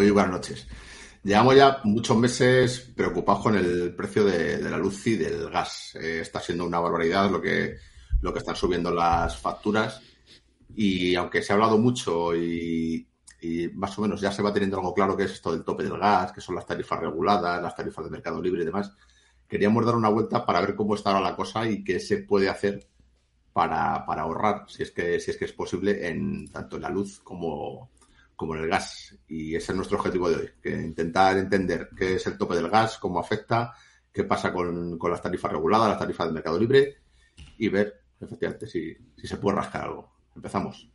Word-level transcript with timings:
muy 0.00 0.10
buenas 0.12 0.32
noches. 0.32 0.66
Llevamos 1.22 1.56
ya 1.56 1.80
muchos 1.84 2.16
meses 2.16 2.90
preocupados 2.96 3.42
con 3.42 3.54
el 3.54 3.94
precio 3.94 4.24
de, 4.24 4.58
la 4.62 4.78
luz 4.78 5.06
y 5.08 5.16
del 5.16 5.50
gas. 5.50 5.94
Eh, 5.96 6.20
está 6.22 6.40
siendo 6.40 6.64
una 6.64 6.80
barbaridad 6.80 7.30
lo 7.30 7.38
que, 7.38 7.76
lo 8.22 8.32
que 8.32 8.38
están 8.38 8.56
subiendo 8.56 8.90
las 8.90 9.36
facturas. 9.36 10.00
Y 10.74 11.14
aunque 11.16 11.42
se 11.42 11.52
ha 11.52 11.56
hablado 11.56 11.76
mucho 11.76 12.34
y, 12.34 13.06
más 13.74 13.98
o 13.98 14.02
menos 14.02 14.22
ya 14.22 14.32
se 14.32 14.42
va 14.42 14.54
teniendo 14.54 14.78
algo 14.78 14.94
claro 14.94 15.14
que 15.14 15.24
es 15.24 15.32
esto 15.32 15.52
del 15.52 15.64
tope 15.64 15.82
del 15.82 15.98
gas, 15.98 16.32
que 16.32 16.40
son 16.40 16.54
las 16.54 16.64
tarifas 16.64 16.98
reguladas, 16.98 17.62
las 17.62 17.76
tarifas 17.76 18.02
de 18.02 18.10
mercado 18.10 18.40
libre 18.40 18.62
y 18.62 18.66
demás, 18.66 18.94
queríamos 19.46 19.84
dar 19.84 19.96
una 19.96 20.08
vuelta 20.08 20.46
para 20.46 20.62
ver 20.62 20.74
cómo 20.74 20.94
está 20.94 21.10
ahora 21.10 21.28
la 21.28 21.36
cosa 21.36 21.68
y 21.68 21.84
qué 21.84 22.00
se 22.00 22.22
puede 22.22 22.48
hacer 22.48 22.88
para, 23.52 24.06
para 24.06 24.22
ahorrar, 24.22 24.64
si 24.66 24.82
es 24.82 24.92
que, 24.92 25.20
si 25.20 25.30
es 25.30 25.36
que 25.36 25.44
es 25.44 25.52
posible, 25.52 26.08
en 26.08 26.50
tanto 26.50 26.76
en 26.76 26.82
la 26.82 26.88
luz 26.88 27.20
como, 27.22 27.90
como 28.40 28.56
en 28.56 28.62
el 28.62 28.70
gas. 28.70 29.14
Y 29.28 29.54
ese 29.54 29.72
es 29.72 29.76
nuestro 29.76 29.98
objetivo 29.98 30.30
de 30.30 30.36
hoy, 30.36 30.50
intentar 30.64 31.36
entender 31.36 31.90
qué 31.94 32.14
es 32.14 32.26
el 32.26 32.38
tope 32.38 32.54
del 32.54 32.70
gas, 32.70 32.96
cómo 32.96 33.20
afecta, 33.20 33.74
qué 34.10 34.24
pasa 34.24 34.50
con, 34.50 34.98
las 34.98 35.20
tarifas 35.20 35.52
reguladas, 35.52 35.90
las 35.90 35.98
tarifas 35.98 36.26
del 36.26 36.36
mercado 36.36 36.58
libre 36.58 37.02
y 37.58 37.68
ver 37.68 38.00
efectivamente 38.18 38.66
si, 38.66 38.96
si 39.14 39.26
se 39.26 39.36
puede 39.36 39.58
rascar 39.58 39.82
algo. 39.82 40.10
Empezamos. 40.34 40.90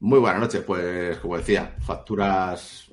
Muy 0.00 0.18
buenas 0.18 0.40
noches, 0.40 0.64
pues 0.64 1.18
como 1.18 1.36
decía, 1.36 1.76
facturas 1.78 2.90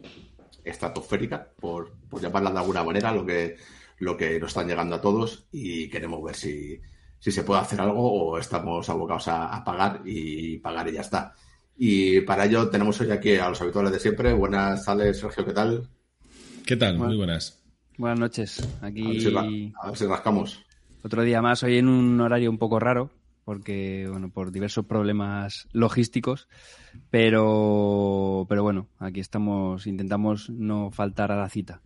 estratosférica, 0.63 1.51
por, 1.59 1.93
por 2.09 2.21
llamarla 2.21 2.51
de 2.51 2.59
alguna 2.59 2.83
manera, 2.83 3.11
lo 3.11 3.25
que, 3.25 3.57
lo 3.99 4.17
que 4.17 4.39
nos 4.39 4.49
están 4.49 4.67
llegando 4.67 4.95
a 4.95 5.01
todos 5.01 5.45
y 5.51 5.89
queremos 5.89 6.23
ver 6.23 6.35
si, 6.35 6.79
si 7.21 7.31
se 7.31 7.43
puede 7.43 7.61
hacer 7.61 7.79
algo 7.79 8.11
o 8.11 8.37
estamos 8.37 8.89
abocados 8.89 9.27
a, 9.27 9.63
pagar 9.63 10.01
y 10.05 10.57
pagar 10.57 10.87
y 10.87 10.93
ya 10.93 11.01
está. 11.01 11.33
Y 11.77 12.21
para 12.21 12.45
ello 12.45 12.67
tenemos 12.69 12.99
hoy 12.99 13.11
aquí 13.11 13.35
a 13.35 13.49
los 13.49 13.61
habituales 13.61 13.91
de 13.91 13.99
siempre. 13.99 14.33
Buenas 14.33 14.83
tardes, 14.83 15.19
Sergio, 15.19 15.45
¿qué 15.45 15.53
tal? 15.53 15.87
¿Qué 16.65 16.75
tal? 16.75 16.97
Muy 16.97 17.15
buenas. 17.15 17.61
Buenas 17.97 18.19
noches. 18.19 18.67
Aquí... 18.81 19.03
A 19.35 19.87
ver, 19.87 19.97
si, 19.97 20.05
rascamos. 20.05 20.65
Otro 21.03 21.21
día 21.21 21.41
más, 21.41 21.61
hoy 21.61 21.77
en 21.77 21.87
un 21.87 22.19
horario 22.19 22.49
un 22.49 22.57
poco 22.57 22.79
raro, 22.79 23.11
porque, 23.43 24.07
bueno, 24.09 24.29
por 24.29 24.51
diversos 24.51 24.85
problemas 24.85 25.67
logísticos, 25.71 26.47
pero, 27.09 28.45
pero 28.47 28.63
bueno, 28.63 28.87
aquí 28.99 29.19
estamos, 29.19 29.87
intentamos 29.87 30.49
no 30.49 30.91
faltar 30.91 31.31
a 31.31 31.37
la 31.37 31.49
cita. 31.49 31.81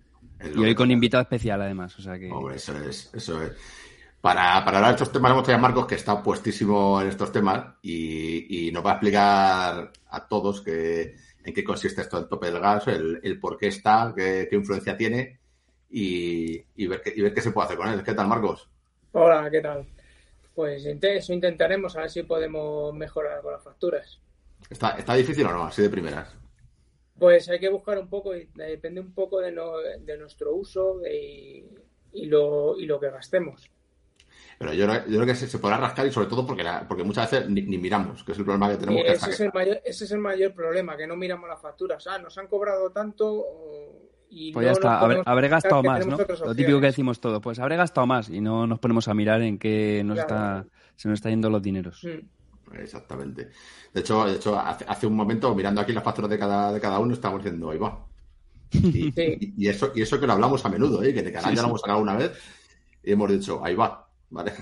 Y 0.54 0.60
hoy 0.60 0.76
con 0.76 0.92
invitado 0.92 1.24
especial, 1.24 1.62
además, 1.62 1.98
o 1.98 2.02
sea 2.02 2.20
que... 2.20 2.30
eso 2.54 2.78
es, 2.78 3.10
eso 3.14 3.42
es. 3.42 3.54
Para, 4.22 4.66
para 4.66 4.78
hablar 4.78 4.92
de 4.92 4.96
estos 4.96 5.12
temas 5.12 5.32
hemos 5.32 5.44
traído 5.44 5.60
a 5.60 5.62
Marcos, 5.62 5.86
que 5.86 5.96
está 5.96 6.22
puestísimo 6.22 7.00
en 7.00 7.08
estos 7.10 7.32
temas 7.32 7.76
y, 7.84 8.72
nos 8.74 8.84
va 8.84 8.92
a 8.92 8.94
explicar 8.94 9.92
a 10.10 10.28
todos 10.28 10.62
que, 10.62 11.16
en 11.44 11.54
qué 11.54 11.64
consiste 11.64 12.02
esto 12.02 12.18
del 12.18 12.28
tope 12.28 12.48
del 12.48 12.60
gas, 12.60 12.88
el, 12.88 13.40
por 13.40 13.58
qué 13.58 13.68
está, 13.68 14.14
qué, 14.16 14.50
influencia 14.52 14.98
tiene 14.98 15.40
y, 15.90 16.88
ver 16.88 17.02
qué, 17.02 17.14
y 17.16 17.22
ver 17.22 17.34
qué 17.34 17.42
se 17.42 17.52
puede 17.52 17.66
hacer 17.66 17.78
con 17.78 17.88
él. 17.88 18.04
¿Qué 18.04 18.14
tal, 18.14 18.28
Marcos? 18.28 18.68
Hola, 19.12 19.50
¿qué 19.50 19.62
tal? 19.62 19.86
Pues 20.56 20.86
eso 20.86 21.34
intentaremos, 21.34 21.96
a 21.98 22.02
ver 22.02 22.10
si 22.10 22.24
podemos 22.24 22.94
mejorar 22.96 23.42
con 23.42 23.52
las 23.52 23.64
facturas. 23.64 24.22
¿Está, 24.70 24.92
está 24.92 25.14
difícil 25.14 25.46
o 25.46 25.52
no, 25.52 25.66
así 25.66 25.82
de 25.82 25.90
primeras? 25.90 26.34
Pues 27.20 27.50
hay 27.50 27.60
que 27.60 27.70
buscar 27.70 28.00
un 28.00 28.10
poco, 28.10 28.32
depende 28.32 29.02
un 29.02 29.14
poco 29.14 29.42
de, 29.42 29.52
nuestro 30.18 30.56
uso 30.56 31.02
y, 31.06 31.66
lo, 32.26 32.80
y 32.80 32.86
lo 32.86 33.00
que 33.00 33.10
gastemos. 33.10 33.70
Pero 34.58 34.74
yo, 34.74 34.86
creo 34.88 35.26
que 35.26 35.36
se, 35.36 35.60
podrá 35.60 35.78
rascar 35.78 36.08
y 36.08 36.12
sobre 36.12 36.28
todo 36.28 36.46
porque, 36.48 36.64
porque 36.88 37.04
muchas 37.04 37.30
veces 37.30 37.50
ni, 37.50 37.62
miramos, 37.78 38.24
que 38.24 38.32
es 38.32 38.38
el 38.38 38.46
problema 38.46 38.72
que 38.72 38.78
tenemos. 38.78 39.04
que 39.04 39.12
ese, 39.12 39.30
es 39.30 39.40
el 39.42 39.52
mayor, 39.54 39.82
ese 39.84 40.06
es 40.06 40.12
el 40.12 40.20
mayor 40.20 40.54
problema, 40.54 40.96
que 40.96 41.08
no 41.08 41.18
miramos 41.18 41.50
las 41.50 41.62
facturas. 41.62 42.08
Ah, 42.08 42.18
nos 42.20 42.38
han 42.38 42.48
cobrado 42.48 42.92
tanto 42.92 43.46
y 44.30 44.52
pues 44.52 44.66
ya 44.66 44.72
está, 44.72 45.00
habré, 45.00 45.48
gastado 45.48 45.84
más, 45.84 46.06
¿no? 46.06 46.18
Lo 46.18 46.56
típico 46.56 46.80
que 46.80 46.88
decimos 46.88 47.20
todo, 47.20 47.40
pues 47.42 47.60
habré 47.60 47.76
gastado 47.76 48.08
más 48.08 48.30
y 48.30 48.42
no 48.42 48.68
nos 48.68 48.80
ponemos 48.80 49.08
a 49.08 49.14
mirar 49.14 49.42
en 49.42 49.58
qué 49.58 50.04
nos 50.06 50.20
está, 50.20 50.66
se 50.96 51.08
nos 51.08 51.18
está 51.18 51.30
yendo 51.30 51.50
los 51.50 51.62
dineros. 51.62 52.04
Mm. 52.04 52.36
Exactamente. 52.74 53.50
De 53.94 54.02
hecho, 54.02 54.26
de 54.26 54.36
hecho 54.36 54.60
hace, 54.60 55.08
un 55.08 55.16
momento, 55.16 55.54
mirando 55.56 55.82
aquí 55.82 55.94
las 55.94 56.04
facturas 56.04 56.30
de 56.30 56.38
cada, 56.38 56.74
de 56.74 56.82
cada 56.82 57.00
uno, 57.00 57.14
estamos 57.14 57.44
diciendo, 57.44 57.72
ahí 57.72 57.78
va. 57.78 58.06
Y, 58.72 59.14
eso, 59.70 59.92
y 59.96 60.02
eso 60.02 60.20
que 60.20 60.28
lo 60.28 60.34
hablamos 60.34 60.66
a 60.66 60.70
menudo, 60.70 61.02
¿eh? 61.04 61.14
que 61.14 61.22
de 61.22 61.32
canal 61.32 61.56
ya 61.56 61.62
lo 61.62 61.70
hemos 61.70 61.82
sacado 61.82 62.00
una 62.00 62.18
vez 62.18 62.32
y 63.04 63.12
hemos 63.12 63.32
dicho, 63.32 63.64
ahí 63.64 63.76
va. 63.76 64.08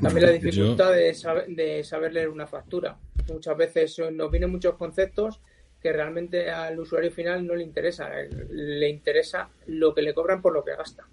También 0.02 0.26
la 0.26 0.32
dificultad 0.40 0.92
de, 0.92 1.14
saber, 1.14 1.48
de 1.48 1.84
saber 1.84 2.14
leer 2.14 2.30
una 2.30 2.46
factura. 2.46 2.98
Muchas 3.32 3.58
veces 3.58 4.02
nos 4.12 4.30
vienen 4.30 4.52
muchos 4.52 4.76
conceptos 4.76 5.40
que 5.84 5.94
realmente 5.94 6.50
al 6.50 6.80
usuario 6.80 7.12
final 7.12 7.46
no 7.46 7.56
le 7.56 7.64
interesa. 7.64 8.10
Le 8.50 8.90
interesa 8.90 9.50
lo 9.68 9.94
que 9.94 10.02
le 10.02 10.14
cobran 10.14 10.42
por 10.42 10.54
lo 10.54 10.64
que 10.64 10.76
gasta. 10.76 11.06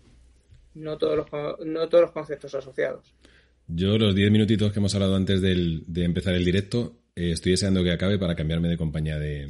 No 0.75 0.97
todos 0.97 1.17
los, 1.17 1.27
no 1.67 1.89
todos 1.89 2.03
los 2.03 2.13
conceptos 2.13 2.55
asociados. 2.55 3.13
Yo 3.67 3.99
los 3.99 4.15
10 4.15 4.31
minutitos 4.31 4.73
que 4.73 4.79
hemos 4.79 4.95
hablado 4.95 5.17
antes 5.17 5.43
de 5.43 6.05
empezar 6.05 6.35
el 6.35 6.45
directo, 6.45 7.01
eh, 7.17 7.33
estoy 7.33 7.53
deseando 7.53 7.83
que 7.83 7.91
acabe 7.91 8.19
para 8.19 8.35
cambiarme 8.35 8.69
de 8.69 8.77
compañía 8.77 9.19
de, 9.19 9.49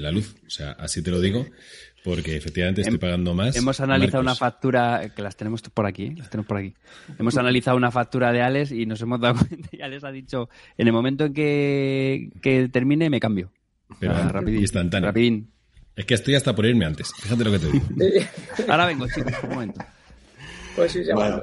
la 0.00 0.10
luz. 0.10 0.34
O 0.46 0.50
sea, 0.50 0.72
así 0.72 1.02
te 1.02 1.10
lo 1.10 1.20
digo, 1.20 1.46
porque 2.04 2.36
efectivamente 2.36 2.82
estoy 2.82 2.98
pagando 2.98 3.32
más. 3.32 3.56
Hemos 3.56 3.80
analizado 3.80 4.20
una 4.20 4.34
factura, 4.34 5.10
que 5.14 5.22
las 5.22 5.36
tenemos 5.36 5.62
por 5.62 5.86
aquí, 5.86 6.14
las 6.14 6.28
tenemos 6.28 6.46
por 6.46 6.58
aquí. 6.58 6.74
Hemos 7.18 7.36
analizado 7.38 7.76
una 7.76 7.90
factura 7.90 8.32
de 8.32 8.42
Alex 8.42 8.72
y 8.72 8.86
nos 8.86 9.00
hemos 9.00 9.20
dado 9.20 9.34
cuenta 9.48 9.68
y 9.72 9.80
Alex 9.80 10.04
ha 10.04 10.10
dicho, 10.10 10.48
en 10.76 10.88
el 10.88 10.92
momento 10.92 11.24
en 11.24 11.32
que, 11.32 12.30
que 12.42 12.68
termine 12.68 13.08
me 13.08 13.20
cambio. 13.20 13.52
Pero 13.98 14.28
rapidín. 14.28 14.60
Instantáneo. 14.60 15.08
Rapidín. 15.08 15.52
Es 15.96 16.06
que 16.06 16.14
estoy 16.14 16.34
hasta 16.34 16.54
por 16.54 16.64
irme 16.64 16.86
antes. 16.86 17.12
Fíjate 17.14 17.44
lo 17.44 17.50
que 17.50 17.58
te 17.58 17.70
digo. 17.70 17.86
Ahora 18.68 18.86
vengo, 18.86 19.06
chicos, 19.06 19.34
un 19.42 19.50
momento. 19.50 19.84
Pues 20.76 20.92
sí, 20.92 21.04
ya 21.04 21.14
bueno, 21.14 21.42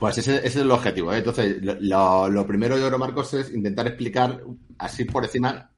Pues 0.00 0.18
ese, 0.18 0.44
es 0.44 0.56
el 0.56 0.70
objetivo. 0.70 1.12
¿eh? 1.12 1.18
Entonces, 1.18 1.58
lo, 1.60 2.46
primero 2.46 2.76
de 2.76 2.84
Oro 2.84 2.98
Marcos 2.98 3.34
es 3.34 3.52
intentar 3.52 3.86
explicar, 3.86 4.42
así 4.78 5.04
por 5.04 5.24
encima, 5.24 5.70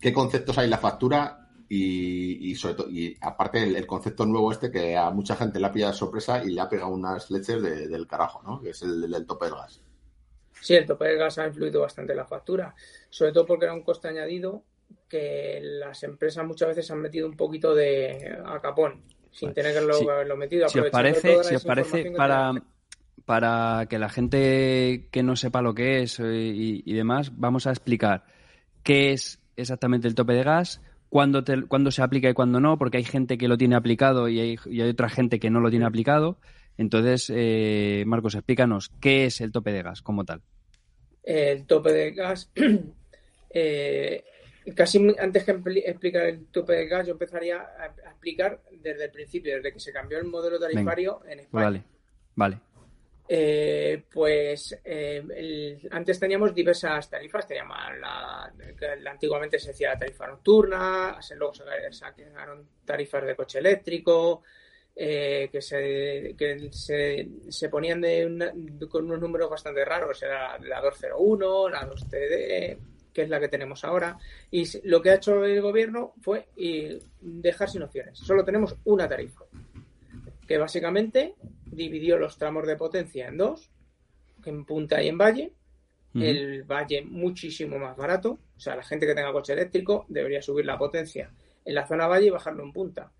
qué 0.00 0.12
conceptos 0.12 0.58
hay 0.58 0.64
en 0.66 0.70
la 0.70 0.78
factura 0.78 1.48
y, 1.68 2.54
sobre 2.56 2.74
todo, 2.74 2.90
y 2.90 3.16
aparte 3.20 3.62
el, 3.62 3.86
concepto 3.86 4.26
nuevo 4.26 4.50
este 4.52 4.70
que 4.70 4.96
a 4.96 5.10
mucha 5.10 5.36
gente 5.36 5.60
le 5.60 5.66
ha 5.66 5.72
pillado 5.72 5.92
sorpresa 5.92 6.44
y 6.44 6.50
le 6.50 6.60
ha 6.60 6.68
pegado 6.68 6.90
unas 6.90 7.30
leches 7.30 7.62
del 7.62 8.06
carajo, 8.06 8.42
¿no? 8.42 8.60
Que 8.60 8.70
es 8.70 8.82
el, 8.82 9.12
el 9.12 9.26
tope 9.26 9.46
del 9.46 9.54
gas. 9.54 9.80
Sí, 10.60 10.74
el 10.74 10.86
tope 10.86 11.06
del 11.06 11.18
gas 11.18 11.38
ha 11.38 11.46
influido 11.46 11.80
bastante 11.80 12.12
en 12.12 12.18
la 12.18 12.26
factura, 12.26 12.74
sobre 13.08 13.32
todo 13.32 13.46
porque 13.46 13.64
era 13.64 13.74
un 13.74 13.82
coste 13.82 14.08
añadido 14.08 14.64
que 15.10 15.60
las 15.60 16.02
empresas 16.04 16.46
muchas 16.46 16.68
veces 16.68 16.90
han 16.90 17.02
metido 17.02 17.26
un 17.28 17.36
poquito 17.36 17.74
de 17.74 18.38
a 18.46 18.60
capón, 18.60 19.02
sin 19.30 19.52
tener 19.52 19.72
que 19.72 19.78
haberlo 19.78 20.36
metido. 20.36 20.68
Si 20.68 20.78
os 20.78 20.88
parece, 20.88 21.44
si 21.44 21.56
os 21.56 21.64
parece 21.64 22.12
para, 22.12 22.52
para 23.26 23.86
que 23.88 23.98
la 23.98 24.08
gente 24.08 25.08
que 25.10 25.22
no 25.22 25.36
sepa 25.36 25.62
lo 25.62 25.74
que 25.74 26.02
es 26.02 26.20
eh, 26.20 26.52
y, 26.84 26.92
demás, 26.94 27.32
vamos 27.36 27.66
a 27.66 27.70
explicar 27.70 28.24
qué 28.82 29.12
es 29.12 29.40
exactamente 29.56 30.08
el 30.08 30.14
tope 30.14 30.32
de 30.32 30.44
gas, 30.44 30.80
cuándo, 31.08 31.42
se 31.90 32.02
aplica 32.02 32.30
y 32.30 32.34
cuándo 32.34 32.60
no, 32.60 32.78
porque 32.78 32.98
hay 32.98 33.04
gente 33.04 33.36
que 33.36 33.48
lo 33.48 33.58
tiene 33.58 33.76
aplicado 33.76 34.28
y 34.28 34.40
hay, 34.40 34.56
y 34.66 34.80
hay 34.80 34.90
otra 34.90 35.08
gente 35.08 35.38
que 35.38 35.50
no 35.50 35.60
lo 35.60 35.70
tiene 35.70 35.86
aplicado. 35.86 36.38
Entonces, 36.78 37.30
eh, 37.34 38.04
Marcos, 38.06 38.34
explícanos 38.36 38.90
qué 39.00 39.26
es 39.26 39.40
el 39.40 39.52
tope 39.52 39.72
de 39.72 39.82
gas 39.82 40.02
como 40.02 40.24
tal. 40.24 40.40
El 41.22 41.66
tope 41.66 41.92
de 41.92 42.12
gas, 42.12 42.50
eh, 43.50 44.24
casi 44.74 45.14
antes 45.18 45.44
que 45.44 45.52
explicar 45.52 46.26
el 46.26 46.46
tope 46.46 46.74
de 46.74 46.86
gas, 46.86 47.06
yo 47.06 47.12
empezaría 47.12 47.60
a 47.60 47.86
explicar 47.86 48.60
desde 48.70 49.04
el 49.04 49.10
principio, 49.10 49.56
desde 49.56 49.72
que 49.72 49.80
se 49.80 49.92
cambió 49.92 50.18
el 50.18 50.24
modelo 50.24 50.58
tarifario 50.58 51.22
en 51.26 51.40
España. 51.40 51.64
Vale, 51.64 51.82
vale. 52.34 52.60
Eh, 53.32 54.02
pues 54.12 54.76
antes 55.92 56.18
teníamos 56.18 56.52
diversas 56.52 57.08
tarifas, 57.08 57.46
teníamos 57.46 57.76
la, 58.00 58.52
antiguamente 59.08 59.58
se 59.58 59.68
decía 59.68 59.90
la 59.90 59.98
tarifa 60.00 60.26
nocturna, 60.26 61.16
luego 61.36 61.54
se 61.54 61.64
sacaron 61.92 62.66
tarifas 62.84 63.24
de 63.24 63.36
coche 63.36 63.60
eléctrico, 63.60 64.42
eh, 64.96 65.48
que, 65.50 65.62
se, 65.62 66.34
que 66.36 66.68
se, 66.72 67.28
se 67.48 67.68
ponían 67.68 68.00
de 68.00 68.86
con 68.90 69.04
unos 69.04 69.20
números 69.20 69.48
bastante 69.48 69.84
raros. 69.84 70.22
Era 70.22 70.58
la 70.58 70.80
201, 70.80 71.68
la 71.68 71.88
2TD, 71.88 72.78
que 73.12 73.22
es 73.22 73.28
la 73.28 73.40
que 73.40 73.48
tenemos 73.48 73.84
ahora. 73.84 74.18
Y 74.50 74.64
lo 74.88 75.00
que 75.00 75.10
ha 75.10 75.14
hecho 75.14 75.44
el 75.44 75.60
gobierno 75.60 76.14
fue 76.20 76.48
dejar 77.20 77.70
sin 77.70 77.82
opciones. 77.82 78.18
Solo 78.18 78.44
tenemos 78.44 78.76
una 78.84 79.08
tarifa, 79.08 79.44
que 80.46 80.58
básicamente 80.58 81.34
dividió 81.66 82.18
los 82.18 82.36
tramos 82.36 82.66
de 82.66 82.76
potencia 82.76 83.28
en 83.28 83.36
dos, 83.36 83.70
en 84.44 84.64
punta 84.64 85.02
y 85.02 85.08
en 85.08 85.18
valle. 85.18 85.52
El 86.12 86.64
valle 86.64 87.02
muchísimo 87.02 87.78
más 87.78 87.96
barato. 87.96 88.40
O 88.56 88.60
sea, 88.60 88.74
la 88.74 88.82
gente 88.82 89.06
que 89.06 89.14
tenga 89.14 89.32
coche 89.32 89.52
eléctrico 89.52 90.06
debería 90.08 90.42
subir 90.42 90.66
la 90.66 90.76
potencia 90.76 91.30
en 91.64 91.74
la 91.74 91.86
zona 91.86 92.08
valle 92.08 92.26
y 92.26 92.30
bajarlo 92.30 92.64
en 92.64 92.72
punta 92.72 93.12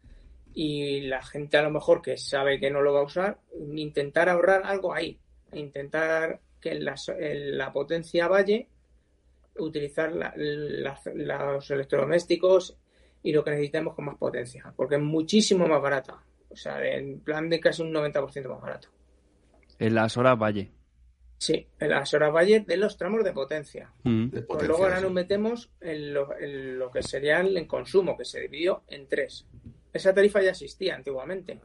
y 0.55 1.03
la 1.03 1.23
gente 1.23 1.57
a 1.57 1.63
lo 1.63 1.71
mejor 1.71 2.03
que 2.03 2.17
sabe 2.17 2.59
que 2.59 2.71
no 2.71 2.83
lo 2.83 2.93
va 2.93 3.01
a 3.01 3.05
usar, 3.05 3.39
intentar 3.77 4.29
ahorrar 4.29 4.63
algo 4.65 4.93
ahí, 4.93 5.19
intentar 5.53 6.41
que 6.61 6.75
la, 6.75 7.73
potencia 7.73 8.29
valle 8.29 8.69
utilizar 9.61 10.13
los 10.13 11.71
electrodomésticos 11.71 12.77
y 13.23 13.33
lo 13.33 13.45
que 13.45 13.51
necesitemos 13.51 13.95
con 13.95 14.07
más 14.07 14.17
potencia, 14.17 14.73
porque 14.77 14.97
es 14.97 15.01
muchísimo 15.03 15.67
más 15.67 15.83
barata, 15.83 16.23
o 16.49 16.57
sea, 16.57 16.85
en 16.85 17.21
plan 17.21 17.49
de 17.49 17.61
casi 17.61 17.83
un 17.83 17.93
90% 17.93 18.49
más 18.49 18.61
barato. 18.61 18.89
En 19.79 19.95
las 19.95 20.17
horas 20.17 20.39
valle. 20.39 20.71
Sí, 21.39 21.67
en 21.79 21.89
las 21.89 22.13
horas 22.13 22.35
valle 22.35 22.61
de 22.61 22.77
los 22.77 22.99
tramos 22.99 23.25
de 23.25 23.33
potencia. 23.33 23.91
Mm. 24.03 24.29
Pues 24.47 24.69
luego 24.69 24.85
ahora 24.85 25.01
nos 25.01 25.13
metemos 25.13 25.71
en 25.81 26.13
lo, 26.13 26.39
en 26.39 26.79
lo 26.79 26.91
que 26.91 27.03
sería 27.03 27.41
el 27.41 27.67
consumo, 27.67 28.15
que 28.17 28.27
se 28.27 28.41
dividió 28.41 28.83
en 28.89 29.09
tres. 29.09 29.47
Esa 29.93 30.13
tarifa 30.13 30.43
ya 30.43 30.51
existía 30.51 30.95
antiguamente. 30.95 31.61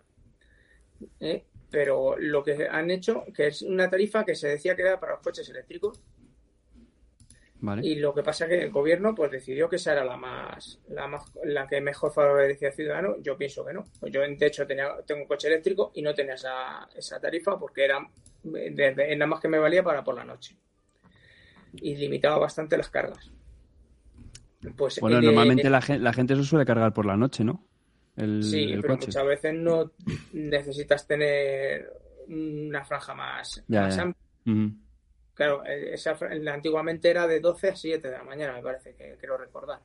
¿eh? 1.20 1.44
Pero 1.70 2.16
lo 2.18 2.42
que 2.42 2.68
han 2.70 2.90
hecho, 2.90 3.26
que 3.34 3.48
es 3.48 3.62
una 3.64 3.90
tarifa 3.90 4.24
que 4.24 4.36
se 4.36 4.48
decía 4.48 4.76
que 4.76 4.84
era 4.84 5.00
para 5.00 5.14
los 5.14 5.22
coches 5.22 5.50
eléctricos. 5.50 6.02
Y 7.82 7.96
lo 7.96 8.14
que 8.14 8.22
pasa 8.22 8.46
es 8.46 8.50
que 8.50 8.64
el 8.64 8.72
gobierno 8.72 9.16
pues 9.16 9.32
decidió 9.32 9.70
que 9.70 9.78
esa 9.78 9.94
era 9.94 10.04
la 10.04 10.18
más, 10.18 10.80
la 10.90 11.08
más, 11.08 11.32
la 11.44 11.66
que 11.68 11.82
mejor 11.82 12.14
favorecía 12.14 12.68
al 12.68 12.74
ciudadano. 12.74 13.16
Yo 13.22 13.38
pienso 13.38 13.66
que 13.66 13.74
no. 13.74 13.86
Pues 14.00 14.12
yo 14.12 14.22
de 14.22 14.46
hecho 14.46 14.68
tenía, 14.68 14.90
tengo 15.06 15.22
un 15.22 15.28
coche 15.28 15.48
eléctrico 15.48 15.92
y 15.96 16.02
no 16.02 16.14
tenía 16.14 16.36
esa, 16.36 16.88
esa 16.96 17.20
tarifa 17.20 17.58
porque 17.58 17.86
era 17.86 18.00
nada 18.44 19.26
más 19.26 19.40
que 19.40 19.48
me 19.48 19.58
valía 19.58 19.84
para 19.84 20.04
por 20.04 20.16
la 20.16 20.26
noche. 20.26 20.56
Y 21.74 21.96
limitaba 21.96 22.38
bastante 22.38 22.78
las 22.78 22.90
cargas. 22.90 23.32
Pues, 24.76 25.00
bueno, 25.00 25.22
normalmente 25.22 25.70
la, 25.70 25.82
la 26.00 26.14
gente 26.14 26.36
se 26.36 26.44
suele 26.44 26.66
cargar 26.66 26.94
por 26.94 27.06
la 27.06 27.18
noche, 27.18 27.44
¿no? 27.44 27.66
sí, 28.42 28.78
pero 28.82 28.96
muchas 28.96 29.26
veces 29.26 29.54
no 29.54 29.92
necesitas 30.34 31.06
tener 31.06 31.92
una 32.28 32.84
franja 32.86 33.14
más, 33.14 33.64
amplia. 33.70 34.16
Claro, 35.36 35.66
eh, 35.66 35.94
esa, 35.94 36.18
antiguamente 36.52 37.10
era 37.10 37.28
de 37.28 37.42
12 37.42 37.70
a 37.70 37.76
7 37.76 38.10
de 38.10 38.18
la 38.18 38.24
mañana, 38.24 38.54
me 38.54 38.64
parece 38.64 38.96
que 38.96 39.18
quiero 39.20 39.38
recordar. 39.38 39.80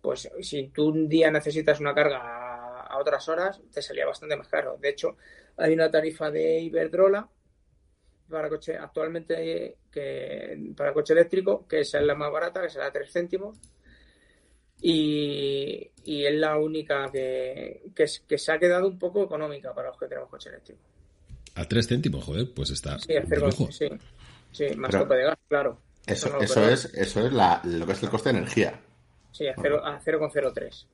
Pues 0.00 0.28
si 0.40 0.68
tú 0.68 0.88
un 0.88 1.08
día 1.08 1.30
necesitas 1.30 1.78
una 1.78 1.94
carga 1.94 2.82
a, 2.82 2.98
otras 2.98 3.28
horas, 3.28 3.60
te 3.72 3.82
salía 3.82 4.06
bastante 4.06 4.36
más 4.36 4.48
caro. 4.48 4.76
De 4.80 4.88
hecho, 4.88 5.16
hay 5.56 5.74
una 5.74 5.90
tarifa 5.90 6.30
de 6.30 6.60
Iberdrola 6.60 7.28
para 8.28 8.48
coche 8.48 8.76
actualmente 8.76 9.76
que 9.90 10.72
para 10.74 10.94
coche 10.94 11.12
eléctrico 11.12 11.66
que 11.68 11.80
es 11.80 11.92
la 11.92 12.14
más 12.14 12.32
barata, 12.32 12.62
que 12.62 12.70
será 12.70 12.90
3 12.90 13.12
céntimos 13.12 13.58
y, 14.80 15.92
es 16.04 16.34
la 16.34 16.58
única 16.58 17.10
que, 17.12 17.82
que, 17.94 18.38
se 18.38 18.52
ha 18.52 18.58
quedado 18.58 18.88
un 18.88 18.98
poco 18.98 19.22
económica 19.22 19.74
para 19.74 19.88
los 19.88 19.98
que 19.98 20.06
tenemos 20.06 20.30
coche 20.30 20.48
eléctrico. 20.48 20.80
A 21.54 21.68
3 21.68 21.86
céntimos, 21.86 22.24
joder, 22.24 22.52
pues 22.54 22.70
está. 22.70 22.98
Sí, 22.98 23.12
sí, 23.70 23.88
sí, 24.52 24.74
más 24.76 24.90
tope 24.90 25.14
de 25.16 25.24
gas, 25.24 25.38
claro. 25.48 25.78
Eso, 26.06 26.40
eso, 26.40 26.68
es, 26.68 26.86
eso 26.94 27.26
es 27.26 27.32
la, 27.32 27.60
lo 27.64 27.86
que 27.86 27.92
es 27.92 28.02
el 28.02 28.10
coste 28.10 28.32
de 28.32 28.38
energía. 28.38 28.80
Sí, 29.30 29.46
a 29.46 29.54
0,03. 29.54 30.86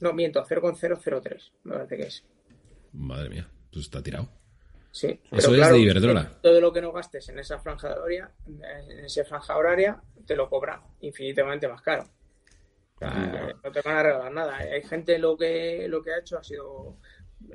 No, 0.00 0.12
miento, 0.12 0.40
a 0.40 0.44
0,003, 0.44 1.52
me 1.64 1.74
parece 1.74 1.96
que 1.96 2.02
es. 2.02 2.24
Madre 2.92 3.28
mía, 3.28 3.48
pues 3.72 3.86
está 3.86 4.02
tirado. 4.02 4.28
Sí, 4.90 5.18
eso 5.30 5.54
es 5.54 5.70
de 5.72 5.78
Iberdrola. 5.78 6.38
Todo 6.42 6.60
lo 6.60 6.72
que 6.72 6.82
no 6.82 6.92
gastes 6.92 7.28
en 7.30 7.38
esa 7.38 7.58
franja 7.58 7.94
horaria, 7.94 8.30
en 8.46 9.04
esa 9.04 9.24
franja 9.24 9.56
horaria, 9.56 10.02
te 10.26 10.36
lo 10.36 10.50
cobra 10.50 10.82
infinitamente 11.00 11.66
más 11.66 11.80
caro 11.80 12.06
no 13.62 13.72
te 13.72 13.80
van 13.82 13.96
a 13.96 14.02
regalar 14.02 14.32
nada. 14.32 14.56
Hay 14.56 14.82
gente 14.82 15.18
lo 15.18 15.36
que 15.36 15.86
lo 15.88 16.02
que 16.02 16.12
ha 16.12 16.18
hecho 16.18 16.38
ha 16.38 16.44
sido 16.44 16.96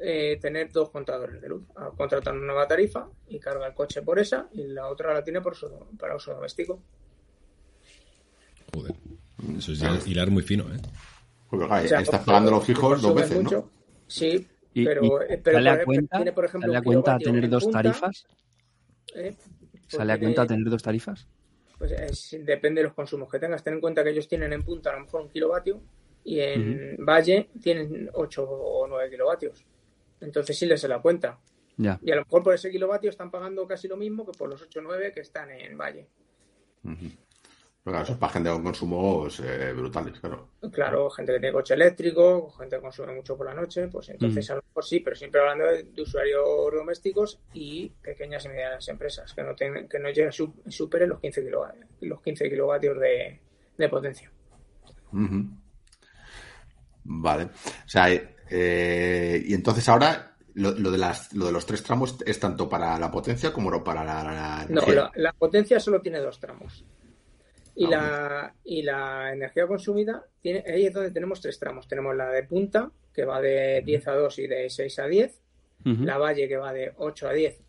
eh, 0.01 0.37
tener 0.41 0.71
dos 0.71 0.89
contadores 0.89 1.41
de 1.41 1.49
luz. 1.49 1.63
Contratar 1.95 2.33
una 2.35 2.45
nueva 2.45 2.67
tarifa 2.67 3.09
y 3.27 3.39
carga 3.39 3.67
el 3.67 3.73
coche 3.73 4.01
por 4.01 4.19
esa 4.19 4.47
y 4.53 4.63
la 4.67 4.87
otra 4.87 5.13
la 5.13 5.23
tiene 5.23 5.41
por 5.41 5.55
para 5.97 6.15
uso 6.15 6.33
doméstico. 6.33 6.81
Joder, 8.73 8.95
eso 9.57 9.71
es 9.71 9.79
ya 9.79 9.97
hilar 10.05 10.29
muy 10.29 10.43
fino, 10.43 10.63
¿eh? 10.73 10.79
Pues, 11.49 11.91
estás 11.91 12.23
pagando 12.25 12.51
los 12.51 12.65
fijos 12.65 13.01
dos 13.01 13.15
veces, 13.15 13.41
¿no? 13.43 13.69
Sí, 14.07 14.47
pero, 14.73 15.21
eh, 15.21 15.41
¿sale 15.43 15.69
a 15.69 15.83
cuenta, 15.83 16.17
tiene, 16.17 16.31
por 16.33 16.45
ejemplo, 16.45 16.67
¿sale 16.67 16.77
a 16.77 16.81
cuenta 16.81 17.17
tener 17.17 17.49
dos 17.49 17.69
tarifas? 17.71 18.27
¿Eh? 19.15 19.35
¿Sale 19.87 20.13
a 20.13 20.19
cuenta 20.19 20.45
tener 20.45 20.69
dos 20.69 20.83
tarifas? 20.83 21.27
pues 21.77 22.35
depende 22.43 22.81
de 22.81 22.87
los 22.87 22.93
consumos 22.93 23.29
que 23.29 23.39
tengas. 23.39 23.63
Ten 23.63 23.75
en 23.75 23.81
cuenta 23.81 24.03
que 24.03 24.09
ellos 24.09 24.27
tienen 24.27 24.51
en 24.53 24.63
punta 24.63 24.89
a 24.89 24.93
lo 24.93 25.01
mejor 25.01 25.21
un 25.21 25.29
kilovatio 25.29 25.81
y 26.23 26.39
en 26.39 26.97
Valle 27.05 27.49
tienen 27.61 28.09
8 28.13 28.43
o 28.43 28.87
9 28.87 29.09
kilovatios. 29.09 29.65
Entonces 30.21 30.57
sí 30.57 30.65
les 30.65 30.81
se 30.81 30.87
la 30.87 31.01
cuenta. 31.01 31.39
Y 31.77 31.87
a 31.87 32.15
lo 32.15 32.23
mejor 32.23 32.43
por 32.43 32.55
ese 32.55 32.71
kilovatio 32.71 33.09
están 33.09 33.29
pagando 33.29 33.67
casi 33.67 33.87
lo 33.87 33.97
mismo 33.97 34.25
que 34.25 34.35
por 34.35 34.49
los 34.49 34.61
8 34.61 34.79
o 34.79 34.81
9 34.81 35.11
que 35.11 35.19
están 35.19 35.51
en 35.51 35.77
Valle. 35.77 36.07
Claro, 37.87 38.03
eso 38.03 38.13
es 38.13 38.17
para 38.17 38.33
gente 38.33 38.49
con 38.49 38.63
consumos 38.63 39.39
eh, 39.39 39.71
brutales, 39.73 40.19
claro. 40.19 40.49
Claro, 40.73 41.09
gente 41.09 41.31
que 41.31 41.39
tiene 41.39 41.53
coche 41.53 41.73
eléctrico, 41.73 42.49
gente 42.51 42.75
que 42.75 42.81
consume 42.81 43.13
mucho 43.13 43.37
por 43.37 43.45
la 43.45 43.53
noche, 43.53 43.87
pues 43.87 44.09
entonces 44.09 44.49
a 44.49 44.55
lo 44.55 44.61
mejor 44.61 44.83
sí, 44.83 44.99
pero 44.99 45.15
siempre 45.15 45.39
hablando 45.39 45.65
de, 45.67 46.01
usuarios 46.01 46.43
domésticos 46.73 47.39
y 47.53 47.87
pequeñas 48.01 48.43
y 48.43 48.49
medianas 48.49 48.85
empresas, 48.89 49.33
que 49.33 49.41
no 49.41 49.55
tengan, 49.55 49.87
que 49.87 49.99
no 49.99 50.09
lleguen, 50.09 50.33
superen 50.33 51.09
los 51.09 51.21
15 51.21 51.45
kilovatios, 51.45 51.85
los 52.01 52.21
15 52.21 52.49
kilovatios 52.49 52.97
de, 52.99 53.89
potencia. 53.89 54.31
Vale. 57.05 57.43
O 57.45 57.87
sea, 57.89 58.11
eh, 58.11 58.35
y 58.49 59.53
entonces 59.53 59.87
ahora 59.89 60.37
lo, 60.57 60.73
de 60.73 60.97
las, 60.97 61.33
lo 61.33 61.45
de 61.45 61.51
los 61.51 61.65
tres 61.65 61.83
tramos 61.83 62.17
es 62.25 62.39
tanto 62.39 62.67
para 62.67 62.97
la 62.97 63.11
potencia 63.11 63.53
como 63.53 63.83
para 63.83 64.03
la, 64.03 64.65
No, 64.69 64.81
la 65.15 65.33
potencia 65.33 65.79
solo 65.79 66.01
tiene 66.01 66.19
dos 66.19 66.39
tramos. 66.39 66.83
Y, 67.75 67.85
ah, 67.85 67.89
la, 67.89 68.55
y 68.63 68.81
la 68.81 69.33
energía 69.33 69.67
consumida, 69.67 70.25
tiene, 70.41 70.63
ahí 70.67 70.87
es 70.87 70.93
donde 70.93 71.11
tenemos 71.11 71.39
tres 71.39 71.59
tramos. 71.59 71.87
Tenemos 71.87 72.15
la 72.15 72.29
de 72.29 72.41
punta, 72.43 72.89
que 73.13 73.23
va 73.23 73.39
de 73.39 73.83
10 73.85 74.07
a 74.07 74.13
2 74.13 74.39
y 74.39 74.47
de 74.47 74.69
6 74.69 74.99
a 74.99 75.05
10. 75.05 75.41
La 75.83 76.17
valle, 76.17 76.49
que 76.49 76.57
va 76.57 76.73
de 76.73 76.91
8 76.97 77.29
a 77.29 77.33
10, 77.33 77.61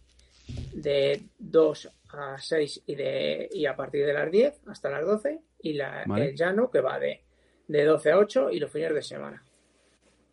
de 0.73 1.23
2 1.39 1.91
a 2.09 2.37
6 2.37 2.83
y, 2.87 2.95
de, 2.97 3.49
y 3.53 3.67
a 3.67 3.77
partir 3.77 4.05
de 4.05 4.13
las 4.13 4.29
10 4.29 4.63
hasta 4.67 4.91
las 4.91 5.05
12. 5.05 5.39
Y 5.61 5.75
la, 5.75 6.03
el 6.03 6.35
llano, 6.35 6.71
que 6.71 6.81
va 6.81 6.99
de, 6.99 7.21
de 7.69 7.85
12 7.85 8.11
a 8.11 8.19
8 8.19 8.51
y 8.51 8.59
los 8.59 8.73
fines 8.73 8.95
de 8.95 9.03
semana. 9.03 9.45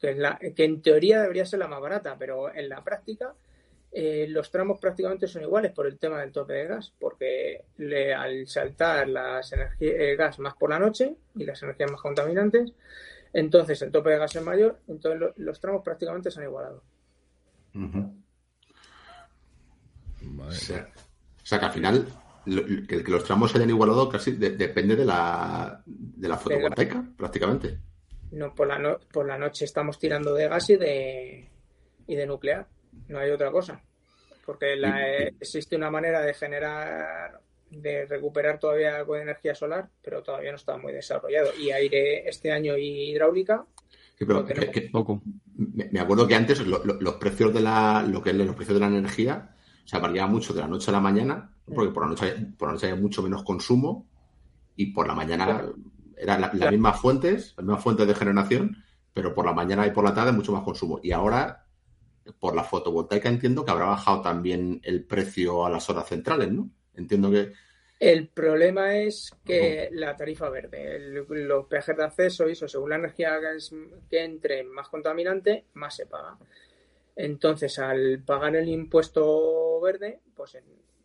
Que, 0.05 0.11
es 0.11 0.17
la, 0.17 0.37
que 0.37 0.63
en 0.63 0.83
teoría 0.83 1.19
debería 1.23 1.47
ser 1.47 1.57
la 1.57 1.67
más 1.67 1.81
barata, 1.81 2.15
pero 2.19 2.53
en 2.53 2.69
la 2.69 2.83
práctica 2.83 3.33
eh, 3.91 4.27
los 4.29 4.51
tramos 4.51 4.79
prácticamente 4.79 5.27
son 5.27 5.41
iguales 5.41 5.71
por 5.71 5.87
el 5.87 5.97
tema 5.97 6.19
del 6.19 6.31
tope 6.31 6.53
de 6.53 6.67
gas, 6.67 6.93
porque 6.99 7.65
al 8.15 8.47
saltar 8.47 9.09
las 9.09 9.51
energías, 9.51 9.95
el 9.97 10.15
gas 10.15 10.37
más 10.37 10.53
por 10.53 10.69
la 10.69 10.77
noche 10.77 11.15
y 11.35 11.43
las 11.43 11.63
energías 11.63 11.91
más 11.91 12.01
contaminantes, 12.01 12.71
entonces 13.33 13.81
el 13.81 13.91
tope 13.91 14.11
de 14.11 14.19
gas 14.19 14.35
es 14.35 14.43
mayor, 14.43 14.79
entonces 14.87 15.33
los 15.37 15.59
tramos 15.59 15.81
prácticamente 15.81 16.29
son 16.29 16.43
igualados. 16.43 16.83
o, 20.37 20.51
sea, 20.51 21.59
que 21.59 21.65
al 21.65 21.71
final 21.71 22.05
que, 22.45 23.03
los 23.07 23.23
tramos 23.23 23.49
se 23.49 23.57
hayan 23.57 23.71
igualado 23.71 24.07
casi 24.07 24.33
depende 24.33 24.95
de 24.95 25.05
la, 25.05 25.81
de 25.83 26.27
la 26.27 26.37
fotovoltaica, 26.37 27.03
prácticamente. 27.17 27.79
No, 28.31 28.53
por 28.53 28.67
la, 28.67 28.99
por 29.11 29.25
la 29.25 29.37
noche 29.37 29.65
estamos 29.65 29.99
tirando 29.99 30.33
de 30.33 30.47
gas 30.47 30.69
y 30.69 30.75
de, 30.77 31.49
y 32.07 32.15
de 32.15 32.25
nuclear 32.25 32.67
no 33.07 33.19
hay 33.19 33.31
otra 33.31 33.51
cosa. 33.51 33.81
Porque 34.45 34.73
existe 35.39 35.75
una 35.75 35.89
manera 35.89 36.21
de 36.21 36.33
generar, 36.33 37.41
de 37.71 38.05
recuperar 38.05 38.59
todavía 38.59 38.95
algo 38.95 39.15
de 39.15 39.23
energía 39.23 39.55
solar, 39.55 39.89
pero 40.03 40.21
todavía 40.21 40.51
no 40.51 40.57
está 40.57 40.77
muy 40.77 40.93
desarrollado. 40.93 41.49
Y 41.59 41.71
aire 41.71 42.27
este 42.29 42.51
año 42.51 42.77
y 42.77 43.09
hidráulica. 43.11 43.65
poco. 44.91 45.21
Me, 45.57 45.99
acuerdo 45.99 46.27
que 46.27 46.35
antes 46.35 46.65
los 46.65 47.15
precios 47.15 47.53
de 47.53 47.61
la, 47.61 48.05
lo 48.07 48.21
que 48.21 48.29
es 48.29 48.35
los 48.35 48.55
precios 48.55 48.75
de 48.75 48.81
la 48.81 48.87
energía, 48.87 49.55
se 49.83 49.99
sea, 49.99 50.27
mucho 50.27 50.53
de 50.53 50.61
la 50.61 50.67
noche 50.67 50.89
a 50.89 50.93
la 50.93 50.99
mañana, 50.99 51.51
porque 51.65 51.91
por 51.91 52.03
la 52.03 52.09
noche, 52.09 52.33
por 52.57 52.69
la 52.69 52.73
noche 52.73 52.87
hay 52.87 52.99
mucho 52.99 53.23
menos 53.23 53.43
consumo 53.43 54.07
y 54.75 54.87
por 54.87 55.07
la 55.07 55.15
mañana 55.15 55.65
eran 56.17 56.41
las 56.41 56.53
mismas 56.53 56.99
fuentes, 56.99 57.53
las 57.57 57.65
mismas 57.65 57.83
fuentes 57.83 58.07
de 58.07 58.15
generación, 58.15 58.83
pero 59.13 59.33
por 59.33 59.45
la 59.45 59.53
mañana 59.53 59.87
y 59.87 59.91
por 59.91 60.03
la 60.03 60.13
tarde 60.13 60.31
mucho 60.31 60.51
más 60.51 60.63
consumo. 60.63 60.99
Y 61.01 61.11
ahora 61.11 61.65
por 62.39 62.55
la 62.55 62.63
fotovoltaica 62.63 63.29
entiendo 63.29 63.63
que 63.63 63.71
habrá 63.71 63.85
bajado 63.85 64.21
también 64.21 64.81
el 64.83 65.03
precio 65.03 65.65
a 65.65 65.69
las 65.69 65.89
horas 65.89 66.07
centrales, 66.07 66.51
¿no? 66.51 66.69
Entiendo 66.95 67.29
que... 67.29 67.53
El 67.99 68.27
problema 68.27 68.97
es 68.97 69.31
que 69.45 69.89
la 69.93 70.15
tarifa 70.17 70.49
verde, 70.49 70.99
los 71.29 71.65
peajes 71.65 71.95
de 71.95 72.03
acceso 72.03 72.47
y 72.49 72.51
eso, 72.51 72.67
según 72.67 72.89
la 72.89 72.97
energía 72.97 73.39
que, 74.09 74.23
entre 74.23 74.63
más 74.63 74.89
contaminante, 74.89 75.65
más 75.75 75.95
se 75.95 76.05
paga. 76.05 76.37
Entonces, 77.15 77.79
al 77.79 78.21
pagar 78.25 78.57
el 78.57 78.67
impuesto 78.67 79.79
verde, 79.79 80.19
pues, 80.35 80.57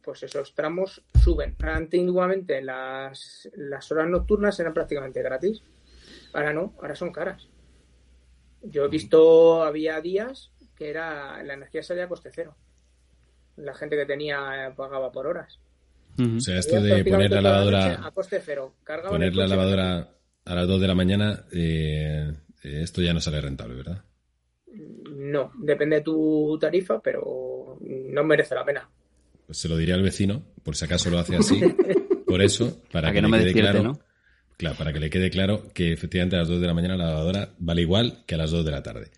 pues 0.03 0.23
esos 0.23 0.55
tramos 0.55 1.03
suben. 1.23 1.57
Antiguamente 1.61 2.63
las, 2.63 3.49
las 3.55 3.91
horas 3.93 4.09
nocturnas 4.09 4.59
eran 4.61 4.75
prácticamente 4.75 5.23
gratis. 5.23 5.63
Ahora 6.33 6.53
no, 6.53 6.75
ahora 6.81 6.95
son 6.95 7.13
caras. 7.13 7.49
Yo 8.63 8.85
he 8.85 8.89
visto, 8.89 9.63
había 9.63 10.01
días 10.01 10.53
que 10.77 10.89
era 10.89 11.43
la 11.43 11.55
energía 11.55 11.83
salía 11.83 12.05
a 12.05 12.09
coste 12.09 12.31
cero. 12.33 12.57
La 13.57 13.75
gente 13.75 13.97
que 13.97 14.07
tenía 14.07 14.69
eh, 14.69 14.73
pagaba 14.75 15.13
por 15.13 15.27
horas. 15.27 15.61
O 16.19 16.41
sea, 16.41 16.59
esto 16.59 16.81
de 16.81 17.05
poner 17.05 17.31
la 17.31 17.41
lavadora 17.41 18.07
a 18.07 18.11
coste 18.11 18.41
cero. 18.45 18.75
poner 19.09 19.35
la 19.35 19.47
lavadora 19.47 20.09
a 20.45 20.55
las 20.55 20.67
2 20.67 20.81
de 20.81 20.87
la 20.89 20.95
mañana, 20.95 21.45
eh, 21.53 22.33
esto 22.63 23.03
ya 23.03 23.13
no 23.13 23.21
sale 23.21 23.41
rentable, 23.41 23.75
¿verdad? 23.75 24.05
No, 25.13 25.53
depende 25.59 25.97
de 25.97 26.03
tu 26.03 26.59
tarifa, 26.61 27.01
pero 27.01 27.79
no 27.81 28.25
merece 28.25 28.55
la 28.55 28.65
pena. 28.65 28.91
Pues 29.51 29.59
se 29.59 29.69
lo 29.69 29.77
diría 29.77 29.97
al 29.97 30.03
vecino, 30.03 30.45
por 30.63 30.77
si 30.77 30.85
acaso 30.85 31.11
lo 31.11 31.19
hace 31.19 31.35
así. 31.35 31.61
por 32.25 32.41
eso, 32.41 32.81
para, 32.93 33.13
que, 33.13 33.21
no 33.21 33.27
le 33.27 33.39
me 33.39 33.43
quede 33.43 33.53
claro. 33.53 33.83
¿no? 33.83 33.99
Claro, 34.57 34.77
para 34.79 34.93
que 34.93 35.01
le 35.01 35.11
quede 35.11 35.29
claro 35.29 35.73
que 35.75 35.93
efectivamente 35.93 36.37
a 36.37 36.39
las 36.39 36.49
2 36.49 36.61
de 36.61 36.67
la 36.69 36.73
mañana 36.73 36.97
la 36.97 37.07
lavadora 37.07 37.53
vale 37.59 37.83
igual 37.83 38.23
que 38.29 38.37
a 38.37 38.39
las 38.39 38.53
2 38.53 38.65
de 38.65 38.71
la 38.71 38.81
tarde. 38.81 39.11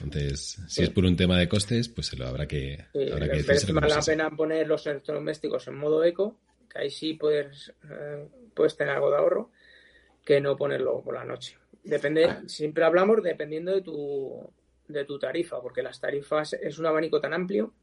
Entonces, 0.00 0.60
si 0.68 0.84
es 0.84 0.90
por 0.90 1.04
un 1.04 1.16
tema 1.16 1.36
de 1.40 1.48
costes, 1.48 1.88
pues 1.88 2.06
se 2.06 2.16
lo 2.16 2.28
habrá 2.28 2.46
que, 2.46 2.84
Sí, 2.92 3.10
habrá 3.10 3.28
que 3.28 3.38
decírselo 3.38 3.80
más 3.80 3.92
como 3.92 3.96
la 3.96 4.06
pena 4.06 4.30
poner 4.30 4.68
los 4.68 4.86
electrodomésticos 4.86 5.66
en 5.66 5.74
modo 5.74 6.04
eco, 6.04 6.38
que 6.70 6.78
ahí 6.78 6.90
sí 6.90 7.14
puedes, 7.14 7.72
eh, 7.90 8.28
puedes 8.54 8.76
tener 8.76 8.94
algo 8.94 9.10
de 9.10 9.16
ahorro, 9.16 9.50
que 10.24 10.40
no 10.40 10.56
ponerlo 10.56 11.02
por 11.02 11.14
la 11.14 11.24
noche. 11.24 11.58
Depende, 11.82 12.42
siempre 12.46 12.84
hablamos 12.84 13.24
dependiendo 13.24 13.72
de 13.72 13.82
tu, 13.82 14.48
de 14.86 15.04
tu 15.04 15.18
tarifa, 15.18 15.60
porque 15.60 15.82
las 15.82 16.00
tarifas 16.00 16.52
es 16.52 16.78
un 16.78 16.86
abanico 16.86 17.20
tan 17.20 17.34
amplio 17.34 17.74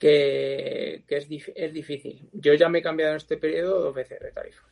que, 0.00 1.04
que 1.06 1.16
es, 1.18 1.28
dif- 1.28 1.52
es 1.54 1.72
difícil. 1.72 2.28
Yo 2.32 2.54
ya 2.54 2.68
me 2.68 2.78
he 2.80 2.82
cambiado 2.82 3.12
en 3.12 3.18
este 3.18 3.36
periodo 3.36 3.80
dos 3.80 3.94
veces 3.94 4.18
de 4.18 4.32
tarifa. 4.32 4.64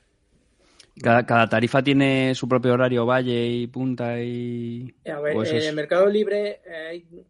Cada, 1.00 1.24
cada 1.24 1.48
tarifa 1.48 1.80
tiene 1.82 2.34
su 2.34 2.48
propio 2.48 2.72
horario, 2.72 3.06
valle 3.06 3.46
y 3.46 3.66
punta 3.68 4.20
y... 4.20 4.92
A 5.06 5.20
ver, 5.20 5.36
en 5.36 5.56
es- 5.56 5.66
el 5.66 5.76
mercado 5.76 6.06
libre 6.08 6.60
eh, 6.66 6.86
hay, 6.88 7.26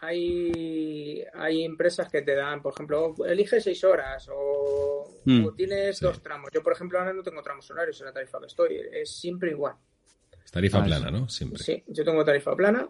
hay, 0.00 1.24
hay 1.32 1.64
empresas 1.64 2.10
que 2.10 2.22
te 2.22 2.34
dan, 2.34 2.60
por 2.60 2.74
ejemplo, 2.74 3.14
elige 3.26 3.60
seis 3.60 3.82
horas 3.84 4.28
o, 4.32 5.06
Mm, 5.24 5.44
o 5.44 5.52
tienes 5.52 5.98
sí. 5.98 6.04
dos 6.04 6.22
tramos. 6.22 6.50
Yo, 6.54 6.62
por 6.62 6.72
ejemplo, 6.72 6.98
ahora 6.98 7.12
no 7.12 7.22
tengo 7.22 7.42
tramos 7.42 7.70
horarios 7.70 8.00
en 8.00 8.06
la 8.06 8.12
tarifa 8.12 8.40
que 8.40 8.46
estoy, 8.46 8.80
es 8.92 9.10
siempre 9.10 9.50
igual. 9.50 9.74
Es 10.44 10.50
tarifa 10.50 10.80
Ah, 10.80 10.84
plana, 10.84 11.10
¿no? 11.10 11.28
Siempre. 11.28 11.62
Sí, 11.62 11.84
yo 11.86 12.04
tengo 12.04 12.24
tarifa 12.24 12.54
plana 12.56 12.88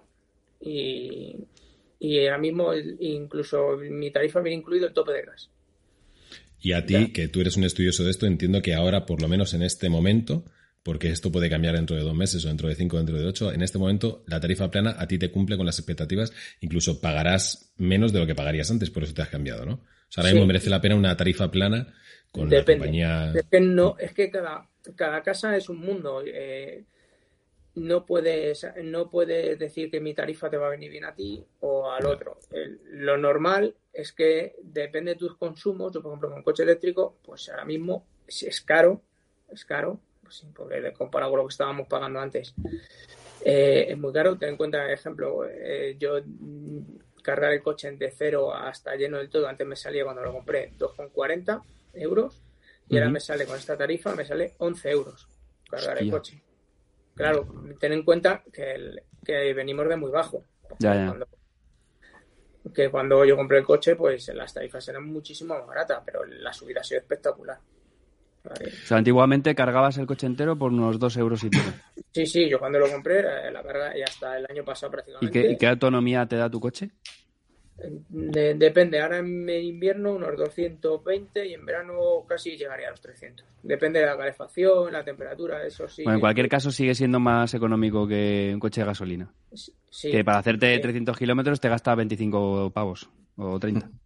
y, 0.60 1.36
y 1.98 2.20
ahora 2.26 2.38
mismo 2.38 2.72
incluso 2.74 3.76
mi 3.78 4.10
tarifa 4.10 4.40
viene 4.40 4.58
incluido 4.58 4.86
el 4.86 4.92
tope 4.92 5.12
de 5.12 5.22
gas. 5.22 5.50
Y 6.60 6.72
a 6.72 6.84
ti, 6.84 7.12
que 7.12 7.28
tú 7.28 7.40
eres 7.40 7.56
un 7.56 7.64
estudioso 7.64 8.04
de 8.04 8.10
esto, 8.10 8.26
entiendo 8.26 8.60
que 8.62 8.74
ahora, 8.74 9.06
por 9.06 9.22
lo 9.22 9.28
menos 9.28 9.54
en 9.54 9.62
este 9.62 9.88
momento, 9.88 10.44
porque 10.82 11.08
esto 11.10 11.30
puede 11.30 11.48
cambiar 11.48 11.76
dentro 11.76 11.94
de 11.96 12.02
dos 12.02 12.14
meses 12.16 12.44
o 12.44 12.48
dentro 12.48 12.68
de 12.68 12.74
cinco 12.74 12.96
o 12.96 12.98
dentro 12.98 13.16
de 13.18 13.26
ocho, 13.26 13.52
en 13.52 13.62
este 13.62 13.78
momento 13.78 14.24
la 14.26 14.40
tarifa 14.40 14.70
plana 14.70 14.96
a 14.98 15.06
ti 15.06 15.18
te 15.18 15.30
cumple 15.30 15.56
con 15.56 15.66
las 15.66 15.78
expectativas, 15.78 16.32
incluso 16.60 17.00
pagarás 17.00 17.72
menos 17.76 18.12
de 18.12 18.18
lo 18.20 18.26
que 18.26 18.34
pagarías 18.34 18.70
antes, 18.70 18.90
por 18.90 19.04
eso 19.04 19.14
te 19.14 19.22
has 19.22 19.28
cambiado, 19.28 19.64
¿no? 19.66 19.74
O 19.74 20.10
sea, 20.10 20.22
ahora 20.22 20.30
Sí. 20.30 20.34
mismo 20.34 20.46
merece 20.46 20.70
la 20.70 20.80
pena 20.80 20.96
una 20.96 21.16
tarifa 21.16 21.50
plana 21.50 21.94
con 22.32 22.48
Depende. 22.48 22.72
la 22.72 22.78
compañía... 22.86 23.32
Es 23.36 23.46
que 23.50 23.60
no, 23.60 23.96
es 23.98 24.12
que 24.12 24.30
cada, 24.30 24.68
cada 24.96 25.22
casa 25.22 25.56
es 25.56 25.68
un 25.68 25.78
mundo. 25.78 26.22
eh, 26.26 26.84
no 27.78 28.04
puedes, 28.06 28.66
no 28.85 29.08
puedes 29.11 29.58
decir 29.58 29.90
que 29.90 30.00
mi 30.00 30.14
tarifa 30.14 30.50
te 30.50 30.56
va 30.56 30.66
a 30.66 30.70
venir 30.70 30.90
bien 30.90 31.04
a 31.04 31.14
ti 31.14 31.44
o 31.61 31.90
al 31.90 32.06
otro. 32.06 32.38
El- 32.50 32.80
lo 33.04 33.16
normal 33.16 33.75
es 33.92 34.12
que 34.12 34.54
depende 34.62 35.12
de 35.12 35.18
tus 35.18 35.37
consumos. 35.37 35.92
Yo, 35.92 36.02
por 36.02 36.11
ejemplo, 36.12 36.30
con 36.30 36.42
coche 36.42 36.62
eléctrico, 36.62 37.16
pues 37.25 37.49
ahora 37.49 37.64
mismo 37.64 38.06
es, 38.26 38.42
es 38.44 38.61
caro, 38.61 39.02
es 39.50 39.64
caro, 39.64 40.00
pues 40.23 40.44
porque 40.54 40.92
comparado 40.92 41.32
con 41.32 41.38
lo 41.40 41.47
que 41.47 41.52
estábamos 41.52 41.87
pagando 41.88 42.20
antes, 42.20 42.54
eh, 43.44 43.87
es 43.90 43.99
muy 43.99 44.12
caro. 44.12 44.37
Ten 44.37 44.50
en 44.50 44.56
cuenta, 44.56 44.82
por 44.82 44.90
ejemplo, 44.90 45.44
eh, 45.49 45.97
yo 45.99 46.20
mm, 46.25 46.80
cargar 47.23 47.52
el 47.52 47.62
coche 47.62 47.90
de 47.92 48.11
cero 48.11 48.54
hasta 48.54 48.94
lleno 48.97 49.18
del 49.18 49.28
todo, 49.28 49.49
antes 49.49 49.66
me 49.66 49.76
salía 49.76 50.04
cuando 50.04 50.23
lo 50.23 50.32
compré 50.32 50.73
2,40 50.78 51.62
euros 51.94 52.40
y 52.88 52.97
ahora 52.97 53.06
me 53.12 53.20
sale 53.20 53.44
con 53.47 53.56
esta 53.56 53.76
tarifa, 53.76 54.14
me 54.14 54.25
sale 54.25 54.54
11 54.58 54.90
euros 54.90 55.28
cargar 55.70 55.99
el 55.99 56.04
coche. 56.11 56.42
Claro, 57.18 57.46
ten 57.78 57.92
en 57.92 58.02
cuenta 58.04 58.42
que, 58.52 58.72
el- 58.72 59.02
que 59.25 59.52
venimos 59.52 59.87
de 59.88 59.96
muy 59.96 60.10
bajo. 60.10 60.44
Ya, 60.78 60.94
ya. 60.94 61.06
Cuando- 61.08 61.28
que 62.75 62.90
cuando 62.90 63.25
yo 63.25 63.37
compré 63.37 63.58
el 63.58 63.64
coche, 63.64 63.96
pues 63.96 64.28
las 64.34 64.52
tarifas 64.54 64.87
eran 64.88 65.04
muchísimo 65.06 65.54
más 65.54 65.66
baratas, 65.66 66.02
pero 66.04 66.25
la 66.25 66.52
subida 66.52 66.80
ha 66.80 66.84
sido 66.84 67.00
espectacular. 67.00 67.58
Vale. 68.44 68.66
O 68.68 68.87
sea, 68.87 68.98
antiguamente 68.98 69.54
cargabas 69.54 69.98
el 69.98 70.06
coche 70.06 70.26
entero 70.26 70.56
por 70.56 70.70
unos 70.72 70.98
dos 70.98 71.16
euros 71.16 71.42
y 71.44 71.50
pico. 71.50 71.70
Sí, 72.12 72.26
sí, 72.26 72.48
yo 72.48 72.58
cuando 72.58 72.78
lo 72.78 72.88
compré, 72.90 73.20
eh, 73.20 73.50
la 73.50 73.62
carga 73.62 73.96
y 73.96 74.02
hasta 74.02 74.38
el 74.38 74.46
año 74.48 74.64
pasado 74.64 74.90
¿Y 74.90 74.92
prácticamente. 74.92 75.42
qué, 75.42 75.52
y 75.52 75.56
qué 75.56 75.66
autonomía 75.66 76.26
te 76.26 76.37
da 76.37 76.48
tu 76.50 76.60
coche? 76.60 76.90
De- 78.08 78.54
depende, 78.54 79.00
ahora 79.00 79.18
en 79.18 79.49
invierno 79.49 80.12
unos 80.12 80.37
220 80.37 81.47
y 81.47 81.54
en 81.54 81.64
verano 81.64 82.25
casi 82.28 82.56
llegaría 82.56 82.88
a 82.88 82.90
los 82.90 83.00
300. 83.00 83.47
Depende 83.62 84.00
de 84.00 84.06
la 84.06 84.16
calefacción, 84.16 84.92
la 84.92 85.04
temperatura, 85.04 85.64
eso 85.64 85.88
sí. 85.88 86.02
Bueno, 86.02 86.16
en 86.16 86.20
cualquier 86.20 86.49
caso 86.49 86.70
sigue 86.70 86.94
siendo 86.94 87.20
más 87.20 87.54
económico 87.54 88.06
que 88.06 88.50
un 88.52 88.61
coche 88.61 88.80
de 88.80 88.87
gasolina. 88.87 89.32
Sí, 89.54 90.11
Que 90.11 90.25
para 90.25 90.38
hacerte 90.38 90.75
sí. 90.75 90.80
300 90.82 91.16
kilómetros 91.16 91.61
te 91.61 91.68
gasta 91.68 91.94
25 91.94 92.70
pavos 92.70 93.08
o 93.37 93.58
30. 93.58 93.88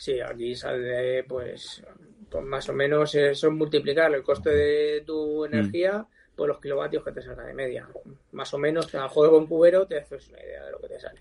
Sí, 0.00 0.20
aquí 0.20 0.54
sale, 0.54 1.24
pues, 1.24 1.82
pues 2.30 2.44
más 2.44 2.68
o 2.68 2.72
menos 2.72 3.12
eso 3.16 3.48
es 3.48 3.52
multiplicar 3.52 4.14
el 4.14 4.22
coste 4.22 4.50
de 4.50 5.00
tu 5.04 5.44
energía 5.44 6.06
por 6.36 6.46
los 6.46 6.60
kilovatios 6.60 7.02
que 7.02 7.10
te 7.10 7.20
salga 7.20 7.42
de 7.44 7.52
media. 7.52 7.88
Más 8.30 8.54
o 8.54 8.58
menos, 8.58 8.94
a 8.94 9.08
juego 9.08 9.32
con 9.38 9.48
cubero 9.48 9.88
te 9.88 9.98
haces 9.98 10.28
una 10.28 10.40
idea 10.40 10.64
de 10.66 10.70
lo 10.70 10.78
que 10.78 10.86
te 10.86 11.00
sale. 11.00 11.20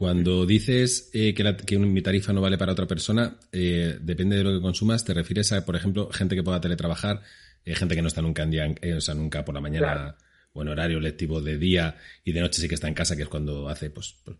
Cuando 0.00 0.46
dices 0.46 1.10
eh, 1.12 1.34
que, 1.34 1.44
la- 1.44 1.58
que 1.58 1.78
mi 1.78 2.00
tarifa 2.00 2.32
no 2.32 2.40
vale 2.40 2.56
para 2.56 2.72
otra 2.72 2.86
persona, 2.86 3.36
eh, 3.52 3.98
depende 4.00 4.34
de 4.38 4.44
lo 4.44 4.50
que 4.54 4.62
consumas, 4.62 5.04
te 5.04 5.12
refieres 5.12 5.52
a, 5.52 5.66
por 5.66 5.76
ejemplo, 5.76 6.08
gente 6.10 6.34
que 6.34 6.42
pueda 6.42 6.58
teletrabajar, 6.58 7.20
eh, 7.66 7.74
gente 7.74 7.94
que 7.94 8.00
no 8.00 8.08
está 8.08 8.22
nunca 8.22 8.42
en 8.44 8.50
día, 8.50 8.74
eh, 8.80 8.94
o 8.94 9.00
sea, 9.02 9.14
nunca 9.14 9.44
por 9.44 9.54
la 9.54 9.60
mañana 9.60 9.86
Claro. 9.92 10.14
o 10.54 10.62
en 10.62 10.68
horario 10.68 11.00
lectivo 11.00 11.42
de 11.42 11.58
día 11.58 11.98
y 12.24 12.32
de 12.32 12.40
noche 12.40 12.62
sí 12.62 12.66
que 12.66 12.76
está 12.76 12.88
en 12.88 12.94
casa, 12.94 13.14
que 13.14 13.24
es 13.24 13.28
cuando 13.28 13.68
hace, 13.68 13.90
pues, 13.90 14.16
pues, 14.24 14.38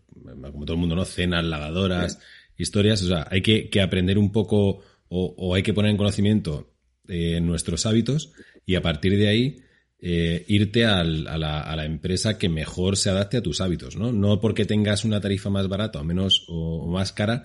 como 0.51 0.65
todo 0.65 0.73
el 0.73 0.79
mundo, 0.79 0.95
¿no? 0.95 1.05
Cenas, 1.05 1.45
lavadoras, 1.45 2.17
historias. 2.57 3.03
O 3.03 3.07
sea, 3.09 3.27
hay 3.29 3.43
que, 3.43 3.69
que 3.69 3.81
aprender 3.81 4.17
un 4.17 4.31
poco 4.31 4.83
o, 5.09 5.35
o 5.37 5.53
hay 5.53 5.61
que 5.61 5.73
poner 5.75 5.91
en 5.91 5.97
conocimiento 5.97 6.73
eh, 7.07 7.39
nuestros 7.39 7.85
hábitos 7.85 8.31
y 8.65 8.73
a 8.73 8.81
partir 8.81 9.15
de 9.15 9.27
ahí 9.27 9.57
eh, 10.01 10.43
irte 10.47 10.85
al- 10.85 11.27
a, 11.27 11.37
la, 11.37 11.61
a 11.61 11.75
la 11.75 11.85
empresa 11.85 12.37
que 12.37 12.49
mejor 12.49 12.97
se 12.97 13.09
adapte 13.11 13.37
a 13.37 13.41
tus 13.43 13.61
hábitos, 13.61 13.95
¿no? 13.95 14.11
No 14.11 14.39
porque 14.41 14.65
tengas 14.65 15.05
una 15.05 15.21
tarifa 15.21 15.49
más 15.49 15.67
barata 15.67 15.99
o 15.99 16.03
menos 16.03 16.45
o, 16.47 16.87
más 16.87 17.13
cara, 17.13 17.43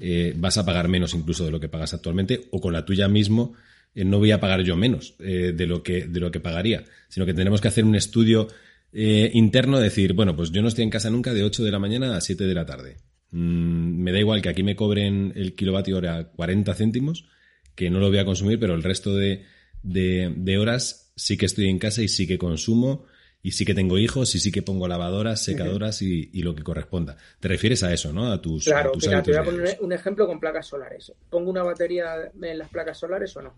eh, 0.00 0.32
vas 0.36 0.56
a 0.58 0.64
pagar 0.64 0.88
menos 0.88 1.12
incluso 1.14 1.44
de 1.44 1.50
lo 1.50 1.60
que 1.60 1.68
pagas 1.68 1.92
actualmente 1.92 2.48
o 2.50 2.60
con 2.60 2.72
la 2.72 2.84
tuya 2.84 3.08
mismo 3.08 3.54
eh, 3.94 4.04
no 4.04 4.18
voy 4.18 4.30
a 4.30 4.40
pagar 4.40 4.62
yo 4.62 4.76
menos 4.76 5.14
eh, 5.18 5.52
de 5.54 5.66
lo 5.66 5.82
que 5.82 6.06
de 6.06 6.20
lo 6.20 6.30
que 6.30 6.40
pagaría, 6.40 6.84
sino 7.08 7.26
que 7.26 7.34
tenemos 7.34 7.60
que 7.60 7.68
hacer 7.68 7.84
un 7.84 7.94
estudio 7.96 8.48
eh, 8.92 9.30
interno, 9.34 9.76
de 9.78 9.84
decir, 9.84 10.14
bueno, 10.14 10.34
pues 10.34 10.50
yo 10.50 10.62
no 10.62 10.68
estoy 10.68 10.84
en 10.84 10.90
casa 10.90 11.10
nunca 11.10 11.34
de 11.34 11.42
8 11.42 11.62
de 11.64 11.70
la 11.70 11.78
mañana 11.78 12.16
a 12.16 12.20
7 12.22 12.44
de 12.44 12.54
la 12.54 12.64
tarde. 12.64 12.96
Mm, 13.32 14.02
me 14.02 14.12
da 14.12 14.18
igual 14.18 14.40
que 14.40 14.48
aquí 14.48 14.62
me 14.62 14.76
cobren 14.76 15.32
el 15.36 15.54
kilovatio 15.54 15.96
hora 15.98 16.30
40 16.30 16.74
céntimos, 16.74 17.26
que 17.74 17.90
no 17.90 17.98
lo 17.98 18.08
voy 18.08 18.18
a 18.18 18.24
consumir, 18.24 18.58
pero 18.58 18.74
el 18.74 18.82
resto 18.82 19.14
de, 19.14 19.44
de, 19.82 20.32
de 20.36 20.58
horas 20.58 21.07
sí 21.18 21.36
que 21.36 21.46
estoy 21.46 21.68
en 21.68 21.78
casa 21.78 22.00
y 22.00 22.08
sí 22.08 22.26
que 22.26 22.38
consumo 22.38 23.04
y 23.42 23.52
sí 23.52 23.64
que 23.64 23.74
tengo 23.74 23.98
hijos 23.98 24.34
y 24.34 24.40
sí 24.40 24.50
que 24.50 24.62
pongo 24.62 24.88
lavadoras, 24.88 25.42
secadoras 25.44 26.02
y, 26.02 26.30
y 26.32 26.42
lo 26.42 26.54
que 26.54 26.62
corresponda. 26.62 27.16
Te 27.40 27.48
refieres 27.48 27.82
a 27.82 27.92
eso, 27.92 28.12
¿no? 28.12 28.32
A 28.32 28.40
tus, 28.40 28.64
Claro, 28.64 28.90
a 28.90 28.92
tus 28.92 29.06
mira, 29.06 29.22
te 29.22 29.32
voy 29.32 29.40
a 29.40 29.44
poner 29.44 29.78
un 29.80 29.92
ejemplo 29.92 30.26
con 30.26 30.40
placas 30.40 30.66
solares. 30.66 31.12
¿Pongo 31.28 31.50
una 31.50 31.62
batería 31.62 32.30
en 32.40 32.58
las 32.58 32.68
placas 32.68 32.98
solares 32.98 33.36
o 33.36 33.42
no? 33.42 33.54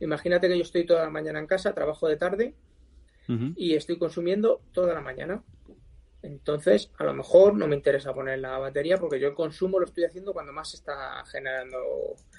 Imagínate 0.00 0.48
que 0.48 0.56
yo 0.56 0.62
estoy 0.62 0.86
toda 0.86 1.04
la 1.04 1.10
mañana 1.10 1.38
en 1.38 1.46
casa, 1.46 1.74
trabajo 1.74 2.08
de 2.08 2.16
tarde 2.16 2.54
y 3.54 3.74
estoy 3.74 3.96
consumiendo 3.96 4.60
toda 4.72 4.92
la 4.92 5.00
mañana. 5.00 5.42
Entonces, 6.22 6.90
a 6.98 7.04
lo 7.04 7.14
mejor 7.14 7.54
no 7.56 7.66
me 7.66 7.74
interesa 7.76 8.12
poner 8.12 8.38
la 8.40 8.58
batería 8.58 8.98
porque 8.98 9.18
yo 9.18 9.28
el 9.28 9.34
consumo 9.34 9.78
lo 9.78 9.86
estoy 9.86 10.04
haciendo 10.04 10.32
cuando 10.32 10.52
más 10.52 10.70
se 10.70 10.76
está 10.76 11.24
generando. 11.24 11.78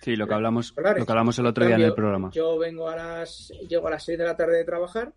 Sí, 0.01 0.15
lo 0.15 0.27
que 0.27 0.33
hablamos, 0.35 0.67
solares. 0.67 0.99
lo 0.99 1.05
que 1.05 1.11
hablamos 1.11 1.37
el 1.39 1.45
En 1.45 1.49
otro 1.49 1.65
día 1.65 1.75
en 1.75 1.81
el 1.81 1.93
programa. 1.95 2.29
Yo 2.31 2.57
vengo 2.59 2.87
a 2.87 2.95
las, 2.95 3.49
llego 3.67 3.87
a 3.87 3.91
las 3.91 4.03
6 4.03 4.17
de 4.19 4.25
la 4.25 4.37
tarde 4.37 4.57
de 4.57 4.65
trabajar 4.65 5.13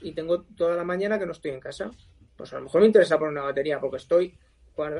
y 0.00 0.12
tengo 0.12 0.42
toda 0.42 0.74
la 0.76 0.84
mañana 0.84 1.18
que 1.18 1.26
no 1.26 1.32
estoy 1.32 1.50
en 1.50 1.60
casa. 1.60 1.90
Pues 2.36 2.52
a 2.52 2.56
lo 2.56 2.62
mejor 2.62 2.80
me 2.80 2.86
interesa 2.86 3.18
poner 3.18 3.32
una 3.32 3.42
batería 3.42 3.78
porque 3.80 3.96
estoy, 3.98 4.38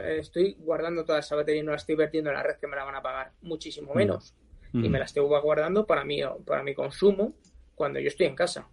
estoy 0.05 0.57
guardando 0.59 1.05
toda 1.05 1.19
esa 1.21 1.37
batería 1.37 1.63
y 1.63 1.65
no 1.65 1.71
la 1.71 1.77
estoy 1.79 1.95
vertiendo 1.97 2.31
en 2.31 2.37
la 2.37 2.43
red 2.43 2.57
que 2.57 2.67
me 2.67 2.77
la 2.77 2.85
van 2.85 2.95
a 2.97 3.03
pagar 3.03 3.33
muchísimo 3.43 3.93
Mm. 3.95 3.97
menos. 3.97 4.35
Y 4.73 4.79
Ujú. 4.81 4.91
me 4.91 4.99
la 4.99 5.05
estoy 5.07 5.23
guardando 5.25 5.87
para 5.87 6.05
mí, 6.05 6.21
para 6.45 6.63
mi 6.63 6.75
consumo 6.75 7.35
cuando 7.75 8.01
yo 8.01 8.09
estoy 8.09 8.27
en 8.27 8.35
casa. 8.37 8.69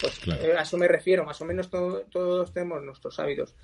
Pues 0.00 0.18
Claro. 0.20 0.42
eh, 0.42 0.56
a 0.56 0.62
eso 0.62 0.76
me 0.78 0.88
refiero, 0.88 1.24
más 1.24 1.40
o 1.40 1.44
menos 1.44 1.68
to- 1.68 2.04
todos 2.10 2.52
tenemos 2.52 2.82
nuestros 2.82 3.18
hábitos. 3.18 3.54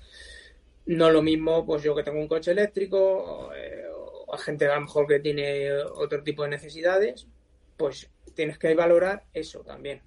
No 0.85 1.09
lo 1.11 1.21
mismo, 1.21 1.65
pues 1.65 1.83
yo 1.83 1.95
que 1.95 2.03
tengo 2.03 2.19
un 2.19 2.27
coche 2.27 2.51
eléctrico, 2.51 2.97
o, 2.99 3.53
eh, 3.53 3.85
o 3.91 4.33
a 4.33 4.37
gente 4.37 4.65
a 4.67 4.75
lo 4.75 4.81
mejor 4.81 5.07
que 5.07 5.19
tiene 5.19 5.71
otro 5.81 6.23
tipo 6.23 6.43
de 6.43 6.49
necesidades, 6.49 7.27
pues 7.75 8.09
tienes 8.35 8.57
que 8.57 8.73
valorar 8.75 9.25
eso 9.33 9.61
también. 9.61 10.01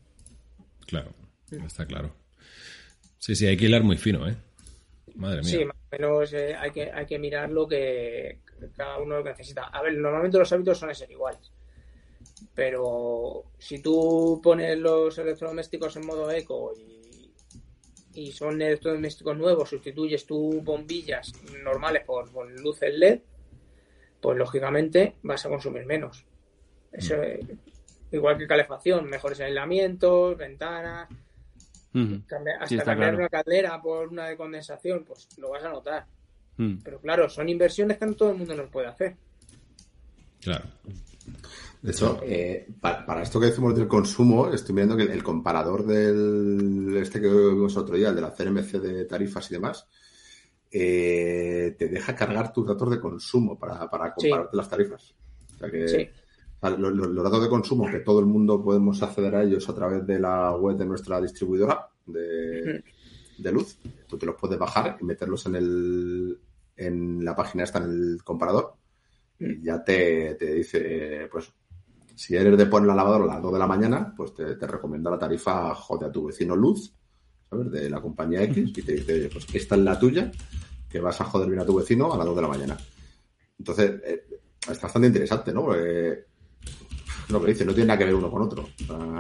Claro, 0.87 1.13
está 1.67 1.85
claro. 1.87 2.13
Sí, 3.19 3.35
sí, 3.35 3.47
hay 3.47 3.57
que 3.57 3.67
hilar 3.67 3.83
muy 3.83 3.97
fino, 3.99 4.27
¿eh? 4.29 4.37
Madre 5.17 5.43
mía. 5.43 5.51
Sí, 5.51 5.65
más 5.65 5.77
o 5.77 5.89
menos 5.97 6.33
eh, 6.33 6.55
hay, 6.55 6.71
que, 6.71 6.91
hay 6.91 7.05
que 7.07 7.19
mirar 7.19 7.51
lo 7.51 7.67
que 7.69 8.39
cada 8.77 8.99
uno 8.99 9.17
lo 9.19 9.25
que 9.25 9.31
necesita. 9.31 9.65
A 9.65 9.83
ver, 9.83 9.95
normalmente 9.95 10.39
los 10.39 10.51
hábitos 10.53 10.79
son 10.79 10.95
ser 10.95 11.11
iguales. 11.11 11.53
Pero 12.55 13.45
si 13.59 13.81
tú 13.81 14.41
pones 14.43 14.77
los 14.79 15.17
electrodomésticos 15.19 15.97
en 15.97 16.07
modo 16.07 16.31
eco 16.31 16.73
y, 16.77 17.33
y 18.15 18.33
son 18.33 18.61
electrodomésticos 18.61 19.37
nuevos, 19.37 19.69
sustituyes 19.69 20.27
tus 20.27 20.63
bombillas 20.63 21.33
normales 21.63 22.05
por, 22.05 22.31
por 22.31 22.51
luces 22.61 22.93
LED, 22.95 23.21
pues 24.21 24.37
lógicamente 24.37 25.17
vas 25.23 25.47
a 25.47 25.49
consumir 25.49 25.87
menos. 25.87 26.25
Eso, 26.93 27.17
mm. 27.17 28.15
igual 28.15 28.37
que 28.37 28.47
calefacción, 28.47 29.09
mejores 29.09 29.41
aislamientos, 29.41 30.37
ventanas, 30.37 31.09
hasta 32.61 32.85
cambiar 32.85 33.15
una 33.17 33.29
caldera 33.29 33.81
por 33.81 34.09
una 34.09 34.29
de 34.29 34.37
condensación, 34.37 35.05
pues 35.05 35.29
lo 35.39 35.51
vas 35.51 35.65
a 35.65 35.71
notar. 35.71 36.07
Hmm. 36.57 36.79
Pero 36.85 37.01
claro, 37.01 37.29
son 37.29 37.49
inversiones 37.49 37.99
que 37.99 38.07
no 38.07 38.15
todo 38.15 38.31
el 38.31 38.37
mundo 38.37 38.55
nos 38.55 38.71
puede 38.71 38.87
hacer. 38.87 39.17
Claro. 40.41 40.67
De 41.83 41.93
hecho, 41.93 42.21
eh, 42.23 42.69
para, 42.79 43.23
esto 43.23 43.41
que 43.41 43.47
decimos 43.47 43.75
del 43.75 43.89
consumo, 43.89 44.53
estoy 44.53 44.75
viendo 44.75 44.97
que 44.97 45.05
el, 45.05 45.23
comparador 45.23 45.87
del 45.87 46.95
este 47.01 47.21
que 47.21 47.29
vimos 47.29 47.77
otro 47.77 47.97
día, 47.97 48.11
el 48.11 48.15
de 48.15 48.21
la 48.21 48.33
CNMC 48.33 48.73
de 48.73 49.05
tarifas 49.07 49.51
y 49.51 49.55
demás, 49.55 49.87
eh, 50.71 51.75
te 51.79 51.89
deja 51.89 52.15
cargar 52.15 52.53
tus 52.53 52.67
datos 52.67 52.91
de 52.91 53.01
consumo 53.01 53.59
para, 53.59 53.89
para 53.89 54.13
compararte 54.13 54.57
las 54.57 54.69
tarifas. 54.69 55.15
O 55.55 55.59
sea 55.59 55.71
que 55.71 56.13
los, 56.61 57.25
datos 57.25 57.43
de 57.43 57.49
consumo 57.49 57.91
que 57.91 58.01
todo 58.01 58.21
el 58.21 58.27
mundo 58.27 58.63
podemos 58.63 59.03
acceder 59.03 59.35
a 59.35 59.43
ellos 59.43 59.67
a 59.69 59.75
través 59.75 60.07
de 60.07 60.19
la 60.19 60.55
web 60.57 60.77
de 60.77 60.85
nuestra 60.85 61.21
distribuidora 61.21 61.89
de, 62.07 62.83
luz. 63.53 63.79
Tú 64.07 64.19
te 64.19 64.27
los 64.27 64.37
puedes 64.37 64.59
bajar 64.59 64.99
y 65.01 65.05
meterlos 65.05 65.47
en 65.47 65.55
el 65.57 66.39
en 66.77 67.25
la 67.25 67.35
página 67.35 67.65
esta 67.65 67.79
en 67.79 67.85
el 67.85 68.23
comparador 68.23 68.75
y 69.39 69.63
ya 69.63 69.83
te, 69.83 70.35
dice, 70.35 71.29
pues, 71.33 71.51
si 72.21 72.37
eres 72.37 72.55
de 72.59 72.67
poner 72.67 72.89
la 72.89 72.97
lavadora 72.97 73.25
a 73.25 73.35
las 73.37 73.43
2 73.43 73.55
de 73.55 73.59
la 73.59 73.67
mañana, 73.67 74.13
pues 74.15 74.35
te, 74.35 74.55
recomienda 74.67 75.11
la 75.11 75.19
tarifa 75.19 75.75
Jode 75.75 76.05
a 76.05 76.13
tu 76.13 76.27
vecino 76.27 76.55
Luz, 76.55 76.93
¿sabes? 77.49 77.71
De 77.71 77.89
la 77.89 77.99
compañía 77.99 78.43
X 78.43 78.73
y 78.77 78.83
te 78.83 78.93
dice, 78.93 79.31
pues 79.33 79.47
esta 79.55 79.75
es 79.75 79.81
la 79.81 79.99
tuya, 79.99 80.31
que 80.87 81.01
vas 81.01 81.19
a 81.23 81.25
joder 81.25 81.49
bien 81.49 81.61
a 81.61 81.65
tu 81.65 81.79
vecino 81.79 82.13
a 82.13 82.19
las 82.19 82.27
2 82.27 82.37
de 82.37 82.43
la 82.43 82.49
mañana. 82.49 82.77
Entonces, 83.59 84.03
eh, 84.05 84.25
es 84.71 84.83
bastante 84.83 85.09
interesante, 85.09 85.51
¿no? 85.51 85.69
lo 85.69 85.73
que 87.41 87.47
dice, 87.47 87.65
no 87.65 87.73
tiene 87.73 87.87
nada 87.87 87.99
que 87.99 88.05
ver 88.05 88.15
uno 88.15 88.31
con 88.31 88.43
otro. 88.43 88.69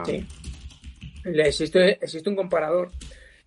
Sí. 0.05 0.27
Existe, 1.25 1.93
existe 1.93 2.29
un 2.29 2.37
comparador 2.37 2.91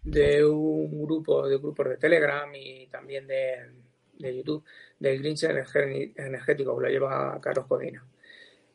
de 0.03 0.43
un 0.43 1.05
grupo, 1.05 1.47
de 1.47 1.59
grupos 1.59 1.89
de 1.89 1.97
Telegram 1.97 2.49
y 2.55 2.87
también 2.87 3.27
de, 3.27 4.33
YouTube, 4.35 4.63
del 4.97 5.19
Grinch 5.19 5.43
energético, 5.43 6.75
que 6.75 6.83
lo 6.85 6.89
lleva 6.89 7.39
Carlos 7.39 7.67
Codina. 7.67 8.03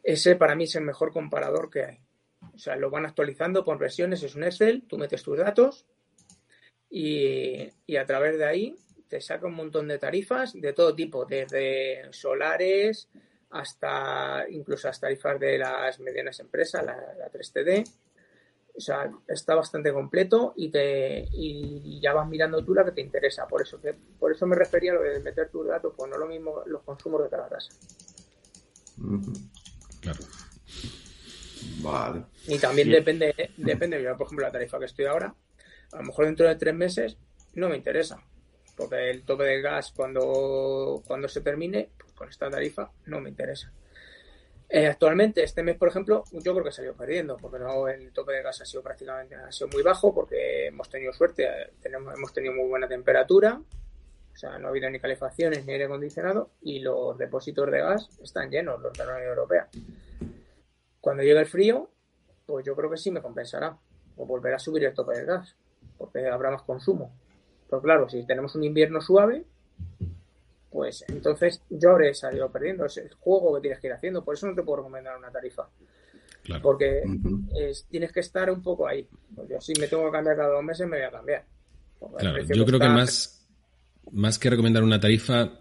Ese 0.08 0.36
para 0.36 0.54
mí 0.54 0.64
es 0.64 0.74
el 0.74 0.84
mejor 0.84 1.12
comparador 1.12 1.68
que 1.68 1.84
hay. 1.84 1.98
O 2.54 2.58
sea, 2.58 2.76
lo 2.76 2.88
van 2.88 3.04
actualizando 3.04 3.62
por 3.62 3.76
versiones, 3.76 4.22
es 4.22 4.34
un 4.36 4.44
Excel, 4.44 4.84
tú 4.88 4.96
metes 4.96 5.22
tus 5.22 5.36
datos 5.36 5.84
y, 6.88 7.68
y 7.84 7.96
a 7.96 8.06
través 8.06 8.38
de 8.38 8.46
ahí 8.46 8.74
te 9.06 9.20
saca 9.20 9.46
un 9.46 9.54
montón 9.54 9.86
de 9.86 9.98
tarifas 9.98 10.54
de 10.54 10.72
todo 10.72 10.94
tipo, 10.94 11.26
desde 11.26 12.10
solares, 12.10 13.10
hasta 13.50 14.48
incluso 14.48 14.88
las 14.88 14.98
tarifas 14.98 15.38
de 15.38 15.58
las 15.58 16.00
medianas 16.00 16.40
empresas, 16.40 16.82
la, 16.82 17.30
3TD. 17.30 17.87
O 18.78 18.80
sea, 18.80 19.12
está 19.26 19.56
bastante 19.56 19.92
completo 19.92 20.54
y 20.56 20.70
te 20.70 21.28
y 21.33 22.00
ya 22.00 22.14
vas 22.14 22.26
mirando 22.26 22.64
tú 22.64 22.72
la 22.72 22.87
que 22.87 22.92
te 22.92 23.02
interesa. 23.02 23.46
Por 23.46 23.61
eso 23.61 23.78
por 24.18 24.33
eso 24.33 24.46
me 24.46 24.56
refería 24.56 24.92
a 24.92 24.94
lo 24.94 25.02
de 25.02 25.20
meter 25.20 25.50
tus 25.50 25.66
datos, 25.66 25.92
pues 25.94 26.11
no 26.11 26.16
lo 26.16 26.26
mismo 26.26 26.62
los 26.64 26.83
consumos 26.83 27.22
de 27.24 27.28
cada 27.28 27.46
casa. 27.50 27.74
Claro. 30.12 30.31
Vale. 31.81 32.25
Y 32.47 32.59
también 32.59 32.90
depende, 32.90 33.35
depende, 33.57 34.03
yo 34.03 34.16
por 34.16 34.27
ejemplo 34.27 34.47
la 34.47 34.53
tarifa 34.53 34.79
que 34.79 34.87
estoy 34.87 35.07
ahora, 35.07 35.35
a 35.92 35.97
lo 35.97 36.03
mejor 36.05 36.27
dentro 36.27 36.49
de 36.49 36.57
tres 36.57 36.75
meses 36.75 37.16
no 37.55 37.68
me 37.68 37.77
interesa. 37.77 38.23
Porque 38.77 39.11
el 39.11 39.25
tope 39.25 39.44
de 39.44 39.61
gas 39.61 39.92
cuando, 39.92 41.03
cuando 41.07 41.29
se 41.29 41.40
termine, 41.40 41.90
con 42.14 42.29
esta 42.29 42.49
tarifa 42.49 42.90
no 43.07 43.21
me 43.21 43.29
interesa. 43.29 43.73
Eh, 44.68 44.87
actualmente, 44.87 45.42
este 45.42 45.62
mes, 45.62 45.77
por 45.77 45.88
ejemplo, 45.88 46.25
yo 46.31 46.53
creo 46.53 46.64
que 46.64 46.73
salió 46.73 46.94
perdiendo, 46.94 47.38
porque 47.38 47.59
no 47.59 47.88
el 47.88 48.12
tope 48.12 48.33
de 48.35 48.42
gas 48.42 48.61
ha 48.61 48.66
sido 48.66 48.83
prácticamente 48.83 49.35
ha 49.35 49.51
sido 49.51 49.68
muy 49.68 49.83
bajo, 49.83 50.14
porque 50.14 50.66
hemos 50.66 50.90
tenido 50.90 51.12
suerte, 51.12 51.44
eh, 51.44 51.71
tenemos, 51.81 52.14
hemos 52.14 52.33
tenido 52.33 52.53
muy 52.53 52.68
buena 52.68 52.87
temperatura, 52.87 53.61
o 54.38 54.40
sea, 54.40 54.57
no 54.57 54.68
ha 54.68 54.70
habido 54.70 54.88
ni 54.88 55.01
calefacciones 55.01 55.66
ni 55.66 55.72
aire 55.72 55.87
acondicionado, 55.87 56.53
y 56.62 56.79
los 56.79 57.18
depósitos 57.18 57.68
de 57.72 57.81
gas 57.81 58.09
están 58.22 58.48
llenos, 58.48 58.81
los 58.81 58.92
de 58.92 59.05
la 59.05 59.16
Unión 59.16 59.31
Europea. 59.31 59.68
Cuando 61.01 61.24
llegue 61.24 61.40
el 61.40 61.46
frío, 61.46 61.90
pues 62.46 62.64
yo 62.64 62.77
creo 62.77 62.88
que 62.88 62.98
sí 62.98 63.11
me 63.11 63.20
compensará, 63.20 63.77
o 64.16 64.27
volverá 64.27 64.55
a 64.55 64.61
subir 64.61 64.85
el 64.85 64.94
tope 64.94 65.18
de 65.18 65.24
gas, 65.24 65.57
porque 65.96 66.29
habrá 66.29 66.53
más 66.53 66.62
consumo. 66.62 67.12
Pero 67.68 67.83
claro, 67.83 68.09
si 68.09 68.24
tenemos 68.27 68.55
un 68.55 68.62
invierno 68.62 69.01
suave, 69.01 69.44
pues 70.70 71.05
entonces 71.09 71.61
yo 71.68 71.90
habré 71.90 72.14
salido 72.14 72.48
perdiendo. 72.53 72.85
Es 72.85 72.96
el 72.98 73.12
juego 73.14 73.57
que 73.57 73.62
tienes 73.62 73.81
que 73.81 73.88
ir 73.88 73.92
haciendo. 73.92 74.24
Por 74.24 74.35
eso 74.37 74.46
no 74.46 74.55
te 74.55 74.62
puedo 74.62 74.77
recomendar 74.77 75.18
una 75.18 75.33
tarifa. 75.33 75.68
Porque 76.62 77.03
tienes 77.90 78.12
que 78.12 78.20
estar 78.20 78.48
un 78.53 78.62
poco 78.62 78.87
ahí. 78.87 79.09
Pues 79.35 79.48
yo 79.48 79.61
si 79.61 79.72
me 79.81 79.88
tengo 79.88 80.05
que 80.05 80.12
cambiar 80.12 80.37
cada 80.37 80.51
dos 80.51 80.62
meses, 80.62 80.87
me 80.87 80.98
voy 80.98 81.07
a 81.07 81.11
cambiar. 81.11 81.44
Claro, 82.18 82.40
yo 82.40 82.64
creo 82.64 82.79
que 82.79 82.88
más, 82.88 83.38
más 84.12 84.38
que 84.38 84.51
recomendar 84.51 84.83
una 84.83 85.01
tarifa... 85.01 85.53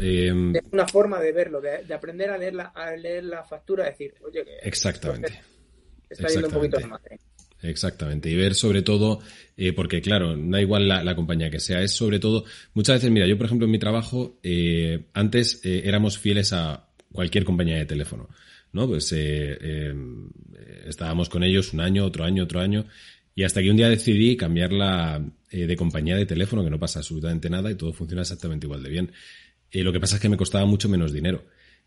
Eh, 0.00 0.32
es 0.54 0.62
una 0.72 0.86
forma 0.86 1.18
de 1.18 1.32
verlo, 1.32 1.60
de, 1.60 1.92
aprender 1.92 2.30
a 2.30 2.38
leer, 2.38 2.54
la, 2.54 2.66
a 2.66 2.94
leer 2.96 3.24
la 3.24 3.42
factura, 3.44 3.84
decir, 3.84 4.14
oye, 4.24 4.44
que... 4.44 4.56
Exactamente. 4.62 5.40
Está 6.08 6.28
yendo 6.28 6.48
un 6.48 6.54
poquito 6.54 6.78
de 6.78 6.86
más. 6.86 7.00
Exactamente. 7.62 8.30
Y 8.30 8.36
ver 8.36 8.54
sobre 8.54 8.82
todo, 8.82 9.20
eh, 9.56 9.72
porque 9.72 10.00
claro, 10.00 10.36
da 10.36 10.60
igual 10.60 10.88
la, 10.88 11.14
compañía 11.14 11.50
que 11.50 11.60
sea, 11.60 11.82
es 11.82 11.92
sobre 11.92 12.18
todo, 12.18 12.44
muchas 12.74 12.96
veces, 12.96 13.10
mira, 13.10 13.26
yo 13.26 13.36
por 13.36 13.46
ejemplo 13.46 13.66
en 13.66 13.70
mi 13.70 13.78
trabajo, 13.78 14.38
eh, 14.42 15.06
antes 15.12 15.60
eh, 15.64 15.82
éramos 15.84 16.18
fieles 16.18 16.52
a 16.52 16.88
cualquier 17.12 17.44
compañía 17.44 17.76
de 17.76 17.86
teléfono, 17.86 18.28
¿no? 18.72 18.86
Pues 18.86 19.12
estábamos 20.86 21.28
con 21.28 21.42
ellos 21.42 21.72
un 21.72 21.80
año, 21.80 22.04
otro 22.04 22.24
año, 22.24 22.44
otro 22.44 22.60
año, 22.60 22.86
y 23.34 23.44
hasta 23.44 23.62
que 23.62 23.70
un 23.70 23.76
día 23.76 23.88
decidí 23.88 24.36
cambiarla 24.36 25.24
de 25.50 25.76
compañía 25.76 26.16
de 26.16 26.26
teléfono, 26.26 26.62
que 26.62 26.70
no 26.70 26.78
pasa 26.78 27.00
absolutamente 27.00 27.50
nada 27.50 27.70
y 27.70 27.74
todo 27.74 27.92
funciona 27.92 28.22
exactamente 28.22 28.66
igual 28.66 28.82
de 28.82 28.90
bien. 28.90 29.12
lo 29.72 29.92
que 29.92 30.00
pasa 30.00 30.16
es 30.16 30.22
que 30.22 30.28
me 30.28 30.36
costaba 30.36 30.66
mucho 30.66 30.88
menos 30.88 31.12
dinero. 31.12 31.44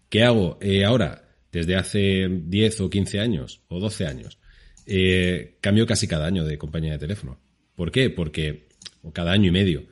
¿Qué 0.09 0.23
hago 0.23 0.59
ahora? 0.85 1.29
Desde 1.51 1.75
hace 1.75 2.27
10 2.29 2.81
o 2.81 2.89
15 2.89 3.19
años 3.19 3.61
o 3.67 3.79
12 3.79 4.05
años 4.07 4.39
eh, 4.85 5.57
cambio 5.61 5.85
casi 5.85 6.07
cada 6.07 6.25
año 6.25 6.43
de 6.43 6.57
compañía 6.57 6.93
de 6.93 6.99
teléfono. 6.99 7.39
¿Por 7.75 7.91
qué? 7.91 8.09
Porque, 8.09 8.67
o 9.01 9.11
cada 9.13 9.31
año 9.31 9.49
y 9.49 9.51
medio. 9.51 9.85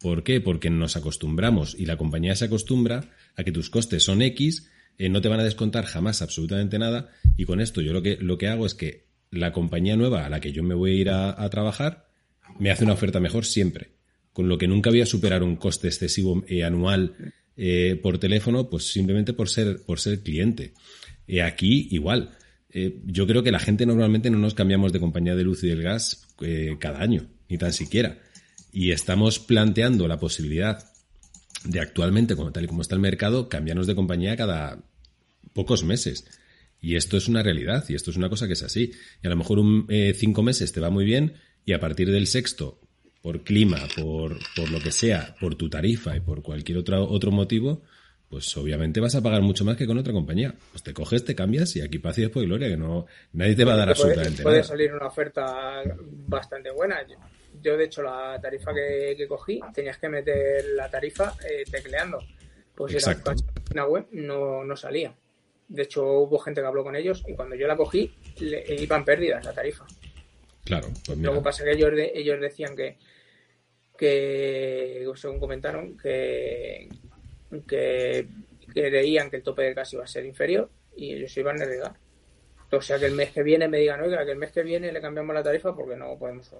¿Por 0.00 0.24
qué? 0.24 0.40
Porque 0.40 0.68
nos 0.68 0.96
acostumbramos 0.96 1.76
y 1.78 1.86
la 1.86 1.96
compañía 1.96 2.34
se 2.34 2.46
acostumbra 2.46 3.10
a 3.36 3.44
que 3.44 3.52
tus 3.52 3.70
costes 3.70 4.02
son 4.02 4.20
X, 4.20 4.68
eh, 4.98 5.08
no 5.08 5.20
te 5.20 5.28
van 5.28 5.40
a 5.40 5.44
descontar 5.44 5.84
jamás 5.84 6.22
absolutamente 6.22 6.78
nada 6.78 7.10
y 7.36 7.44
con 7.44 7.60
esto 7.60 7.80
yo 7.80 7.92
lo 7.92 8.02
que, 8.02 8.16
lo 8.16 8.36
que 8.36 8.48
hago 8.48 8.66
es 8.66 8.74
que 8.74 9.06
la 9.32 9.52
compañía 9.52 9.96
nueva 9.96 10.24
a 10.24 10.30
la 10.30 10.38
que 10.38 10.52
yo 10.52 10.62
me 10.62 10.74
voy 10.74 10.92
a 10.92 10.94
ir 10.94 11.10
a, 11.10 11.50
trabajar 11.50 12.06
me 12.60 12.70
hace 12.70 12.84
una 12.84 12.92
oferta 12.92 13.18
mejor 13.18 13.44
siempre. 13.44 13.90
Con 14.32 14.48
lo 14.48 14.58
que 14.58 14.68
nunca 14.68 14.90
voy 14.90 15.00
a 15.00 15.06
superar 15.06 15.42
un 15.42 15.56
coste 15.56 15.88
excesivo 15.88 16.44
eh, 16.46 16.62
anual 16.62 17.34
eh, 17.56 17.98
por 18.00 18.18
teléfono, 18.18 18.70
pues 18.70 18.92
simplemente 18.92 19.32
por 19.32 19.48
ser, 19.48 19.82
por 19.84 19.98
ser 19.98 20.22
cliente. 20.22 20.74
aquí 21.42 21.88
igual 21.90 22.36
eh, 22.72 23.00
yo 23.04 23.26
creo 23.26 23.42
que 23.42 23.52
la 23.52 23.58
gente 23.58 23.84
normalmente 23.84 24.30
no 24.30 24.38
nos 24.38 24.54
cambiamos 24.54 24.92
de 24.92 25.00
compañía 25.00 25.36
de 25.36 25.44
luz 25.44 25.62
y 25.62 25.68
del 25.68 25.82
gas 25.82 26.26
eh, 26.40 26.76
cada 26.80 27.00
año, 27.00 27.26
ni 27.48 27.58
tan 27.58 27.72
siquiera. 27.72 28.18
Y 28.72 28.92
estamos 28.92 29.38
planteando 29.38 30.08
la 30.08 30.18
posibilidad 30.18 30.82
de 31.64 31.80
actualmente, 31.80 32.34
como 32.34 32.50
tal 32.50 32.64
y 32.64 32.66
como 32.66 32.82
está 32.82 32.94
el 32.94 33.02
mercado, 33.02 33.48
cambiarnos 33.48 33.86
de 33.86 33.94
compañía 33.94 34.36
cada 34.36 34.78
pocos 35.52 35.84
meses. 35.84 36.24
Y 36.82 36.96
esto 36.96 37.16
es 37.16 37.28
una 37.28 37.42
realidad, 37.42 37.84
y 37.88 37.94
esto 37.94 38.10
es 38.10 38.16
una 38.18 38.28
cosa 38.28 38.46
que 38.46 38.52
es 38.52 38.62
así. 38.62 38.92
Y 39.22 39.26
a 39.26 39.30
lo 39.30 39.36
mejor 39.36 39.60
un, 39.60 39.86
eh, 39.88 40.12
cinco 40.14 40.42
meses 40.42 40.72
te 40.72 40.80
va 40.80 40.90
muy 40.90 41.04
bien, 41.04 41.34
y 41.64 41.72
a 41.72 41.80
partir 41.80 42.10
del 42.10 42.26
sexto, 42.26 42.80
por 43.22 43.44
clima, 43.44 43.78
por, 43.96 44.36
por 44.56 44.70
lo 44.70 44.80
que 44.80 44.90
sea, 44.90 45.36
por 45.40 45.54
tu 45.54 45.70
tarifa 45.70 46.16
y 46.16 46.20
por 46.20 46.42
cualquier 46.42 46.78
otro, 46.78 47.08
otro 47.08 47.30
motivo, 47.30 47.82
pues 48.28 48.56
obviamente 48.56 48.98
vas 48.98 49.14
a 49.14 49.22
pagar 49.22 49.42
mucho 49.42 49.64
más 49.64 49.76
que 49.76 49.86
con 49.86 49.96
otra 49.98 50.12
compañía. 50.12 50.54
Pues 50.72 50.82
te 50.82 50.92
coges, 50.92 51.24
te 51.24 51.36
cambias 51.36 51.76
y 51.76 51.82
aquí 51.82 51.98
paz 51.98 52.18
y 52.18 52.22
después 52.22 52.46
gloria, 52.46 52.68
que 52.68 52.76
no 52.76 53.06
nadie 53.34 53.54
te 53.54 53.64
va 53.64 53.74
a 53.74 53.76
dar 53.76 53.90
absolutamente 53.90 54.42
puede, 54.42 54.56
nada. 54.56 54.68
Puede 54.68 54.78
salir 54.78 54.94
una 54.94 55.06
oferta 55.06 55.82
bastante 56.26 56.70
buena. 56.70 57.06
Yo, 57.62 57.76
de 57.76 57.84
hecho, 57.84 58.02
la 58.02 58.40
tarifa 58.40 58.72
que, 58.74 59.26
cogí, 59.28 59.60
tenías 59.72 59.98
que 59.98 60.08
meter 60.08 60.64
la 60.74 60.90
tarifa 60.90 61.34
eh, 61.48 61.62
tecleando. 61.70 62.18
Pues 62.74 62.94
Exacto. 62.94 63.32
en 63.32 63.76
la 63.76 63.86
web 63.86 64.06
no, 64.12 64.64
no 64.64 64.76
salía. 64.76 65.14
De 65.72 65.82
hecho, 65.82 66.04
hubo 66.04 66.38
gente 66.38 66.60
que 66.60 66.66
habló 66.66 66.84
con 66.84 66.96
ellos 66.96 67.24
y 67.26 67.34
cuando 67.34 67.56
yo 67.56 67.66
la 67.66 67.76
cogí, 67.76 68.14
le, 68.40 68.64
iban 68.78 69.04
pérdidas 69.04 69.44
la 69.44 69.52
tarifa. 69.52 69.86
Claro, 70.64 70.88
pues 71.04 71.16
mira. 71.16 71.30
Luego 71.30 71.42
pasa 71.42 71.64
que 71.64 71.72
ellos, 71.72 71.92
ellos 72.14 72.40
decían 72.40 72.76
que 72.76 72.98
que, 74.02 75.06
según 75.14 75.38
comentaron, 75.38 75.96
que, 75.96 76.88
que 77.68 78.26
creían 78.74 79.30
que 79.30 79.36
el 79.36 79.42
tope 79.44 79.62
de 79.62 79.74
gas 79.74 79.92
iba 79.92 80.02
a 80.02 80.08
ser 80.08 80.24
inferior 80.24 80.68
y 80.96 81.14
ellos 81.14 81.36
iban 81.36 81.62
a 81.62 81.66
negar. 81.66 81.94
O 82.72 82.82
sea, 82.82 82.98
que 82.98 83.06
el 83.06 83.12
mes 83.12 83.30
que 83.30 83.44
viene 83.44 83.68
me 83.68 83.78
digan, 83.78 84.00
oiga, 84.00 84.24
que 84.24 84.32
el 84.32 84.38
mes 84.38 84.50
que 84.50 84.64
viene 84.64 84.90
le 84.90 85.00
cambiamos 85.00 85.32
la 85.34 85.42
tarifa 85.44 85.72
porque 85.72 85.94
no 85.94 86.18
podemos. 86.18 86.50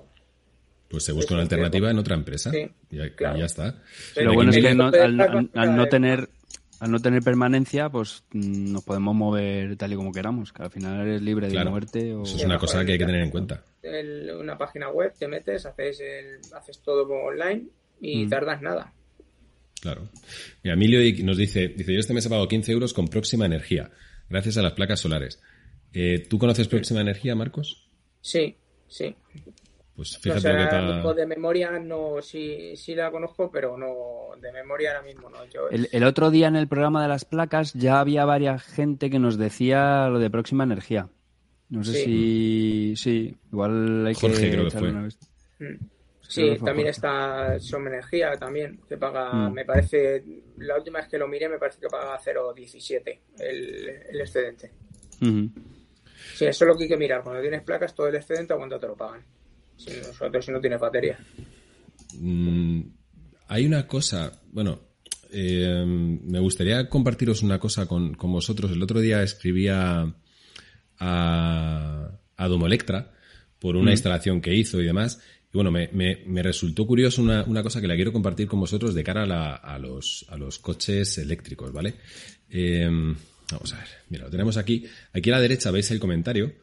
Pues 0.89 1.05
se 1.05 1.11
busca 1.11 1.35
una 1.35 1.43
alternativa 1.43 1.91
en 1.91 1.99
otra 1.99 2.15
empresa. 2.15 2.53
y 2.55 2.97
ya, 2.97 3.07
está. 3.45 3.83
Lo 4.17 4.35
bueno 4.35 4.53
es 4.53 4.59
que 4.59 4.69
al, 4.69 5.77
no 5.77 5.89
tener 5.89 6.29
al 6.83 6.91
no 6.91 6.99
tener 6.99 7.23
permanencia, 7.23 7.89
pues 7.91 8.25
mm, 8.33 8.73
nos 8.73 8.83
podemos 8.83 9.15
mover 9.15 9.77
tal 9.77 9.93
y 9.93 9.97
como 9.97 10.11
queramos, 10.11 10.53
que 10.53 10.65
al 10.65 10.71
final 10.73 11.07
eres 11.07 11.23
libre 11.23 11.49
de 11.49 11.65
moverte. 11.65 12.13
O... 12.13 12.25
Eso 12.25 12.37
es 12.37 12.45
una 12.45 12.59
cosa 12.59 12.85
que 12.85 12.93
hay 12.93 12.99
que 12.99 13.07
tener 13.07 13.23
en 13.23 13.31
cuenta. 13.31 13.63
una 14.41 14.59
página 14.59 14.91
web, 14.91 15.15
te 15.17 15.29
metes, 15.29 15.65
haces, 15.65 16.53
haces 16.53 16.81
todo 16.81 17.09
online 17.09 17.69
y 18.01 18.27
mm. 18.27 18.29
tardas 18.29 18.63
nada. 18.63 18.93
Claro. 19.81 20.09
Mira, 20.65 20.75
Emilio 20.75 21.25
nos 21.25 21.37
dice, 21.37 21.69
dice, 21.69 21.95
yo 21.95 22.01
este 22.01 22.15
mes 22.15 22.27
he 22.27 22.29
pagado 22.29 22.49
15 22.49 22.73
euros 22.73 22.93
con 22.93 23.07
Próxima 23.07 23.47
Energía, 23.47 23.93
gracias 24.29 24.57
a 24.57 24.63
las 24.63 24.73
placas 24.73 24.99
solares. 24.99 25.41
Eh, 25.93 26.27
¿Tú 26.29 26.37
conoces 26.37 26.67
Próxima 26.67 27.01
Energía, 27.01 27.37
Marcos? 27.37 27.89
Sí, 28.21 28.57
sí. 28.89 29.15
Pues 29.95 30.19
fíjate 30.19 30.53
lo 30.53 31.15
que 31.15 31.21
De 31.21 31.27
memoria 31.27 31.79
no, 31.79 32.23
sí, 32.23 32.77
sí 32.77 32.95
la 32.95 33.11
conozco, 33.11 33.51
pero 33.51 33.77
no, 33.77 34.35
de 34.41 34.51
memoria 34.51 34.91
ahora 34.93 35.03
mismo 35.03 35.29
no. 35.29 35.39
el, 35.71 36.05
otro 36.05 36.31
día 36.31 36.49
en 36.49 36.57
el 36.57 36.67
programa 36.67 37.03
de 37.03 37.09
las 37.09 37.25
placas 37.27 37.75
ya 37.75 38.01
había 38.01 38.25
varias 38.25 38.63
gente 38.63 39.11
que 39.11 39.19
nos 39.19 39.37
decía 39.37 40.09
lo 40.09 40.19
de 40.19 40.31
Próxima 40.31 40.65
Energía. 40.65 41.09
No 41.69 41.85
sé 41.85 42.05
si, 42.05 42.95
sí, 42.97 43.35
igual 43.51 44.07
hay 44.07 44.15
Jorge, 44.15 44.51
creo 44.51 44.65
que 44.65 44.79
fue. 44.79 44.91
Una 44.91 45.03
vez. 45.03 45.19
Mm. 45.59 45.85
Sí, 46.21 46.57
también 46.65 46.89
está 46.89 47.59
Som 47.61 47.87
Energía 47.87 48.33
también, 48.39 48.81
que 48.89 48.97
paga, 48.97 49.33
mm. 49.33 49.53
me 49.53 49.65
parece, 49.67 50.25
la 50.59 50.77
última 50.77 51.01
vez 51.01 51.09
que 51.09 51.19
lo 51.19 51.29
miré 51.29 51.49
me 51.49 51.59
parece 51.59 51.81
que 51.81 51.89
paga 51.89 52.19
0,17 52.19 53.19
el, 53.39 53.89
el 54.11 54.21
excedente. 54.21 54.71
Sí, 55.21 56.47
eso 56.47 56.65
es 56.65 56.69
lo 56.69 56.77
que 56.77 56.85
hay 56.85 56.89
que 56.89 56.97
mirar. 56.97 57.23
Cuando 57.23 57.43
tienes 57.43 57.63
placas, 57.63 57.95
todo 57.95 58.09
el 58.09 58.15
excedente, 58.15 58.55
¿a 58.55 58.57
cuánto 58.57 58.79
te 58.79 58.87
lo 58.87 58.97
pagan? 58.97 59.23
Si 59.85 59.91
nosotros 60.07 60.45
si 60.45 60.53
no 60.53 60.61
tienes 60.61 60.81
batería. 60.81 61.19
Mm, 62.19 62.81
hay 63.49 63.67
una 63.67 63.87
cosa, 63.87 64.41
bueno, 64.53 64.81
eh, 65.33 65.85
me 65.87 66.39
gustaría 66.39 66.89
compartiros 66.89 67.43
una 67.43 67.59
cosa 67.59 67.87
con, 67.87 68.13
vosotros. 68.13 68.71
El 68.71 68.83
otro 68.83 69.01
día 69.01 69.23
escribía 69.23 70.15
a, 70.99 72.11
a 72.37 72.49
Domolectra 72.49 73.13
por 73.59 73.77
una 73.77 73.91
mm. 73.91 73.95
instalación 73.95 74.41
que 74.41 74.55
hizo 74.55 74.81
y 74.81 74.85
demás. 74.85 75.21
Y 75.53 75.57
bueno, 75.57 75.71
me, 75.71 75.89
me, 75.93 76.43
resultó 76.43 76.87
curioso 76.87 77.21
una, 77.21 77.45
una, 77.45 77.63
cosa 77.63 77.81
que 77.81 77.87
la 77.87 77.95
quiero 77.95 78.13
compartir 78.13 78.47
con 78.47 78.61
vosotros 78.61 78.95
de 78.95 79.05
cara 79.05 79.25
a, 79.25 79.55
a, 79.55 79.79
los, 79.79 80.25
a 80.31 80.37
los 80.37 80.59
coches 80.59 81.19
eléctricos, 81.19 81.73
¿vale? 81.73 81.95
Eh, 82.49 82.89
vamos 83.51 83.73
a 83.75 83.77
ver, 83.77 83.89
mira, 84.09 84.25
lo 84.25 84.31
tenemos 84.31 84.57
aquí. 84.57 84.85
Aquí 85.13 85.31
a 85.31 85.35
la 85.35 85.41
derecha 85.41 85.71
veis 85.71 85.91
el 85.91 86.01
comentario, 86.01 86.55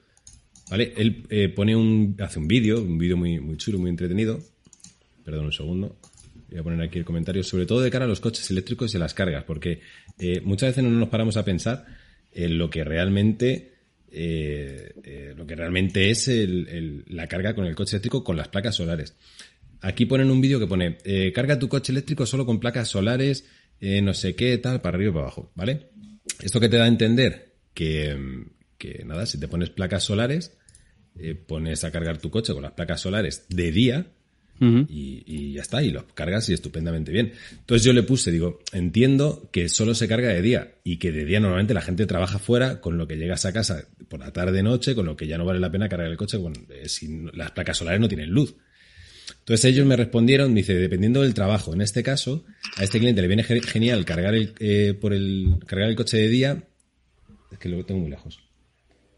¿vale? 0.70 0.94
Él 0.96 1.26
eh, 1.30 1.50
pone 1.50 1.76
un, 1.76 2.16
hace 2.20 2.40
un 2.40 2.48
vídeo, 2.48 2.82
un 2.82 2.98
vídeo 2.98 3.18
muy, 3.18 3.40
muy 3.40 3.58
chulo, 3.58 3.80
muy 3.80 3.90
entretenido. 3.90 4.40
Perdón 5.24 5.46
un 5.46 5.54
segundo. 5.54 5.98
Voy 6.50 6.60
a 6.60 6.64
poner 6.64 6.82
aquí 6.82 6.98
el 6.98 7.06
comentario, 7.06 7.44
sobre 7.44 7.66
todo 7.66 7.82
de 7.82 7.92
cara 7.92 8.06
a 8.06 8.08
los 8.08 8.20
coches 8.20 8.50
eléctricos 8.50 8.94
y 8.94 8.98
a 8.98 9.00
las 9.00 9.14
cargas, 9.14 9.44
porque 9.44 9.82
eh, 10.18 10.42
muchas 10.44 10.70
veces 10.70 10.84
no 10.84 10.90
nos 10.90 11.10
paramos 11.10 11.38
a 11.38 11.46
pensar 11.46 11.86
en 12.32 12.58
lo 12.58 12.70
que 12.70 12.84
realmente 12.84 13.80
eh, 14.12 14.92
eh, 15.04 15.34
lo 15.38 15.46
que 15.46 15.56
realmente 15.56 16.10
es 16.10 16.30
la 17.08 17.28
carga 17.28 17.54
con 17.54 17.66
el 17.66 17.76
coche 17.76 17.96
eléctrico 17.96 18.24
con 18.24 18.38
las 18.38 18.48
placas 18.48 18.76
solares. 18.76 19.16
Aquí 19.82 20.06
ponen 20.06 20.32
un 20.32 20.42
vídeo 20.42 20.60
que 20.60 20.68
pone, 20.68 20.98
eh, 21.04 21.32
carga 21.32 21.60
tu 21.60 21.70
coche 21.70 21.92
eléctrico 21.92 22.26
solo 22.26 22.46
con 22.46 22.60
placas 22.60 22.90
solares, 22.90 23.46
no 23.82 24.14
sé 24.14 24.36
qué, 24.36 24.58
tal, 24.58 24.82
para 24.82 24.98
arriba 24.98 25.12
y 25.12 25.14
para 25.14 25.26
abajo, 25.26 25.52
¿vale? 25.56 25.88
Esto 26.42 26.60
que 26.60 26.68
te 26.68 26.76
da 26.76 26.84
a 26.84 26.90
entender 26.90 27.54
que, 27.74 28.46
que 28.78 29.06
nada, 29.06 29.26
si 29.26 29.40
te 29.40 29.48
pones 29.48 29.70
placas 29.70 30.04
solares, 30.04 30.58
pones 31.48 31.84
a 31.84 31.92
cargar 31.92 32.18
tu 32.18 32.30
coche 32.30 32.54
con 32.54 32.64
las 32.64 32.72
placas 32.72 33.02
solares 33.02 33.46
de 33.50 33.72
día, 33.72 34.06
y, 34.62 35.54
ya 35.54 35.62
está, 35.62 35.82
y 35.82 35.92
lo 35.92 36.06
cargas 36.08 36.50
y 36.50 36.54
estupendamente 36.54 37.12
bien. 37.12 37.34
Entonces 37.52 37.84
yo 37.86 37.94
le 37.94 38.04
puse, 38.04 38.32
digo, 38.32 38.60
entiendo 38.74 39.50
que 39.52 39.70
solo 39.70 39.96
se 39.96 40.08
carga 40.08 40.30
de 40.30 40.42
día 40.42 40.76
y 40.84 40.98
que 40.98 41.12
de 41.12 41.26
día 41.26 41.40
normalmente 41.40 41.74
la 41.74 41.82
gente 41.82 42.06
trabaja 42.06 42.40
fuera, 42.40 42.82
con 42.82 42.98
lo 42.98 43.08
que 43.08 43.16
llegas 43.16 43.46
a 43.46 43.54
casa 43.54 43.86
por 44.10 44.20
la 44.20 44.34
tarde 44.34 44.62
noche, 44.62 44.96
con 44.96 45.06
lo 45.06 45.16
que 45.16 45.28
ya 45.28 45.38
no 45.38 45.46
vale 45.46 45.60
la 45.60 45.72
pena 45.72 45.88
cargar 45.88 46.10
el 46.10 46.18
coche 46.18 46.38
eh, 46.70 46.90
si 46.90 47.24
las 47.34 47.52
placas 47.52 47.78
solares 47.78 48.02
no 48.02 48.08
tienen 48.08 48.30
luz. 48.30 48.56
Entonces 49.40 49.66
ellos 49.66 49.86
me 49.86 49.96
respondieron, 49.96 50.54
dice, 50.54 50.74
dependiendo 50.74 51.22
del 51.22 51.34
trabajo, 51.34 51.74
en 51.74 51.82
este 51.82 52.04
caso, 52.04 52.46
a 52.76 52.84
este 52.84 53.00
cliente 53.00 53.22
le 53.22 53.28
viene 53.28 53.44
genial 53.44 54.04
cargar 54.04 54.36
el, 54.36 54.54
eh, 54.60 54.94
por 55.00 55.14
el, 55.14 55.56
cargar 55.66 55.90
el 55.90 55.96
coche 55.96 56.18
de 56.18 56.28
día, 56.28 56.64
es 57.52 57.58
que 57.60 57.70
lo 57.70 57.86
tengo 57.86 58.02
muy 58.02 58.10
lejos, 58.10 58.40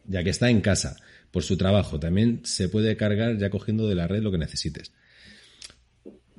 ya 0.06 0.24
que 0.24 0.30
está 0.30 0.50
en 0.50 0.62
casa 0.62 0.98
por 1.32 1.44
su 1.44 1.58
trabajo, 1.58 2.00
también 2.00 2.42
se 2.44 2.70
puede 2.70 2.98
cargar 2.98 3.38
ya 3.38 3.50
cogiendo 3.50 3.88
de 3.88 3.96
la 3.96 4.08
red 4.08 4.22
lo 4.22 4.32
que 4.32 4.38
necesites. 4.38 4.92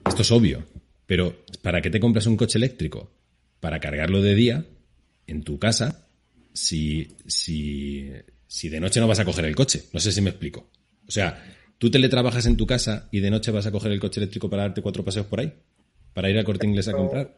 Esto 0.06 0.22
es 0.22 0.30
obvio, 0.30 0.64
pero 1.06 1.44
¿para 1.62 1.80
qué 1.80 1.90
te 1.90 2.00
compras 2.00 2.26
un 2.26 2.36
coche 2.36 2.58
eléctrico? 2.58 3.10
Para 3.60 3.80
cargarlo 3.80 4.20
de 4.20 4.34
día 4.34 4.64
en 5.26 5.42
tu 5.42 5.58
casa 5.58 6.06
si, 6.52 7.16
si, 7.26 8.10
si 8.46 8.68
de 8.68 8.80
noche 8.80 9.00
no 9.00 9.08
vas 9.08 9.20
a 9.20 9.24
coger 9.24 9.44
el 9.46 9.56
coche. 9.56 9.84
No 9.92 10.00
sé 10.00 10.12
si 10.12 10.20
me 10.20 10.30
explico. 10.30 10.70
O 11.06 11.10
sea, 11.10 11.42
tú 11.78 11.90
teletrabajas 11.90 12.46
en 12.46 12.56
tu 12.56 12.66
casa 12.66 13.08
y 13.10 13.20
de 13.20 13.30
noche 13.30 13.50
vas 13.50 13.66
a 13.66 13.72
coger 13.72 13.92
el 13.92 14.00
coche 14.00 14.20
eléctrico 14.20 14.50
para 14.50 14.62
darte 14.62 14.82
cuatro 14.82 15.04
paseos 15.04 15.26
por 15.26 15.40
ahí, 15.40 15.52
para 16.12 16.30
ir 16.30 16.38
al 16.38 16.44
corte 16.44 16.66
inglés 16.66 16.88
a 16.88 16.92
comprar. 16.92 17.36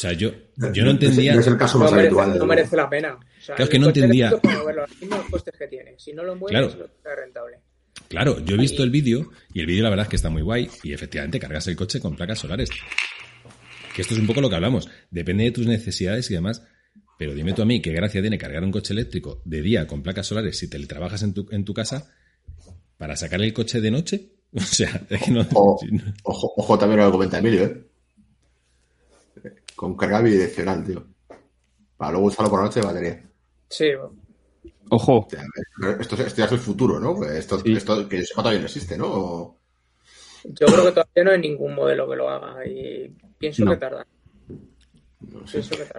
O 0.00 0.02
sea, 0.02 0.14
yo, 0.14 0.30
yo 0.72 0.82
no 0.82 0.92
entendía. 0.92 1.34
No 1.34 1.40
es 1.40 1.46
el 1.46 1.58
caso 1.58 1.78
más 1.78 1.92
habitual. 1.92 2.38
no 2.38 2.46
merece 2.46 2.74
la 2.74 2.88
pena. 2.88 3.18
claro, 3.44 3.64
es 3.64 3.68
que 3.68 3.78
no 3.78 3.88
entendía. 3.88 4.30
Los 4.30 4.40
costes 5.30 5.54
que 5.58 5.66
tiene. 5.66 5.94
Si 5.98 6.14
no 6.14 6.24
lo 6.24 6.34
mueves, 6.36 6.74
claro. 6.74 6.90
es 7.04 7.16
rentable. 7.16 7.58
Claro, 8.08 8.42
yo 8.42 8.54
he 8.54 8.58
visto 8.58 8.82
el 8.82 8.88
vídeo 8.88 9.30
y 9.52 9.60
el 9.60 9.66
vídeo 9.66 9.82
la 9.82 9.90
verdad 9.90 10.04
es 10.06 10.08
que 10.08 10.16
está 10.16 10.30
muy 10.30 10.40
guay 10.40 10.70
y 10.84 10.94
efectivamente 10.94 11.38
cargas 11.38 11.68
el 11.68 11.76
coche 11.76 12.00
con 12.00 12.16
placas 12.16 12.38
solares. 12.38 12.70
Que 13.94 14.00
esto 14.00 14.14
es 14.14 14.20
un 14.20 14.26
poco 14.26 14.40
lo 14.40 14.48
que 14.48 14.54
hablamos. 14.54 14.88
Depende 15.10 15.44
de 15.44 15.50
tus 15.50 15.66
necesidades 15.66 16.30
y 16.30 16.34
demás. 16.34 16.62
Pero 17.18 17.34
dime 17.34 17.52
tú 17.52 17.60
a 17.60 17.66
mí 17.66 17.82
qué 17.82 17.92
gracia 17.92 18.22
tiene 18.22 18.38
cargar 18.38 18.64
un 18.64 18.72
coche 18.72 18.94
eléctrico 18.94 19.42
de 19.44 19.60
día 19.60 19.86
con 19.86 20.02
placas 20.02 20.28
solares 20.28 20.56
si 20.56 20.70
te 20.70 20.78
trabajas 20.86 21.22
en 21.24 21.34
tu, 21.34 21.46
en 21.50 21.66
tu 21.66 21.74
casa 21.74 22.10
para 22.96 23.16
sacar 23.16 23.42
el 23.42 23.52
coche 23.52 23.82
de 23.82 23.90
noche. 23.90 24.32
O 24.52 24.60
sea, 24.60 25.02
es 25.08 25.22
que 25.22 25.30
no. 25.30 25.46
ojo, 25.52 25.78
ojo, 26.56 26.76
también 26.76 27.00
lo 27.00 27.12
comenta 27.12 27.38
Emilio, 27.38 27.64
¿eh? 27.66 27.89
Con 29.80 29.96
carga 29.96 30.20
bidireccional, 30.20 30.84
tío. 30.84 31.06
Para 31.96 32.12
luego 32.12 32.26
usarlo 32.26 32.50
por 32.50 32.58
la 32.60 32.66
noche 32.66 32.80
de 32.80 32.86
batería. 32.86 33.22
Sí, 33.66 33.86
Ojo. 34.90 35.26
Esto, 35.98 36.16
ya 36.16 36.44
es 36.44 36.52
el 36.52 36.58
futuro, 36.58 37.00
¿no? 37.00 37.24
Esto, 37.24 37.62
esto 37.64 38.06
que 38.06 38.22
todavía 38.34 38.58
no 38.58 38.66
existe, 38.66 38.98
¿no? 38.98 39.56
Yo 40.44 40.66
creo 40.66 40.84
que 40.84 40.90
todavía 40.90 41.24
no 41.24 41.30
hay 41.30 41.40
ningún 41.40 41.74
modelo 41.74 42.10
que 42.10 42.16
lo 42.16 42.28
haga 42.28 42.66
y 42.66 43.10
pienso 43.38 43.64
que 43.64 43.76
tarda. 43.78 44.06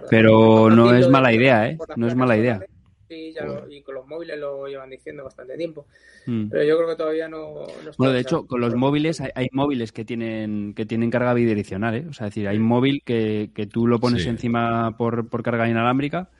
Pero 0.08 0.70
no 0.70 0.94
es 0.94 1.08
mala 1.08 1.32
idea, 1.32 1.68
¿eh? 1.68 1.78
No 1.96 2.06
es 2.06 2.14
mala 2.14 2.36
idea. 2.36 2.64
Y 3.12 3.82
con 3.82 3.94
los 3.94 4.06
móviles 4.06 4.38
lo 4.38 4.66
llevan 4.66 4.90
diciendo 4.90 5.24
bastante 5.24 5.56
tiempo. 5.56 5.86
Hmm. 6.26 6.48
Pero 6.48 6.64
yo 6.64 6.76
creo 6.76 6.88
que 6.88 6.96
todavía 6.96 7.28
no. 7.28 7.66
bueno, 7.98 8.12
de 8.12 8.20
hecho, 8.20 8.46
con 8.46 8.60
los 8.60 8.74
móviles 8.74 9.20
hay, 9.20 9.48
móviles 9.52 9.92
que 9.92 10.04
tienen 10.04 10.74
que 10.74 10.86
tienen 10.86 11.10
carga 11.10 11.34
bidireccional, 11.34 11.94
¿eh? 11.94 12.06
O 12.08 12.12
sea, 12.12 12.28
es 12.28 12.34
decir, 12.34 12.48
hay 12.48 12.56
un 12.56 12.64
móvil 12.64 13.02
que, 13.04 13.50
que 13.54 13.66
tú 13.66 13.86
lo 13.86 13.98
pones 14.00 14.26
encima 14.26 14.96
por, 14.96 15.28
por 15.28 15.42
carga 15.42 15.68
inalámbrica 15.68 16.30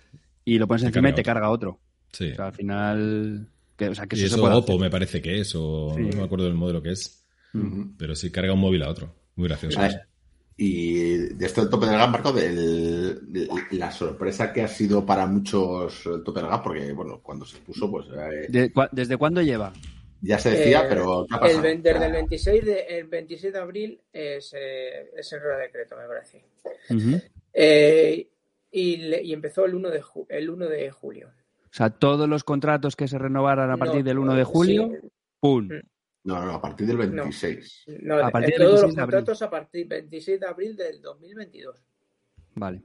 y 0.44 0.58
lo 0.58 0.66
pones 0.66 0.84
encima 0.84 1.10
y 1.10 1.14
te 1.14 1.22
carga 1.22 1.50
otro. 1.50 1.78
Sí. 2.12 2.30
O 2.30 2.34
sea, 2.34 2.46
al 2.46 2.54
final. 2.54 3.48
Que, 3.76 3.88
o 3.88 3.94
sea, 3.94 4.06
que 4.06 4.16
y 4.16 4.24
eso, 4.24 4.42
Oppo 4.44 4.78
me 4.78 4.90
parece 4.90 5.22
que 5.22 5.40
es, 5.40 5.54
o 5.54 5.94
no 5.98 6.16
me 6.16 6.22
acuerdo 6.22 6.44
del 6.44 6.54
modelo 6.54 6.82
que 6.82 6.90
es. 6.90 7.26
Pero 7.98 8.14
sí 8.14 8.30
carga 8.30 8.54
un 8.54 8.60
móvil 8.60 8.82
a 8.82 8.88
otro. 8.88 9.14
Muy 9.36 9.48
gracioso. 9.48 9.80
Y 10.56 11.16
de 11.34 11.46
esto 11.46 11.62
del 11.62 11.70
tope 11.70 11.86
del 11.86 11.96
gas, 11.96 12.10
Marco, 12.10 12.32
de 12.32 13.48
la 13.72 13.90
sorpresa 13.90 14.52
que 14.52 14.62
ha 14.62 14.68
sido 14.68 15.04
para 15.04 15.26
muchos 15.26 16.06
el 16.06 16.22
tope 16.22 16.40
del 16.40 16.50
gas, 16.50 16.60
porque, 16.62 16.92
bueno, 16.92 17.20
cuando 17.22 17.44
se 17.44 17.58
puso, 17.58 17.90
pues. 17.90 18.06
Eh, 18.52 18.70
¿Desde 18.92 19.16
cuándo 19.16 19.40
lleva? 19.40 19.72
Ya 20.22 20.38
se 20.38 20.52
decía, 20.52 20.82
eh, 20.82 20.86
pero. 20.88 21.26
El, 21.42 21.82
desde 21.82 22.06
el 22.06 22.12
26 22.12 22.64
de, 22.64 22.80
el 22.88 23.08
26 23.08 23.52
de 23.52 23.58
abril 23.58 24.00
es, 24.12 24.54
eh, 24.56 25.10
es 25.16 25.32
el 25.32 25.40
decreto, 25.60 25.96
me 25.96 26.06
parece. 26.06 26.44
Eh, 27.52 28.28
y, 28.70 29.14
y, 29.14 29.32
empezó 29.32 29.64
el 29.64 29.74
1 29.74 29.90
de, 29.90 30.02
el 30.28 30.48
1 30.48 30.68
de 30.68 30.90
julio. 30.92 31.28
O 31.64 31.74
sea, 31.74 31.90
todos 31.90 32.28
los 32.28 32.44
contratos 32.44 32.94
que 32.94 33.08
se 33.08 33.18
renovaran 33.18 33.70
a 33.70 33.76
partir 33.76 34.04
del 34.04 34.18
1 34.18 34.34
de 34.34 34.44
julio, 34.44 34.90
¡pum! 35.40 35.68
No, 36.24 36.44
no, 36.44 36.52
a 36.52 36.60
partir 36.60 36.86
del 36.86 36.98
26. 36.98 37.84
No, 38.02 38.24
a 38.24 38.30
partir 38.30 38.54
todos 38.56 38.82
los 38.82 38.94
contratos 38.94 39.42
a 39.42 39.50
partir 39.50 39.88
del 39.88 40.02
26 40.02 40.40
de 40.40 40.46
abril 40.46 40.76
del 40.76 41.02
2022. 41.02 41.84
Vale. 42.54 42.82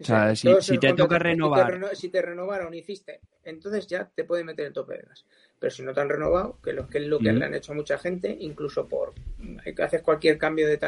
O 0.00 0.04
sea, 0.04 0.36
si, 0.36 0.78
te 0.78 0.92
toca 0.94 1.18
renovar. 1.18 1.96
Si 1.96 2.08
te, 2.08 2.22
renovaron 2.22 2.72
y 2.72 2.78
hiciste, 2.78 3.20
entonces 3.42 3.88
ya 3.88 4.08
te 4.08 4.22
pueden 4.22 4.46
meter 4.46 4.66
el 4.66 4.72
tope 4.72 4.94
de 4.94 5.02
gas. 5.02 5.26
Pero 5.58 5.72
si 5.72 5.82
no 5.82 5.92
te 5.92 6.00
han 6.00 6.08
renovado, 6.08 6.60
que, 6.62 6.72
lo, 6.72 6.86
que 6.88 6.98
es 6.98 7.06
lo 7.08 7.18
que 7.18 7.32
le 7.32 7.44
han 7.44 7.54
hecho 7.54 7.72
a 7.72 7.74
mucha 7.74 7.98
gente, 7.98 8.36
incluso 8.38 8.86
por 8.86 9.14
que 9.64 9.82
haces 9.82 10.02
cualquier 10.02 10.38
cambio 10.38 10.68
de, 10.68 10.78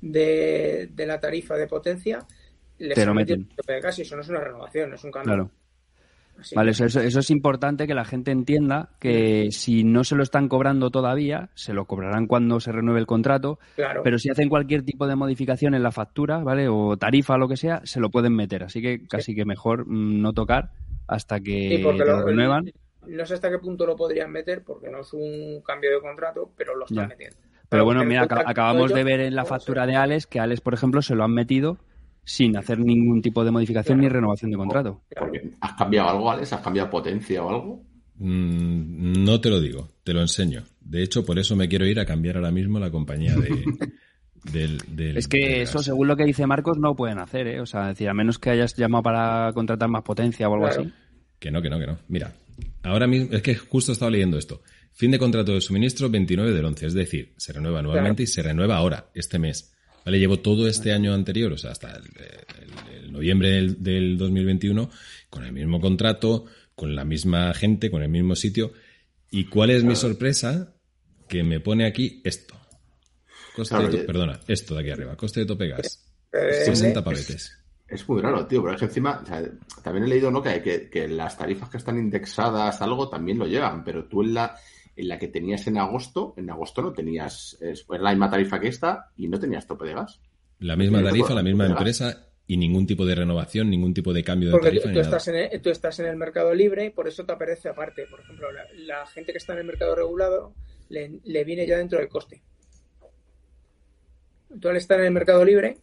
de, 0.00 0.88
de, 0.90 1.06
la 1.06 1.20
tarifa 1.20 1.56
de 1.56 1.66
potencia, 1.66 2.26
les 2.78 2.94
te 2.94 3.04
lo 3.04 3.12
meten. 3.12 3.40
El 3.50 3.56
tope 3.56 3.74
de 3.74 3.80
gas 3.82 3.98
y 3.98 4.02
eso 4.02 4.16
no 4.16 4.22
es 4.22 4.28
una 4.30 4.40
renovación, 4.40 4.94
es 4.94 5.04
un 5.04 5.10
cambio. 5.10 5.34
Claro 5.34 5.50
vale, 6.54 6.70
eso, 6.70 6.84
eso, 6.84 7.20
es 7.20 7.30
importante 7.30 7.86
que 7.86 7.94
la 7.94 8.04
gente 8.04 8.30
entienda 8.30 8.90
que 8.98 9.48
si 9.50 9.84
no 9.84 10.04
se 10.04 10.16
lo 10.16 10.22
están 10.22 10.48
cobrando 10.48 10.90
todavía, 10.90 11.50
se 11.54 11.72
lo 11.72 11.84
cobrarán 11.84 12.26
cuando 12.26 12.60
se 12.60 12.72
renueve 12.72 13.00
el 13.00 13.06
contrato. 13.06 13.58
Pero 14.02 14.18
si 14.18 14.30
hacen 14.30 14.48
cualquier 14.48 14.82
tipo 14.82 15.06
de 15.06 15.16
modificación 15.16 15.74
en 15.74 15.82
la 15.82 15.92
factura, 15.92 16.38
¿vale? 16.38 16.68
O 16.68 16.96
tarifa 16.96 17.34
o 17.34 17.38
lo 17.38 17.48
que 17.48 17.56
sea, 17.56 17.80
se 17.84 18.00
lo 18.00 18.10
pueden 18.10 18.34
meter. 18.34 18.64
Así 18.64 18.82
que 18.82 19.06
casi 19.06 19.34
que 19.34 19.44
mejor 19.44 19.86
mm, 19.86 20.20
no 20.20 20.32
tocar 20.32 20.70
hasta 21.06 21.40
que 21.40 21.78
lo, 21.78 22.24
renuevan. 22.24 22.72
No 23.06 23.24
sé 23.24 23.34
hasta 23.34 23.50
qué 23.50 23.58
punto 23.58 23.86
lo 23.86 23.96
podrían 23.96 24.30
meter 24.32 24.62
porque 24.64 24.90
no 24.90 25.00
es 25.00 25.12
un 25.12 25.62
cambio 25.64 25.90
de 25.92 26.00
contrato, 26.00 26.50
pero 26.56 26.74
lo 26.74 26.86
están 26.86 27.08
metiendo. 27.08 27.36
Pero 27.68 27.84
bueno, 27.84 28.04
mira, 28.04 28.22
acabamos 28.22 28.92
de 28.92 29.02
ver 29.02 29.20
en 29.20 29.34
la 29.34 29.44
factura 29.44 29.86
de 29.86 29.96
Alex 29.96 30.26
que 30.26 30.38
Alex, 30.38 30.60
por 30.60 30.74
ejemplo, 30.74 31.02
se 31.02 31.14
lo 31.14 31.24
han 31.24 31.32
metido 31.32 31.78
sin 32.26 32.56
hacer 32.56 32.80
ningún 32.80 33.22
tipo 33.22 33.44
de 33.44 33.52
modificación 33.52 34.00
ni 34.00 34.08
renovación 34.08 34.50
de 34.50 34.56
contrato. 34.56 35.00
¿Has 35.60 35.74
cambiado 35.74 36.10
algo, 36.10 36.28
Alex? 36.28 36.52
¿Has 36.52 36.60
cambiado 36.60 36.90
potencia 36.90 37.42
o 37.42 37.48
algo? 37.48 37.82
Mm, 38.18 39.24
no 39.24 39.40
te 39.40 39.48
lo 39.48 39.60
digo, 39.60 39.90
te 40.02 40.12
lo 40.12 40.20
enseño. 40.20 40.64
De 40.80 41.04
hecho, 41.04 41.24
por 41.24 41.38
eso 41.38 41.54
me 41.54 41.68
quiero 41.68 41.86
ir 41.86 42.00
a 42.00 42.04
cambiar 42.04 42.36
ahora 42.36 42.50
mismo 42.50 42.80
la 42.80 42.90
compañía 42.90 43.36
de, 43.36 43.62
del, 44.90 45.16
Es 45.16 45.28
que 45.28 45.62
eso, 45.62 45.78
según 45.78 46.08
lo 46.08 46.16
que 46.16 46.24
dice 46.24 46.48
Marcos, 46.48 46.78
no 46.78 46.96
pueden 46.96 47.20
hacer, 47.20 47.46
¿eh? 47.46 47.60
O 47.60 47.66
sea, 47.66 47.86
decir, 47.86 48.08
a 48.08 48.14
menos 48.14 48.40
que 48.40 48.50
hayas 48.50 48.74
llamado 48.74 49.04
para 49.04 49.52
contratar 49.54 49.88
más 49.88 50.02
potencia 50.02 50.48
o 50.48 50.54
algo 50.54 50.66
así. 50.66 50.92
Que 51.38 51.52
no, 51.52 51.62
que 51.62 51.70
no, 51.70 51.78
que 51.78 51.86
no. 51.86 51.98
Mira, 52.08 52.34
ahora 52.82 53.06
mismo, 53.06 53.36
es 53.36 53.42
que 53.42 53.54
justo 53.54 53.92
estaba 53.92 54.10
leyendo 54.10 54.36
esto. 54.36 54.62
Fin 54.90 55.12
de 55.12 55.18
contrato 55.20 55.52
de 55.52 55.60
suministro 55.60 56.10
29 56.10 56.52
del 56.52 56.64
11, 56.64 56.86
es 56.86 56.94
decir, 56.94 57.34
se 57.36 57.52
renueva 57.52 57.78
anualmente 57.78 58.24
y 58.24 58.26
se 58.26 58.42
renueva 58.42 58.78
ahora, 58.78 59.10
este 59.14 59.38
mes. 59.38 59.75
¿Vale? 60.06 60.20
Llevo 60.20 60.38
todo 60.38 60.68
este 60.68 60.92
año 60.92 61.12
anterior, 61.12 61.52
o 61.52 61.58
sea, 61.58 61.72
hasta 61.72 61.96
el, 61.96 63.10
noviembre 63.10 63.50
del, 63.76 64.16
2021, 64.16 64.88
con 65.28 65.44
el 65.44 65.52
mismo 65.52 65.80
contrato, 65.80 66.44
con 66.76 66.94
la 66.94 67.04
misma 67.04 67.52
gente, 67.54 67.90
con 67.90 68.02
el 68.02 68.08
mismo 68.08 68.36
sitio. 68.36 68.72
¿Y 69.32 69.46
cuál 69.46 69.70
es 69.70 69.82
mi 69.82 69.96
sorpresa? 69.96 70.76
Que 71.28 71.42
me 71.42 71.58
pone 71.58 71.86
aquí 71.86 72.20
esto. 72.22 72.54
Coste 73.56 73.76
de 73.88 73.98
perdona, 74.04 74.38
esto 74.46 74.76
de 74.76 74.82
aquí 74.82 74.90
arriba. 74.90 75.16
Coste 75.16 75.40
de 75.40 75.46
tope 75.46 75.66
gas. 75.66 76.08
60 76.30 77.02
pavetes. 77.02 77.58
Es 77.88 78.08
muy 78.08 78.22
raro, 78.22 78.46
tío, 78.46 78.62
pero 78.62 78.74
es 78.74 78.78
que 78.78 78.86
encima, 78.86 79.24
también 79.82 80.04
he 80.04 80.08
leído 80.08 80.30
¿no? 80.30 80.40
que, 80.40 80.62
que, 80.62 80.88
que, 80.88 81.08
las 81.08 81.36
tarifas 81.36 81.68
que 81.68 81.78
están 81.78 81.98
indexadas, 81.98 82.80
algo, 82.80 83.08
también 83.08 83.38
lo 83.38 83.46
llevan, 83.46 83.82
pero 83.82 84.04
tú 84.04 84.22
en 84.22 84.34
la, 84.34 84.56
en 84.96 85.08
la 85.08 85.18
que 85.18 85.28
tenías 85.28 85.66
en 85.66 85.78
agosto, 85.78 86.34
en 86.36 86.50
agosto 86.50 86.80
no 86.80 86.92
tenías, 86.92 87.58
es 87.60 87.86
la 87.88 88.10
misma 88.10 88.30
tarifa 88.30 88.58
que 88.58 88.68
esta 88.68 89.10
y 89.16 89.28
no 89.28 89.38
tenías 89.38 89.66
tope 89.66 89.86
de 89.86 89.94
gas. 89.94 90.20
La 90.58 90.74
misma 90.74 91.02
tarifa, 91.02 91.34
la 91.34 91.42
misma 91.42 91.66
empresa 91.66 92.28
y 92.46 92.56
ningún 92.56 92.86
tipo 92.86 93.04
de 93.04 93.14
renovación, 93.14 93.68
ningún 93.68 93.92
tipo 93.92 94.14
de 94.14 94.24
cambio 94.24 94.50
de 94.50 94.58
tarifa. 94.58 94.90
Tú, 94.90 95.00
estás 95.00 95.28
en 95.28 95.36
el, 95.36 95.60
tú 95.60 95.68
estás 95.68 95.98
en 96.00 96.06
el 96.06 96.16
mercado 96.16 96.54
libre 96.54 96.86
y 96.86 96.90
por 96.90 97.06
eso 97.08 97.26
te 97.26 97.32
aparece 97.32 97.68
aparte. 97.68 98.06
Por 98.06 98.20
ejemplo, 98.20 98.48
la, 98.74 99.06
gente 99.06 99.32
que 99.32 99.38
está 99.38 99.52
en 99.52 99.60
el 99.60 99.66
mercado 99.66 99.94
regulado 99.94 100.54
le, 100.88 101.44
viene 101.44 101.66
ya 101.66 101.76
dentro 101.76 101.98
del 101.98 102.08
coste. 102.08 102.40
Tú 104.58 104.68
al 104.68 104.76
estar 104.76 104.98
en 104.98 105.06
el 105.06 105.12
mercado 105.12 105.44
libre, 105.44 105.76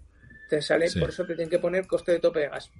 te 0.49 0.59
sale, 0.61 0.87
por 0.99 1.09
eso 1.09 1.23
te 1.25 1.35
tienen 1.35 1.51
que 1.51 1.59
poner 1.59 1.85
coste 1.85 2.13
de 2.13 2.19
tope 2.19 2.39
de 2.39 2.49
gas. 2.49 2.71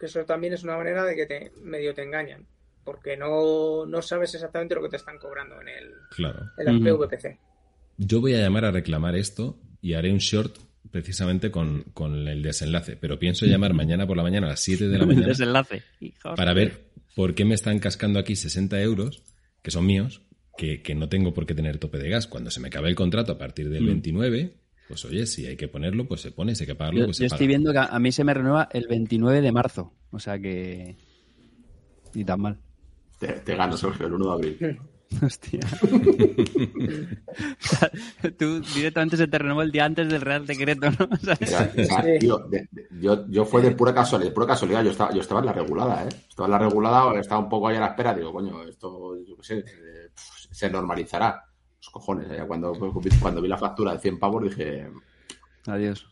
Que 0.00 0.06
eso 0.06 0.24
también 0.24 0.54
es 0.54 0.62
una 0.64 0.78
manera 0.78 1.04
de 1.04 1.14
que 1.14 1.26
te 1.26 1.52
medio 1.60 1.92
te 1.92 2.02
engañan 2.02 2.46
porque 2.84 3.16
no, 3.16 3.86
no 3.86 4.02
sabes 4.02 4.34
exactamente 4.34 4.74
lo 4.74 4.82
que 4.82 4.88
te 4.88 4.96
están 4.96 5.18
cobrando 5.18 5.60
en 5.60 5.68
el, 5.68 5.92
claro. 6.10 6.50
en 6.58 6.82
PVPC. 6.82 7.38
Yo 7.98 8.20
voy 8.20 8.34
a 8.34 8.38
llamar 8.38 8.64
a 8.64 8.70
reclamar 8.70 9.16
esto 9.16 9.58
y 9.80 9.94
haré 9.94 10.12
un 10.12 10.18
short 10.18 10.56
precisamente 10.90 11.50
con, 11.50 11.84
el 12.28 12.42
desenlace, 12.42 12.96
pero 12.96 13.18
pienso 13.18 13.46
llamar 13.46 13.72
mañana 13.72 14.06
por 14.06 14.16
la 14.16 14.22
mañana 14.22 14.46
a 14.46 14.50
las 14.50 14.60
7 14.60 14.88
de 14.88 14.98
la 14.98 15.06
mañana 15.06 15.26
desenlace. 15.28 15.82
para 16.36 16.52
ver 16.52 16.84
por 17.14 17.34
qué 17.34 17.44
me 17.44 17.54
están 17.54 17.78
cascando 17.78 18.18
aquí 18.18 18.36
60 18.36 18.80
euros, 18.82 19.22
que 19.62 19.70
son 19.70 19.86
míos, 19.86 20.22
que, 20.56 20.94
no 20.94 21.08
tengo 21.08 21.32
por 21.32 21.46
qué 21.46 21.54
tener 21.54 21.78
tope 21.78 21.98
de 21.98 22.10
gas. 22.10 22.26
Cuando 22.26 22.50
se 22.50 22.60
me 22.60 22.68
acabe 22.68 22.88
el 22.88 22.94
contrato 22.94 23.32
a 23.32 23.38
partir 23.38 23.70
del 23.70 23.86
29, 23.86 24.44
mm. 24.44 24.88
pues 24.88 25.04
oye, 25.04 25.26
si 25.26 25.46
hay 25.46 25.56
que 25.56 25.68
ponerlo, 25.68 26.06
pues 26.06 26.20
se 26.20 26.30
pone, 26.30 26.54
si 26.54 26.64
hay 26.64 26.68
que 26.68 26.74
pagarlo, 26.74 27.06
pues 27.06 27.16
se 27.16 27.24
yo 27.24 27.26
estoy 27.28 27.46
viendo 27.46 27.72
que 27.72 27.78
a 27.78 27.98
mí 27.98 28.12
se 28.12 28.24
me 28.24 28.34
renueva 28.34 28.68
el 28.72 28.86
29 28.86 29.40
de 29.40 29.52
marzo, 29.52 29.94
o 30.10 30.18
sea 30.18 30.38
que... 30.38 30.96
Ni 32.14 32.24
tan 32.24 32.40
mal. 32.40 32.58
Te, 33.22 33.54
gano, 33.54 33.76
Sergio, 33.76 34.06
el 34.06 34.14
1 34.14 34.24
de 34.24 34.32
abril. 34.32 34.80
Hostia. 35.22 35.60
tú 38.38 38.60
directamente 38.74 39.16
se 39.16 39.28
te 39.28 39.38
renovó 39.38 39.62
el 39.62 39.70
día 39.70 39.84
antes 39.84 40.08
del 40.08 40.22
Real 40.22 40.44
Decreto, 40.46 40.90
¿no? 40.90 41.08
yo, 43.00 43.28
yo 43.28 43.44
fue 43.44 43.60
de 43.60 43.72
pura 43.72 43.92
casualidad, 43.94 44.30
de 44.30 44.34
pura 44.34 44.46
casualidad. 44.46 44.82
Yo 44.82 44.90
estaba, 44.90 45.12
yo 45.12 45.20
estaba 45.20 45.40
en 45.40 45.46
la 45.46 45.52
regulada, 45.52 46.04
¿eh? 46.04 46.08
Estaba 46.28 46.46
en 46.46 46.52
la 46.52 46.58
regulada, 46.58 47.20
estaba 47.20 47.42
un 47.42 47.48
poco 47.48 47.68
ahí 47.68 47.76
a 47.76 47.80
la 47.80 47.88
espera. 47.88 48.14
Digo, 48.14 48.32
coño, 48.32 48.62
esto, 48.64 49.22
yo 49.24 49.36
qué 49.36 49.44
sé, 49.44 49.58
eh, 49.58 50.10
se 50.16 50.70
normalizará. 50.70 51.44
Los 51.78 51.90
cojones. 51.90 52.30
¿eh? 52.30 52.42
Cuando, 52.46 52.72
cuando 53.20 53.42
vi 53.42 53.48
la 53.48 53.58
factura 53.58 53.92
de 53.92 53.98
100 53.98 54.18
pavos 54.18 54.44
dije... 54.44 54.88
Adiós. 55.66 56.11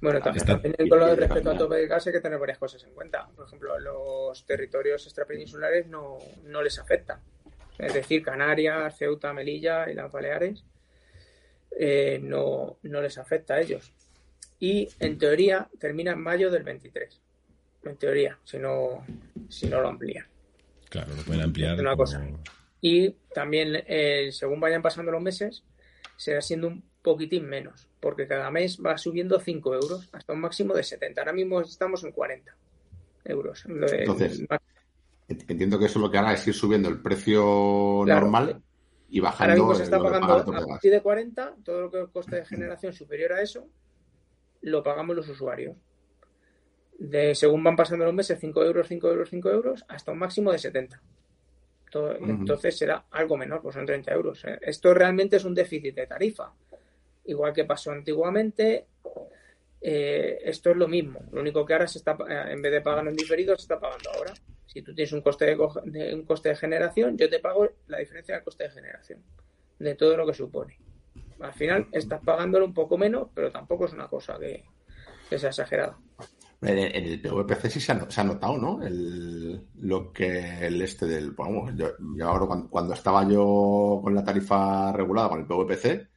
Bueno, 0.00 0.20
también, 0.20 0.88
con 0.88 0.98
lo 0.98 1.06
de 1.06 1.16
respecto 1.16 1.50
al 1.50 1.58
tope 1.58 1.76
de 1.76 1.86
gas 1.88 2.06
hay 2.06 2.12
que 2.12 2.20
tener 2.20 2.38
varias 2.38 2.58
cosas 2.58 2.82
en 2.84 2.94
cuenta. 2.94 3.28
Por 3.34 3.46
ejemplo, 3.46 3.78
los 3.78 4.46
territorios 4.46 5.04
extrapeninsulares 5.04 5.88
no, 5.88 6.18
no 6.44 6.62
les 6.62 6.78
afecta. 6.78 7.20
Es 7.78 7.94
decir, 7.94 8.22
Canarias, 8.22 8.96
Ceuta, 8.96 9.32
Melilla 9.32 9.90
y 9.90 9.94
las 9.94 10.10
Baleares 10.10 10.64
eh, 11.78 12.20
no, 12.22 12.78
no 12.82 13.00
les 13.00 13.18
afecta 13.18 13.54
a 13.54 13.60
ellos. 13.60 13.92
Y 14.60 14.88
en 14.98 15.18
teoría 15.18 15.68
termina 15.78 16.12
en 16.12 16.20
mayo 16.20 16.50
del 16.50 16.62
23. 16.62 17.20
En 17.84 17.96
teoría, 17.96 18.38
si 18.44 18.58
no, 18.58 19.04
si 19.48 19.68
no 19.68 19.80
lo 19.80 19.88
amplían. 19.88 20.26
Claro, 20.90 21.14
lo 21.14 21.22
pueden 21.22 21.42
ampliar. 21.42 21.78
Una 21.78 21.96
cosa. 21.96 22.24
Y 22.80 23.10
también, 23.34 23.82
eh, 23.86 24.30
según 24.32 24.60
vayan 24.60 24.82
pasando 24.82 25.12
los 25.12 25.22
meses, 25.22 25.64
será 26.16 26.40
siendo 26.40 26.68
un 26.68 26.87
poquitín 27.08 27.48
menos, 27.48 27.88
porque 28.00 28.26
cada 28.26 28.50
mes 28.50 28.78
va 28.84 28.98
subiendo 28.98 29.40
5 29.40 29.74
euros 29.74 30.10
hasta 30.12 30.34
un 30.34 30.40
máximo 30.40 30.74
de 30.74 30.82
70. 30.82 31.18
Ahora 31.18 31.32
mismo 31.32 31.62
estamos 31.62 32.04
en 32.04 32.12
40 32.12 32.54
euros. 33.24 33.64
Entonces, 33.66 34.44
entiendo 35.26 35.78
que 35.78 35.86
eso 35.86 35.98
lo 36.00 36.10
que 36.10 36.18
hará 36.18 36.34
es 36.34 36.46
ir 36.46 36.52
subiendo 36.52 36.90
el 36.90 37.00
precio 37.00 38.04
normal 38.06 38.60
y 39.08 39.20
bajando. 39.20 39.52
Ahora 39.52 39.54
mismo 39.54 39.74
se 39.74 39.84
está 39.84 39.98
pagando 39.98 40.34
a 40.34 40.66
partir 40.66 40.92
de 40.92 41.00
40, 41.00 41.54
todo 41.64 41.80
lo 41.80 41.90
que 41.90 42.12
coste 42.12 42.36
de 42.36 42.44
generación 42.44 42.92
superior 42.92 43.32
a 43.32 43.40
eso, 43.40 43.66
lo 44.60 44.82
pagamos 44.82 45.16
los 45.16 45.30
usuarios. 45.30 45.78
De, 46.98 47.34
según 47.34 47.64
van 47.64 47.76
pasando 47.76 48.04
los 48.04 48.12
meses, 48.12 48.38
5 48.38 48.64
euros, 48.64 48.86
5 48.86 49.08
euros, 49.08 49.30
5 49.30 49.48
euros, 49.48 49.84
hasta 49.88 50.12
un 50.12 50.18
máximo 50.18 50.52
de 50.52 50.58
70. 50.58 51.00
Entonces 52.20 52.76
será 52.76 53.06
algo 53.12 53.38
menor, 53.38 53.62
pues 53.62 53.76
son 53.76 53.86
30 53.86 54.12
euros. 54.12 54.44
¿eh? 54.44 54.58
Esto 54.60 54.92
realmente 54.92 55.36
es 55.36 55.44
un 55.46 55.54
déficit 55.54 55.94
de 55.94 56.06
tarifa 56.06 56.52
igual 57.28 57.52
que 57.52 57.64
pasó 57.64 57.92
antiguamente. 57.92 58.86
Eh, 59.80 60.40
esto 60.44 60.70
es 60.70 60.76
lo 60.76 60.88
mismo. 60.88 61.20
Lo 61.30 61.40
único 61.40 61.64
que 61.64 61.72
ahora 61.72 61.86
se 61.86 61.98
está, 61.98 62.16
eh, 62.28 62.52
en 62.52 62.60
vez 62.60 62.72
de 62.72 62.80
pagar 62.80 63.06
en 63.06 63.14
diferido, 63.14 63.54
se 63.56 63.62
está 63.62 63.78
pagando 63.78 64.10
ahora. 64.10 64.34
Si 64.66 64.82
tú 64.82 64.94
tienes 64.94 65.12
un 65.12 65.22
coste 65.22 65.46
de, 65.46 66.14
un 66.14 66.24
coste 66.24 66.50
de 66.50 66.56
generación, 66.56 67.16
yo 67.16 67.30
te 67.30 67.38
pago 67.38 67.68
la 67.86 67.98
diferencia 67.98 68.34
del 68.34 68.44
coste 68.44 68.64
de 68.64 68.70
generación, 68.70 69.22
de 69.78 69.94
todo 69.94 70.16
lo 70.16 70.26
que 70.26 70.34
supone. 70.34 70.78
Al 71.40 71.54
final 71.54 71.86
estás 71.92 72.20
pagándolo 72.22 72.66
un 72.66 72.74
poco 72.74 72.98
menos, 72.98 73.28
pero 73.32 73.50
tampoco 73.50 73.86
es 73.86 73.92
una 73.92 74.08
cosa 74.08 74.38
que, 74.38 74.64
sea 75.38 75.50
exagerada. 75.50 75.96
En 76.60 76.78
el 76.78 77.20
PVPC 77.20 77.70
sí 77.70 77.80
se 77.80 77.92
ha, 77.92 78.24
notado, 78.24 78.58
¿no? 78.58 78.82
El, 78.84 79.64
lo 79.80 80.12
que 80.12 80.66
el 80.66 80.82
este 80.82 81.06
del. 81.06 81.30
Vamos, 81.30 81.72
yo, 81.76 81.92
ahora 82.26 82.66
cuando, 82.68 82.94
estaba 82.94 83.28
yo 83.28 84.00
con 84.02 84.12
la 84.12 84.24
tarifa 84.24 84.92
regulada 84.92 85.28
con 85.28 85.40
el 85.40 85.46
PVPC, 85.46 86.08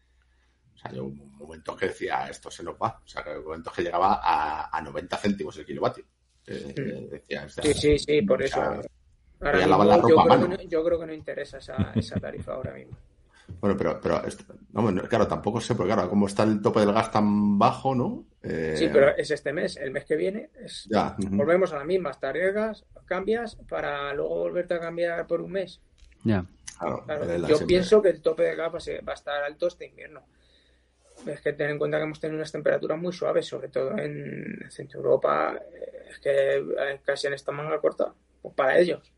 o 0.82 0.90
sea, 0.90 0.92
yo 0.92 1.06
un 1.06 1.38
momento 1.38 1.76
que 1.76 1.88
decía, 1.88 2.28
esto 2.30 2.50
se 2.50 2.64
nos 2.64 2.76
va. 2.76 3.00
O 3.04 3.08
sea, 3.08 3.24
que 3.24 3.38
un 3.38 3.46
momento 3.46 3.72
que 3.72 3.84
llegaba 3.84 4.20
a, 4.22 4.76
a 4.76 4.82
90 4.82 5.18
céntimos 5.18 5.58
el 5.58 5.66
kilovatio. 5.66 6.06
decía, 6.46 7.48
sí, 7.50 7.74
sí, 7.74 8.00
sí, 8.00 8.22
por 8.24 8.42
eso. 8.42 8.62
Ahora 8.62 9.58
mismo, 9.58 9.84
la 9.84 9.98
ropa 9.98 10.10
yo, 10.10 10.24
creo 10.24 10.48
no, 10.48 10.62
yo, 10.62 10.84
creo 10.84 11.00
que 11.00 11.06
no, 11.08 11.14
interesa 11.14 11.58
esa, 11.58 11.92
esa 11.96 12.20
tarifa 12.20 12.54
ahora 12.54 12.74
mismo. 12.74 12.98
Bueno, 13.60 13.76
pero, 13.76 14.00
pero 14.02 14.22
no, 14.74 15.04
claro, 15.04 15.28
tampoco 15.28 15.60
sé, 15.60 15.76
porque 15.76 15.94
claro, 15.94 16.10
como 16.10 16.28
está 16.28 16.44
el 16.44 16.62
tope 16.62 16.80
del 16.80 16.94
gas 16.94 17.12
tan 17.12 17.60
bajo, 17.60 17.94
¿no? 17.94 18.26
Eh... 18.42 18.76
Sí, 18.78 18.90
pero 18.92 19.16
es 19.16 19.30
este 19.30 19.52
mes, 19.52 19.78
el 19.78 19.92
mes 19.92 20.06
que 20.06 20.16
viene, 20.16 20.52
es... 20.64 20.88
ya, 20.90 21.16
volvemos 21.18 21.74
a 21.74 21.78
las 21.78 21.86
mismas 21.86 22.20
tarifas, 22.20 22.86
cambias 23.06 23.56
para 23.68 24.14
luego 24.14 24.40
volverte 24.40 24.76
a 24.76 24.80
cambiar 24.80 25.28
por 25.28 25.42
un 25.42 25.52
mes. 25.52 25.82
Ya. 26.24 26.46
Claro, 26.80 27.06
yo 27.48 27.68
pienso 27.68 28.02
que 28.02 28.10
el 28.10 28.22
tope 28.22 28.44
de 28.44 28.56
gas 28.56 28.72
va 28.74 29.12
a 29.12 29.16
estar 29.16 29.44
alto 29.44 29.68
este 29.68 29.88
invierno. 29.88 30.24
Es 31.28 31.42
que 31.42 31.54
ten 31.54 31.72
en 31.72 31.78
cuenta 31.78 31.98
que 31.98 32.04
hemos 32.04 32.20
tenido 32.20 32.38
unas 32.38 32.52
temperaturas 32.52 33.00
muy 33.00 33.14
suaves, 33.14 33.46
sobre 33.46 33.70
todo 33.70 33.98
en 33.98 34.66
Centro 34.70 35.00
Europa, 35.00 35.60
es 36.10 36.20
que 36.20 36.58
eh, 36.58 37.00
casi 37.04 37.28
en 37.28 37.34
esta 37.34 37.52
manga 37.52 37.80
corta, 37.80 38.14
pues 38.42 38.54
para 38.56 38.78
ellos. 38.78 39.12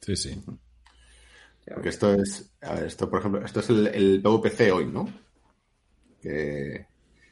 Sí, 0.00 0.16
sí. 0.16 0.42
Porque 1.74 1.90
esto 1.90 2.14
es, 2.14 2.50
a 2.62 2.74
ver, 2.74 2.84
esto 2.84 3.10
por 3.10 3.18
ejemplo, 3.20 3.44
esto 3.44 3.60
es 3.60 3.68
el, 3.70 3.86
el 3.88 4.22
PVPC 4.22 4.72
hoy, 4.72 4.86
¿no? 4.86 5.06
Que, 6.22 6.86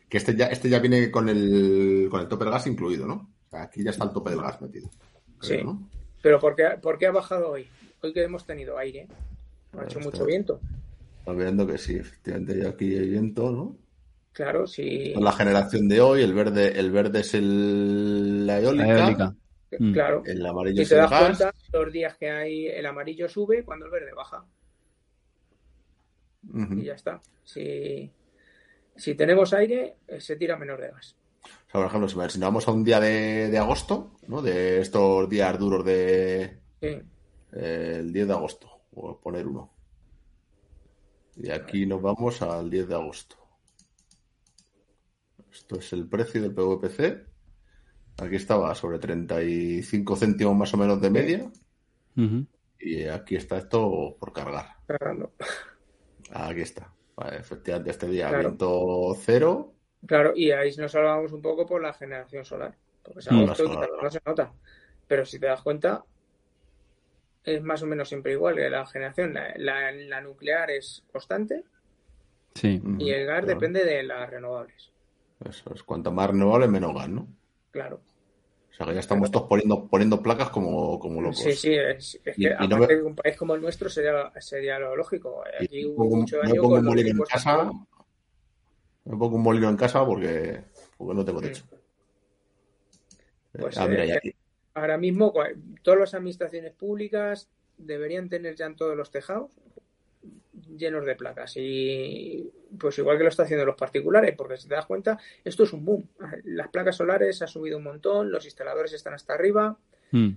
que 0.08 0.16
este 0.18 0.36
ya, 0.36 0.46
este 0.46 0.68
ya 0.68 0.78
viene 0.78 1.10
con 1.10 1.28
el, 1.28 2.08
con 2.10 2.20
el 2.20 2.28
tope 2.28 2.44
del 2.44 2.52
gas 2.52 2.66
incluido, 2.66 3.06
¿no? 3.06 3.30
O 3.46 3.50
sea, 3.50 3.62
aquí 3.62 3.82
ya 3.82 3.90
está 3.90 4.04
el 4.04 4.12
tope 4.12 4.30
del 4.30 4.42
gas 4.42 4.60
metido. 4.60 4.90
creo, 5.38 5.58
Sí. 5.58 5.64
¿no? 5.64 5.88
Pero 6.22 6.38
¿por 6.40 6.54
qué, 6.54 6.70
por 6.82 6.98
qué 6.98 7.06
ha 7.06 7.12
bajado 7.12 7.50
hoy? 7.50 7.68
Hoy 8.02 8.12
que 8.12 8.22
hemos 8.22 8.44
tenido 8.44 8.76
aire, 8.76 9.06
ha 9.78 9.84
hecho 9.84 10.00
mucho 10.00 10.24
viento. 10.26 10.60
Estamos 11.26 11.42
viendo 11.42 11.66
que 11.66 11.76
sí, 11.76 11.96
efectivamente 11.96 12.68
aquí 12.68 12.96
hay 12.96 13.08
viento, 13.10 13.50
¿no? 13.50 13.76
Claro, 14.30 14.64
si, 14.68 15.12
Con 15.12 15.24
la 15.24 15.32
generación 15.32 15.88
de 15.88 16.00
hoy, 16.00 16.22
el 16.22 16.32
verde, 16.32 16.78
el 16.78 16.92
verde 16.92 17.18
es 17.18 17.34
el, 17.34 18.46
la 18.46 18.60
eólica, 18.60 18.86
La 18.86 18.98
eólica. 19.00 19.34
Mm. 19.76 19.92
claro, 19.92 20.22
el 20.24 20.46
amarillo 20.46 20.76
si 20.76 20.82
es 20.82 20.88
te 20.90 20.94
el 20.94 21.00
das 21.00 21.10
gas. 21.10 21.20
cuenta, 21.38 21.54
los 21.72 21.92
días 21.92 22.16
que 22.16 22.30
hay 22.30 22.66
el 22.68 22.86
amarillo 22.86 23.28
sube 23.28 23.64
cuando 23.64 23.86
el 23.86 23.90
verde 23.90 24.12
baja. 24.14 24.44
Y 26.76 26.84
ya 26.84 26.92
está. 26.94 27.20
Si, 27.42 28.08
si 28.94 29.14
tenemos 29.16 29.52
aire, 29.52 29.96
eh, 30.06 30.20
se 30.20 30.36
tira 30.36 30.56
menos 30.56 30.78
de 30.78 30.90
gas. 30.92 31.16
O 31.42 31.48
sea, 31.72 31.80
por 31.80 31.86
ejemplo, 31.86 32.08
si 32.08 32.38
nos 32.38 32.46
vamos 32.46 32.68
a 32.68 32.70
un 32.70 32.84
día 32.84 33.00
de, 33.00 33.48
de 33.50 33.58
agosto, 33.58 34.12
¿no? 34.28 34.42
De 34.42 34.80
estos 34.80 35.28
días 35.28 35.58
duros 35.58 35.84
de 35.84 36.56
Sí. 36.80 36.86
eh, 37.52 37.96
el 37.98 38.12
10 38.12 38.28
de 38.28 38.32
agosto, 38.32 38.70
a 38.96 39.20
poner 39.20 39.44
uno. 39.44 39.72
Y 41.36 41.50
aquí 41.50 41.86
nos 41.86 42.00
vamos 42.00 42.40
al 42.42 42.70
10 42.70 42.88
de 42.88 42.94
agosto. 42.94 43.36
Esto 45.52 45.78
es 45.78 45.92
el 45.92 46.08
precio 46.08 46.40
del 46.42 46.54
PVPC. 46.54 47.26
Aquí 48.22 48.36
estaba 48.36 48.74
sobre 48.74 48.98
35 48.98 50.16
céntimos 50.16 50.56
más 50.56 50.72
o 50.74 50.76
menos 50.76 51.00
de 51.00 51.10
media. 51.10 51.50
Y 52.78 53.04
aquí 53.04 53.36
está 53.36 53.58
esto 53.58 54.16
por 54.18 54.32
cargar. 54.32 54.76
Cargando. 54.86 55.32
Aquí 56.32 56.60
está. 56.62 56.92
Vale, 57.16 57.38
efectivamente, 57.38 57.90
este 57.90 58.08
día 58.08 58.28
Claro. 58.28 58.42
viento 58.48 59.14
cero. 59.20 59.74
Claro, 60.06 60.32
y 60.36 60.50
ahí 60.50 60.74
nos 60.76 60.92
salvamos 60.92 61.32
un 61.32 61.42
poco 61.42 61.66
por 61.66 61.82
la 61.82 61.92
generación 61.92 62.44
solar. 62.44 62.76
Porque 63.02 63.20
es 63.20 63.30
Mm, 63.30 63.38
agosto 63.44 63.64
claro, 63.64 64.02
no 64.02 64.10
se 64.10 64.20
nota. 64.24 64.52
Pero 65.06 65.24
si 65.24 65.38
te 65.38 65.46
das 65.46 65.62
cuenta, 65.62 66.04
es 67.46 67.62
más 67.62 67.82
o 67.82 67.86
menos 67.86 68.08
siempre 68.08 68.32
igual 68.32 68.56
que 68.56 68.68
la 68.68 68.84
generación. 68.86 69.32
La, 69.34 69.54
la- 69.56 69.92
la 69.92 70.20
nuclear 70.20 70.70
es 70.70 71.02
constante 71.12 71.64
Sí. 72.54 72.82
y 72.98 73.10
el 73.10 73.26
gas 73.26 73.44
Claro. 73.44 73.58
depende 73.60 73.84
de 73.84 74.02
las 74.02 74.28
renovables. 74.28 74.90
Eso 75.48 75.72
es. 75.74 75.82
Cuanto 75.82 76.10
más 76.12 76.28
renovable, 76.30 76.66
menos 76.68 76.94
gas, 76.94 77.08
¿no? 77.08 77.26
Claro. 77.70 78.00
O 78.70 78.74
sea 78.76 78.86
que 78.86 78.94
ya 78.94 79.00
estamos 79.00 79.30
todos 79.30 79.48
poniendo, 79.48 79.86
poniendo 79.88 80.20
placas 80.22 80.50
como, 80.50 80.98
como 80.98 81.20
locos. 81.22 81.38
Sí, 81.38 81.52
sí, 81.52 81.74
es, 81.74 82.20
es 82.24 82.38
Y- 82.38 82.42
que 82.42 82.48
y 82.48 82.68
no 82.68 82.76
aparte 82.76 82.78
me- 82.78 82.94
de 82.96 83.02
un 83.02 83.14
país 83.16 83.36
como 83.36 83.54
el 83.54 83.60
nuestro 83.62 83.88
sería, 83.88 84.30
sería 84.40 84.78
lo 84.78 84.94
lógico. 84.96 85.42
Y 85.60 85.64
Aquí 85.64 85.80
me 85.84 85.86
hubo 85.90 85.96
pongo, 86.04 86.16
mucho 86.16 86.36
me 86.36 86.48
daño 86.48 86.62
pongo 86.62 86.68
con 86.74 86.78
un 86.80 86.84
los 86.84 86.94
molino 86.94 87.10
en 87.10 87.24
casa. 87.24 87.70
Me 89.04 89.16
pongo 89.16 89.36
un 89.36 89.42
molino 89.42 89.68
en 89.70 89.76
casa 89.76 90.04
porque, 90.04 90.60
porque 90.96 91.14
no 91.14 91.24
tengo 91.24 91.40
techo. 91.40 91.64
Pues, 93.52 93.78
ah, 93.78 93.86
mira, 93.86 94.04
eh, 94.04 94.08
y 94.08 94.12
aquí. 94.12 94.34
Ahora 94.76 94.98
mismo, 94.98 95.32
todas 95.80 95.98
las 96.00 96.12
administraciones 96.14 96.70
públicas 96.74 97.48
deberían 97.78 98.28
tener 98.28 98.56
ya 98.56 98.66
en 98.66 98.76
todos 98.76 98.94
los 98.94 99.10
tejados 99.10 99.50
llenos 100.76 101.06
de 101.06 101.14
placas. 101.16 101.54
Y 101.56 102.52
pues 102.78 102.98
igual 102.98 103.16
que 103.16 103.22
lo 103.22 103.30
está 103.30 103.44
haciendo 103.44 103.64
los 103.64 103.76
particulares, 103.76 104.34
porque 104.36 104.58
si 104.58 104.68
te 104.68 104.74
das 104.74 104.84
cuenta, 104.84 105.18
esto 105.44 105.62
es 105.64 105.72
un 105.72 105.82
boom. 105.82 106.06
Las 106.44 106.68
placas 106.68 106.96
solares 106.96 107.40
ha 107.40 107.46
subido 107.46 107.78
un 107.78 107.84
montón, 107.84 108.30
los 108.30 108.44
instaladores 108.44 108.92
están 108.92 109.14
hasta 109.14 109.32
arriba, 109.32 109.78
Mm. 110.12 110.32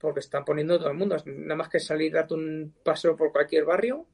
porque 0.00 0.20
están 0.20 0.44
poniendo 0.44 0.76
todo 0.78 0.90
el 0.90 0.96
mundo. 0.98 1.16
Nada 1.24 1.54
más 1.54 1.68
que 1.68 1.78
salir, 1.78 2.12
darte 2.12 2.34
un 2.34 2.74
paseo 2.82 3.14
por 3.16 3.30
cualquier 3.30 3.64
barrio 3.64 4.06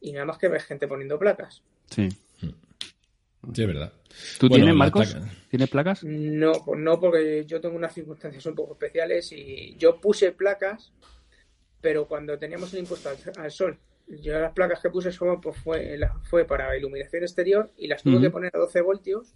y 0.00 0.12
nada 0.12 0.24
más 0.26 0.38
que 0.38 0.48
ves 0.48 0.64
gente 0.64 0.88
poniendo 0.88 1.16
placas. 1.16 1.62
Sí. 1.90 2.08
Sí, 3.58 3.62
es 3.62 3.68
verdad. 3.68 3.92
¿Tú 4.38 4.48
Bueno, 4.48 4.64
tienes, 4.64 4.76
Marcos? 4.76 5.16
placas. 5.16 5.28
¿Tienes 5.50 5.68
placas? 5.68 6.02
No, 6.04 6.52
pues 6.64 6.78
no, 6.80 7.00
porque 7.00 7.44
yo 7.44 7.60
tengo 7.60 7.74
unas 7.74 7.92
circunstancias 7.92 8.46
un 8.46 8.54
poco 8.54 8.74
especiales 8.74 9.32
y 9.32 9.74
yo 9.78 10.00
puse 10.00 10.30
placas, 10.30 10.92
pero 11.80 12.06
cuando 12.06 12.38
teníamos 12.38 12.72
el 12.74 12.80
impuesto 12.80 13.08
al, 13.10 13.16
al 13.36 13.50
sol, 13.50 13.78
yo 14.08 14.38
las 14.38 14.52
placas 14.52 14.80
que 14.80 14.90
puse 14.90 15.12
solo, 15.12 15.40
pues 15.40 15.56
fue, 15.58 15.98
la- 15.98 16.14
fue 16.24 16.44
para 16.44 16.76
iluminación 16.76 17.24
exterior 17.24 17.70
y 17.76 17.88
las 17.88 18.02
tuve 18.04 18.20
que 18.20 18.30
poner 18.30 18.52
a 18.54 18.58
12 18.58 18.80
voltios 18.80 19.34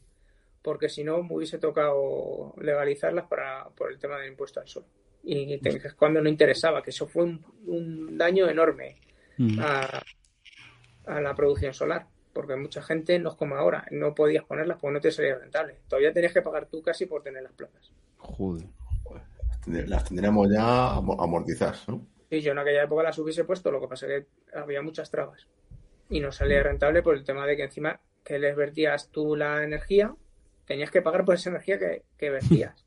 porque 0.62 0.88
si 0.88 1.04
no 1.04 1.22
me 1.24 1.34
hubiese 1.36 1.58
tocado 1.58 2.54
legalizarlas 2.60 3.26
para, 3.26 3.68
por 3.70 3.92
el 3.92 3.98
tema 3.98 4.18
del 4.18 4.30
impuesto 4.30 4.60
al 4.60 4.68
sol. 4.68 4.84
Y 5.24 5.58
te- 5.58 5.80
cuando 5.96 6.22
no 6.22 6.28
interesaba, 6.28 6.82
que 6.82 6.90
eso 6.90 7.06
fue 7.08 7.24
un, 7.24 7.44
un 7.66 8.18
daño 8.18 8.48
enorme 8.48 8.96
a, 9.58 10.02
a 11.06 11.20
la 11.20 11.34
producción 11.34 11.74
solar, 11.74 12.06
porque 12.32 12.56
mucha 12.56 12.82
gente 12.82 13.18
no 13.18 13.30
es 13.30 13.36
como 13.36 13.56
ahora, 13.56 13.86
no 13.90 14.14
podías 14.14 14.44
ponerlas 14.44 14.78
porque 14.80 14.94
no 14.94 15.00
te 15.00 15.10
salía 15.10 15.36
rentable. 15.36 15.76
Todavía 15.88 16.12
tenías 16.12 16.32
que 16.32 16.42
pagar 16.42 16.66
tú 16.66 16.82
casi 16.82 17.06
por 17.06 17.22
tener 17.22 17.42
las 17.42 17.52
placas. 17.52 17.92
Joder. 18.18 18.66
Las 19.66 20.04
tendríamos 20.04 20.48
ya 20.50 20.94
amo- 20.96 21.22
amortizadas, 21.22 21.88
¿no? 21.88 22.06
Y 22.30 22.40
yo 22.40 22.52
en 22.52 22.58
aquella 22.58 22.82
época 22.84 23.02
las 23.04 23.18
hubiese 23.18 23.44
puesto, 23.44 23.70
lo 23.70 23.80
que 23.80 23.88
pasa 23.88 24.06
es 24.06 24.24
que 24.24 24.56
había 24.58 24.82
muchas 24.82 25.10
trabas. 25.10 25.46
Y 26.08 26.20
no 26.20 26.32
salía 26.32 26.62
rentable 26.62 27.02
por 27.02 27.14
el 27.14 27.24
tema 27.24 27.46
de 27.46 27.56
que 27.56 27.64
encima 27.64 28.00
que 28.24 28.38
les 28.38 28.56
vertías 28.56 29.08
tú 29.10 29.36
la 29.36 29.62
energía, 29.62 30.14
tenías 30.66 30.90
que 30.90 31.02
pagar 31.02 31.24
por 31.24 31.34
esa 31.34 31.50
energía 31.50 31.78
que, 31.78 32.02
que 32.16 32.30
vertías. 32.30 32.86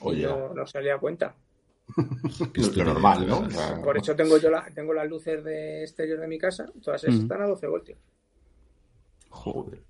y 0.12 0.22
no, 0.22 0.54
no 0.54 0.66
salía 0.66 0.94
a 0.94 0.98
cuenta. 0.98 1.34
lo 2.76 2.84
normal, 2.84 3.26
¿no? 3.26 3.48
Por 3.82 3.96
eso 3.96 4.14
tengo 4.14 4.36
yo 4.38 4.50
la, 4.50 4.70
tengo 4.74 4.92
las 4.92 5.08
luces 5.08 5.42
de 5.42 5.82
exterior 5.82 6.20
de 6.20 6.28
mi 6.28 6.38
casa, 6.38 6.66
todas 6.82 7.02
esas 7.04 7.16
están 7.20 7.42
a 7.42 7.46
12 7.46 7.66
voltios. 7.66 7.98
Joder. 9.38 9.82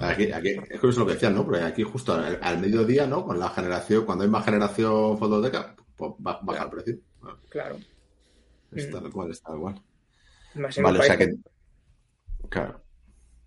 Aquí, 0.00 0.32
aquí, 0.32 0.48
es 0.70 0.80
curioso 0.80 1.00
lo 1.00 1.06
que 1.06 1.12
decían, 1.14 1.34
¿no? 1.34 1.44
Porque 1.44 1.60
aquí 1.62 1.82
justo 1.82 2.14
al, 2.14 2.38
al 2.42 2.58
mediodía, 2.58 3.06
¿no? 3.06 3.24
Con 3.24 3.38
la 3.38 3.50
generación, 3.50 4.04
cuando 4.06 4.24
hay 4.24 4.30
más 4.30 4.44
generación 4.44 5.18
fotovoltaica, 5.18 5.76
pues 5.96 6.12
ba- 6.18 6.40
baja 6.42 6.64
el 6.64 6.70
precio. 6.70 6.96
Bueno, 7.20 7.38
Claro. 7.50 7.76
Está 8.72 8.98
Mm. 8.98 9.02
tal 9.02 9.12
cual, 9.12 9.30
está 9.30 9.50
tal 9.50 9.60
cual. 9.60 9.82
Más 10.54 10.76
Vale, 10.82 10.98
o 10.98 11.02
sea 11.02 11.16
que. 11.18 11.34
Claro. 12.48 12.80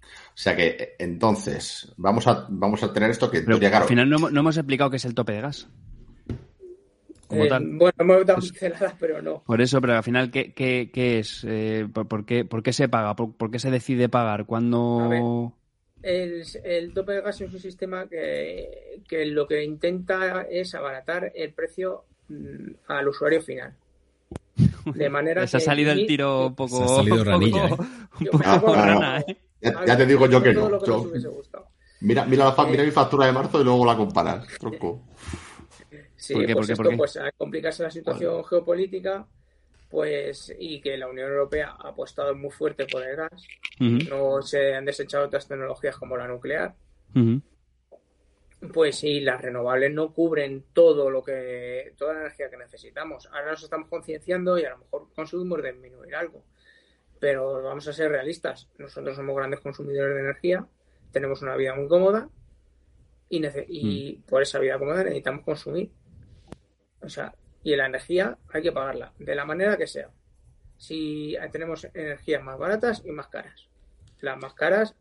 O 0.04 0.40
sea 0.40 0.56
que 0.56 0.68
eh, 0.68 0.96
entonces, 1.00 1.92
vamos 1.98 2.28
a, 2.28 2.46
vamos 2.50 2.84
a 2.84 2.94
tener 2.94 3.10
esto 3.10 3.30
que 3.32 3.42
Pero 3.42 3.58
claro, 3.60 3.78
al 3.78 3.84
final 3.86 4.08
no, 4.10 4.18
hemos- 4.18 4.32
no 4.32 4.40
hemos 4.42 4.58
explicado 4.58 4.90
qué 4.92 4.98
es 4.98 5.06
el 5.06 5.16
tope 5.16 5.34
de 5.34 5.42
gas. 5.42 5.68
Como 7.28 7.44
Eh, 7.44 7.48
tal. 7.50 7.66
Bueno, 7.66 7.94
hemos 8.00 8.26
dado 8.26 8.40
Es- 8.40 8.52
pinceladas, 8.52 8.94
pero 9.00 9.22
no. 9.22 9.44
Por 9.46 9.62
eso, 9.62 9.82
pero 9.82 9.96
al 9.98 10.04
final, 10.04 10.32
¿qué, 10.32 10.54
qué, 10.54 10.90
qué 10.94 11.20
es? 11.20 11.44
Eh, 11.48 11.88
¿por, 11.94 12.08
por 12.08 12.26
qué, 12.26 12.46
por 12.46 12.64
qué 12.64 12.72
se 12.74 12.88
paga? 12.90 13.16
¿Por, 13.16 13.34
por 13.34 13.52
qué 13.52 13.60
se 13.60 13.70
decide 13.72 14.08
pagar? 14.10 14.42
A 14.42 14.44
¿Cuándo...? 14.46 15.54
El, 16.04 16.44
el 16.64 16.94
tope 16.94 17.14
de 17.14 17.22
gas 17.22 17.42
es 17.42 17.52
un 17.52 17.60
sistema 17.60 18.08
que, 18.08 19.02
que 19.10 19.26
lo 19.26 19.48
que 19.48 19.64
intenta 19.64 20.44
es 20.50 20.74
abaratar 20.76 21.32
el 21.36 21.52
precio 21.54 22.06
mm, 22.30 22.72
al 22.88 23.08
usuario 23.08 23.42
final. 23.42 23.74
De 24.94 25.10
manera 25.10 25.42
Les 25.42 25.54
ha 25.56 25.60
salido 25.60 25.92
el 25.92 26.06
tiro 26.06 26.48
un 26.48 26.56
poco... 26.56 26.78
Se 26.78 26.84
ha 26.84 26.88
salido 26.98 27.18
poco- 27.18 27.30
ranilla, 27.30 27.68
¿eh? 27.68 27.72
un 28.20 28.26
Yo- 28.26 28.32
poco 28.32 28.44
Ah, 28.46 28.86
rana, 28.86 29.20
¿eh? 29.28 29.38
ya, 29.60 29.86
ya 29.86 29.98
te 29.98 30.06
digo 30.06 30.28
yo 30.28 30.42
que 30.42 30.54
no. 30.54 30.80
que 30.80 30.86
Yo- 30.86 30.98
nos 30.98 31.06
hubiese 31.08 31.28
gustado. 31.30 31.68
mira, 32.02 32.26
mira, 32.26 32.46
la 32.56 32.66
mira 32.68 32.84
mi 32.84 32.92
factura 32.92 33.26
de 33.26 33.32
marzo 33.34 33.60
y 33.60 33.64
luego 33.64 33.84
la 33.86 33.98
comparas, 33.98 34.48
tronco. 34.60 35.02
Sí, 36.28 36.34
¿Por 36.34 36.46
qué, 36.46 36.54
por 36.54 36.56
pues 36.56 36.68
qué, 36.68 36.74
esto, 36.74 36.84
por 36.84 36.92
qué? 36.92 36.98
pues 36.98 37.18
al 37.18 37.34
complicarse 37.34 37.84
la 37.84 37.90
situación 37.90 38.44
geopolítica, 38.44 39.26
pues 39.90 40.54
y 40.60 40.82
que 40.82 40.98
la 40.98 41.08
Unión 41.08 41.30
Europea 41.30 41.74
ha 41.80 41.88
apostado 41.88 42.36
muy 42.36 42.52
fuerte 42.52 42.86
por 42.86 43.02
el 43.02 43.16
gas, 43.16 43.48
no 43.80 44.42
se 44.42 44.76
han 44.76 44.84
desechado 44.84 45.26
otras 45.26 45.48
tecnologías 45.48 45.96
como 45.96 46.18
la 46.18 46.28
nuclear, 46.28 46.76
pues 48.74 48.98
sí, 48.98 49.22
las 49.22 49.42
renovables 49.42 49.94
no 49.94 50.12
cubren 50.12 50.66
todo 50.74 51.10
lo 51.10 51.24
que, 51.24 51.94
toda 51.98 52.14
la 52.14 52.20
energía 52.22 52.50
que 52.50 52.58
necesitamos. 52.58 53.28
Ahora 53.28 53.52
nos 53.52 53.64
estamos 53.64 53.88
concienciando 53.88 54.60
y 54.60 54.66
a 54.66 54.72
lo 54.72 54.80
mejor 54.80 55.08
consumimos 55.16 55.64
disminuir 55.64 56.14
algo. 56.14 56.44
Pero 57.22 57.64
vamos 57.64 57.88
a 57.88 57.94
ser 57.94 58.12
realistas. 58.12 58.68
Nosotros 58.80 59.16
somos 59.16 59.34
grandes 59.34 59.62
consumidores 59.62 60.14
de 60.14 60.22
energía, 60.22 60.68
tenemos 61.14 61.42
una 61.42 61.56
vida 61.56 61.74
muy 61.74 61.88
cómoda 61.88 62.30
y, 63.30 63.42
y 63.70 64.16
por 64.28 64.42
esa 64.42 64.60
vida 64.60 64.78
cómoda 64.78 65.06
necesitamos 65.06 65.46
consumir. 65.46 65.90
O 67.08 67.10
sea, 67.10 67.34
y 67.64 67.76
la 67.76 67.86
energía 67.86 68.38
hay 68.50 68.62
que 68.62 68.74
pagarla, 68.74 69.14
de 69.18 69.34
la 69.34 69.46
manera 69.46 69.78
que 69.78 69.88
sea. 69.88 70.10
Si 70.78 71.36
tenemos 71.52 71.88
energías 71.94 72.44
más 72.44 72.60
baratas 72.60 73.02
y 73.06 73.12
más 73.12 73.28
caras. 73.28 73.70
Las 74.20 74.38
más 74.38 74.54
caras, 74.54 74.94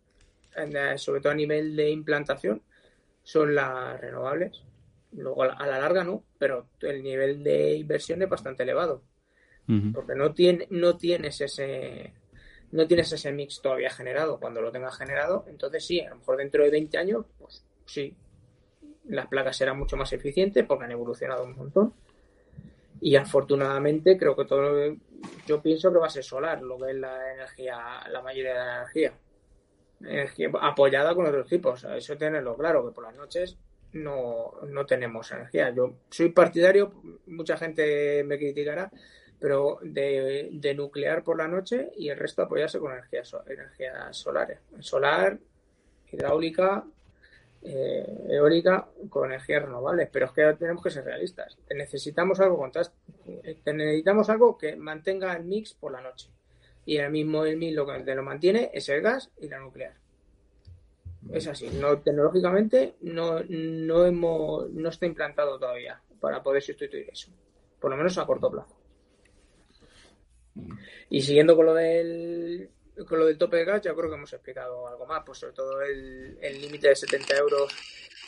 sobre 0.96 1.20
todo 1.20 1.32
a 1.32 1.34
nivel 1.34 1.74
de 1.74 1.90
implantación, 1.90 2.62
son 3.24 3.56
las 3.56 4.00
renovables. 4.00 4.62
Luego 5.12 5.42
a 5.42 5.66
la, 5.66 5.80
larga 5.80 6.04
no, 6.04 6.22
pero 6.38 6.68
el 6.80 7.02
nivel 7.02 7.42
de 7.42 7.74
inversión 7.74 8.22
es 8.22 8.28
bastante 8.28 8.62
elevado, 8.62 9.02
porque 9.92 10.14
no, 10.14 10.32
tiene, 10.32 10.68
no 10.70 10.96
tienes 10.96 11.40
ese, 11.40 12.12
no 12.70 12.86
tienes 12.86 13.12
ese 13.12 13.32
mix 13.32 13.60
todavía 13.60 13.90
generado. 13.90 14.38
Cuando 14.38 14.60
lo 14.60 14.70
tengas 14.70 14.96
generado, 14.96 15.44
entonces 15.48 15.84
sí, 15.84 16.00
a 16.00 16.10
lo 16.10 16.16
mejor 16.16 16.36
dentro 16.36 16.62
de 16.62 16.70
20 16.70 16.98
años, 16.98 17.26
pues 17.36 17.64
sí, 17.84 18.14
las 19.08 19.26
placas 19.26 19.56
serán 19.56 19.78
mucho 19.78 19.96
más 19.96 20.12
eficientes 20.12 20.64
porque 20.64 20.84
han 20.84 20.92
evolucionado 20.92 21.44
un 21.44 21.56
montón. 21.56 21.94
Y 23.00 23.16
afortunadamente 23.16 24.16
creo 24.16 24.34
que 24.34 24.46
todo, 24.46 24.96
yo 25.46 25.62
pienso 25.62 25.92
que 25.92 25.98
va 25.98 26.06
a 26.06 26.10
ser 26.10 26.24
solar, 26.24 26.62
lo 26.62 26.78
que 26.78 26.90
es 26.90 26.96
la 26.96 27.32
energía, 27.34 27.78
la 28.10 28.22
mayoría 28.22 28.52
de 28.52 28.58
la 28.58 28.76
energía. 28.76 29.12
energía 30.00 30.50
apoyada 30.60 31.14
con 31.14 31.26
otros 31.26 31.46
tipos, 31.46 31.84
eso 31.84 32.16
tenerlo 32.16 32.56
claro, 32.56 32.86
que 32.86 32.94
por 32.94 33.04
las 33.04 33.14
noches 33.14 33.58
no, 33.92 34.52
no 34.66 34.86
tenemos 34.86 35.30
energía. 35.32 35.70
Yo 35.70 35.96
soy 36.10 36.30
partidario, 36.30 36.92
mucha 37.26 37.56
gente 37.56 38.24
me 38.24 38.38
criticará, 38.38 38.90
pero 39.38 39.78
de, 39.82 40.74
nuclear 40.76 41.22
por 41.22 41.36
la 41.36 41.48
noche 41.48 41.90
y 41.96 42.08
el 42.08 42.18
resto 42.18 42.42
apoyarse 42.42 42.78
con 42.78 42.92
energías 42.92 43.36
energía 43.46 44.12
solares. 44.12 44.60
Solar, 44.80 45.38
hidráulica, 46.10 46.84
eh, 47.68 48.26
eólica 48.28 48.88
con 49.10 49.26
energías 49.26 49.64
renovables, 49.64 50.08
pero 50.12 50.26
es 50.26 50.32
que 50.32 50.54
tenemos 50.56 50.82
que 50.82 50.90
ser 50.90 51.04
realistas. 51.04 51.58
Necesitamos 51.74 52.38
algo 52.38 52.70
necesitamos 53.66 54.30
algo 54.30 54.56
que 54.56 54.76
mantenga 54.76 55.36
el 55.36 55.44
mix 55.44 55.74
por 55.74 55.90
la 55.90 56.00
noche. 56.00 56.30
Y 56.84 56.98
el 56.98 57.10
mismo 57.10 57.44
el 57.44 57.56
mix 57.56 57.74
lo 57.74 57.84
que 57.84 58.14
lo 58.14 58.22
mantiene 58.22 58.70
es 58.72 58.88
el 58.88 59.02
gas 59.02 59.32
y 59.40 59.48
la 59.48 59.58
nuclear. 59.58 59.94
Es 61.32 61.48
así. 61.48 61.68
No, 61.80 61.98
tecnológicamente 61.98 62.94
no, 63.00 63.40
no 63.48 64.06
hemos 64.06 64.70
no 64.70 64.88
está 64.88 65.06
implantado 65.06 65.58
todavía 65.58 66.00
para 66.20 66.44
poder 66.44 66.62
sustituir 66.62 67.10
eso. 67.10 67.32
Por 67.80 67.90
lo 67.90 67.96
menos 67.96 68.16
a 68.16 68.26
corto 68.26 68.48
plazo. 68.48 68.76
Y 71.10 71.20
siguiendo 71.20 71.56
con 71.56 71.66
lo 71.66 71.74
del 71.74 72.70
con 73.04 73.18
lo 73.18 73.26
del 73.26 73.38
tope 73.38 73.58
de 73.58 73.64
gas, 73.64 73.82
ya 73.82 73.94
creo 73.94 74.08
que 74.08 74.16
hemos 74.16 74.32
explicado 74.32 74.88
algo 74.88 75.06
más, 75.06 75.22
pues 75.26 75.38
sobre 75.38 75.52
todo 75.52 75.82
el 75.82 76.60
límite 76.60 76.88
de 76.88 76.96
70 76.96 77.36
euros 77.36 77.74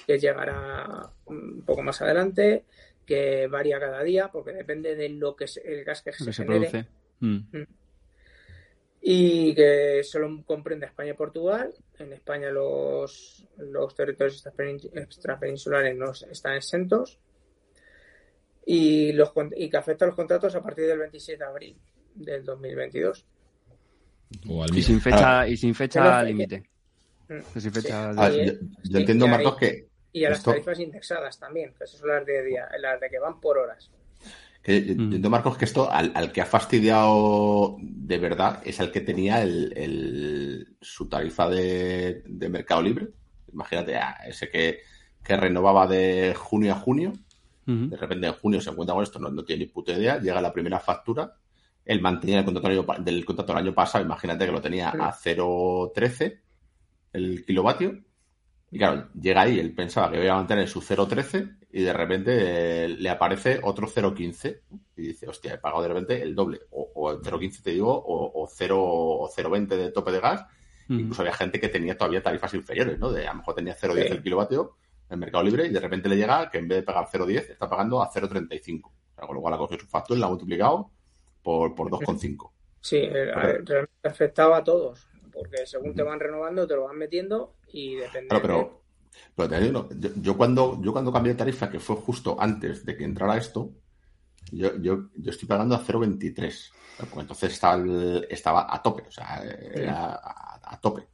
que 0.08 0.18
llegará 0.18 1.12
un 1.26 1.62
poco 1.66 1.82
más 1.82 2.00
adelante, 2.00 2.64
que 3.04 3.46
varía 3.46 3.78
cada 3.78 4.02
día, 4.02 4.30
porque 4.32 4.54
depende 4.54 4.96
de 4.96 5.10
lo 5.10 5.36
que 5.36 5.44
es 5.44 5.58
el 5.62 5.84
gas 5.84 6.00
que, 6.00 6.12
se, 6.12 6.44
produce. 6.46 6.86
Mm. 7.20 7.62
Y 9.02 9.54
que 9.54 10.02
solo 10.02 10.42
comprende 10.46 10.86
España 10.86 11.10
y 11.10 11.14
Portugal. 11.14 11.74
En 11.98 12.14
España 12.14 12.50
los, 12.50 13.46
los 13.58 13.94
territorios 13.94 14.42
extrapeninsulares 14.46 15.94
no 15.94 16.12
están 16.12 16.56
exentos. 16.56 17.18
Y, 18.64 19.12
los, 19.12 19.32
y 19.56 19.68
que 19.68 19.76
afecta 19.76 20.06
a 20.06 20.08
los 20.08 20.16
contratos 20.16 20.54
a 20.54 20.62
partir 20.62 20.86
del 20.86 21.00
27 21.00 21.38
de 21.38 21.50
abril 21.50 21.76
del 22.14 22.44
2022 22.46 23.26
y 24.74 24.82
sin 24.82 25.00
fecha, 25.00 25.48
y 25.48 25.56
sin 25.56 25.74
fecha 25.74 26.22
límite. 26.22 26.64
Ah, 27.92 28.30
yo, 28.30 28.98
entiendo, 28.98 29.28
Marcos, 29.28 29.56
que. 29.56 29.88
Y 30.12 30.24
a 30.24 30.30
las 30.30 30.42
tarifas 30.42 30.80
indexadas 30.80 31.38
también, 31.38 31.74
que 31.78 31.86
son 31.86 32.08
las 32.08 32.24
de, 32.24 32.42
día, 32.44 32.66
las 32.80 32.98
de 33.00 33.10
que 33.10 33.18
van 33.18 33.40
por 33.40 33.58
horas. 33.58 33.90
Que, 34.62 34.84
yo 34.84 34.94
mm. 34.94 35.00
entiendo, 35.00 35.30
Marcos, 35.30 35.58
que 35.58 35.66
esto 35.66 35.90
al, 35.90 36.32
que 36.32 36.40
ha 36.40 36.46
fastidiado 36.46 37.76
de 37.80 38.18
verdad 38.18 38.62
es 38.64 38.80
el 38.80 38.90
que 38.90 39.02
tenía 39.02 39.42
el, 39.42 40.76
su 40.80 41.08
tarifa 41.08 41.48
de, 41.48 42.22
Mercado 42.26 42.82
Libre. 42.82 43.08
Imagínate, 43.52 43.96
ah, 43.96 44.16
ese 44.26 44.48
que, 44.48 44.80
que 45.22 45.36
renovaba 45.36 45.86
de 45.86 46.34
junio 46.36 46.72
a 46.72 46.76
junio. 46.76 47.12
De 47.66 47.98
repente 47.98 48.26
en 48.26 48.32
junio 48.32 48.62
se 48.62 48.70
encuentra 48.70 48.94
con 48.94 49.02
esto, 49.02 49.18
no, 49.18 49.28
no 49.28 49.44
tiene 49.44 49.66
ni 49.66 49.70
puta 49.70 49.92
idea. 49.92 50.18
Llega 50.18 50.40
la 50.40 50.54
primera 50.54 50.80
factura 50.80 51.36
él 51.88 52.02
mantenía 52.02 52.40
el 52.40 52.44
contrato 52.44 52.68
del 53.02 53.24
contrato 53.24 53.54
del 53.54 53.62
año 53.64 53.74
pasado, 53.74 54.04
imagínate 54.04 54.44
que 54.44 54.52
lo 54.52 54.60
tenía 54.60 54.90
a 54.90 55.10
0,13 55.10 56.38
el 57.14 57.46
kilovatio. 57.46 58.04
Y 58.70 58.78
claro, 58.78 59.08
llega 59.18 59.40
ahí, 59.40 59.58
él 59.58 59.74
pensaba 59.74 60.10
que 60.10 60.22
iba 60.22 60.34
a 60.34 60.36
mantener 60.36 60.68
su 60.68 60.82
0,13 60.82 61.56
y 61.72 61.82
de 61.82 61.92
repente 61.94 62.84
eh, 62.84 62.88
le 62.88 63.08
aparece 63.08 63.60
otro 63.62 63.88
0,15 63.88 64.60
y 64.96 65.02
dice, 65.02 65.28
hostia, 65.28 65.54
he 65.54 65.58
pagado 65.58 65.80
de 65.80 65.88
repente 65.88 66.22
el 66.22 66.34
doble, 66.34 66.60
o, 66.70 67.10
el 67.10 67.22
0,15 67.22 67.62
te 67.62 67.70
digo, 67.70 67.90
o, 67.90 68.46
0,20 68.46 69.66
de 69.68 69.90
tope 69.90 70.12
de 70.12 70.20
gas. 70.20 70.44
Incluso 70.90 71.22
había 71.22 71.34
gente 71.34 71.58
que 71.58 71.68
tenía 71.68 71.96
todavía 71.96 72.22
tarifas 72.22 72.52
inferiores, 72.52 72.98
¿no? 72.98 73.10
De 73.10 73.26
a 73.26 73.32
lo 73.32 73.38
mejor 73.38 73.54
tenía 73.54 73.74
0,10 73.74 74.10
el 74.10 74.22
kilovatio 74.22 74.76
en 75.08 75.18
Mercado 75.18 75.44
Libre 75.44 75.66
y 75.66 75.70
de 75.70 75.80
repente 75.80 76.08
le 76.08 76.16
llega 76.16 76.50
que 76.50 76.58
en 76.58 76.68
vez 76.68 76.78
de 76.78 76.82
pagar 76.82 77.06
0,10 77.10 77.50
está 77.50 77.68
pagando 77.68 78.02
a 78.02 78.10
0,35. 78.10 78.80
O 78.84 78.92
sea, 79.14 79.26
con 79.26 79.36
lo 79.36 79.40
cual 79.40 79.54
ha 79.54 79.58
cogido 79.58 79.80
su 79.80 79.86
factura, 79.86 80.20
la 80.20 80.26
ha 80.26 80.30
multiplicado 80.30 80.90
por, 81.48 81.74
por 81.74 81.88
2,5. 81.90 82.50
Sí, 82.78 82.98
eh, 82.98 83.32
realmente 83.32 83.90
afectaba 84.02 84.58
a 84.58 84.64
todos, 84.64 85.08
porque 85.32 85.64
según 85.64 85.94
te 85.94 86.02
van 86.02 86.20
renovando 86.20 86.66
te 86.66 86.74
lo 86.74 86.84
van 86.84 86.98
metiendo 86.98 87.54
y 87.72 87.94
depende. 87.94 88.38
pero, 88.42 88.82
pero 89.34 89.88
yo, 90.20 90.36
cuando, 90.36 90.78
yo 90.82 90.92
cuando 90.92 91.10
cambié 91.10 91.32
de 91.32 91.38
tarifa, 91.38 91.70
que 91.70 91.80
fue 91.80 91.96
justo 91.96 92.36
antes 92.38 92.84
de 92.84 92.98
que 92.98 93.04
entrara 93.04 93.38
esto, 93.38 93.72
yo, 94.52 94.76
yo, 94.76 95.08
yo 95.16 95.30
estoy 95.30 95.48
pagando 95.48 95.74
a 95.74 95.82
0,23. 95.82 96.70
entonces 97.18 97.50
estaba, 97.54 97.82
estaba 98.28 98.66
a 98.68 98.82
tope, 98.82 99.04
o 99.08 99.10
sea, 99.10 99.42
era 99.42 100.20
a, 100.62 100.78
tope. 100.82 101.08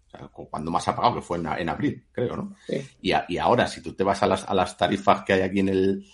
cuando 0.51 0.73
más 0.73 0.89
ha 0.89 0.97
pagado, 0.97 1.15
que 1.15 1.23
fue 1.23 1.39
en, 1.39 1.69
abril, 1.69 2.09
creo, 2.11 2.37
¿no? 2.37 2.57
Y, 3.01 3.13
y, 3.29 3.39
ahora, 3.39 3.69
si 3.69 3.83
tú 3.83 3.95
te 3.95 4.03
vas 4.03 4.21
a 4.25 4.27
las, 4.27 4.43
a 4.49 4.53
las 4.53 4.77
tarifas 4.77 5.23
que 5.23 5.35
hay 5.35 5.43
aquí 5.43 5.61
en 5.61 5.69
el, 5.69 6.05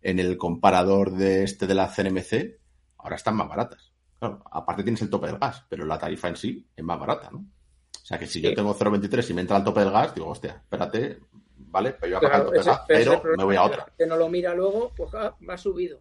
en 0.00 0.18
el 0.18 0.38
comparador 0.38 1.12
de 1.12 1.44
este 1.44 1.66
de 1.66 1.74
la 1.74 1.88
CNMC, 1.88 2.57
ahora 2.98 3.16
están 3.16 3.36
más 3.36 3.48
baratas. 3.48 3.92
Claro, 4.18 4.42
aparte 4.50 4.82
tienes 4.82 5.00
el 5.02 5.10
tope 5.10 5.28
del 5.28 5.38
gas, 5.38 5.64
pero 5.68 5.84
la 5.86 5.98
tarifa 5.98 6.28
en 6.28 6.36
sí 6.36 6.66
es 6.74 6.84
más 6.84 6.98
barata, 6.98 7.30
¿no? 7.30 7.38
O 7.38 8.06
sea 8.06 8.18
que 8.18 8.26
si 8.26 8.40
yo 8.40 8.54
tengo 8.54 8.74
0,23 8.74 9.30
y 9.30 9.34
me 9.34 9.42
entra 9.42 9.58
el 9.58 9.64
tope 9.64 9.80
del 9.80 9.92
gas, 9.92 10.14
digo, 10.14 10.28
hostia, 10.28 10.62
espérate, 10.62 11.20
vale, 11.56 11.92
pero 11.92 12.12
yo 12.12 12.18
voy 12.18 12.26
a 12.26 12.30
pagar 12.30 12.40
el 12.40 12.46
tope 12.46 12.94
del 12.94 13.04
gas, 13.04 13.20
pero 13.22 13.36
me 13.36 13.44
voy 13.44 13.56
a 13.56 13.62
otra. 13.62 13.86
Que 13.96 14.06
no 14.06 14.16
lo 14.16 14.28
mira 14.28 14.54
luego, 14.54 14.92
pues 14.96 15.14
ah, 15.14 15.36
va 15.48 15.56
subido. 15.56 16.00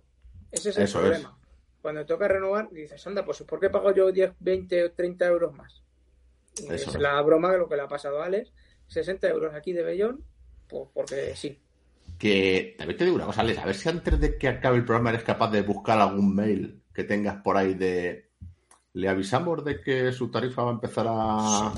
Ese 0.52 0.70
es 0.70 0.78
el 0.78 0.90
problema. 0.90 1.38
Cuando 1.82 2.06
toca 2.06 2.28
renovar, 2.28 2.70
dices, 2.72 3.06
anda, 3.06 3.24
pues 3.24 3.44
¿por 3.44 3.60
qué 3.60 3.70
pago 3.70 3.94
yo 3.94 4.12
10, 4.12 4.34
20 4.40 4.86
o 4.86 4.92
30 4.92 5.28
euros 5.28 5.54
más? 5.54 5.84
es 6.70 7.00
la 7.00 7.22
broma 7.22 7.52
de 7.52 7.60
lo 7.60 7.70
que 7.70 7.76
le 7.76 7.84
ha 7.84 7.88
pasado 7.88 8.22
a 8.22 8.26
Alex. 8.26 8.52
60 8.88 9.28
euros 9.30 9.54
aquí 9.54 9.74
de 9.74 9.84
Bellón, 9.84 10.24
pues 10.68 10.90
porque 10.94 11.36
sí. 11.36 11.60
Que 12.18 12.76
también 12.78 12.98
te 12.98 13.04
digo 13.04 13.16
una 13.16 13.26
cosa, 13.26 13.42
Alex, 13.42 13.60
a 13.60 13.66
ver 13.66 13.76
si 13.76 13.90
antes 13.90 14.20
de 14.20 14.38
que 14.38 14.48
acabe 14.48 14.78
el 14.78 14.86
programa 14.86 15.10
eres 15.10 15.24
capaz 15.24 15.52
de 15.52 15.62
buscar 15.62 16.00
algún 16.00 16.34
mail 16.34 16.82
que 16.98 17.04
tengas 17.04 17.44
por 17.44 17.56
ahí 17.58 17.76
de 17.76 18.32
le 18.94 19.08
avisamos 19.08 19.64
de 19.64 19.80
que 19.80 20.12
su 20.12 20.32
tarifa 20.32 20.64
va 20.64 20.72
a 20.72 20.74
empezar 20.74 21.06
a, 21.08 21.72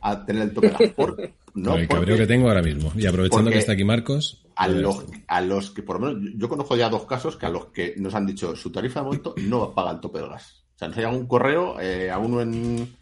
a 0.00 0.26
tener 0.26 0.42
el 0.42 0.52
tope 0.52 0.88
por, 0.96 1.30
no, 1.54 1.76
el 1.76 1.86
cabreo 1.86 2.16
que 2.16 2.26
tengo 2.26 2.48
ahora 2.48 2.62
mismo. 2.62 2.90
Y 2.96 3.06
aprovechando 3.06 3.52
que 3.52 3.58
está 3.58 3.74
aquí 3.74 3.84
Marcos. 3.84 4.44
A 4.56 4.66
pues- 4.66 4.78
los, 4.78 5.04
a 5.28 5.40
los 5.40 5.70
que, 5.70 5.84
por 5.84 6.00
lo 6.00 6.08
menos, 6.08 6.32
yo 6.36 6.48
conozco 6.48 6.74
ya 6.74 6.88
dos 6.88 7.06
casos 7.06 7.36
que 7.36 7.46
a 7.46 7.50
los 7.50 7.66
que 7.66 7.94
nos 7.96 8.12
han 8.16 8.26
dicho 8.26 8.56
su 8.56 8.72
tarifa 8.72 8.98
de 8.98 9.06
momento 9.06 9.36
no 9.36 9.72
paga 9.72 9.92
el 9.92 10.00
tope 10.00 10.18
del 10.18 10.30
gas. 10.30 10.64
O 10.74 10.78
sea, 10.80 10.88
nos 10.88 10.96
ha 10.96 11.00
llegado 11.00 11.18
un 11.18 11.28
correo, 11.28 11.80
eh, 11.80 12.10
a 12.10 12.18
uno 12.18 12.40
en, 12.40 12.92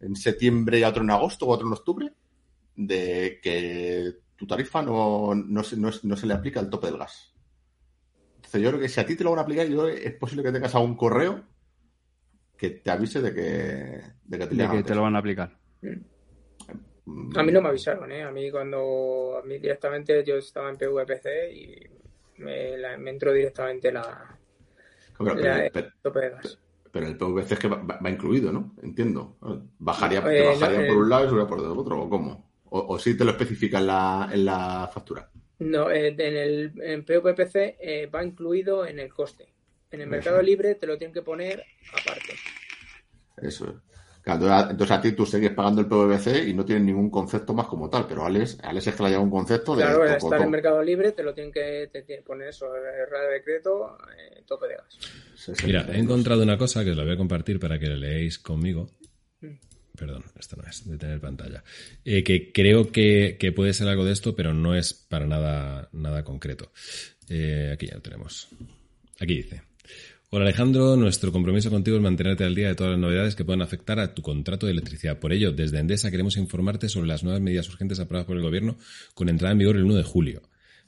en 0.00 0.16
septiembre 0.16 0.80
y 0.80 0.82
a 0.82 0.88
otro 0.88 1.04
en 1.04 1.10
agosto 1.10 1.46
o 1.46 1.50
otro 1.50 1.68
en 1.68 1.72
octubre, 1.74 2.12
de 2.74 3.38
que 3.40 4.12
tu 4.34 4.44
tarifa 4.48 4.82
no, 4.82 5.36
no, 5.36 5.62
no, 5.76 5.90
no 6.02 6.16
se 6.16 6.26
le 6.26 6.34
aplica 6.34 6.58
el 6.58 6.68
tope 6.68 6.88
del 6.88 6.98
gas 6.98 7.35
yo 8.52 8.70
creo 8.70 8.80
que 8.80 8.88
si 8.88 9.00
a 9.00 9.06
ti 9.06 9.16
te 9.16 9.24
lo 9.24 9.30
van 9.30 9.40
a 9.40 9.42
aplicar, 9.42 9.66
yo, 9.66 9.88
es 9.88 10.14
posible 10.14 10.42
que 10.42 10.52
tengas 10.52 10.74
algún 10.74 10.96
correo 10.96 11.44
que 12.56 12.70
te 12.70 12.90
avise 12.90 13.20
de 13.20 13.34
que, 13.34 14.02
de 14.24 14.38
que, 14.38 14.46
te, 14.82 14.94
lo 14.94 15.02
van 15.02 15.16
a 15.16 15.18
aplicar. 15.18 15.58
A 17.36 17.42
mí 17.42 17.52
no 17.52 17.60
me 17.60 17.68
avisaron, 17.68 18.10
¿eh? 18.10 18.22
A 18.22 18.30
mí 18.30 18.50
cuando, 18.50 19.40
a 19.42 19.46
mí 19.46 19.58
directamente 19.58 20.24
yo 20.24 20.36
estaba 20.36 20.70
en 20.70 20.76
PVPC 20.76 21.26
y 21.52 21.80
me, 22.38 23.10
entró 23.10 23.32
directamente 23.32 23.92
la, 23.92 24.38
pero, 26.92 27.06
el 27.06 27.16
PVC 27.16 27.52
es 27.52 27.58
que 27.58 27.68
va, 27.68 28.10
incluido, 28.10 28.52
¿no? 28.52 28.74
Entiendo. 28.82 29.36
Bajaría, 29.78 30.22
eh, 30.30 30.46
bajaría 30.46 30.86
por 30.88 30.96
un 30.96 31.10
lado 31.10 31.26
y 31.26 31.28
subiría 31.28 31.46
por 31.46 31.58
el 31.58 31.66
otro, 31.66 32.02
¿o 32.02 32.08
cómo? 32.08 32.50
O, 32.70 32.94
o 32.94 32.98
sí 32.98 33.16
te 33.16 33.24
lo 33.24 33.32
especifica 33.32 33.78
en 33.78 33.86
la, 33.86 34.30
en 34.32 34.44
la 34.44 34.90
factura. 34.92 35.30
No, 35.58 35.90
eh, 35.90 36.08
en 36.08 36.36
el 36.36 36.72
en 36.82 37.04
POPPC 37.04 37.76
eh, 37.80 38.10
va 38.14 38.24
incluido 38.24 38.86
en 38.86 38.98
el 38.98 39.12
coste. 39.12 39.46
En 39.90 40.00
el 40.00 40.08
mercado 40.08 40.42
libre 40.42 40.74
te 40.74 40.86
lo 40.86 40.98
tienen 40.98 41.14
que 41.14 41.22
poner 41.22 41.64
aparte. 41.92 42.34
Eso 43.38 43.66
es. 43.66 43.74
entonces 44.26 44.90
a 44.90 45.00
ti 45.00 45.12
tú 45.12 45.24
sigues 45.24 45.52
pagando 45.52 45.80
el 45.80 45.86
PVC 45.86 46.48
y 46.48 46.54
no 46.54 46.64
tienes 46.64 46.84
ningún 46.84 47.08
concepto 47.08 47.54
más 47.54 47.66
como 47.66 47.88
tal, 47.88 48.06
pero 48.06 48.26
Alex, 48.26 48.58
Alex 48.62 48.88
es 48.88 48.94
que 48.94 49.02
le 49.04 49.10
lleva 49.10 49.22
un 49.22 49.30
concepto 49.30 49.74
de. 49.74 49.84
Claro, 49.84 50.02
al 50.02 50.16
estar 50.16 50.42
en 50.42 50.50
mercado 50.50 50.82
libre 50.82 51.12
te 51.12 51.22
lo 51.22 51.32
tienen 51.32 51.52
que 51.52 51.88
te 51.92 52.22
poner 52.22 52.48
eso, 52.48 52.66
radio 52.66 53.30
decreto, 53.30 53.96
eh, 54.18 54.42
tope 54.46 54.66
de 54.68 54.74
gas. 54.74 55.64
Mira, 55.64 55.86
he 55.90 55.98
encontrado 55.98 56.42
una 56.42 56.58
cosa 56.58 56.84
que 56.84 56.90
os 56.90 56.96
la 56.96 57.04
voy 57.04 57.14
a 57.14 57.16
compartir 57.16 57.58
para 57.58 57.78
que 57.78 57.86
la 57.86 57.96
leéis 57.96 58.38
conmigo. 58.38 58.90
Perdón, 59.96 60.24
esto 60.38 60.56
no 60.56 60.68
es 60.68 60.88
de 60.88 60.98
tener 60.98 61.20
pantalla, 61.20 61.64
eh, 62.04 62.22
que 62.22 62.52
creo 62.52 62.92
que, 62.92 63.38
puede 63.54 63.72
ser 63.72 63.88
algo 63.88 64.04
de 64.04 64.12
esto, 64.12 64.36
pero 64.36 64.52
no 64.52 64.74
es 64.74 64.92
para 64.92 65.26
nada, 65.26 65.88
nada 65.92 66.22
concreto. 66.22 66.72
Eh, 67.28 67.70
aquí 67.72 67.86
ya 67.86 67.94
lo 67.94 68.02
tenemos. 68.02 68.48
Aquí 69.18 69.36
dice. 69.36 69.62
Hola 70.28 70.44
Alejandro, 70.44 70.96
nuestro 70.96 71.32
compromiso 71.32 71.70
contigo 71.70 71.96
es 71.96 72.02
mantenerte 72.02 72.44
al 72.44 72.54
día 72.54 72.68
de 72.68 72.74
todas 72.74 72.92
las 72.92 73.00
novedades 73.00 73.36
que 73.36 73.44
puedan 73.44 73.62
afectar 73.62 73.98
a 74.00 74.12
tu 74.12 74.22
contrato 74.22 74.66
de 74.66 74.72
electricidad. 74.72 75.18
Por 75.18 75.32
ello, 75.32 75.52
desde 75.52 75.78
Endesa 75.78 76.10
queremos 76.10 76.36
informarte 76.36 76.88
sobre 76.88 77.06
las 77.06 77.22
nuevas 77.22 77.40
medidas 77.40 77.68
urgentes 77.68 78.00
aprobadas 78.00 78.26
por 78.26 78.36
el 78.36 78.42
Gobierno 78.42 78.76
con 79.14 79.28
entrada 79.28 79.52
en 79.52 79.58
vigor 79.58 79.76
el 79.76 79.84
1 79.84 79.94
de 79.94 80.02
julio, 80.02 80.42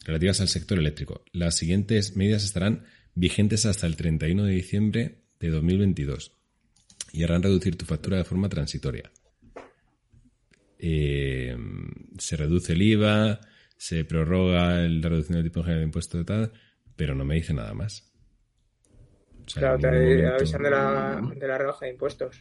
relativas 0.04 0.40
al 0.40 0.48
sector 0.48 0.78
eléctrico. 0.78 1.24
Las 1.32 1.56
siguientes 1.56 2.16
medidas 2.16 2.44
estarán 2.44 2.84
vigentes 3.14 3.64
hasta 3.64 3.86
el 3.86 3.96
31 3.96 4.44
de 4.44 4.52
diciembre 4.52 5.22
de 5.38 5.50
2022 5.50 6.37
y 7.12 7.24
harán 7.24 7.42
reducir 7.42 7.76
tu 7.76 7.84
factura 7.84 8.18
de 8.18 8.24
forma 8.24 8.48
transitoria. 8.48 9.10
Eh, 10.78 11.56
se 12.18 12.36
reduce 12.36 12.72
el 12.72 12.82
IVA, 12.82 13.40
se 13.76 14.04
prorroga 14.04 14.76
la 14.88 15.08
reducción 15.08 15.36
del 15.36 15.44
tipo 15.44 15.62
general 15.62 15.80
de 15.80 15.86
impuestos 15.86 16.20
y 16.20 16.24
tal, 16.24 16.52
pero 16.96 17.14
no 17.14 17.24
me 17.24 17.36
dice 17.36 17.54
nada 17.54 17.74
más. 17.74 18.12
claro, 19.54 19.78
te 19.78 20.26
avisan 20.26 20.62
de 20.62 20.70
la, 20.70 21.32
de 21.34 21.48
la 21.48 21.58
rebaja 21.58 21.86
de 21.86 21.92
impuestos. 21.92 22.36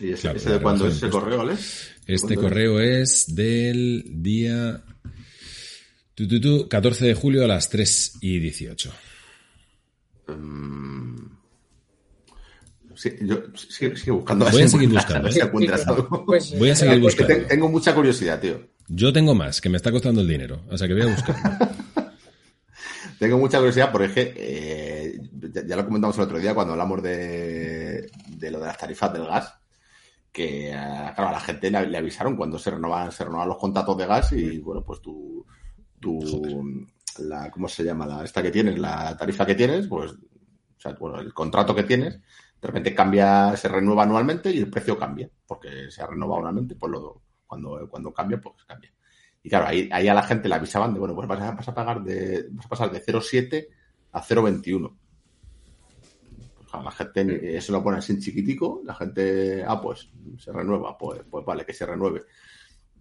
¿Y 0.00 0.12
ese, 0.12 0.28
de 0.32 0.60
cuándo 0.60 0.86
es 0.86 0.96
ese 0.96 1.08
correo, 1.08 1.40
Alex? 1.40 1.96
Este 2.06 2.36
correo 2.36 2.80
es 2.80 3.34
del 3.34 4.04
día 4.22 4.84
14 6.68 7.06
de 7.06 7.14
julio 7.14 7.44
a 7.44 7.46
las 7.46 7.68
3 7.68 8.18
y 8.20 8.38
18. 8.38 8.92
Sí, 12.98 13.12
yo 13.20 13.36
sigo, 13.94 14.16
buscando. 14.16 14.50
Voy 14.50 14.62
a 14.62 14.68
seguir 14.68 14.88
buscando. 14.92 15.28
¿eh? 15.28 16.18
Pues 16.26 16.58
voy 16.58 16.70
a 16.70 16.74
seguir 16.74 17.00
buscando. 17.00 17.46
Tengo 17.46 17.68
mucha 17.68 17.94
curiosidad, 17.94 18.40
tío. 18.40 18.60
Yo 18.88 19.12
tengo 19.12 19.36
más, 19.36 19.60
que 19.60 19.68
me 19.68 19.76
está 19.76 19.92
costando 19.92 20.20
el 20.20 20.26
dinero. 20.26 20.62
O 20.68 20.76
sea 20.76 20.88
que 20.88 20.94
voy 20.94 21.04
a 21.04 21.14
buscar. 21.14 21.36
tengo 23.20 23.38
mucha 23.38 23.58
curiosidad 23.58 23.92
porque 23.92 24.34
eh, 24.36 25.16
ya, 25.64 25.76
lo 25.76 25.84
comentamos 25.84 26.16
el 26.16 26.24
otro 26.24 26.40
día 26.40 26.56
cuando 26.56 26.72
hablamos 26.72 27.00
de, 27.00 28.10
lo 28.50 28.58
de 28.58 28.66
las 28.66 28.76
tarifas 28.76 29.12
del 29.12 29.26
gas. 29.26 29.54
Que, 30.32 30.70
eh, 30.70 31.12
claro, 31.14 31.28
a 31.28 31.32
la 31.32 31.40
gente 31.40 31.70
le, 31.70 31.96
avisaron 31.96 32.34
cuando 32.34 32.58
se 32.58 32.72
renovan, 32.72 33.12
se 33.12 33.24
renovan 33.24 33.48
los 33.48 33.58
contratos 33.58 33.96
de 33.96 34.06
gas 34.06 34.32
y, 34.32 34.58
bueno, 34.58 34.82
pues 34.82 35.00
tu, 35.00 35.46
tu 36.00 36.18
la, 37.20 37.48
¿cómo 37.52 37.68
se 37.68 37.84
llama? 37.84 38.06
La, 38.08 38.24
esta 38.24 38.42
que 38.42 38.50
tienes, 38.50 38.76
la 38.76 39.16
tarifa 39.16 39.46
que 39.46 39.54
tienes, 39.54 39.86
pues, 39.86 40.10
o 40.10 40.80
sea, 40.80 40.94
bueno, 40.98 41.20
el 41.20 41.32
contrato 41.32 41.76
que 41.76 41.84
tienes 41.84 42.18
de 42.60 42.66
repente 42.66 42.94
cambia, 42.94 43.56
se 43.56 43.68
renueva 43.68 44.02
anualmente 44.02 44.50
y 44.50 44.58
el 44.58 44.70
precio 44.70 44.98
cambia, 44.98 45.30
porque 45.46 45.90
se 45.90 46.02
ha 46.02 46.06
renovado 46.06 46.40
anualmente, 46.40 46.74
pues 46.74 46.90
lo, 46.90 47.22
cuando, 47.46 47.88
cuando 47.88 48.12
cambia, 48.12 48.40
pues 48.40 48.64
cambia. 48.64 48.92
Y 49.42 49.48
claro, 49.48 49.66
ahí, 49.66 49.88
ahí 49.92 50.08
a 50.08 50.14
la 50.14 50.22
gente 50.22 50.48
le 50.48 50.56
avisaban 50.56 50.92
de, 50.92 51.00
bueno, 51.00 51.14
pues 51.14 51.28
vas 51.28 51.40
a, 51.40 51.52
vas 51.52 51.68
a 51.68 51.74
pagar 51.74 52.02
de, 52.02 52.46
vas 52.50 52.66
a 52.66 52.68
pasar 52.68 52.90
de 52.90 53.04
0,7 53.04 53.68
a 54.12 54.22
0,21. 54.22 54.96
Pues 56.70 56.84
la 56.84 56.90
gente, 56.90 57.56
eso 57.56 57.72
lo 57.72 57.82
pone 57.82 57.98
así 57.98 58.12
en 58.12 58.20
chiquitico, 58.20 58.82
la 58.84 58.94
gente, 58.94 59.64
ah, 59.66 59.80
pues 59.80 60.10
se 60.38 60.52
renueva, 60.52 60.98
pues, 60.98 61.20
pues 61.30 61.44
vale, 61.44 61.64
que 61.64 61.72
se 61.72 61.86
renueve. 61.86 62.22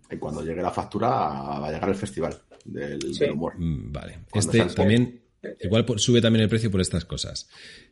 Y 0.09 0.17
cuando 0.17 0.41
llegue 0.41 0.61
la 0.61 0.71
factura, 0.71 1.09
va 1.09 1.67
a 1.67 1.71
llegar 1.71 1.89
el 1.89 1.95
festival 1.95 2.39
del, 2.63 2.99
humor. 3.33 3.55
Mm, 3.57 3.91
vale. 3.91 4.19
este 4.33 4.63
también, 4.67 5.21
igual 5.59 5.85
sube 5.97 6.21
también 6.21 6.43
el 6.43 6.49
precio 6.49 6.71
por 6.71 6.79
estas 6.79 7.03
cosas. 7.03 7.49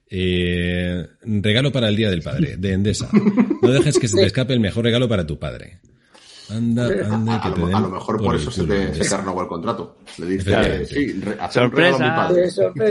Eh, 0.09 1.07
regalo 1.21 1.71
para 1.71 1.89
el 1.89 1.95
Día 1.95 2.09
del 2.09 2.21
Padre, 2.21 2.57
de 2.57 2.73
Endesa. 2.73 3.09
No 3.61 3.71
dejes 3.71 3.97
que 3.97 4.07
se 4.07 4.17
te 4.17 4.25
escape 4.25 4.53
el 4.53 4.59
mejor 4.59 4.83
regalo 4.83 5.09
para 5.09 5.25
tu 5.25 5.39
padre. 5.39 5.79
Anda, 6.49 6.85
anda, 7.11 7.41
que 7.41 7.47
a, 7.47 7.53
te 7.55 7.59
den 7.61 7.73
a 7.73 7.79
lo 7.79 7.89
mejor 7.89 8.17
por, 8.21 8.35
eso 8.35 8.51
se 8.51 8.65
te, 8.65 9.03
se 9.03 9.15
el 9.15 9.47
contrato. 9.47 9.97
Le 10.19 10.27
dice, 10.27 10.85
sí, 10.85 11.21
sorpresa, 11.49 12.29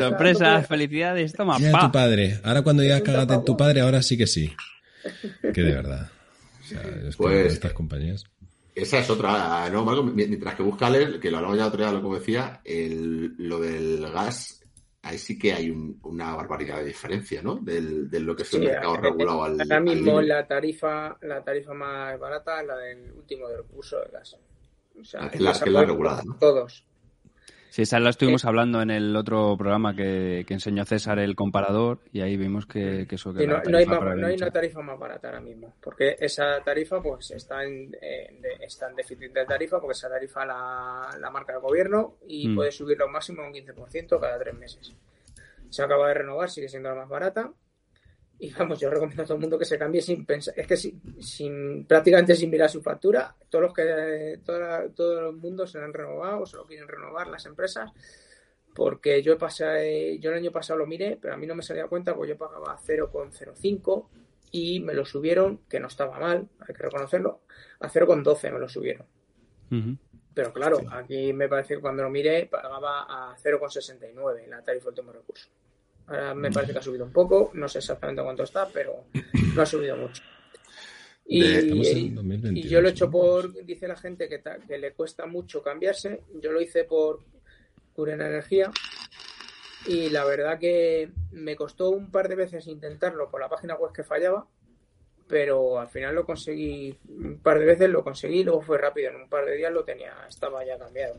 sorpresa, 0.01 0.63
felicidades, 0.65 1.33
toma, 1.33 1.59
Mira 1.59 1.79
tu 1.79 1.93
padre. 1.93 2.41
Ahora 2.43 2.63
cuando 2.63 2.83
ya 2.83 3.01
cagate 3.01 3.35
en 3.35 3.45
tu 3.45 3.57
padre, 3.57 3.83
ahora 3.83 4.03
sí 4.03 4.17
que 4.17 4.27
sí. 4.27 4.53
Que 5.41 5.63
de 5.63 5.73
verdad. 5.73 6.11
O 6.63 6.67
sea, 6.67 6.81
es 7.07 7.17
pues, 7.17 7.53
estas 7.53 7.73
compañías. 7.75 8.25
Esa 8.75 8.99
es 8.99 9.09
otra, 9.09 9.71
¿no, 9.71 9.85
Marco? 9.85 10.03
Mientras 10.03 10.57
que 10.57 10.63
busca 10.65 10.91
que 11.21 11.31
lo 11.31 11.37
hablamos 11.37 11.59
ya 11.59 11.67
otro 11.67 11.79
día, 11.79 11.93
lo 11.93 12.11
que 12.11 12.19
decía, 12.19 12.61
el, 12.65 13.37
lo 13.39 13.61
del 13.61 14.11
gas 14.11 14.64
ahí 15.05 15.19
sí 15.19 15.39
que 15.39 15.53
hay 15.53 15.71
una 16.03 16.35
barbaridad 16.35 16.79
de 16.79 16.87
diferencia, 16.87 17.43
¿no? 17.43 17.57
De 17.57 18.21
lo 18.21 18.35
que 18.35 18.43
es 18.43 18.55
el 18.55 18.63
mercado 18.63 18.97
regulado 18.97 19.45
al. 19.45 19.61
Ahora 19.61 19.81
mismo 19.81 20.21
la 20.21 20.47
tarifa, 20.47 21.17
la 21.23 21.45
tarifa 21.45 21.75
más 21.75 22.19
barata 22.19 22.61
es 22.61 22.67
la 22.67 22.77
del 22.77 23.13
último 23.13 23.49
del 23.49 23.65
curso 23.65 24.01
de 24.01 24.11
gas. 24.11 24.37
O 24.99 25.05
sea, 25.05 25.27
es 25.27 25.41
la, 25.41 25.53
que 25.53 25.65
es 25.65 25.73
la 25.73 25.85
regulada, 25.85 26.23
¿no? 26.25 26.37
Todos. 26.37 26.87
Sí, 27.75 27.83
esa 27.83 27.99
la 27.99 28.11
estuvimos 28.11 28.45
hablando 28.45 28.81
en 28.83 28.91
el 28.93 29.17
otro 29.17 29.57
programa 29.59 29.97
que, 29.97 30.47
enseñó 30.49 30.85
César 30.85 31.19
el 31.19 31.35
comparador 31.35 31.99
y 32.13 32.21
ahí 32.21 32.37
vimos 32.37 32.67
que, 32.67 33.05
eso 33.11 33.35
que 33.35 33.49
no, 33.49 33.57
hay 33.57 33.85
no, 33.85 34.27
hay 34.29 34.37
una 34.37 34.51
tarifa 34.53 34.81
más 34.81 34.97
barata 34.97 35.27
ahora 35.27 35.41
mismo 35.41 35.75
porque 35.81 36.15
esa 36.21 36.63
tarifa 36.63 37.03
pues 37.03 37.33
está 37.33 37.65
en, 37.65 37.91
está 38.61 38.89
en 38.91 38.95
déficit 38.95 39.33
de 39.33 39.45
tarifa 39.45 39.81
porque 39.81 39.95
esa 39.95 40.09
tarifa 40.09 40.47
la, 40.47 41.19
la 41.19 41.31
marca 41.33 41.55
el 41.55 41.59
gobierno 41.59 42.15
y 42.29 42.47
mm. 42.47 42.55
puede 42.55 42.71
subirlo 42.71 43.09
máximo 43.09 43.43
un 43.43 43.53
15% 43.53 44.21
cada 44.21 44.39
tres 44.39 44.55
meses. 44.55 44.95
Se 45.69 45.83
acaba 45.83 46.07
de 46.07 46.15
renovar, 46.15 46.51
sigue 46.51 46.69
siendo 46.69 46.91
la 46.91 46.95
más 46.95 47.09
barata 47.09 47.51
y 48.39 48.53
vamos, 48.53 48.81
yo 48.81 48.91
recomiendo 48.91 49.23
a 49.23 49.27
todo 49.27 49.37
el 49.37 49.41
mundo 49.41 49.59
que 49.59 49.65
se 49.65 49.79
cambie 49.79 50.03
sin 50.03 50.27
pensar, 50.27 50.55
es 50.57 50.67
que 50.67 50.77
sin, 50.77 51.87
prácticamente 51.87 52.35
sin 52.35 52.51
mirar 52.51 52.69
su 52.69 52.83
factura, 52.83 53.35
todos 53.49 53.63
los 53.63 53.75
que 53.75 54.41
todo, 54.45 54.91
todo 54.91 55.31
el 55.31 55.37
mundo 55.37 55.67
se 55.67 55.79
han 55.79 55.93
renovado 55.93 56.41
o 56.41 56.47
se 56.47 56.57
lo 56.57 56.67
quieren 56.67 56.89
renovar 56.89 57.29
las 57.29 57.47
empresas, 57.47 57.91
porque 58.75 59.23
yo 59.23 59.39
pasado, 59.39 59.79
yo 60.19 60.31
el 60.31 60.37
año 60.37 60.51
pasado 60.51 60.81
lo 60.81 60.87
miré, 60.87 61.17
pero 61.21 61.35
a 61.35 61.37
mí 61.37 61.47
no 61.47 61.55
me 61.55 61.63
salía 61.63 61.87
cuenta 61.87 62.15
porque 62.15 62.31
yo 62.31 62.39
pagaba 62.39 62.77
0,05 62.77 64.09
y 64.51 64.81
me 64.81 64.95
lo 64.95 65.05
subieron, 65.05 65.61
que 65.69 65.79
no 65.79 65.87
estaba 65.87 66.19
mal, 66.19 66.49
hay 66.61 66.75
que 66.75 66.83
reconocerlo, 66.83 67.43
a 67.81 67.89
0,12 67.89 68.53
me 68.53 68.59
lo 68.59 68.69
subieron. 68.69 69.07
Pero 70.35 70.53
claro, 70.53 70.81
aquí 70.91 71.33
me 71.33 71.49
parece 71.49 71.77
que 71.77 71.81
cuando 71.81 72.03
lo 72.03 72.11
miré 72.11 72.47
pagaba 72.47 73.03
a 73.03 73.37
0,69 73.37 74.43
en 74.43 74.51
la 74.51 74.63
tarifa 74.63 74.85
de 74.85 74.91
último 74.91 75.13
recurso. 75.13 75.49
Ahora 76.07 76.35
me 76.35 76.51
parece 76.51 76.73
que 76.73 76.79
ha 76.79 76.83
subido 76.83 77.05
un 77.05 77.13
poco, 77.13 77.51
no 77.55 77.69
sé 77.69 77.79
exactamente 77.79 78.23
cuánto 78.23 78.43
está, 78.43 78.69
pero 78.69 79.05
no 79.55 79.63
ha 79.63 79.67
subido 79.67 79.97
mucho. 79.97 80.23
Y, 81.27 82.69
yo 82.69 82.83
lo 82.83 82.89
he 82.89 82.91
hecho 82.91 83.11
por, 83.11 83.65
dice 83.65 83.89
la 83.89 83.97
gente 83.97 84.29
que, 84.29 84.43
que, 84.67 84.79
le 84.79 84.93
cuesta 84.93 85.25
mucho 85.25 85.63
cambiarse, 85.63 86.21
yo 86.35 86.53
lo 86.53 86.61
hice 86.61 86.85
por 86.85 87.21
Curen 87.95 88.21
Energía 88.21 88.71
y 89.87 90.11
la 90.11 90.25
verdad 90.25 90.59
que 90.59 91.11
me 91.33 91.57
costó 91.57 91.91
un 91.91 92.11
par 92.11 92.29
de 92.29 92.35
veces 92.35 92.67
intentarlo 92.67 93.31
por 93.31 93.41
la 93.41 93.49
página 93.49 93.75
web 93.75 93.93
que 93.93 94.05
fallaba, 94.05 94.47
pero 95.27 95.79
al 95.79 95.89
final 95.89 96.15
lo 96.15 96.27
conseguí, 96.27 96.99
un 97.09 97.39
par 97.39 97.59
de 97.59 97.67
veces 97.67 97.89
lo 97.89 98.05
conseguí, 98.05 98.45
luego 98.45 98.61
fue 98.61 98.77
rápido, 98.77 99.11
en 99.11 99.17
un 99.17 99.29
par 99.29 99.47
de 99.47 99.57
días 99.57 99.73
lo 99.73 99.85
tenía, 99.85 100.13
estaba 100.29 100.65
ya 100.65 100.79
cambiado. 100.79 101.17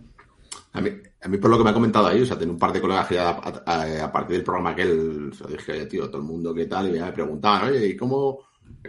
A 0.75 0.81
mí, 0.81 0.89
a 1.21 1.27
mí, 1.29 1.37
por 1.37 1.49
lo 1.49 1.57
que 1.57 1.63
me 1.63 1.69
ha 1.69 1.73
comentado 1.73 2.07
ahí, 2.07 2.21
o 2.21 2.25
sea, 2.25 2.37
tengo 2.37 2.51
un 2.51 2.59
par 2.59 2.73
de 2.73 2.81
colegas 2.81 3.07
que 3.07 3.17
a, 3.17 4.11
partir 4.11 4.35
del 4.35 4.43
programa 4.43 4.75
que 4.75 4.81
él, 4.81 5.31
se 5.33 5.45
lo 5.45 5.49
dije, 5.49 5.85
tío, 5.85 6.07
todo 6.07 6.17
el 6.17 6.27
mundo 6.27 6.53
qué 6.53 6.65
tal, 6.65 6.93
y 6.93 6.99
me 6.99 7.11
preguntaban, 7.13 7.69
oye, 7.69 7.87
¿y 7.87 7.95
cómo? 7.95 8.39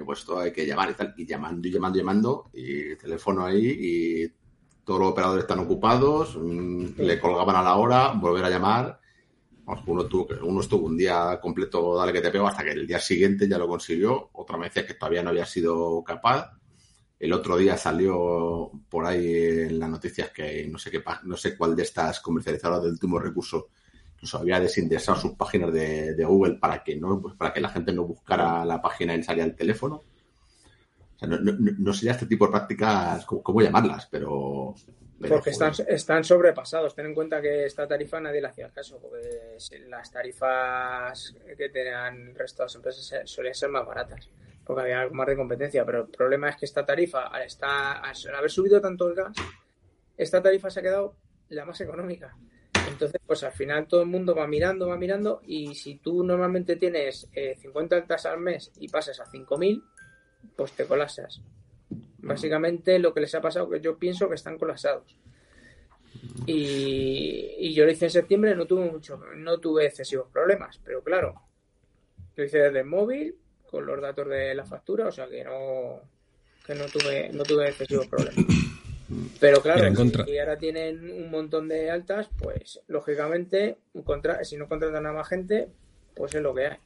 Pues 0.04 0.18
esto 0.18 0.40
hay 0.40 0.52
que 0.52 0.66
llamar 0.66 0.90
y 0.90 0.94
tal, 0.94 1.14
y 1.16 1.24
llamando 1.24 1.68
y 1.68 1.70
llamando 1.70 1.96
y 1.96 2.00
llamando, 2.00 2.50
y 2.54 2.96
teléfono 2.96 3.46
ahí, 3.46 3.66
y 3.66 4.32
todos 4.84 4.98
los 4.98 5.10
operadores 5.10 5.44
están 5.44 5.60
ocupados, 5.60 6.36
mm, 6.36 6.98
le 6.98 7.20
colgaban 7.20 7.54
a 7.54 7.62
la 7.62 7.76
hora, 7.76 8.12
volver 8.12 8.44
a 8.44 8.50
llamar. 8.50 9.00
Uno, 9.86 10.06
tuvo, 10.06 10.28
uno 10.42 10.60
estuvo 10.60 10.86
un 10.86 10.96
día 10.96 11.38
completo, 11.40 11.96
dale 11.96 12.12
que 12.12 12.20
te 12.20 12.30
pego, 12.30 12.48
hasta 12.48 12.64
que 12.64 12.70
el 12.70 12.86
día 12.86 13.00
siguiente 13.00 13.48
ya 13.48 13.58
lo 13.58 13.66
consiguió. 13.66 14.30
Otra 14.32 14.56
vez 14.56 14.72
decía 14.72 14.86
que 14.86 14.94
todavía 14.94 15.22
no 15.22 15.30
había 15.30 15.46
sido 15.46 16.02
capaz. 16.04 16.52
El 17.18 17.32
otro 17.32 17.56
día 17.56 17.76
salió 17.76 18.70
por 18.90 19.06
ahí 19.06 19.34
en 19.34 19.78
las 19.78 19.88
noticias 19.88 20.30
que 20.30 20.66
no 20.68 20.78
sé 20.78 20.90
qué 20.90 21.02
no 21.24 21.36
sé 21.36 21.56
cuál 21.56 21.74
de 21.74 21.82
estas 21.82 22.20
comercializadoras 22.20 22.82
del 22.82 22.92
último 22.92 23.18
recurso 23.18 23.68
nos 24.20 24.34
había 24.34 24.60
desindexado 24.60 25.18
sus 25.18 25.32
páginas 25.32 25.72
de, 25.72 26.24
Google 26.24 26.54
para 26.54 26.82
que 26.82 26.96
no 26.96 27.20
pues 27.20 27.34
para 27.34 27.52
que 27.52 27.60
la 27.60 27.70
gente 27.70 27.92
no 27.92 28.04
buscara 28.04 28.64
la 28.64 28.80
página 28.82 29.14
y 29.14 29.22
salía 29.22 29.44
el 29.44 29.54
teléfono. 29.54 29.96
O 29.96 31.18
sea, 31.18 31.28
no, 31.28 31.38
no, 31.38 31.92
sé 31.94 32.06
ya 32.06 32.12
este 32.12 32.26
tipo 32.26 32.44
de 32.44 32.52
prácticas 32.52 33.24
cómo, 33.24 33.62
llamarlas, 33.62 34.06
pero, 34.10 34.74
porque 35.18 35.48
están, 35.48 35.72
están 35.88 36.24
sobrepasados. 36.24 36.94
Ten 36.94 37.06
en 37.06 37.14
cuenta 37.14 37.40
que 37.40 37.64
esta 37.64 37.88
tarifa 37.88 38.20
nadie 38.20 38.42
le 38.42 38.48
hacía 38.48 38.68
caso, 38.68 39.00
las 39.88 40.10
tarifas 40.10 41.34
que 41.56 41.70
tenían 41.70 42.28
el 42.28 42.34
resto 42.34 42.62
de 42.62 42.66
las 42.66 42.74
empresas 42.74 43.30
solían 43.30 43.54
ser 43.54 43.70
más 43.70 43.86
baratas 43.86 44.28
porque 44.66 44.82
había 44.82 45.00
algo 45.00 45.14
más 45.14 45.28
de 45.28 45.36
competencia, 45.36 45.84
pero 45.86 46.02
el 46.02 46.08
problema 46.08 46.48
es 46.48 46.56
que 46.56 46.64
esta 46.64 46.84
tarifa, 46.84 47.28
al, 47.28 47.42
estar, 47.42 48.04
al 48.04 48.34
haber 48.34 48.50
subido 48.50 48.80
tanto 48.80 49.08
el 49.08 49.14
gas, 49.14 49.36
esta 50.16 50.42
tarifa 50.42 50.70
se 50.70 50.80
ha 50.80 50.82
quedado 50.82 51.14
la 51.50 51.64
más 51.64 51.80
económica. 51.80 52.36
Entonces, 52.88 53.20
pues 53.24 53.44
al 53.44 53.52
final 53.52 53.86
todo 53.86 54.02
el 54.02 54.08
mundo 54.08 54.34
va 54.34 54.48
mirando, 54.48 54.88
va 54.88 54.96
mirando, 54.96 55.40
y 55.44 55.74
si 55.76 55.96
tú 55.98 56.24
normalmente 56.24 56.74
tienes 56.76 57.28
50 57.32 57.94
eh, 57.94 58.00
altas 58.00 58.26
al 58.26 58.40
mes 58.40 58.72
y 58.80 58.88
pasas 58.88 59.20
a 59.20 59.26
5.000, 59.26 59.82
pues 60.56 60.72
te 60.72 60.84
colapsas. 60.84 61.40
Básicamente 62.18 62.98
lo 62.98 63.14
que 63.14 63.20
les 63.20 63.34
ha 63.36 63.40
pasado, 63.40 63.70
que 63.70 63.80
yo 63.80 63.96
pienso 63.96 64.28
que 64.28 64.34
están 64.34 64.58
colapsados. 64.58 65.16
Y, 66.44 67.54
y 67.58 67.72
yo 67.72 67.84
lo 67.84 67.92
hice 67.92 68.06
en 68.06 68.10
septiembre, 68.10 68.56
no 68.56 68.66
tuve 68.66 68.90
mucho, 68.90 69.16
no 69.36 69.58
tuve 69.58 69.86
excesivos 69.86 70.28
problemas, 70.32 70.80
pero 70.84 71.02
claro, 71.02 71.40
Lo 72.34 72.44
hice 72.44 72.58
desde 72.58 72.80
el 72.80 72.86
móvil 72.86 73.36
con 73.70 73.86
los 73.86 74.00
datos 74.00 74.28
de 74.28 74.54
la 74.54 74.64
factura, 74.64 75.08
o 75.08 75.12
sea 75.12 75.28
que 75.28 75.44
no, 75.44 76.00
que 76.66 76.74
no 76.74 76.84
tuve, 76.86 77.30
no 77.32 77.42
tuve 77.42 77.68
excesivos 77.68 78.06
problemas. 78.06 78.44
Pero 79.38 79.62
claro, 79.62 79.94
si 80.26 80.38
ahora 80.38 80.58
tienen 80.58 81.10
un 81.10 81.30
montón 81.30 81.68
de 81.68 81.90
altas, 81.90 82.28
pues 82.38 82.80
lógicamente, 82.88 83.78
si 84.42 84.56
no 84.56 84.66
contratan 84.66 85.06
a 85.06 85.12
más 85.12 85.28
gente, 85.28 85.68
pues 86.14 86.34
es 86.34 86.42
lo 86.42 86.54
que 86.54 86.66
hay. 86.66 86.76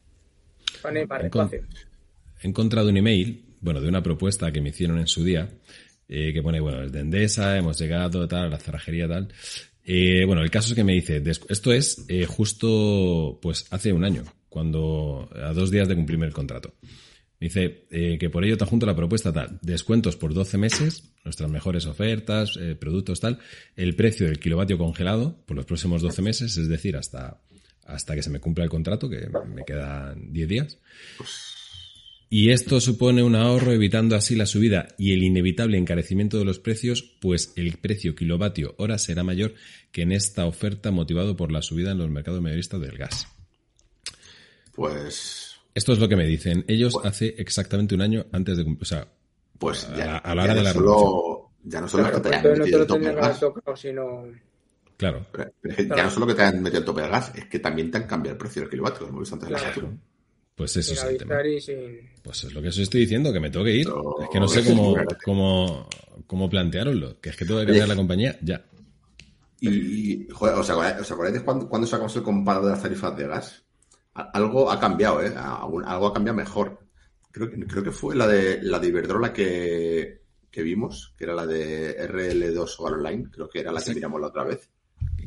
He 2.43 2.49
encontrado 2.49 2.89
un 2.89 2.97
email, 2.97 3.45
bueno, 3.61 3.81
de 3.81 3.89
una 3.89 4.03
propuesta 4.03 4.53
que 4.53 4.61
me 4.61 4.68
hicieron 4.68 4.99
en 4.99 5.07
su 5.07 5.24
día, 5.24 5.49
eh, 6.09 6.33
que 6.33 6.43
pone, 6.43 6.61
bueno, 6.61 6.89
de 6.89 7.01
Endesa, 7.01 7.57
hemos 7.57 7.78
llegado, 7.78 8.28
tal, 8.28 8.47
a 8.47 8.49
la 8.49 8.59
cerrajería, 8.59 9.09
tal. 9.09 9.33
Eh, 9.85 10.24
bueno, 10.26 10.43
el 10.43 10.51
caso 10.51 10.68
es 10.70 10.74
que 10.74 10.85
me 10.85 10.93
dice, 10.93 11.22
esto 11.49 11.72
es 11.72 12.05
eh, 12.09 12.26
justo, 12.26 13.39
pues 13.41 13.66
hace 13.70 13.93
un 13.93 14.05
año, 14.05 14.24
cuando, 14.51 15.31
a 15.35 15.55
dos 15.55 15.71
días 15.71 15.89
de 15.89 15.95
cumplirme 15.95 16.27
el 16.27 16.35
contrato. 16.35 16.75
Dice 17.41 17.87
eh, 17.91 18.19
que 18.19 18.29
por 18.29 18.45
ello 18.45 18.59
te 18.59 18.67
junto 18.67 18.85
la 18.85 18.95
propuesta 18.95 19.33
tal, 19.33 19.59
descuentos 19.63 20.17
por 20.17 20.35
12 20.35 20.59
meses, 20.59 21.15
nuestras 21.25 21.51
mejores 21.51 21.87
ofertas, 21.87 22.59
eh, 22.61 22.77
productos 22.79 23.21
tal, 23.21 23.39
el 23.77 23.97
precio 23.97 24.27
del 24.27 24.39
kilovatio 24.39 24.77
congelado 24.77 25.43
por 25.47 25.57
los 25.57 25.65
próximos 25.65 26.03
12 26.03 26.21
meses, 26.21 26.59
es 26.59 26.69
decir, 26.69 26.99
hasta, 26.99 27.41
hasta 27.87 28.15
que 28.15 28.23
se 28.23 28.29
me 28.29 28.41
cumpla 28.41 28.65
el 28.65 28.71
contrato, 28.71 29.09
que 29.09 29.31
me 29.55 29.65
quedan 29.65 30.31
10 30.35 30.49
días. 30.49 30.79
Y 32.29 32.51
esto 32.51 32.79
supone 32.79 33.23
un 33.23 33.35
ahorro 33.35 33.73
evitando 33.73 34.17
así 34.17 34.37
la 34.37 34.47
subida 34.47 34.89
y 34.99 35.13
el 35.13 35.23
inevitable 35.25 35.79
encarecimiento 35.79 36.39
de 36.39 36.45
los 36.45 36.59
precios, 36.59 37.03
pues 37.21 37.55
el 37.57 37.79
precio 37.79 38.15
kilovatio 38.15 38.75
hora 38.77 38.99
será 38.99 39.25
mayor 39.25 39.55
que 39.93 40.03
en 40.03 40.13
esta 40.13 40.45
oferta 40.45 40.91
motivado 40.91 41.37
por 41.37 41.51
la 41.51 41.63
subida 41.63 41.91
en 41.91 41.99
los 41.99 42.11
mercados 42.11 42.43
mayoristas 42.43 42.81
del 42.83 42.99
gas. 42.99 43.39
Pues 44.81 45.61
esto 45.74 45.93
es 45.93 45.99
lo 45.99 46.09
que 46.09 46.16
me 46.16 46.24
dicen. 46.24 46.64
Ellos 46.66 46.99
hace 47.05 47.35
exactamente 47.37 47.95
un 47.95 48.01
año 48.01 48.24
antes 48.33 48.57
de 48.57 48.64
cumplir. 48.64 48.83
O 48.83 48.87
sea, 48.87 49.07
pues 49.59 49.87
ya, 49.95 50.16
a, 50.16 50.35
la 50.35 50.45
hora 50.45 50.55
de 50.55 50.62
la 50.62 50.72
solo, 50.72 51.51
Ya 51.64 51.83
no 51.83 51.87
solo 51.87 52.11
que 52.11 52.20
te 52.20 52.35
hayan 52.35 52.59
metido 52.59 52.81
el 52.81 52.87
tope 52.87 53.05
del 53.05 53.16
gas. 53.16 53.45
Claro. 54.97 55.26
ya 55.76 56.03
no 56.03 56.11
solo 56.11 56.26
que 56.28 56.35
te 56.35 56.43
han 56.45 56.62
metido 56.62 56.78
el 56.78 56.87
tope 56.87 57.03
del 57.03 57.11
gas, 57.11 57.31
es 57.35 57.45
que 57.45 57.59
también 57.59 57.91
te 57.91 57.99
han 57.99 58.07
cambiado 58.07 58.37
el 58.37 58.39
precio 58.39 58.62
del 58.62 58.70
kilovatio, 58.70 59.01
como 59.01 59.11
hemos 59.11 59.20
visto 59.20 59.35
antes 59.35 59.49
de 59.49 59.53
la 59.53 59.59
factura. 59.59 59.89
Pues 60.55 60.76
eso 60.78 60.95
es 60.95 61.05
el 61.05 61.18
tema. 61.18 61.35
Pues 62.22 62.45
es 62.45 62.55
lo 62.55 62.62
que 62.62 62.68
os 62.68 62.78
estoy 62.78 63.01
diciendo, 63.03 63.35
que 63.35 63.41
me 63.41 63.51
tengo 63.51 63.66
que 63.66 63.76
ir. 63.76 63.87
es 64.22 64.28
que 64.33 64.41
no 64.41 64.49
sé 64.49 64.64
cómo, 64.64 64.97
cómo, 65.22 65.89
cómo 66.26 66.49
plantearoslo. 66.49 67.20
Que 67.20 67.28
es 67.28 67.37
que 67.37 67.45
tengo 67.45 67.61
que 67.61 67.66
cambiar 67.66 67.89
la 67.89 67.97
compañía 67.97 68.39
ya. 68.41 68.64
Y, 69.61 70.26
joder, 70.31 70.55
¿os 70.55 70.70
acordáis, 70.70 71.35
de 71.35 71.45
cuándo, 71.45 71.68
cuando 71.68 71.87
sacamos 71.87 72.16
el 72.16 72.22
comparo 72.22 72.64
de 72.64 72.70
las 72.70 72.83
tarifas 72.83 73.14
de 73.14 73.26
gas? 73.26 73.62
Algo 74.15 74.71
ha 74.71 74.81
cambiado, 74.81 75.23
¿eh? 75.23 75.33
Algo 75.37 76.07
ha 76.07 76.15
cambiado 76.15 76.37
mejor. 76.37 76.79
Creo, 77.31 77.51
creo 77.51 77.83
que 77.83 77.93
fue 77.93 78.17
la 78.17 78.27
de 78.27 78.61
la 78.63 78.79
de 78.79 78.89
Iberdrola 78.89 79.33
que, 79.33 80.23
vimos, 80.57 81.15
que 81.17 81.25
era 81.25 81.35
la 81.35 81.47
de 81.47 81.97
RL2 82.09 82.77
Online, 82.79 83.29
creo 83.31 83.49
que 83.49 83.61
era 83.61 83.73
la 83.73 83.81
que 83.81 83.95
miramos 83.95 84.21
la 84.21 84.27
otra 84.29 84.45
vez. 84.45 84.69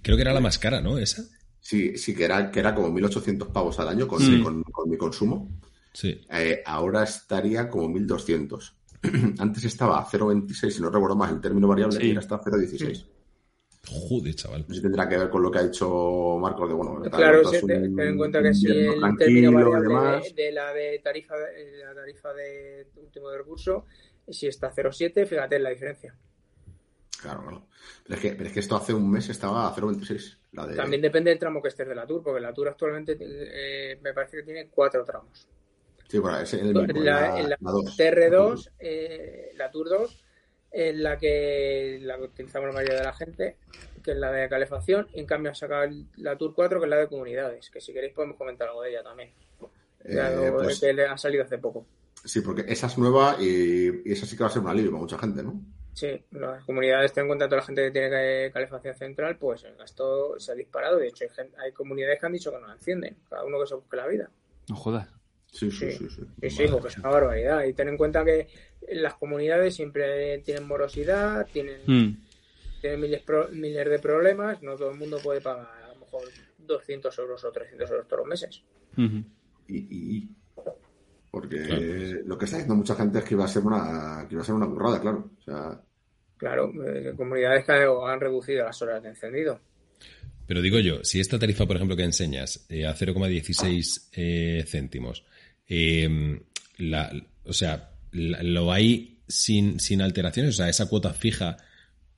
Creo 0.01 0.17
que 0.17 0.21
era 0.21 0.33
la 0.33 0.41
más 0.41 0.59
cara, 0.59 0.81
¿no? 0.81 0.97
Esa. 0.97 1.23
Sí, 1.61 1.97
sí, 1.97 2.13
que 2.13 2.25
era, 2.25 2.51
que 2.51 2.59
era 2.59 2.75
como 2.75 2.89
1.800 2.89 3.51
pavos 3.53 3.79
al 3.79 3.87
año 3.87 4.05
con, 4.05 4.43
con, 4.43 4.89
mi 4.89 4.97
consumo. 4.97 5.49
Sí. 5.93 6.19
Eh, 6.29 6.61
ahora 6.65 7.03
estaría 7.03 7.69
como 7.69 7.87
1.200. 7.87 8.73
Antes 9.39 9.63
estaba 9.63 9.99
a 9.99 10.05
0.26, 10.05 10.69
si 10.71 10.81
no 10.81 10.89
recuerdo 10.89 11.15
más 11.15 11.31
el 11.31 11.39
término 11.39 11.69
variable, 11.69 12.05
y 12.05 12.09
ahora 12.09 12.19
está 12.19 12.35
a 12.35 12.41
0.16. 12.41 13.05
Joder, 13.85 14.33
chaval. 14.33 14.61
No 14.61 14.67
sé 14.69 14.75
si 14.75 14.81
tendrá 14.81 15.09
que 15.09 15.17
ver 15.17 15.29
con 15.29 15.43
lo 15.43 15.51
que 15.51 15.59
ha 15.59 15.63
hecho 15.63 16.37
Marcos 16.39 16.69
de 16.69 16.75
bueno. 16.75 17.01
Claro, 17.11 17.43
si 17.43 17.65
ten, 17.65 17.99
en 17.99 18.17
cuenta 18.17 18.41
que 18.41 18.53
si 18.53 18.67
el 18.67 19.17
término 19.17 19.51
variable 19.51 20.33
de, 20.33 20.51
la 20.53 20.73
de 20.73 20.99
tarifa 21.03 21.35
de 21.35 21.77
la 21.83 21.93
tarifa 21.93 22.33
de 22.33 22.87
último 22.95 23.29
de 23.29 23.37
recurso, 23.37 23.85
si 24.27 24.47
está 24.47 24.67
a 24.67 24.73
0,7, 24.73 25.27
fíjate 25.27 25.57
en 25.57 25.63
la 25.63 25.69
diferencia. 25.69 26.15
Claro, 27.21 27.41
claro. 27.41 27.67
Pero 28.03 28.15
es, 28.15 28.21
que, 28.21 28.31
pero 28.33 28.47
es 28.47 28.53
que 28.53 28.59
esto 28.61 28.75
hace 28.75 28.93
un 28.93 29.09
mes 29.09 29.29
estaba 29.29 29.67
a 29.67 29.75
0,26. 29.75 30.37
De... 30.51 30.75
También 30.75 31.01
depende 31.01 31.29
del 31.29 31.39
tramo 31.39 31.61
que 31.61 31.69
estés 31.69 31.87
de 31.87 31.95
la 31.95 32.05
Tour, 32.05 32.23
porque 32.23 32.39
la 32.39 32.53
Tour 32.53 32.69
actualmente 32.69 33.17
eh, 33.19 33.99
me 34.01 34.13
parece 34.13 34.37
que 34.37 34.43
tiene 34.43 34.67
cuatro 34.69 35.03
tramos. 35.03 35.47
Sí, 36.07 36.19
bueno, 36.19 36.39
es 36.39 36.53
el 36.53 36.73
mismo. 36.73 36.81
La, 37.01 37.41
la, 37.41 37.47
la, 37.47 37.57
TR2, 37.57 38.71
eh, 38.79 39.51
la 39.55 39.71
Tour 39.71 39.89
2, 39.89 40.22
en 40.73 41.03
la 41.03 41.17
que 41.17 41.99
la 42.01 42.17
utilizamos 42.17 42.67
la 42.67 42.73
mayoría 42.73 42.97
de 42.97 43.03
la 43.03 43.13
gente, 43.13 43.57
que 44.03 44.11
es 44.11 44.17
la 44.17 44.31
de 44.31 44.49
calefacción, 44.49 45.07
y 45.13 45.19
en 45.19 45.27
cambio 45.27 45.51
ha 45.51 45.55
sacado 45.55 45.89
la 46.17 46.35
Tour 46.35 46.53
4, 46.55 46.79
que 46.79 46.85
es 46.85 46.89
la 46.89 46.97
de 46.97 47.07
comunidades, 47.07 47.69
que 47.69 47.79
si 47.79 47.93
queréis 47.93 48.13
podemos 48.13 48.37
comentar 48.37 48.67
algo 48.67 48.81
de 48.81 48.89
ella 48.89 49.03
también. 49.03 49.31
Eh, 50.03 50.51
pues 50.51 50.79
que 50.79 50.91
le 50.91 51.05
ha 51.05 51.17
salido 51.17 51.43
hace 51.43 51.59
poco. 51.59 51.85
Sí, 52.25 52.41
porque 52.41 52.65
esa 52.67 52.87
es 52.87 52.97
nueva 52.97 53.37
y, 53.39 54.11
esa 54.11 54.25
sí 54.25 54.35
que 54.35 54.43
va 54.43 54.49
a 54.49 54.51
ser 54.51 54.61
un 54.61 54.69
alivio 54.69 54.91
para 54.91 55.01
mucha 55.01 55.17
gente, 55.17 55.43
¿no? 55.43 55.61
Sí, 55.93 56.23
las 56.31 56.63
comunidades, 56.63 57.13
ten 57.13 57.23
en 57.23 57.27
cuenta 57.27 57.45
toda 57.45 57.61
la 57.61 57.67
gente 57.67 57.83
que 57.83 57.91
tiene 57.91 58.51
calefacción 58.51 58.95
central, 58.95 59.37
pues 59.37 59.63
el 59.63 59.75
gasto 59.75 60.39
se 60.39 60.51
ha 60.51 60.55
disparado. 60.55 60.97
De 60.97 61.07
hecho, 61.07 61.25
hay, 61.59 61.71
comunidades 61.71 62.19
que 62.19 62.25
han 62.25 62.33
dicho 62.33 62.51
que 62.51 62.59
no 62.59 62.67
la 62.67 62.73
encienden, 62.73 63.17
cada 63.29 63.45
uno 63.45 63.59
que 63.59 63.67
se 63.67 63.75
busque 63.75 63.95
la 63.95 64.07
vida. 64.07 64.29
No 64.69 64.75
jodas. 64.75 65.07
Sí, 65.53 65.69
sí, 65.69 65.91
sí. 65.91 66.07
Sí, 66.41 66.49
sí, 66.49 66.63
porque 66.69 66.87
es 66.87 66.97
una 66.97 67.09
barbaridad. 67.09 67.63
Y 67.63 67.73
ten 67.73 67.87
en 67.89 67.97
cuenta 67.97 68.25
que 68.25 68.47
las 68.91 69.13
comunidades 69.13 69.75
siempre 69.75 70.39
tienen 70.39 70.67
morosidad, 70.67 71.47
tienen, 71.53 71.79
hmm. 71.85 72.17
tienen 72.81 72.99
miles, 72.99 73.23
miles 73.51 73.89
de 73.89 73.99
problemas, 73.99 74.61
no 74.63 74.75
todo 74.75 74.91
el 74.91 74.97
mundo 74.97 75.19
puede 75.23 75.41
pagar 75.41 75.67
a 75.83 75.93
lo 75.93 75.99
mejor 75.99 76.23
200 76.57 77.19
euros 77.19 77.43
o 77.43 77.51
300 77.51 77.89
euros 77.91 78.07
todos 78.07 78.19
los 78.21 78.27
meses. 78.27 78.63
y, 79.67 80.27
porque 81.29 82.21
lo 82.25 82.37
que 82.37 82.45
está 82.45 82.57
diciendo 82.57 82.75
mucha 82.75 82.95
gente 82.95 83.19
es 83.19 83.25
que 83.25 83.33
iba 83.33 83.45
a 83.45 83.47
ser 83.47 83.63
una, 83.63 84.25
que 84.27 84.35
iba 84.35 84.41
a 84.41 84.45
ser 84.45 84.55
una 84.55 84.67
burrada, 84.67 85.01
claro. 85.01 85.31
O 85.39 85.41
sea... 85.41 85.81
Claro, 86.37 86.71
eh, 86.85 87.13
comunidades 87.15 87.65
que 87.65 87.71
han 87.71 88.19
reducido 88.19 88.65
las 88.65 88.81
horas 88.81 89.01
de 89.01 89.09
encendido. 89.09 89.59
Pero 90.45 90.61
digo 90.61 90.79
yo, 90.79 91.03
si 91.03 91.19
esta 91.19 91.39
tarifa, 91.39 91.65
por 91.65 91.77
ejemplo, 91.77 91.95
que 91.95 92.03
enseñas 92.03 92.65
eh, 92.69 92.85
a 92.85 92.93
0,16 92.93 94.09
eh, 94.13 94.63
céntimos, 94.67 95.25
la, 95.67 97.13
o 97.45 97.53
sea, 97.53 97.91
lo 98.11 98.71
hay 98.71 99.19
sin, 99.27 99.79
sin 99.79 100.01
alteraciones, 100.01 100.55
o 100.55 100.57
sea, 100.57 100.69
esa 100.69 100.87
cuota 100.87 101.13
fija 101.13 101.57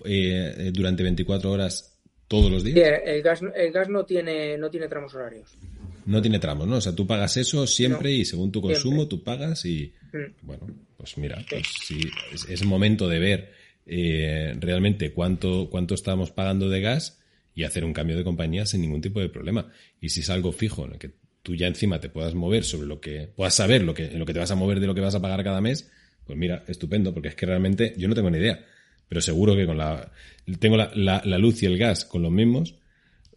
eh, 0.03 0.71
durante 0.73 1.03
24 1.03 1.51
horas 1.51 1.95
todos 2.27 2.51
los 2.51 2.63
días. 2.63 2.75
Sí, 2.75 3.09
el 3.09 3.21
gas, 3.21 3.41
el 3.55 3.71
gas 3.71 3.89
no 3.89 4.05
tiene 4.05 4.57
no 4.57 4.69
tiene 4.69 4.87
tramos 4.87 5.13
horarios. 5.13 5.57
No 6.05 6.21
tiene 6.21 6.39
tramos, 6.39 6.67
¿no? 6.67 6.77
O 6.77 6.81
sea, 6.81 6.93
tú 6.93 7.07
pagas 7.07 7.37
eso 7.37 7.65
siempre 7.65 8.11
y 8.11 8.25
según 8.25 8.51
tu 8.51 8.61
consumo 8.61 9.07
tú 9.07 9.23
pagas 9.23 9.65
y 9.65 9.93
mm. 10.13 10.45
bueno, 10.45 10.67
pues 10.97 11.17
mira, 11.17 11.43
pues 11.49 11.63
sí, 11.83 11.99
es, 12.47 12.63
momento 12.63 13.07
de 13.07 13.19
ver 13.19 13.53
eh, 13.85 14.55
realmente 14.59 15.13
cuánto 15.13 15.69
cuánto 15.69 15.95
estamos 15.95 16.31
pagando 16.31 16.69
de 16.69 16.81
gas 16.81 17.21
y 17.55 17.63
hacer 17.63 17.85
un 17.85 17.93
cambio 17.93 18.17
de 18.17 18.23
compañía 18.23 18.65
sin 18.65 18.81
ningún 18.81 19.01
tipo 19.01 19.19
de 19.19 19.29
problema. 19.29 19.71
Y 19.99 20.09
si 20.09 20.21
es 20.21 20.29
algo 20.29 20.51
fijo 20.51 20.85
en 20.85 20.93
el 20.93 20.99
que 20.99 21.11
tú 21.45 21.53
ya 21.53 21.67
encima 21.67 21.99
te 21.99 22.09
puedas 22.09 22.33
mover 22.33 22.63
sobre 22.63 22.87
lo 22.87 22.99
que, 22.99 23.29
puedas 23.35 23.53
saber 23.53 23.83
lo 23.83 23.93
que, 23.93 24.05
en 24.05 24.17
lo 24.17 24.25
que 24.25 24.33
te 24.33 24.39
vas 24.39 24.49
a 24.49 24.55
mover 24.55 24.79
de 24.79 24.87
lo 24.87 24.95
que 24.95 25.01
vas 25.01 25.13
a 25.13 25.21
pagar 25.21 25.43
cada 25.43 25.61
mes, 25.61 25.91
pues 26.25 26.39
mira, 26.39 26.63
estupendo, 26.67 27.13
porque 27.13 27.27
es 27.27 27.35
que 27.35 27.45
realmente 27.45 27.93
yo 27.97 28.07
no 28.07 28.15
tengo 28.15 28.31
ni 28.31 28.39
idea. 28.39 28.65
Pero 29.07 29.21
seguro 29.21 29.55
que 29.55 29.67
con 29.67 29.77
la, 29.77 30.11
tengo 30.57 30.75
la, 30.75 30.89
la, 30.95 31.37
luz 31.37 31.61
y 31.61 31.67
el 31.67 31.77
gas 31.77 32.03
con 32.03 32.23
los 32.23 32.31
mismos, 32.31 32.73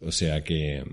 o 0.01 0.11
sea 0.11 0.43
que, 0.43 0.83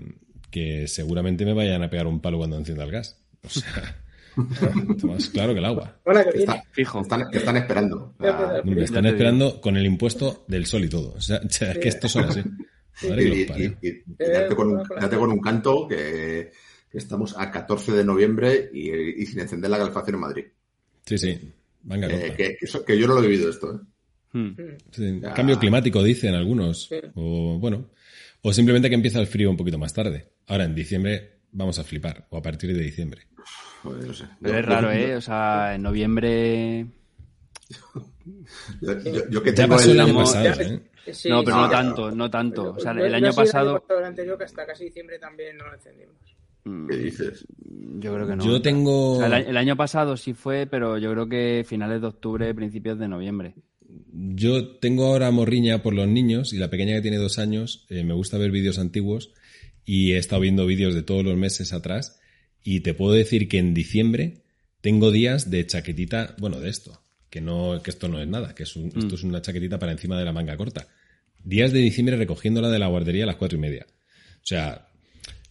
que 0.51 0.87
seguramente 0.87 1.43
me 1.43 1.53
vayan 1.53 1.81
a 1.81 1.89
pegar 1.89 2.05
un 2.05 2.21
palo 2.21 2.37
cuando 2.37 2.55
encienda 2.55 2.83
el 2.83 2.91
gas. 2.91 3.19
O 3.41 3.49
sea, 3.49 3.97
más 5.03 5.29
claro 5.29 5.53
que 5.53 5.59
el 5.59 5.65
agua. 5.65 5.99
fijo. 6.69 7.01
Están, 7.01 7.23
están 7.33 7.57
esperando. 7.57 8.13
me 8.63 8.83
están 8.83 9.07
esperando 9.07 9.59
con 9.59 9.75
el 9.75 9.87
impuesto 9.87 10.45
del 10.47 10.67
sol 10.67 10.85
y 10.85 10.89
todo. 10.89 11.15
O 11.17 11.21
sea, 11.21 11.41
es 11.49 11.79
que 11.79 11.87
esto 11.87 12.07
son 12.07 12.25
así. 12.25 12.43
y, 13.01 13.45
date, 14.19 14.55
con 14.55 14.67
un, 14.67 14.83
date 14.83 15.17
con 15.17 15.31
un 15.31 15.39
canto 15.39 15.87
que 15.87 16.51
Estamos 16.91 17.35
a 17.37 17.51
14 17.51 17.91
de 17.91 18.05
noviembre 18.05 18.69
y, 18.73 19.25
sin 19.25 19.39
encender 19.39 19.69
la 19.69 19.77
calefacción 19.77 20.15
en 20.15 20.21
Madrid. 20.21 20.45
Sí, 21.05 21.17
sí. 21.17 21.53
Venga, 21.83 22.07
eh, 22.09 22.57
que, 22.85 22.99
yo 22.99 23.07
no 23.07 23.15
lo 23.15 23.23
he 23.23 23.27
vivido 23.27 23.49
esto. 23.49 23.75
¿eh? 23.75 23.79
Hmm. 24.33 25.21
Cambio 25.35 25.57
climático, 25.57 26.03
dicen 26.03 26.35
algunos. 26.35 26.89
O 27.15 27.57
bueno. 27.59 27.89
O 28.41 28.53
simplemente 28.53 28.89
que 28.89 28.95
empieza 28.95 29.19
el 29.19 29.27
frío 29.27 29.49
un 29.49 29.57
poquito 29.57 29.77
más 29.77 29.93
tarde. 29.93 30.29
Ahora 30.47 30.65
en 30.65 30.75
diciembre 30.75 31.39
vamos 31.51 31.79
a 31.79 31.83
flipar. 31.83 32.27
O 32.29 32.37
a 32.37 32.41
partir 32.41 32.73
de 32.73 32.81
diciembre. 32.81 33.27
no 33.83 34.13
sé. 34.13 34.25
Pero 34.41 34.59
es 34.59 34.65
raro, 34.65 34.91
¿eh? 34.91 35.15
O 35.15 35.21
sea, 35.21 35.75
en 35.75 35.81
noviembre. 35.81 36.85
yo, 39.29 39.43
que 39.43 39.53
tengo 39.53 39.79
el 39.79 39.99
año 39.99 40.15
pasado, 40.15 40.61
¿eh? 40.61 40.81
no, 41.29 41.43
pero 41.43 41.57
no, 41.57 41.69
tanto, 41.69 42.11
no 42.11 42.29
tanto. 42.29 42.73
O 42.73 42.79
sea, 42.79 42.91
el 42.91 43.13
año 43.13 43.33
pasado. 43.33 43.83
El 43.89 44.05
anterior 44.05 44.37
que 44.37 44.43
hasta 44.43 44.65
casi 44.65 44.85
diciembre 44.85 45.19
también 45.19 45.57
no 45.57 45.67
lo 45.67 45.73
encendimos. 45.73 46.15
¿Qué 46.89 46.97
dices? 46.97 47.45
Yo 47.99 48.13
creo 48.13 48.27
que 48.27 48.35
no. 48.35 48.45
Yo 48.45 48.61
tengo. 48.61 49.23
el, 49.23 49.57
año 49.57 49.75
pasado 49.75 50.17
sí 50.17 50.33
fue, 50.33 50.67
pero 50.67 50.97
yo 50.97 51.11
creo 51.11 51.27
que 51.27 51.63
finales 51.67 52.01
de 52.01 52.07
octubre, 52.07 52.53
principios 52.53 52.99
de 52.99 53.07
noviembre. 53.07 53.55
Yo 54.11 54.77
tengo 54.77 55.05
ahora 55.05 55.31
morriña 55.31 55.81
por 55.81 55.93
los 55.93 56.07
niños 56.07 56.53
y 56.53 56.57
la 56.57 56.69
pequeña 56.69 56.95
que 56.95 57.01
tiene 57.01 57.17
dos 57.17 57.39
años 57.39 57.85
eh, 57.89 58.03
me 58.03 58.13
gusta 58.13 58.37
ver 58.37 58.51
vídeos 58.51 58.79
antiguos 58.79 59.31
y 59.85 60.11
he 60.13 60.17
estado 60.17 60.41
viendo 60.41 60.65
vídeos 60.65 60.93
de 60.93 61.03
todos 61.03 61.23
los 61.23 61.37
meses 61.37 61.71
atrás 61.71 62.19
Y 62.63 62.81
te 62.81 62.93
puedo 62.93 63.13
decir 63.13 63.47
que 63.47 63.59
en 63.59 63.73
diciembre 63.73 64.43
tengo 64.81 65.11
días 65.11 65.49
de 65.49 65.65
chaquetita, 65.65 66.35
bueno, 66.39 66.59
de 66.59 66.69
esto, 66.69 67.01
que 67.29 67.39
no, 67.41 67.81
que 67.81 67.89
esto 67.91 68.07
no 68.09 68.19
es 68.21 68.27
nada, 68.27 68.53
que 68.53 68.63
es 68.63 68.75
un- 68.75 68.91
esto 68.95 69.15
es 69.15 69.23
una 69.23 69.41
chaquetita 69.41 69.79
para 69.79 69.93
encima 69.93 70.19
de 70.19 70.25
la 70.25 70.33
manga 70.33 70.57
corta. 70.57 70.87
Días 71.43 71.71
de 71.71 71.79
diciembre 71.79 72.17
recogiéndola 72.17 72.69
de 72.69 72.79
la 72.79 72.87
guardería 72.87 73.23
a 73.23 73.27
las 73.27 73.37
cuatro 73.37 73.57
y 73.57 73.61
media. 73.61 73.85
O 73.89 74.45
sea, 74.45 74.86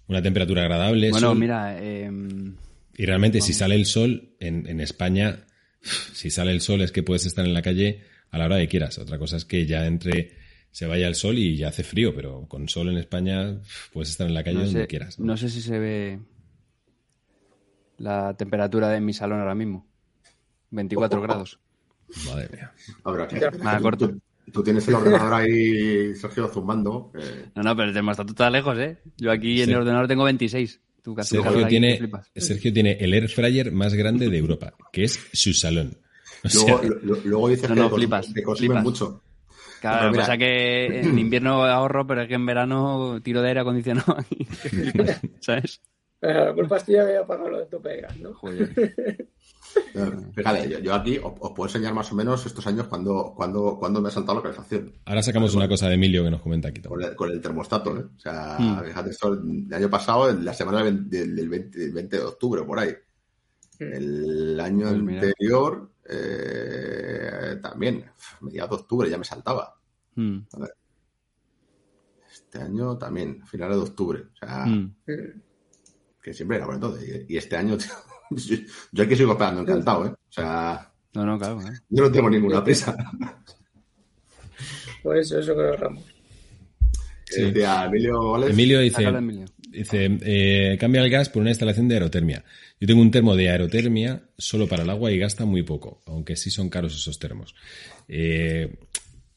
una 0.09 0.23
temperatura 0.23 0.63
agradable. 0.63 1.11
Bueno, 1.11 1.29
sol- 1.29 1.39
mira, 1.39 1.79
em, 1.83 2.55
y 2.97 3.05
realmente, 3.07 3.41
si 3.41 3.53
sale 3.53 3.75
el 3.75 3.87
sol 3.87 4.31
en, 4.41 4.67
en 4.69 4.81
España, 4.81 5.45
si 6.13 6.31
sale 6.31 6.53
el 6.53 6.61
sol 6.61 6.83
es 6.83 6.93
que 6.93 7.03
puedes 7.03 7.27
estar 7.27 7.45
en 7.45 7.55
la 7.55 7.63
calle 7.63 8.03
a 8.31 8.39
la 8.39 8.47
hora 8.47 8.59
que 8.59 8.69
quieras. 8.69 8.99
Otra 8.99 9.19
cosa 9.19 9.37
es 9.37 9.45
que 9.45 9.67
ya 9.67 9.87
entre 9.87 10.37
se 10.71 10.87
vaya 10.87 11.09
el 11.09 11.15
sol 11.15 11.39
y 11.39 11.57
ya 11.57 11.69
hace 11.69 11.83
frío, 11.85 12.15
pero 12.15 12.47
con 12.49 12.69
sol 12.69 12.89
en 12.91 12.99
España 12.99 13.61
puedes 13.93 14.11
estar 14.11 14.27
en 14.27 14.35
la 14.35 14.45
calle 14.45 14.59
no, 14.59 14.65
donde 14.65 14.81
sé, 14.83 14.87
quieras. 14.87 15.19
no 15.19 15.37
sé 15.37 15.49
si 15.49 15.61
se 15.63 15.79
ve 15.79 16.19
la 17.99 18.35
temperatura 18.37 18.91
de 18.91 19.01
mi 19.01 19.13
salón 19.13 19.41
ahora 19.41 19.55
mismo. 19.55 19.87
24 20.71 21.21
grados. 21.23 21.59
Madre 22.27 22.49
mía. 22.53 22.73
A 23.05 23.11
ver, 23.11 23.21
aquí. 23.23 23.37
Nada, 23.63 23.81
corto. 23.81 24.13
Tú, 24.53 24.63
tienes 24.63 24.87
el 24.89 24.95
ordenador 24.97 25.35
ahí, 25.35 26.15
Sergio, 26.15 26.49
zumbando. 26.49 27.11
eh, 27.19 27.47
No, 27.55 27.63
no, 27.63 27.77
pero 27.77 27.89
el 27.89 27.95
termostato 27.95 28.31
está 28.31 28.49
lejos, 28.51 28.79
¿eh? 28.79 28.99
Yo 29.17 29.31
aquí 29.33 29.61
en 29.61 29.67
Sí. 29.67 29.71
el 29.73 29.79
ordenador 29.79 30.07
tengo 30.09 30.25
26. 30.25 30.81
Tú 31.03 31.15
que 31.15 31.23
Sergio 31.25 31.51
ahí, 31.59 31.65
tiene, 31.69 31.93
te 31.93 31.99
flipas. 31.99 32.31
Sergio 32.35 32.73
tiene 32.73 32.93
el 33.01 33.15
air 33.15 33.29
fryer 33.29 33.71
más 33.73 33.95
grande 33.95 34.29
de 34.29 34.39
Europa, 34.39 34.75
que 34.93 35.05
es 35.05 35.21
su 35.33 35.53
salón. 35.53 35.97
O 36.45 36.49
sea, 36.49 36.79
luego, 36.81 36.99
lo- 37.03 37.17
luego 37.25 37.49
dices 37.49 37.69
No, 37.71 37.75
que, 37.75 37.81
no, 37.81 37.91
cons- 37.91 37.95
flipas, 37.97 38.27
que 38.35 38.43
consumen 38.43 38.69
flipas. 38.71 38.85
mucho. 38.85 39.23
Claro, 39.81 39.97
Pero 39.99 40.07
lo 40.07 40.13
que 40.13 40.17
mira- 40.17 40.23
pasa 40.27 40.39
que 40.39 41.01
en 41.01 41.19
invierno 41.19 41.65
ahorro, 41.65 42.07
pero 42.07 42.23
es 42.23 42.29
que 42.29 42.35
en 42.35 42.47
verano 42.47 43.21
tiro 43.23 43.43
de 43.43 43.49
aire 43.49 43.61
acondicionado. 43.61 44.17
Que 44.29 45.21
¿Sabes? 45.41 45.81
La 46.21 46.53
culpa 46.55 46.79
es 46.79 46.85
que 46.85 46.93
ya 46.93 47.03
había 47.03 47.25
pagado 47.27 47.51
lo 47.51 47.59
de 47.61 47.67
tu 47.67 47.81
pega, 47.81 48.09
¿no? 48.21 48.33
Joder. 48.35 49.29
Fíjate, 50.35 50.69
yo, 50.69 50.79
yo 50.81 50.95
aquí 50.95 51.19
os, 51.19 51.33
os 51.41 51.51
puedo 51.53 51.69
enseñar 51.69 51.95
más 51.95 52.11
o 52.13 52.15
menos 52.15 52.45
estos 52.45 52.67
años 52.67 52.87
cuando, 52.87 53.33
cuando, 53.35 53.79
cuando 53.79 54.01
me 54.03 54.09
ha 54.09 54.11
saltado 54.11 54.37
la 54.39 54.43
calefacción. 54.43 54.93
ahora 55.07 55.23
sacamos 55.23 55.55
una 55.55 55.69
cosa 55.69 55.89
de 55.89 55.95
Emilio 55.95 56.23
que 56.25 56.31
nos 56.31 56.43
comenta 56.43 56.69
aquí. 56.69 56.83
Con 56.83 57.03
el, 57.03 57.15
con 57.17 57.31
el 57.31 57.41
termostato, 57.41 57.97
¿eh? 57.97 58.05
O 58.17 58.21
sea, 58.21 58.57
Mm. 58.59 58.85
fíjate, 58.85 59.11
esto 59.11 59.33
el 59.33 59.73
año 59.73 59.89
pasado, 59.91 60.29
en 60.31 60.45
la 60.45 60.53
semana 60.55 60.83
del 60.85 60.95
20, 61.05 61.27
del 61.35 61.49
20 61.49 61.79
del 61.79 61.93
20 61.93 62.17
de 62.19 62.23
octubre, 62.25 62.63
por 62.65 62.79
ahí. 62.79 62.95
El 63.79 64.59
año 64.61 64.89
Pues 64.89 65.01
anterior, 65.23 65.91
eh, 66.09 67.59
también, 67.63 68.05
mediados 68.41 68.71
de 68.71 68.83
octubre, 68.83 69.11
ya 69.11 69.19
me 69.19 69.25
saltaba. 69.25 69.77
Mm, 70.15 70.39
Este 72.33 72.59
año 72.61 72.97
también, 72.99 73.47
finales 73.47 73.77
de 73.77 73.83
octubre. 73.83 74.23
O 74.33 74.37
sea, 74.37 74.67
mm. 74.67 74.95
que 76.23 76.33
siempre 76.35 76.57
era 76.59 76.67
por 76.67 76.75
entonces. 76.75 77.25
Y, 77.29 77.35
y 77.35 77.37
este 77.37 77.57
año, 77.57 77.77
tío, 77.77 77.91
yo 78.93 79.05
aquí 79.05 79.17
sigo 79.17 79.33
esperando 79.33 79.63
encantado, 79.63 80.07
¿eh? 80.07 80.11
O 80.11 80.33
sea, 80.33 80.91
No, 81.15 81.25
no, 81.25 81.39
claro. 81.39 81.61
¿eh? 81.61 81.79
yo 81.89 82.05
no 82.05 82.13
tengo 82.13 82.31
ninguna 82.31 82.63
prisa. 82.65 82.97
Por 85.03 85.17
eso, 85.19 85.39
eso 85.39 85.55
que 85.55 85.63
lo 85.63 85.69
ahorramos. 85.71 86.05
Eh, 87.37 87.45
Decía 87.47 87.85
Emilio 87.87 88.47
Emilio 88.47 88.81
dice, 88.81 89.05
dice 89.69 90.19
eh, 90.23 90.77
cambia 90.81 91.03
el 91.03 91.11
gas 91.11 91.29
por 91.29 91.41
una 91.43 91.51
instalación 91.51 91.89
de 91.89 91.95
aerotermia. 91.95 92.45
Yo 92.81 92.87
tengo 92.87 93.03
un 93.03 93.11
termo 93.11 93.35
de 93.37 93.51
aerotermia 93.51 94.23
solo 94.39 94.67
para 94.69 94.83
el 94.85 94.91
agua 94.91 95.11
y 95.11 95.19
gasta 95.19 95.45
muy 95.45 95.63
poco, 95.63 96.03
aunque 96.07 96.37
sí 96.37 96.51
son 96.51 96.69
caros 96.69 96.95
esos 96.95 97.19
termos. 97.19 97.55
Eh, 98.09 98.77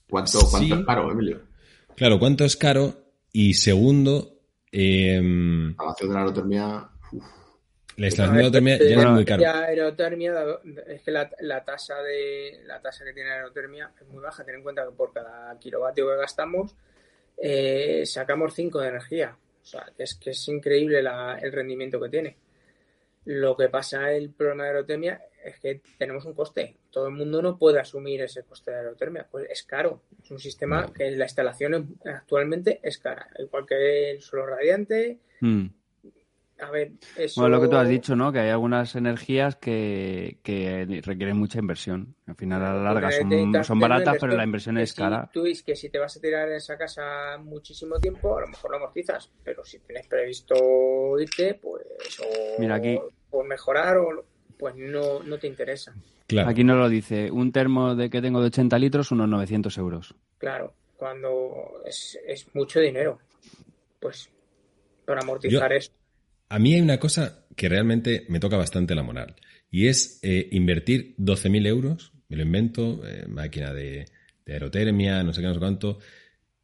¿cuánto, 0.10 0.40
cuánto 0.50 0.76
sí. 0.76 0.80
es 0.82 0.86
caro, 0.86 1.12
Emilio? 1.12 1.42
claro, 1.96 2.20
¿cuánto 2.20 2.46
es 2.46 2.56
caro? 2.56 3.06
Y 3.32 3.54
segundo, 3.56 4.40
eh, 4.72 5.20
La 5.22 5.70
instalación 5.70 6.10
de 6.10 6.14
la 6.14 6.20
aerotermia, 6.22 6.90
uf, 7.12 7.24
la 8.00 8.06
instalación 8.08 8.38
de 8.38 8.42
aerotermia 8.44 8.78
ya 8.78 8.96
es 9.02 9.10
muy 9.16 9.26
caro. 9.26 9.42
Aerotermia, 9.66 10.34
dado- 10.34 10.62
es 10.88 11.02
que 11.02 11.12
la, 11.12 11.30
la 11.40 11.64
tasa 11.66 12.02
de 12.02 12.62
la 12.66 12.82
tasa 12.82 13.04
que 13.06 13.14
tiene 13.14 13.30
la 13.30 13.36
aerotermia 13.36 13.92
es 14.02 14.08
muy 14.08 14.22
baja. 14.24 14.44
Ten 14.44 14.56
en 14.56 14.64
cuenta 14.64 14.86
que 14.86 14.92
por 14.92 15.14
cada 15.14 15.58
kilovatio 15.60 16.08
que 16.10 16.16
gastamos 16.18 16.76
eh, 17.38 18.04
sacamos 18.06 18.54
5 18.54 18.80
de 18.82 18.88
energía. 18.90 19.38
O 19.62 19.66
sea, 19.66 19.86
que 19.96 20.04
es 20.04 20.16
que 20.16 20.32
es 20.32 20.48
increíble 20.48 21.02
la- 21.04 21.38
el 21.42 21.52
rendimiento 21.52 22.00
que 22.00 22.10
tiene. 22.10 22.38
Lo 23.26 23.56
que 23.56 23.70
pasa 23.70 24.12
el 24.14 24.32
problema 24.32 24.64
de 24.64 24.70
aerotermia 24.70 25.22
es 25.44 25.60
que 25.60 25.82
tenemos 25.98 26.26
un 26.26 26.34
coste. 26.34 26.78
Todo 26.90 27.08
el 27.08 27.14
mundo 27.14 27.42
no 27.42 27.58
puede 27.58 27.80
asumir 27.80 28.22
ese 28.22 28.44
coste 28.44 28.72
de 28.72 28.78
aerotermia. 28.78 29.28
Pues 29.30 29.48
es 29.50 29.64
caro. 29.64 30.02
Es 30.24 30.32
un 30.32 30.40
sistema 30.40 30.92
que 30.92 31.12
la 31.12 31.26
instalación 31.26 31.98
actualmente 32.06 32.80
es 32.82 32.98
cara. 32.98 33.30
Igual 33.38 33.66
que 33.66 34.12
el 34.12 34.22
suelo 34.22 34.48
radiante. 34.48 35.20
Mm. 35.42 35.68
A 36.62 36.70
ver, 36.72 36.92
eso... 37.18 37.42
Bueno, 37.42 37.56
lo 37.56 37.62
que 37.62 37.68
tú 37.70 37.78
has 37.78 37.88
dicho, 37.88 38.16
¿no? 38.16 38.32
Que 38.32 38.40
hay 38.40 38.50
algunas 38.50 38.94
energías 38.96 39.56
que, 39.56 40.40
que 40.44 41.02
requieren 41.06 41.38
mucha 41.38 41.60
inversión. 41.60 42.16
Al 42.28 42.36
final, 42.36 42.64
a 42.64 42.74
la 42.74 42.82
larga, 42.94 43.12
son, 43.12 43.64
son 43.64 43.80
baratas, 43.80 44.18
pero 44.20 44.36
la 44.36 44.44
inversión 44.44 44.78
es 44.78 44.90
si 44.92 44.98
cara. 44.98 45.30
Tú 45.32 45.44
dices 45.44 45.64
que 45.64 45.76
si 45.76 45.90
te 45.90 46.00
vas 46.00 46.18
a 46.18 46.20
tirar 46.20 46.50
en 46.50 46.56
esa 46.56 46.78
casa 46.78 47.38
muchísimo 47.38 47.98
tiempo, 48.00 48.38
a 48.38 48.42
lo 48.42 48.48
mejor 48.48 48.72
lo 48.72 48.78
amortizas, 48.78 49.32
pero 49.44 49.64
si 49.64 49.80
tienes 49.80 50.06
previsto 50.08 50.56
irte, 51.20 51.54
pues 51.56 51.86
o 52.20 52.60
Mira, 52.60 52.76
aquí- 52.76 53.00
por 53.30 53.48
mejorar 53.48 53.98
o 53.98 54.26
pues 54.58 54.76
no, 54.76 55.24
no 55.24 55.38
te 55.40 55.48
interesa. 55.48 55.94
Claro. 56.28 56.50
Aquí 56.50 56.64
nos 56.66 56.78
lo 56.78 56.90
dice. 56.90 57.32
Un 57.32 57.52
termo 57.54 57.96
de 57.96 58.10
que 58.10 58.22
tengo 58.22 58.42
de 58.42 58.48
80 58.48 58.78
litros, 58.78 59.12
unos 59.12 59.30
900 59.30 59.78
euros. 59.78 60.14
Claro, 60.38 60.74
cuando 60.98 61.82
es, 61.86 62.20
es 62.28 62.54
mucho 62.54 62.82
dinero, 62.82 63.20
pues 64.02 64.30
para 65.06 65.22
amortizar 65.22 65.72
Yo- 65.72 65.78
eso. 65.78 65.92
A 66.50 66.60
mí 66.60 66.74
hay 66.74 66.82
una 66.82 67.00
cosa 67.00 67.46
que 67.56 67.70
realmente 67.70 68.26
me 68.30 68.40
toca 68.40 68.58
bastante 68.58 68.96
la 68.96 69.04
moral 69.04 69.36
y 69.72 69.88
es 69.88 70.20
eh, 70.24 70.50
invertir 70.52 71.14
12.000 71.18 71.66
euros, 71.68 72.12
me 72.28 72.38
lo 72.38 72.44
invento, 72.44 73.02
eh, 73.08 73.26
máquina 73.28 73.74
de, 73.74 74.06
de 74.46 74.54
aerotermia, 74.54 75.24
no 75.24 75.34
sé 75.34 75.42
qué, 75.42 75.48
no 75.48 75.54
sé 75.54 75.60
cuánto, 75.60 76.00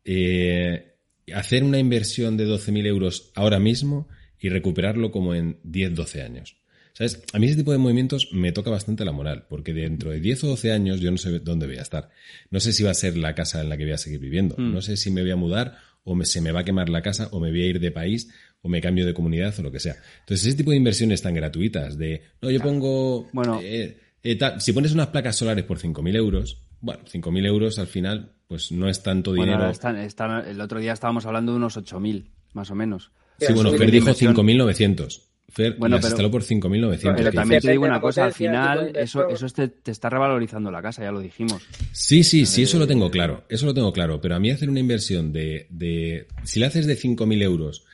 eh, 0.03 0.95
hacer 1.33 1.63
una 1.63 1.79
inversión 1.79 2.37
de 2.37 2.45
12.000 2.45 2.85
euros 2.85 3.31
ahora 3.35 3.59
mismo 3.59 4.07
y 4.39 4.49
recuperarlo 4.49 5.11
como 5.11 5.33
en 5.33 5.59
10, 5.63 5.95
12 5.95 6.21
años. 6.21 6.57
¿Sabes? 6.93 7.23
A 7.33 7.39
mí 7.39 7.47
ese 7.47 7.57
tipo 7.57 7.73
de 7.73 7.77
movimientos 7.77 8.29
me 8.31 8.53
toca 8.53 8.69
bastante 8.69 9.03
la 9.03 9.11
moral, 9.11 9.47
porque 9.49 9.73
dentro 9.73 10.11
de 10.11 10.21
10 10.21 10.45
o 10.45 10.47
12 10.47 10.71
años 10.71 11.01
yo 11.01 11.11
no 11.11 11.17
sé 11.17 11.39
dónde 11.39 11.65
voy 11.67 11.75
a 11.77 11.81
estar. 11.81 12.09
No 12.51 12.61
sé 12.61 12.71
si 12.71 12.83
va 12.83 12.91
a 12.91 12.93
ser 12.93 13.17
la 13.17 13.35
casa 13.35 13.59
en 13.61 13.67
la 13.67 13.75
que 13.75 13.83
voy 13.83 13.91
a 13.91 13.97
seguir 13.97 14.19
viviendo. 14.21 14.55
Mm. 14.57 14.73
No 14.73 14.81
sé 14.81 14.95
si 14.95 15.11
me 15.11 15.21
voy 15.21 15.31
a 15.31 15.35
mudar 15.35 15.77
o 16.05 16.15
me- 16.15 16.25
se 16.25 16.39
me 16.39 16.53
va 16.53 16.61
a 16.61 16.63
quemar 16.63 16.87
la 16.87 17.01
casa 17.01 17.27
o 17.31 17.41
me 17.41 17.49
voy 17.49 17.63
a 17.63 17.65
ir 17.65 17.79
de 17.81 17.91
país 17.91 18.29
o 18.65 18.67
me 18.67 18.81
cambio 18.81 19.05
de 19.05 19.13
comunidad 19.13 19.53
o 19.59 19.61
lo 19.61 19.71
que 19.71 19.79
sea. 19.79 19.95
Entonces, 20.21 20.47
ese 20.47 20.57
tipo 20.57 20.71
de 20.71 20.77
inversiones 20.77 21.21
tan 21.21 21.35
gratuitas 21.35 21.99
de, 21.99 22.23
no, 22.41 22.49
yo 22.49 22.59
pongo, 22.61 23.29
Bueno. 23.31 23.59
eh, 23.61 23.95
eh, 24.23 24.39
si 24.57 24.73
pones 24.73 24.91
unas 24.91 25.07
placas 25.07 25.35
solares 25.35 25.63
por 25.65 25.77
5.000 25.77 26.15
euros, 26.15 26.57
bueno, 26.81 27.03
5.000 27.05 27.45
euros 27.45 27.77
al 27.77 27.85
final, 27.85 28.31
pues 28.47 28.71
no 28.71 28.89
es 28.89 29.03
tanto 29.03 29.29
Bueno, 29.31 29.43
dinero. 29.43 29.59
ahora 29.65 29.71
están- 29.71 29.97
están- 29.97 30.47
el 30.47 30.59
otro 30.59 30.79
día 30.79 30.93
estábamos 30.93 31.27
hablando 31.27 31.51
de 31.51 31.57
unos 31.57 31.77
8.000, 31.77 32.31
más 32.53 32.71
o 32.71 32.75
menos. 32.75 33.11
Sí, 33.39 33.53
bueno, 33.53 33.69
Fer 33.71 33.91
dijo 33.91 33.97
inversión. 33.99 34.33
5.900. 34.33 35.21
Fer 35.47 35.75
Bueno, 35.77 35.97
las 35.97 36.01
pero- 36.05 36.11
instaló 36.13 36.31
por 36.31 36.41
5.900. 36.43 37.15
Pero 37.17 37.29
que 37.31 37.35
también 37.35 37.61
te 37.61 37.69
digo 37.71 37.85
una 37.85 38.01
cosa, 38.01 38.25
al 38.25 38.33
final 38.33 38.91
eso, 38.95 39.29
eso 39.29 39.47
te, 39.49 39.67
te 39.67 39.91
está 39.91 40.09
revalorizando 40.09 40.71
la 40.71 40.81
casa, 40.81 41.03
ya 41.03 41.11
lo 41.11 41.19
dijimos. 41.19 41.61
Sí, 41.91 42.23
sí, 42.23 42.45
sí, 42.47 42.63
eso 42.63 42.79
lo 42.79 42.87
tengo 42.87 43.11
claro. 43.11 43.45
Eso 43.47 43.65
lo 43.67 43.73
tengo 43.73 43.93
claro. 43.93 44.19
Pero 44.19 44.35
a 44.35 44.39
mí 44.39 44.49
hacer 44.49 44.69
una 44.69 44.79
inversión 44.79 45.31
de. 45.31 45.67
de 45.69 46.27
si 46.43 46.59
la 46.59 46.67
haces 46.67 46.87
de 46.87 46.95
5.000 46.97 47.41
euros, 47.43 47.85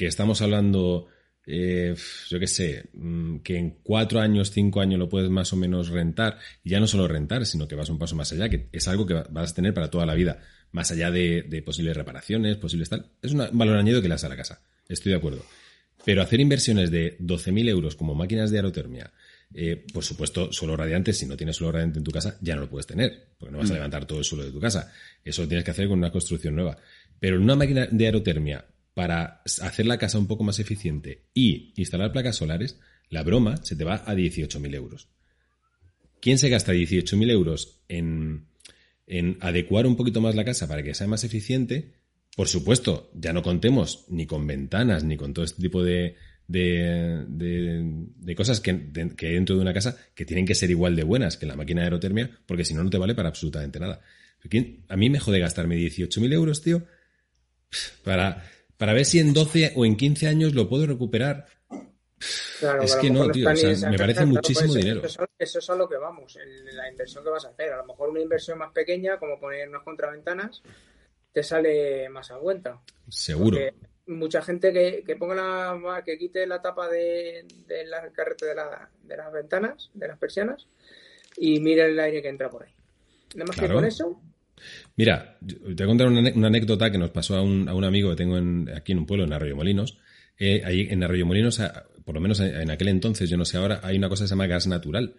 que 0.00 0.06
estamos 0.06 0.40
hablando, 0.40 1.08
eh, 1.46 1.94
yo 2.30 2.38
qué 2.40 2.46
sé, 2.46 2.84
mm, 2.94 3.40
que 3.40 3.58
en 3.58 3.70
cuatro 3.82 4.18
años, 4.18 4.50
cinco 4.50 4.80
años 4.80 4.98
lo 4.98 5.10
puedes 5.10 5.28
más 5.28 5.52
o 5.52 5.56
menos 5.56 5.90
rentar, 5.90 6.38
y 6.64 6.70
ya 6.70 6.80
no 6.80 6.86
solo 6.86 7.06
rentar, 7.06 7.44
sino 7.44 7.68
que 7.68 7.74
vas 7.74 7.90
un 7.90 7.98
paso 7.98 8.16
más 8.16 8.32
allá, 8.32 8.48
que 8.48 8.70
es 8.72 8.88
algo 8.88 9.04
que 9.04 9.12
va- 9.12 9.26
vas 9.30 9.52
a 9.52 9.54
tener 9.54 9.74
para 9.74 9.90
toda 9.90 10.06
la 10.06 10.14
vida, 10.14 10.40
más 10.72 10.90
allá 10.90 11.10
de, 11.10 11.42
de 11.42 11.60
posibles 11.60 11.94
reparaciones, 11.94 12.56
posibles 12.56 12.88
tal. 12.88 13.10
Es 13.20 13.32
un 13.32 13.46
valor 13.52 13.76
añadido 13.76 14.00
que 14.00 14.08
le 14.08 14.14
das 14.14 14.24
a 14.24 14.30
la 14.30 14.36
casa. 14.38 14.62
Estoy 14.88 15.12
de 15.12 15.18
acuerdo. 15.18 15.44
Pero 16.02 16.22
hacer 16.22 16.40
inversiones 16.40 16.90
de 16.90 17.16
12.000 17.18 17.68
euros 17.68 17.94
como 17.94 18.14
máquinas 18.14 18.50
de 18.50 18.56
aerotermia, 18.56 19.12
eh, 19.52 19.84
por 19.92 20.02
supuesto, 20.02 20.50
suelo 20.50 20.78
radiante, 20.78 21.12
si 21.12 21.26
no 21.26 21.36
tienes 21.36 21.56
suelo 21.56 21.72
radiante 21.72 21.98
en 21.98 22.04
tu 22.04 22.10
casa, 22.10 22.38
ya 22.40 22.54
no 22.54 22.62
lo 22.62 22.70
puedes 22.70 22.86
tener, 22.86 23.34
porque 23.38 23.52
no 23.52 23.58
vas 23.58 23.70
a 23.70 23.74
levantar 23.74 24.06
todo 24.06 24.18
el 24.20 24.24
suelo 24.24 24.44
de 24.46 24.50
tu 24.50 24.60
casa. 24.60 24.90
Eso 25.22 25.42
lo 25.42 25.48
tienes 25.48 25.62
que 25.64 25.72
hacer 25.72 25.88
con 25.88 25.98
una 25.98 26.10
construcción 26.10 26.54
nueva. 26.54 26.78
Pero 27.18 27.36
en 27.36 27.42
una 27.42 27.54
máquina 27.54 27.86
de 27.90 28.06
aerotermia, 28.06 28.64
para 28.94 29.42
hacer 29.62 29.86
la 29.86 29.98
casa 29.98 30.18
un 30.18 30.26
poco 30.26 30.44
más 30.44 30.58
eficiente 30.58 31.24
y 31.34 31.72
instalar 31.76 32.12
placas 32.12 32.36
solares, 32.36 32.78
la 33.08 33.22
broma 33.22 33.56
se 33.64 33.76
te 33.76 33.84
va 33.84 34.02
a 34.06 34.14
18.000 34.14 34.74
euros. 34.74 35.08
¿Quién 36.20 36.38
se 36.38 36.48
gasta 36.50 36.72
18.000 36.72 37.30
euros 37.30 37.80
en, 37.88 38.46
adecuar 39.40 39.86
un 39.86 39.96
poquito 39.96 40.20
más 40.20 40.34
la 40.34 40.44
casa 40.44 40.68
para 40.68 40.82
que 40.82 40.94
sea 40.94 41.06
más 41.06 41.24
eficiente? 41.24 41.94
Por 42.36 42.46
supuesto, 42.48 43.10
ya 43.14 43.32
no 43.32 43.42
contemos 43.42 44.04
ni 44.08 44.26
con 44.26 44.46
ventanas 44.46 45.02
ni 45.02 45.16
con 45.16 45.32
todo 45.34 45.44
este 45.44 45.62
tipo 45.62 45.82
de, 45.82 46.16
de, 46.46 47.24
de- 47.26 48.04
de 48.16 48.34
cosas 48.34 48.60
que, 48.60 48.72
de- 48.74 49.16
que 49.16 49.28
hay 49.28 49.34
dentro 49.34 49.56
de 49.56 49.62
una 49.62 49.72
casa 49.74 49.96
que 50.14 50.24
tienen 50.24 50.46
que 50.46 50.54
ser 50.54 50.70
igual 50.70 50.94
de 50.94 51.02
buenas 51.04 51.36
que 51.36 51.46
la 51.46 51.56
máquina 51.56 51.80
de 51.80 51.86
aerotermia, 51.86 52.30
porque 52.46 52.64
si 52.64 52.74
no, 52.74 52.84
no 52.84 52.90
te 52.90 52.98
vale 52.98 53.14
para 53.14 53.28
absolutamente 53.30 53.80
nada. 53.80 54.00
¿Quién- 54.48 54.84
A 54.88 54.96
mí 54.96 55.10
me 55.10 55.18
jode 55.20 55.38
gastarme 55.40 55.76
18.000 55.76 56.32
euros, 56.32 56.62
tío, 56.62 56.86
para, 58.04 58.44
para 58.80 58.94
ver 58.94 59.04
si 59.04 59.18
en 59.18 59.34
12 59.34 59.74
o 59.76 59.84
en 59.84 59.94
15 59.94 60.26
años 60.26 60.54
lo 60.54 60.66
puedo 60.66 60.86
recuperar 60.86 61.44
es 62.82 62.96
que 62.96 63.10
no, 63.10 63.30
tío, 63.30 63.46
me 63.90 63.98
parece 63.98 64.24
muchísimo 64.24 64.72
dinero. 64.72 65.02
Eso, 65.04 65.58
es 65.58 65.70
a 65.70 65.74
lo 65.74 65.86
que 65.86 65.96
vamos, 65.96 66.38
la 66.72 66.88
inversión 66.88 67.22
que 67.22 67.28
vas 67.28 67.44
a 67.44 67.50
hacer. 67.50 67.74
A 67.74 67.76
lo 67.76 67.84
mejor 67.84 68.08
una 68.08 68.20
inversión 68.20 68.56
más 68.56 68.72
pequeña, 68.72 69.18
como 69.18 69.38
poner 69.38 69.68
unas 69.68 69.82
contraventanas, 69.82 70.62
te 71.30 71.42
sale 71.42 72.08
más 72.08 72.30
a 72.30 72.38
cuenta. 72.38 72.80
Seguro. 73.10 73.58
mucha 74.06 74.40
gente 74.40 74.72
que, 74.72 75.04
que, 75.06 75.16
ponga 75.16 75.34
la, 75.34 76.02
que 76.02 76.16
quite 76.16 76.46
la 76.46 76.62
tapa 76.62 76.88
de, 76.88 77.44
la 77.84 78.10
carrete 78.12 78.46
de, 78.46 78.54
la, 78.54 78.88
de 79.02 79.16
las 79.16 79.30
ventanas, 79.30 79.90
de 79.92 80.08
las 80.08 80.18
persianas, 80.18 80.68
y 81.36 81.60
mire 81.60 81.84
el 81.84 82.00
aire 82.00 82.22
que 82.22 82.28
entra 82.30 82.48
por 82.48 82.62
ahí. 82.62 82.72
Nada 83.34 83.46
más 83.46 83.56
que 83.60 83.70
con 83.70 83.84
eso. 83.84 84.22
Mira, 84.96 85.38
te 85.46 85.56
voy 85.58 85.82
a 85.82 85.86
contar 85.86 86.08
una, 86.08 86.46
anécdota 86.46 86.90
que 86.90 86.98
nos 86.98 87.10
pasó 87.10 87.36
a 87.36 87.42
un, 87.42 87.84
amigo 87.84 88.10
que 88.10 88.16
tengo 88.16 88.36
aquí 88.74 88.92
en 88.92 88.98
un 88.98 89.06
pueblo, 89.06 89.24
en 89.24 89.32
Arroyo 89.32 89.56
Molinos. 89.56 89.98
Eh, 90.38 90.62
ahí 90.64 90.86
en 90.90 91.02
Arroyo 91.02 91.26
Molinos, 91.26 91.60
por 92.04 92.14
lo 92.14 92.20
menos 92.20 92.40
en 92.40 92.70
aquel 92.70 92.88
entonces, 92.88 93.28
yo 93.28 93.36
no 93.36 93.44
sé 93.44 93.58
ahora, 93.58 93.80
hay 93.82 93.96
una 93.96 94.08
cosa 94.08 94.24
que 94.24 94.28
se 94.28 94.32
llama 94.32 94.46
gas 94.46 94.66
natural 94.66 95.14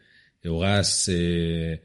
o 0.46 0.60
gas, 0.60 1.10
eh, 1.10 1.84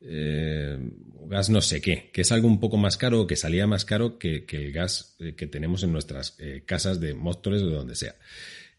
eh, 0.00 0.78
gas 1.26 1.50
no 1.50 1.60
sé 1.60 1.80
qué, 1.82 2.10
que 2.12 2.22
es 2.22 2.32
algo 2.32 2.48
un 2.48 2.60
poco 2.60 2.78
más 2.78 2.96
caro, 2.96 3.26
que 3.26 3.36
salía 3.36 3.66
más 3.66 3.84
caro 3.84 4.18
que, 4.18 4.46
el 4.50 4.72
gas 4.72 5.16
que 5.36 5.46
tenemos 5.46 5.82
en 5.82 5.92
nuestras 5.92 6.36
casas 6.64 7.00
de 7.00 7.14
Móstoles 7.14 7.62
o 7.62 7.68
de 7.68 7.74
donde 7.74 7.94
sea. 7.94 8.14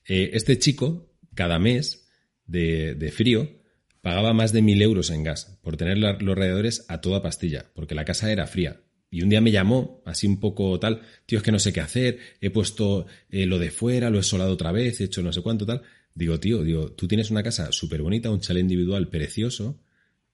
este 0.06 0.58
chico, 0.58 1.14
cada 1.36 1.60
mes 1.60 2.10
de 2.48 3.14
frío, 3.16 3.59
pagaba 4.02 4.34
más 4.34 4.54
de 4.54 4.62
mil 4.62 4.82
euros 4.82 5.10
en 5.10 5.24
gas 5.24 5.58
por 5.62 5.78
tener 5.78 5.98
los 5.98 6.38
radiadores 6.38 6.86
a 6.88 7.02
toda 7.02 7.22
pastilla, 7.22 7.72
porque 7.74 7.96
la 7.96 8.06
casa 8.06 8.32
era 8.32 8.48
fría. 8.48 8.82
Y 9.12 9.24
un 9.24 9.30
día 9.30 9.42
me 9.42 9.52
llamó, 9.52 10.02
así 10.06 10.28
un 10.28 10.40
poco 10.40 10.80
tal, 10.80 11.02
tío, 11.26 11.40
es 11.40 11.44
que 11.44 11.52
no 11.52 11.60
sé 11.60 11.74
qué 11.74 11.82
hacer, 11.82 12.20
he 12.42 12.52
puesto 12.52 13.08
eh, 13.30 13.46
lo 13.46 13.58
de 13.58 13.72
fuera, 13.72 14.10
lo 14.10 14.20
he 14.20 14.24
solado 14.24 14.54
otra 14.54 14.72
vez, 14.72 15.02
he 15.02 15.06
hecho 15.06 15.24
no 15.24 15.34
sé 15.34 15.42
cuánto 15.42 15.66
tal. 15.66 15.82
Digo, 16.14 16.40
tío, 16.40 16.64
digo, 16.64 16.92
tú 16.92 17.08
tienes 17.08 17.32
una 17.32 17.44
casa 17.44 17.72
súper 17.72 18.02
bonita, 18.02 18.30
un 18.30 18.40
chalet 18.40 18.62
individual 18.62 19.10
precioso. 19.10 19.80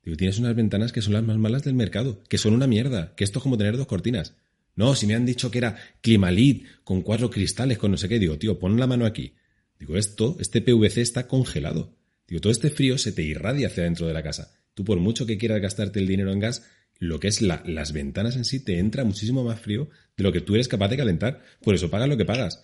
Digo, 0.04 0.18
tienes 0.18 0.40
unas 0.40 0.56
ventanas 0.56 0.92
que 0.92 1.02
son 1.02 1.14
las 1.14 1.24
más 1.24 1.38
malas 1.38 1.64
del 1.64 1.74
mercado, 1.74 2.22
que 2.28 2.38
son 2.38 2.54
una 2.54 2.68
mierda, 2.68 3.14
que 3.16 3.24
esto 3.24 3.40
es 3.40 3.44
como 3.44 3.58
tener 3.58 3.78
dos 3.78 3.88
cortinas. 3.88 4.36
No, 4.76 4.94
si 4.94 5.08
me 5.08 5.16
han 5.16 5.26
dicho 5.26 5.50
que 5.52 5.60
era 5.60 5.78
Climalit, 6.02 6.66
con 6.84 7.02
cuatro 7.02 7.30
cristales, 7.30 7.78
con 7.78 7.92
no 7.92 7.98
sé 7.98 8.10
qué, 8.10 8.20
digo, 8.20 8.38
tío, 8.38 8.60
pon 8.60 8.78
la 8.78 8.88
mano 8.88 9.06
aquí. 9.06 9.36
Digo, 9.80 9.96
esto, 9.96 10.36
este 10.40 10.62
PVC 10.62 11.02
está 11.02 11.28
congelado. 11.28 11.94
Digo, 12.28 12.42
todo 12.42 12.52
este 12.52 12.70
frío 12.70 12.98
se 12.98 13.12
te 13.12 13.22
irradia 13.22 13.68
hacia 13.68 13.84
dentro 13.84 14.08
de 14.08 14.14
la 14.14 14.24
casa. 14.24 14.54
Tú 14.74 14.84
por 14.84 15.00
mucho 15.00 15.26
que 15.26 15.38
quieras 15.38 15.62
gastarte 15.62 16.00
el 16.00 16.08
dinero 16.08 16.32
en 16.32 16.40
gas, 16.40 16.68
lo 17.00 17.20
que 17.20 17.28
es 17.28 17.42
las 17.42 17.92
ventanas 17.92 18.36
en 18.36 18.46
sí 18.46 18.64
te 18.64 18.80
entra 18.80 19.04
muchísimo 19.04 19.44
más 19.44 19.60
frío 19.60 19.90
de 20.18 20.24
lo 20.24 20.32
que 20.32 20.42
tú 20.42 20.56
eres 20.56 20.68
capaz 20.68 20.90
de 20.90 20.98
calentar. 20.98 21.42
Por 21.62 21.76
eso 21.76 21.90
pagas 21.90 22.10
lo 22.10 22.18
que 22.18 22.26
pagas. 22.26 22.64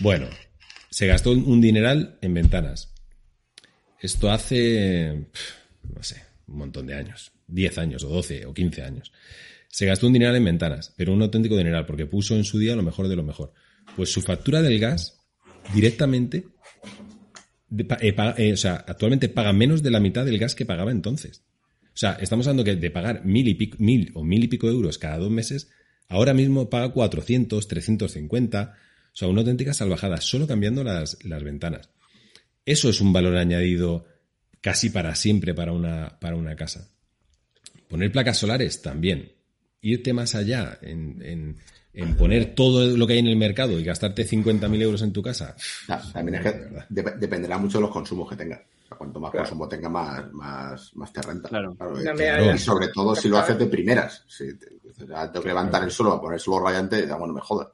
Bueno, 0.00 0.28
se 0.90 1.06
gastó 1.06 1.32
un 1.32 1.60
dineral 1.60 2.18
en 2.22 2.34
ventanas. 2.34 2.94
Esto 4.00 4.30
hace, 4.30 5.26
no 5.94 6.02
sé, 6.02 6.22
un 6.46 6.58
montón 6.58 6.86
de 6.86 6.94
años. 6.94 7.32
10 7.48 7.78
años 7.78 8.04
o 8.04 8.08
12 8.08 8.46
o 8.46 8.54
15 8.54 8.82
años. 8.82 9.12
Se 9.68 9.86
gastó 9.86 10.06
un 10.06 10.12
dineral 10.12 10.36
en 10.36 10.44
ventanas, 10.44 10.94
pero 10.96 11.12
un 11.12 11.22
auténtico 11.22 11.56
dineral, 11.56 11.86
porque 11.86 12.06
puso 12.06 12.36
en 12.36 12.44
su 12.44 12.58
día 12.58 12.76
lo 12.76 12.82
mejor 12.82 13.08
de 13.08 13.16
lo 13.16 13.22
mejor. 13.22 13.52
Pues 13.96 14.10
su 14.10 14.22
factura 14.22 14.62
del 14.62 14.78
gas 14.78 15.20
directamente, 15.74 16.46
eh, 17.76 18.14
eh, 18.36 18.52
o 18.52 18.56
sea, 18.56 18.84
actualmente 18.86 19.28
paga 19.28 19.52
menos 19.52 19.82
de 19.82 19.90
la 19.90 20.00
mitad 20.00 20.24
del 20.24 20.38
gas 20.38 20.54
que 20.54 20.66
pagaba 20.66 20.90
entonces. 20.90 21.42
O 21.86 22.00
sea, 22.00 22.12
estamos 22.20 22.46
hablando 22.46 22.64
que 22.64 22.76
de 22.76 22.90
pagar 22.90 23.24
mil, 23.24 23.48
y 23.48 23.54
pico, 23.54 23.76
mil 23.80 24.10
o 24.14 24.24
mil 24.24 24.44
y 24.44 24.48
pico 24.48 24.68
euros 24.68 24.98
cada 24.98 25.18
dos 25.18 25.30
meses, 25.30 25.70
ahora 26.08 26.32
mismo 26.34 26.70
paga 26.70 26.90
400, 26.90 27.66
350. 27.66 28.74
O 29.12 29.16
sea, 29.18 29.28
una 29.28 29.40
auténtica 29.40 29.74
salvajada, 29.74 30.20
solo 30.20 30.46
cambiando 30.46 30.84
las, 30.84 31.18
las 31.24 31.42
ventanas. 31.42 31.90
Eso 32.64 32.88
es 32.88 33.00
un 33.00 33.12
valor 33.12 33.36
añadido 33.36 34.06
casi 34.60 34.90
para 34.90 35.14
siempre 35.14 35.54
para 35.54 35.72
una, 35.72 36.18
para 36.20 36.36
una 36.36 36.54
casa. 36.54 36.90
Poner 37.88 38.12
placas 38.12 38.38
solares 38.38 38.82
también. 38.82 39.32
Irte 39.80 40.12
más 40.12 40.34
allá 40.34 40.78
en, 40.82 41.22
en, 41.22 41.56
poner 42.16 42.54
todo 42.54 42.96
lo 42.96 43.06
que 43.06 43.14
hay 43.14 43.18
en 43.20 43.26
el 43.26 43.36
mercado 43.36 43.78
y 43.78 43.84
gastarte 43.84 44.26
50.000 44.26 44.82
euros 44.82 45.02
en 45.02 45.12
tu 45.12 45.22
casa. 45.22 45.56
también 46.12 46.36
es 46.36 46.42
que 46.42 46.68
dependerá 46.88 47.58
mucho 47.58 47.78
de 47.78 47.82
los 47.82 47.90
consumos 47.90 48.28
que 48.28 48.36
tengas 48.36 48.60
cuanto 48.98 49.20
más 49.20 49.30
consumo 49.30 49.68
tenga, 49.68 49.88
más, 49.88 50.30
más, 50.32 50.96
más 50.96 51.12
te 51.12 51.22
renta. 51.22 51.48
Claro. 51.48 51.76
Y 52.54 52.58
sobre 52.58 52.88
todo 52.88 53.14
si 53.14 53.28
lo 53.28 53.38
haces 53.38 53.58
de 53.58 53.66
primeras. 53.66 54.24
Si 54.26 54.58
te, 54.58 54.66
tengo 54.96 55.42
que 55.42 55.48
levantar 55.48 55.84
el 55.84 55.90
suelo 55.90 56.12
a 56.12 56.20
poner 56.20 56.40
suelo 56.40 56.66
radiante, 56.66 57.06
bueno, 57.06 57.32
me 57.32 57.40
jodas. 57.40 57.68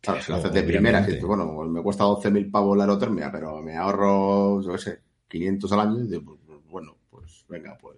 Claro, 0.00 0.22
si 0.22 0.32
lo 0.32 0.38
haces 0.38 0.52
de 0.52 0.62
primeras, 0.62 1.08
y 1.08 1.18
bueno, 1.20 1.52
pues 1.54 1.68
me 1.68 1.82
cuesta 1.82 2.04
12.000 2.04 2.50
pavos 2.50 2.76
la 2.76 2.84
aerotermia, 2.84 3.30
pero 3.30 3.60
me 3.60 3.76
ahorro, 3.76 4.62
yo 4.62 4.72
qué 4.72 4.78
sé, 4.78 5.00
500 5.28 5.72
al 5.72 5.80
año, 5.80 6.04
y 6.04 6.18
pues, 6.20 6.38
bueno, 6.70 6.96
pues 7.10 7.44
venga, 7.48 7.76
pues. 7.80 7.96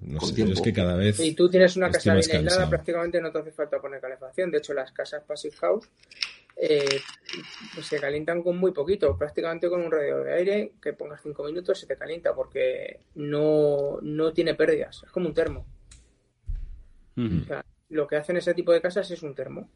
No 0.00 0.20
sé, 0.20 0.42
es 0.42 0.60
que 0.60 0.72
cada 0.72 0.96
vez. 0.96 1.16
Si 1.16 1.34
tú 1.34 1.48
tienes 1.48 1.76
una 1.76 1.90
casa 1.90 2.14
bien 2.14 2.30
aislada, 2.30 2.68
prácticamente 2.68 3.20
no 3.20 3.30
te 3.30 3.38
hace 3.38 3.52
falta 3.52 3.80
poner 3.80 4.00
calefacción. 4.00 4.50
De 4.50 4.58
hecho, 4.58 4.74
las 4.74 4.92
casas 4.92 5.22
Passive 5.24 5.56
House 5.56 5.88
eh, 6.56 7.00
pues 7.74 7.86
se 7.86 7.98
calientan 7.98 8.42
con 8.42 8.56
muy 8.56 8.72
poquito, 8.72 9.16
prácticamente 9.18 9.68
con 9.68 9.80
un 9.82 9.90
radiador 9.90 10.26
de 10.26 10.34
aire 10.34 10.72
que 10.80 10.92
pongas 10.92 11.20
5 11.22 11.42
minutos 11.44 11.80
se 11.80 11.86
te 11.86 11.96
calienta 11.96 12.34
porque 12.34 13.00
no, 13.16 13.98
tiene 14.32 14.54
pérdidas, 14.54 15.02
es 15.04 15.10
como 15.10 15.28
un 15.28 15.34
termo. 15.34 15.66
lo 17.88 18.06
que 18.06 18.16
hacen 18.16 18.36
ese 18.36 18.54
tipo 18.54 18.72
de 18.72 18.80
casas 18.80 19.10
es 19.10 19.22
un 19.22 19.34
termo. 19.34 19.68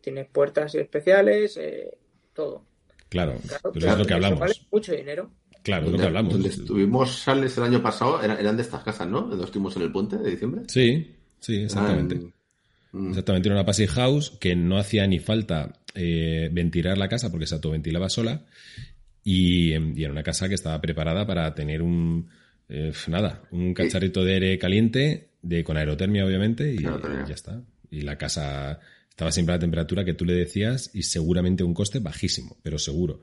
Tienes 0.00 0.28
puertas 0.28 0.74
especiales, 0.74 1.56
eh, 1.56 1.96
todo. 2.34 2.64
Claro, 3.08 3.36
pero 3.72 3.90
es 3.90 3.98
lo 3.98 4.04
que 4.04 4.14
hablamos. 4.14 4.40
Vale 4.40 4.54
mucho 4.70 4.92
dinero. 4.92 5.30
Claro, 5.64 5.86
es 5.86 5.92
lo 5.92 5.98
que 5.98 6.04
hablamos. 6.04 6.32
Donde 6.34 6.50
estuvimos 6.50 7.10
sales 7.18 7.56
el 7.56 7.64
año 7.64 7.82
pasado 7.82 8.22
eran, 8.22 8.56
de 8.56 8.62
estas 8.62 8.84
casas, 8.84 9.08
¿no? 9.08 9.22
Donde 9.22 9.44
estuvimos 9.44 9.74
en 9.76 9.82
el 9.82 9.90
puente 9.90 10.18
de 10.18 10.30
diciembre. 10.30 10.62
Sí, 10.68 11.16
sí, 11.40 11.62
exactamente. 11.62 12.20
Mm. 12.92 13.08
Exactamente, 13.08 13.48
era 13.48 13.56
una 13.56 13.64
passive 13.64 13.88
house 13.88 14.36
que 14.38 14.54
no 14.54 14.78
hacía 14.78 15.06
ni 15.06 15.18
falta 15.18 15.80
eh, 15.94 16.50
ventilar 16.52 16.98
la 16.98 17.08
casa 17.08 17.30
porque 17.30 17.46
se 17.46 17.54
autoventilaba 17.54 18.10
sola 18.10 18.44
y, 19.24 19.72
y, 19.72 20.02
era 20.04 20.12
una 20.12 20.22
casa 20.22 20.48
que 20.48 20.54
estaba 20.54 20.80
preparada 20.80 21.26
para 21.26 21.52
tener 21.54 21.80
un, 21.80 22.28
eh, 22.68 22.92
nada, 23.08 23.42
un 23.50 23.72
cacharrito 23.72 24.22
de 24.22 24.34
aire 24.34 24.58
caliente 24.58 25.30
de, 25.42 25.64
con 25.64 25.76
aerotermia 25.76 26.26
obviamente 26.26 26.72
y, 26.72 26.82
ya 26.82 27.34
está. 27.34 27.62
Y 27.90 28.02
la 28.02 28.18
casa 28.18 28.80
estaba 29.08 29.32
siempre 29.32 29.54
a 29.54 29.56
la 29.56 29.60
temperatura 29.60 30.04
que 30.04 30.14
tú 30.14 30.24
le 30.24 30.34
decías 30.34 30.90
y 30.92 31.04
seguramente 31.04 31.64
un 31.64 31.72
coste 31.72 32.00
bajísimo, 32.00 32.58
pero 32.62 32.78
seguro. 32.78 33.22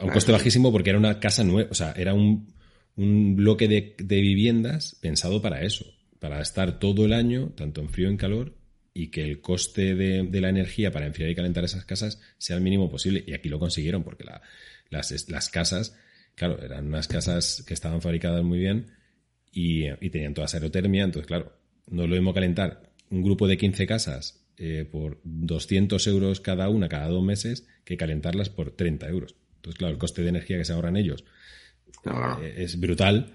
Un 0.00 0.10
coste 0.10 0.32
bajísimo 0.32 0.72
porque 0.72 0.90
era 0.90 0.98
una 0.98 1.20
casa 1.20 1.44
nueva, 1.44 1.70
o 1.70 1.74
sea, 1.74 1.92
era 1.96 2.14
un, 2.14 2.52
un 2.96 3.36
bloque 3.36 3.68
de, 3.68 3.94
de 3.98 4.20
viviendas 4.20 4.96
pensado 5.00 5.40
para 5.40 5.62
eso, 5.62 5.86
para 6.18 6.40
estar 6.40 6.78
todo 6.78 7.04
el 7.04 7.12
año, 7.12 7.52
tanto 7.56 7.80
en 7.80 7.88
frío 7.88 8.08
y 8.08 8.10
en 8.12 8.16
calor, 8.16 8.54
y 8.98 9.08
que 9.08 9.22
el 9.22 9.42
coste 9.42 9.94
de, 9.94 10.40
la 10.40 10.48
energía 10.48 10.90
para 10.90 11.04
enfriar 11.04 11.28
y 11.28 11.34
calentar 11.34 11.62
esas 11.64 11.84
casas 11.84 12.18
sea 12.38 12.56
el 12.56 12.62
mínimo 12.62 12.88
posible. 12.88 13.22
Y 13.26 13.34
aquí 13.34 13.50
lo 13.50 13.58
consiguieron, 13.58 14.02
porque 14.02 14.24
las, 14.88 15.50
casas, 15.50 15.94
claro, 16.34 16.62
eran 16.62 16.86
unas 16.86 17.06
casas 17.06 17.62
que 17.66 17.74
estaban 17.74 18.00
fabricadas 18.00 18.42
muy 18.42 18.58
bien 18.58 18.86
y, 19.52 19.90
tenían 20.08 20.32
toda 20.32 20.46
esa 20.46 20.56
aerotermia. 20.56 21.04
Entonces, 21.04 21.26
claro, 21.26 21.52
no 21.88 22.04
es 22.04 22.08
lo 22.08 22.16
mismo 22.16 22.32
calentar 22.32 22.90
un 23.10 23.22
grupo 23.22 23.46
de 23.46 23.58
15 23.58 23.86
casas 23.86 24.46
eh, 24.56 24.88
por 24.90 25.20
200 25.24 26.06
euros 26.06 26.40
cada 26.40 26.70
una 26.70 26.88
cada 26.88 27.08
dos 27.08 27.22
meses 27.22 27.68
que 27.84 27.98
calentarlas 27.98 28.48
por 28.48 28.70
30 28.70 29.08
euros. 29.08 29.34
Entonces, 29.66 29.78
claro, 29.78 29.94
el 29.94 29.98
coste 29.98 30.22
de 30.22 30.28
energía 30.28 30.58
que 30.58 30.64
se 30.64 30.72
ahorran 30.72 30.96
ellos 30.96 31.24
eh, 32.40 32.54
es 32.58 32.78
brutal 32.78 33.34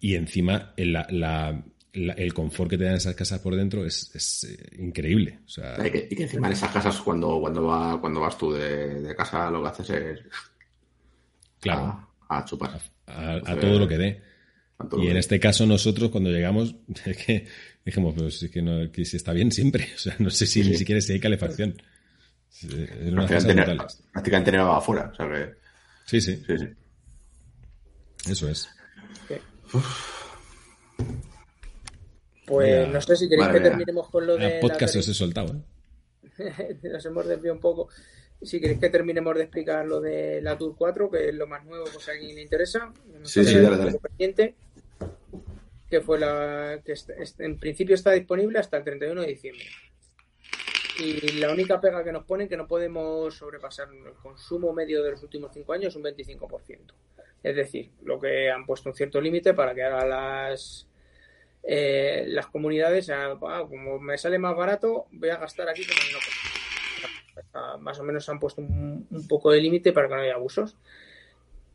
y 0.00 0.14
encima 0.14 0.72
la, 0.78 1.62
el 1.92 2.32
confort 2.32 2.70
que 2.70 2.78
te 2.78 2.84
dan 2.84 2.94
esas 2.94 3.14
casas 3.14 3.40
por 3.40 3.54
dentro 3.54 3.84
es, 3.84 4.44
eh, 4.48 4.76
increíble. 4.78 5.40
y, 5.84 5.90
que, 5.90 6.22
encima 6.22 6.46
en 6.46 6.54
esas 6.54 6.72
casas 6.72 6.98
cuando, 7.02 7.38
cuando, 7.40 7.64
va, 7.64 8.00
cuando 8.00 8.20
vas 8.20 8.38
tú 8.38 8.52
de, 8.52 9.14
casa 9.14 9.50
lo 9.50 9.62
que 9.62 9.68
haces 9.68 9.90
es 9.90 10.20
claro 11.60 12.08
a, 12.26 12.42
chupar. 12.46 12.80
A, 13.06 13.56
todo 13.60 13.78
lo 13.78 13.86
que 13.86 13.98
dé. 13.98 14.22
Y 14.96 15.08
en 15.08 15.18
este 15.18 15.38
caso 15.38 15.66
nosotros 15.66 16.08
cuando 16.08 16.30
llegamos 16.30 16.74
es 17.04 17.16
que 17.18 17.46
dijimos, 17.84 18.14
pues 18.16 18.42
es 18.44 18.50
que, 18.50 18.62
no, 18.62 18.90
que 18.90 19.04
si 19.04 19.18
está 19.18 19.34
bien 19.34 19.52
siempre. 19.52 19.88
O 19.94 19.98
sea, 19.98 20.16
no 20.20 20.30
sé 20.30 20.46
si 20.46 20.62
ni 20.62 20.74
siquiera 20.74 21.02
si 21.02 21.12
hay 21.12 21.20
calefacción. 21.20 21.82
Prácticamente, 24.12 24.52
nada 24.52 24.76
afuera. 24.76 25.12
sí, 26.06 26.20
sí, 26.20 26.42
sí, 26.46 26.68
Eso 28.30 28.48
es. 28.48 28.68
Pues 32.46 32.88
no 32.88 33.00
sé 33.00 33.16
si 33.16 33.28
queréis 33.28 33.48
que 33.48 33.60
terminemos 33.60 34.08
con 34.08 34.26
lo 34.26 34.36
de. 34.36 34.56
El 34.56 34.60
podcast 34.60 34.96
os 34.96 35.08
he 35.08 35.14
soltado, 35.14 35.54
¿eh? 35.54 36.78
Nos 36.82 37.06
hemos 37.06 37.26
desviado 37.26 37.54
un 37.54 37.60
poco. 37.60 37.88
Si 38.42 38.60
queréis 38.60 38.80
que 38.80 38.90
terminemos 38.90 39.34
de 39.36 39.42
explicar 39.42 39.86
lo 39.86 40.00
de 40.00 40.40
la 40.42 40.58
Tour 40.58 40.74
4, 40.76 41.10
que 41.10 41.28
es 41.28 41.34
lo 41.34 41.46
más 41.46 41.64
nuevo, 41.64 41.84
pues 41.92 42.08
a 42.08 42.12
alguien 42.12 42.34
le 42.34 42.42
interesa. 42.42 42.92
Sí, 43.22 43.44
sí, 43.44 43.58
dale, 43.58 43.76
dale. 43.76 44.54
Que 45.88 46.00
fue 46.00 46.18
la. 46.18 46.80
que 46.84 46.94
en 47.38 47.58
principio 47.58 47.94
está 47.94 48.12
disponible 48.12 48.58
hasta 48.58 48.78
el 48.78 48.84
31 48.84 49.20
de 49.20 49.26
diciembre. 49.28 49.64
Y 51.00 51.32
la 51.40 51.50
única 51.50 51.80
pega 51.80 52.04
que 52.04 52.12
nos 52.12 52.24
ponen 52.24 52.48
que 52.48 52.56
no 52.56 52.66
podemos 52.66 53.34
sobrepasar 53.34 53.88
el 53.88 54.12
consumo 54.14 54.72
medio 54.72 55.02
de 55.02 55.12
los 55.12 55.22
últimos 55.22 55.50
cinco 55.52 55.72
años 55.72 55.96
un 55.96 56.02
25%. 56.02 56.78
Es 57.42 57.56
decir, 57.56 57.90
lo 58.02 58.20
que 58.20 58.50
han 58.50 58.66
puesto 58.66 58.90
un 58.90 58.94
cierto 58.94 59.20
límite 59.20 59.54
para 59.54 59.74
que 59.74 59.82
ahora 59.82 60.06
las 60.06 60.86
eh, 61.62 62.24
las 62.28 62.46
comunidades, 62.46 63.10
ah, 63.10 63.36
como 63.68 63.98
me 63.98 64.16
sale 64.18 64.38
más 64.38 64.56
barato, 64.56 65.06
voy 65.12 65.28
a 65.30 65.36
gastar 65.36 65.68
aquí 65.68 65.82
como 65.86 66.00
no. 66.12 67.78
Más 67.78 67.98
o 67.98 68.02
menos 68.02 68.28
han 68.28 68.38
puesto 68.38 68.60
un, 68.60 69.26
poco 69.28 69.50
de 69.50 69.60
límite 69.60 69.92
para 69.92 70.08
que 70.08 70.14
no 70.14 70.20
haya 70.20 70.34
abusos. 70.34 70.76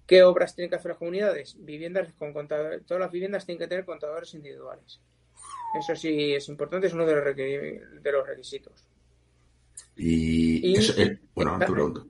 ¿Qué 0.08 0.24
obras 0.24 0.56
tienen 0.56 0.70
que 0.70 0.76
hacer 0.76 0.90
las 0.90 0.98
comunidades? 0.98 1.56
Viviendas 1.60 2.14
con 2.14 2.34
contadores. 2.34 2.86
Todas 2.86 3.02
las 3.02 3.12
viviendas 3.12 3.46
tienen 3.46 3.60
que 3.60 3.68
tener 3.68 3.86
contadores 3.86 4.34
individuales. 4.34 5.02
Eso 5.80 5.96
sí 5.96 6.34
es 6.36 6.48
importante, 6.48 6.88
es 6.88 6.94
uno 6.94 7.06
de 7.06 7.16
los 7.16 8.28
requisitos. 8.28 8.88
Y, 9.96 10.78
eso, 10.78 10.94
eh, 11.02 11.20
bueno, 11.34 11.52
ahora 11.52 11.66
te 11.66 11.72
pregunto. 11.72 12.08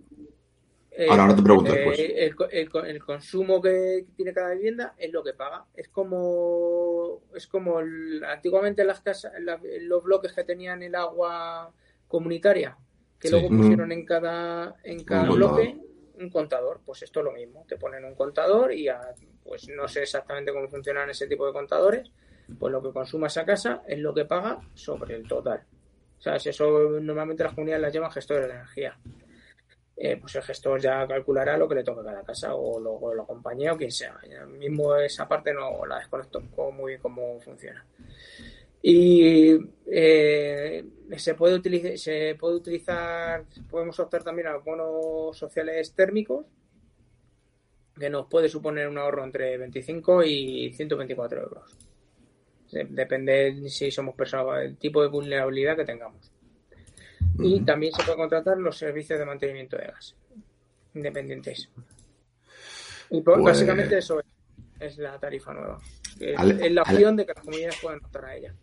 Eh, 0.92 1.08
ahora, 1.10 1.24
ahora 1.24 1.36
te 1.36 1.44
pregunto 1.44 1.74
eh, 1.74 2.34
El, 2.52 3.00
consumo 3.00 3.62
que 3.62 4.06
tiene 4.16 4.34
cada 4.34 4.54
vivienda 4.54 4.96
es 4.98 5.12
lo 5.12 5.24
que 5.24 5.34
paga. 5.34 5.66
Es 5.76 5.90
como 5.90 7.22
es 7.36 7.48
como 7.48 7.80
antiguamente 8.28 8.86
las 8.86 9.02
casas, 9.02 9.34
los 9.82 10.04
bloques 10.04 10.32
que 10.34 10.44
tenían 10.44 10.82
el 10.84 10.96
agua 10.96 11.72
comunitaria, 12.08 12.78
que 13.20 13.30
luego 13.30 13.50
pusieron 13.50 13.92
en 13.92 14.06
cada 14.06 14.76
en 14.84 15.04
cada 15.04 15.30
bloque 15.30 15.78
un 16.18 16.30
contador. 16.30 16.82
Pues 16.86 17.04
esto 17.04 17.20
es 17.20 17.26
lo 17.26 17.34
mismo. 17.34 17.66
Te 17.68 17.78
ponen 17.78 18.06
un 18.06 18.16
contador 18.16 18.74
y 18.74 18.88
pues 19.44 19.68
no 19.70 19.88
sé 19.88 20.04
exactamente 20.04 20.54
cómo 20.54 20.70
funcionan 20.70 21.10
ese 21.10 21.28
tipo 21.28 21.46
de 21.46 21.54
contadores. 21.54 22.10
Pues 22.58 22.72
lo 22.72 22.82
que 22.82 22.94
consuma 22.94 23.28
esa 23.28 23.44
casa 23.44 23.84
es 23.88 24.00
lo 24.00 24.14
que 24.14 24.26
paga 24.26 24.60
sobre 24.74 25.16
el 25.16 25.28
total. 25.28 25.66
O 26.18 26.22
sea, 26.22 26.36
eso 26.36 27.00
normalmente 27.00 27.44
las 27.44 27.54
comunidades 27.54 27.82
las 27.82 27.94
llaman 27.94 28.12
gestores 28.12 28.48
de 28.48 28.54
energía. 28.54 28.98
Eh, 29.98 30.18
pues 30.18 30.36
el 30.36 30.42
gestor 30.42 30.82
ya 30.82 31.08
calculará 31.08 31.58
lo 31.58 31.70
que 31.70 31.76
le 31.76 31.84
toca 31.84 32.02
a 32.02 32.06
cada 32.06 32.24
casa 32.24 32.54
o 32.54 32.80
lo, 32.80 33.16
la 33.16 33.24
compañía 33.24 33.74
o 33.74 33.78
quien 33.78 33.92
sea. 33.92 34.20
mismo 34.48 34.96
esa 34.98 35.28
parte 35.28 35.54
no 35.54 35.86
la 35.86 36.00
desconecto 36.00 36.42
muy 36.72 36.92
bien 36.92 37.02
cómo 37.02 37.40
funciona. 37.40 37.86
Y 38.82 39.58
eh, 39.88 40.86
se 41.18 41.34
puede 41.34 41.56
utilizar, 41.56 41.98
se 41.98 42.36
puede 42.36 42.56
utilizar, 42.56 43.46
podemos 43.70 44.00
optar 44.00 44.24
también 44.24 44.48
a 44.48 44.58
bonos 44.58 45.38
sociales 45.38 45.94
térmicos, 45.96 46.46
que 47.98 48.10
nos 48.10 48.28
puede 48.28 48.50
suponer 48.50 48.88
un 48.88 48.98
ahorro 48.98 49.24
entre 49.24 49.58
25 49.58 50.24
y 50.24 50.74
124 50.74 51.42
euros. 51.42 51.78
Depende 52.72 53.70
si 53.70 53.92
somos 53.92 54.16
personas, 54.16 54.64
el 54.64 54.78
tipo 54.78 55.02
de 55.02 55.08
vulnerabilidad 55.08 55.76
que 55.76 55.86
tengamos. 55.86 56.32
Y 57.40 57.62
también 57.62 57.94
se 57.94 58.04
puede 58.04 58.18
contratar 58.18 58.58
los 58.58 58.78
servicios 58.78 59.20
de 59.20 59.26
mantenimiento 59.26 59.78
de 59.78 59.88
gas 59.88 60.16
independientes. 60.96 61.70
Y 63.10 63.22
pues, 63.22 63.38
pues, 63.38 63.44
básicamente 63.44 63.98
eso 63.98 64.22
es, 64.80 64.98
la 64.98 65.20
tarifa 65.20 65.54
nueva. 65.54 65.80
Es, 66.20 66.72
la 66.72 66.82
opción 66.82 67.16
de 67.16 67.26
que 67.26 67.34
las 67.34 67.44
comunidades 67.44 67.78
puedan 67.82 68.04
optar 68.04 68.26
a 68.26 68.36
ella. 68.36 68.54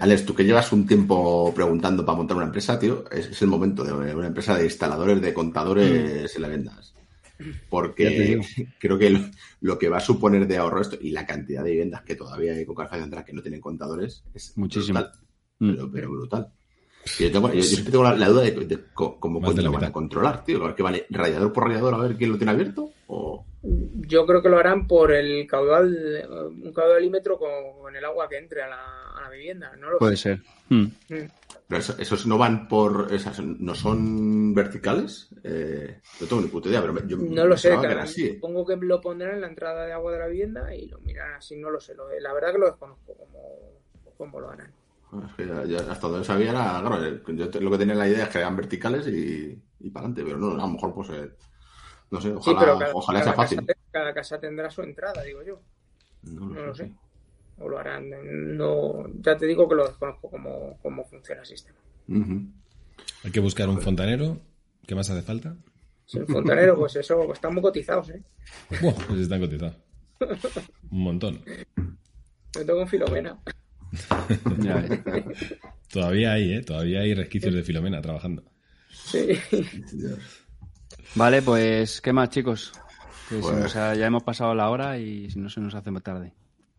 Alex, 0.00 0.24
tú 0.24 0.34
que 0.34 0.44
llevas 0.44 0.72
un 0.72 0.86
tiempo 0.86 1.52
preguntando 1.52 2.06
para 2.06 2.16
montar 2.16 2.36
una 2.36 2.46
empresa, 2.46 2.78
tío, 2.78 3.04
es, 3.10 3.42
el 3.42 3.48
momento 3.48 3.82
de 3.82 3.92
una 3.92 4.28
empresa 4.28 4.56
de 4.56 4.64
instaladores, 4.64 5.20
de 5.20 5.34
contadores 5.34 6.34
en 6.34 6.42
la 6.42 6.48
vendas. 6.48 6.94
Porque 7.68 8.40
creo 8.78 8.98
que 8.98 9.16
lo, 9.60 9.78
que 9.78 9.88
va 9.88 9.98
a 9.98 10.00
suponer 10.00 10.46
de 10.46 10.56
ahorro 10.56 10.80
esto 10.80 10.98
y 11.00 11.10
la 11.10 11.26
cantidad 11.26 11.62
de 11.62 11.70
viviendas 11.70 12.02
que 12.02 12.16
todavía 12.16 12.52
hay 12.52 12.64
con 12.64 12.74
Carfagena 12.74 13.24
que 13.24 13.32
no 13.32 13.42
tienen 13.42 13.60
contadores 13.60 14.24
es 14.34 14.56
muchísimo. 14.56 15.00
Brutal, 15.58 15.90
pero 15.92 16.10
brutal. 16.10 16.52
Yo, 17.18 17.32
tengo, 17.32 17.52
yo, 17.52 17.84
tengo 17.84 18.04
la, 18.04 18.28
duda 18.28 18.42
de, 18.42 18.84
cómo 18.92 19.40
lo 19.40 19.72
van 19.72 19.84
a 19.84 19.92
controlar, 19.92 20.44
tío. 20.44 20.74
Qué 20.74 20.82
vale, 20.82 21.06
radiador 21.10 21.52
por 21.52 21.64
radiador, 21.64 21.94
a 21.94 21.98
ver 21.98 22.16
quién 22.16 22.32
lo 22.32 22.36
tiene 22.36 22.52
abierto. 22.52 22.90
O... 23.06 23.44
Yo 23.62 24.26
creo 24.26 24.42
que 24.42 24.48
lo 24.48 24.58
harán 24.58 24.86
por 24.86 25.12
el 25.12 25.46
caudal, 25.46 26.50
un 26.62 26.72
caudalímetro 26.72 27.38
con, 27.38 27.94
el 27.94 28.04
agua 28.04 28.28
que 28.28 28.38
entre 28.38 28.62
a 28.62 28.68
la, 28.68 29.30
vivienda. 29.30 29.74
No 29.76 29.90
lo 29.90 29.98
Puede 29.98 30.16
ser. 30.16 30.40
Hmm. 30.68 30.86
Hmm. 31.08 31.26
Pero 31.68 31.82
esos 31.98 32.26
no 32.26 32.38
van 32.38 32.66
por. 32.66 33.12
Esas, 33.12 33.40
¿No 33.40 33.74
son 33.74 34.54
verticales? 34.54 35.28
Eh, 35.44 36.00
no 36.18 36.26
tengo 36.26 36.40
ni 36.40 36.48
puta 36.48 36.70
idea, 36.70 36.80
pero 36.80 37.06
yo 37.06 37.18
no 37.18 37.46
lo 37.46 37.56
sé. 37.58 37.76
Supongo 38.06 38.64
que 38.64 38.76
lo 38.76 39.00
pondrán 39.02 39.34
en 39.34 39.40
la 39.42 39.48
entrada 39.48 39.84
de 39.84 39.92
agua 39.92 40.12
de 40.12 40.18
la 40.18 40.26
vivienda 40.28 40.74
y 40.74 40.86
lo 40.86 40.98
mirarán 41.00 41.34
así, 41.34 41.56
no 41.56 41.68
lo 41.70 41.78
sé. 41.78 41.94
la 42.20 42.32
verdad 42.32 42.52
que 42.52 42.58
lo 42.58 42.66
desconozco 42.66 43.14
cómo, 43.14 44.14
cómo 44.16 44.40
lo 44.40 44.50
harán. 44.50 44.72
hasta 45.90 46.08
donde 46.08 46.24
sabía 46.24 46.52
era, 46.52 46.80
claro, 46.80 47.32
yo 47.34 47.60
lo 47.60 47.70
que 47.70 47.78
tenía 47.78 47.94
la 47.94 48.08
idea 48.08 48.24
es 48.24 48.30
que 48.30 48.38
eran 48.38 48.56
verticales 48.56 49.06
y, 49.06 49.62
y 49.80 49.90
para 49.90 50.06
adelante, 50.06 50.24
pero 50.24 50.38
no, 50.38 50.52
a 50.52 50.66
lo 50.66 50.72
mejor 50.72 50.94
pues, 50.94 51.10
eh, 51.10 51.30
no 52.10 52.18
sé, 52.18 52.32
ojalá, 52.32 52.90
ojalá 52.94 53.22
sea 53.22 53.34
fácil. 53.34 53.66
cada 53.90 54.14
casa 54.14 54.40
tendrá 54.40 54.70
su 54.70 54.80
entrada, 54.80 55.22
digo 55.22 55.42
yo. 55.42 55.60
No, 56.22 56.48
lo 56.48 56.74
sé. 56.74 56.90
O 57.60 57.68
lo 57.68 57.78
harán, 57.78 58.08
no, 58.56 59.04
ya 59.20 59.36
te 59.36 59.46
digo 59.46 59.68
que 59.68 59.74
lo 59.74 59.86
desconozco 59.86 60.30
cómo, 60.30 60.78
cómo 60.80 61.04
funciona 61.04 61.40
el 61.40 61.46
sistema. 61.46 61.78
Hay 63.24 63.30
que 63.32 63.40
buscar 63.40 63.68
un 63.68 63.80
fontanero, 63.80 64.40
¿qué 64.86 64.94
más 64.94 65.10
hace 65.10 65.22
falta? 65.22 65.56
Sí, 66.06 66.18
un 66.18 66.26
fontanero, 66.28 66.76
pues 66.76 66.96
eso, 66.96 67.32
están 67.32 67.54
muy 67.54 67.62
cotizados, 67.62 68.10
¿eh? 68.10 68.22
Buah, 68.80 68.94
pues 69.08 69.20
están 69.20 69.40
cotizados. 69.40 69.76
Un 70.90 71.02
montón. 71.02 71.40
Me 72.56 72.64
tengo 72.64 72.80
un 72.80 72.88
Filomena. 72.88 73.38
Todavía 75.92 76.32
hay, 76.32 76.54
¿eh? 76.54 76.62
Todavía 76.62 77.00
hay 77.00 77.14
resquicios 77.14 77.54
de 77.54 77.62
Filomena 77.62 78.00
trabajando. 78.00 78.44
Sí. 78.88 79.38
Vale, 81.14 81.42
pues, 81.42 82.00
¿qué 82.00 82.12
más, 82.12 82.30
chicos? 82.30 82.72
Pues 83.28 83.74
ya 83.74 84.06
hemos 84.06 84.22
pasado 84.22 84.54
la 84.54 84.70
hora 84.70 84.98
y 84.98 85.30
si 85.30 85.38
no 85.38 85.50
se 85.50 85.60
nos 85.60 85.74
hace 85.74 85.90
más 85.90 86.02
tarde. 86.02 86.32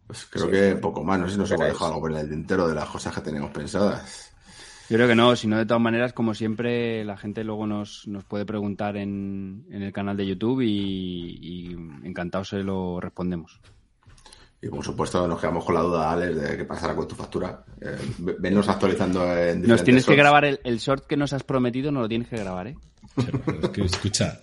Pues 0.10 0.26
creo 0.28 0.50
que 0.50 0.76
poco 0.76 1.04
más. 1.04 1.20
No 1.20 1.28
sé 1.28 1.34
si 1.34 1.38
nos 1.38 1.52
hemos 1.52 1.68
dejado 1.68 1.94
algo 1.94 2.10
en 2.10 2.16
el 2.16 2.30
tintero 2.30 2.68
de 2.68 2.74
las 2.74 2.90
cosas 2.90 3.14
que 3.14 3.22
tenemos 3.22 3.52
pensadas. 3.52 4.32
Yo 4.90 4.98
creo 4.98 5.08
que 5.08 5.14
no, 5.14 5.36
si 5.36 5.46
no, 5.46 5.56
de 5.56 5.68
todas 5.68 5.84
maneras, 5.84 6.14
como 6.14 6.34
siempre, 6.34 7.06
la 7.06 7.16
gente 7.16 7.44
luego 7.44 7.68
nos, 7.68 8.08
nos 8.08 8.24
puede 8.24 8.44
preguntar 8.44 8.98
en, 8.98 9.68
el 9.70 9.94
canal 9.94 10.18
de 10.18 10.26
YouTube 10.26 10.62
y, 10.62 11.38
y 11.40 11.78
encantados 12.04 12.50
se 12.50 12.64
lo 12.64 13.00
respondemos. 13.00 13.62
Y 14.60 14.68
por 14.70 14.84
supuesto 14.84 15.28
nos 15.28 15.40
quedamos 15.40 15.64
con 15.64 15.76
la 15.76 15.82
duda, 15.82 16.12
Alex, 16.12 16.42
de 16.42 16.58
qué 16.58 16.66
pasará 16.66 16.96
con 16.96 17.08
tu 17.08 17.14
factura. 17.14 17.64
Eh, 17.80 17.96
vennos 18.40 18.68
actualizando 18.68 19.32
en 19.38 19.62
Nos 19.62 19.84
tienes 19.84 20.08
que 20.08 20.16
grabar 20.16 20.44
el, 20.44 20.60
el, 20.64 20.80
short 20.80 21.06
que 21.06 21.16
nos 21.16 21.34
has 21.34 21.44
prometido, 21.44 21.92
no 21.92 22.02
lo 22.02 22.10
tienes 22.10 22.30
que 22.30 22.38
grabar, 22.38 22.70
¿eh? 22.70 22.76
escucha, 23.86 24.42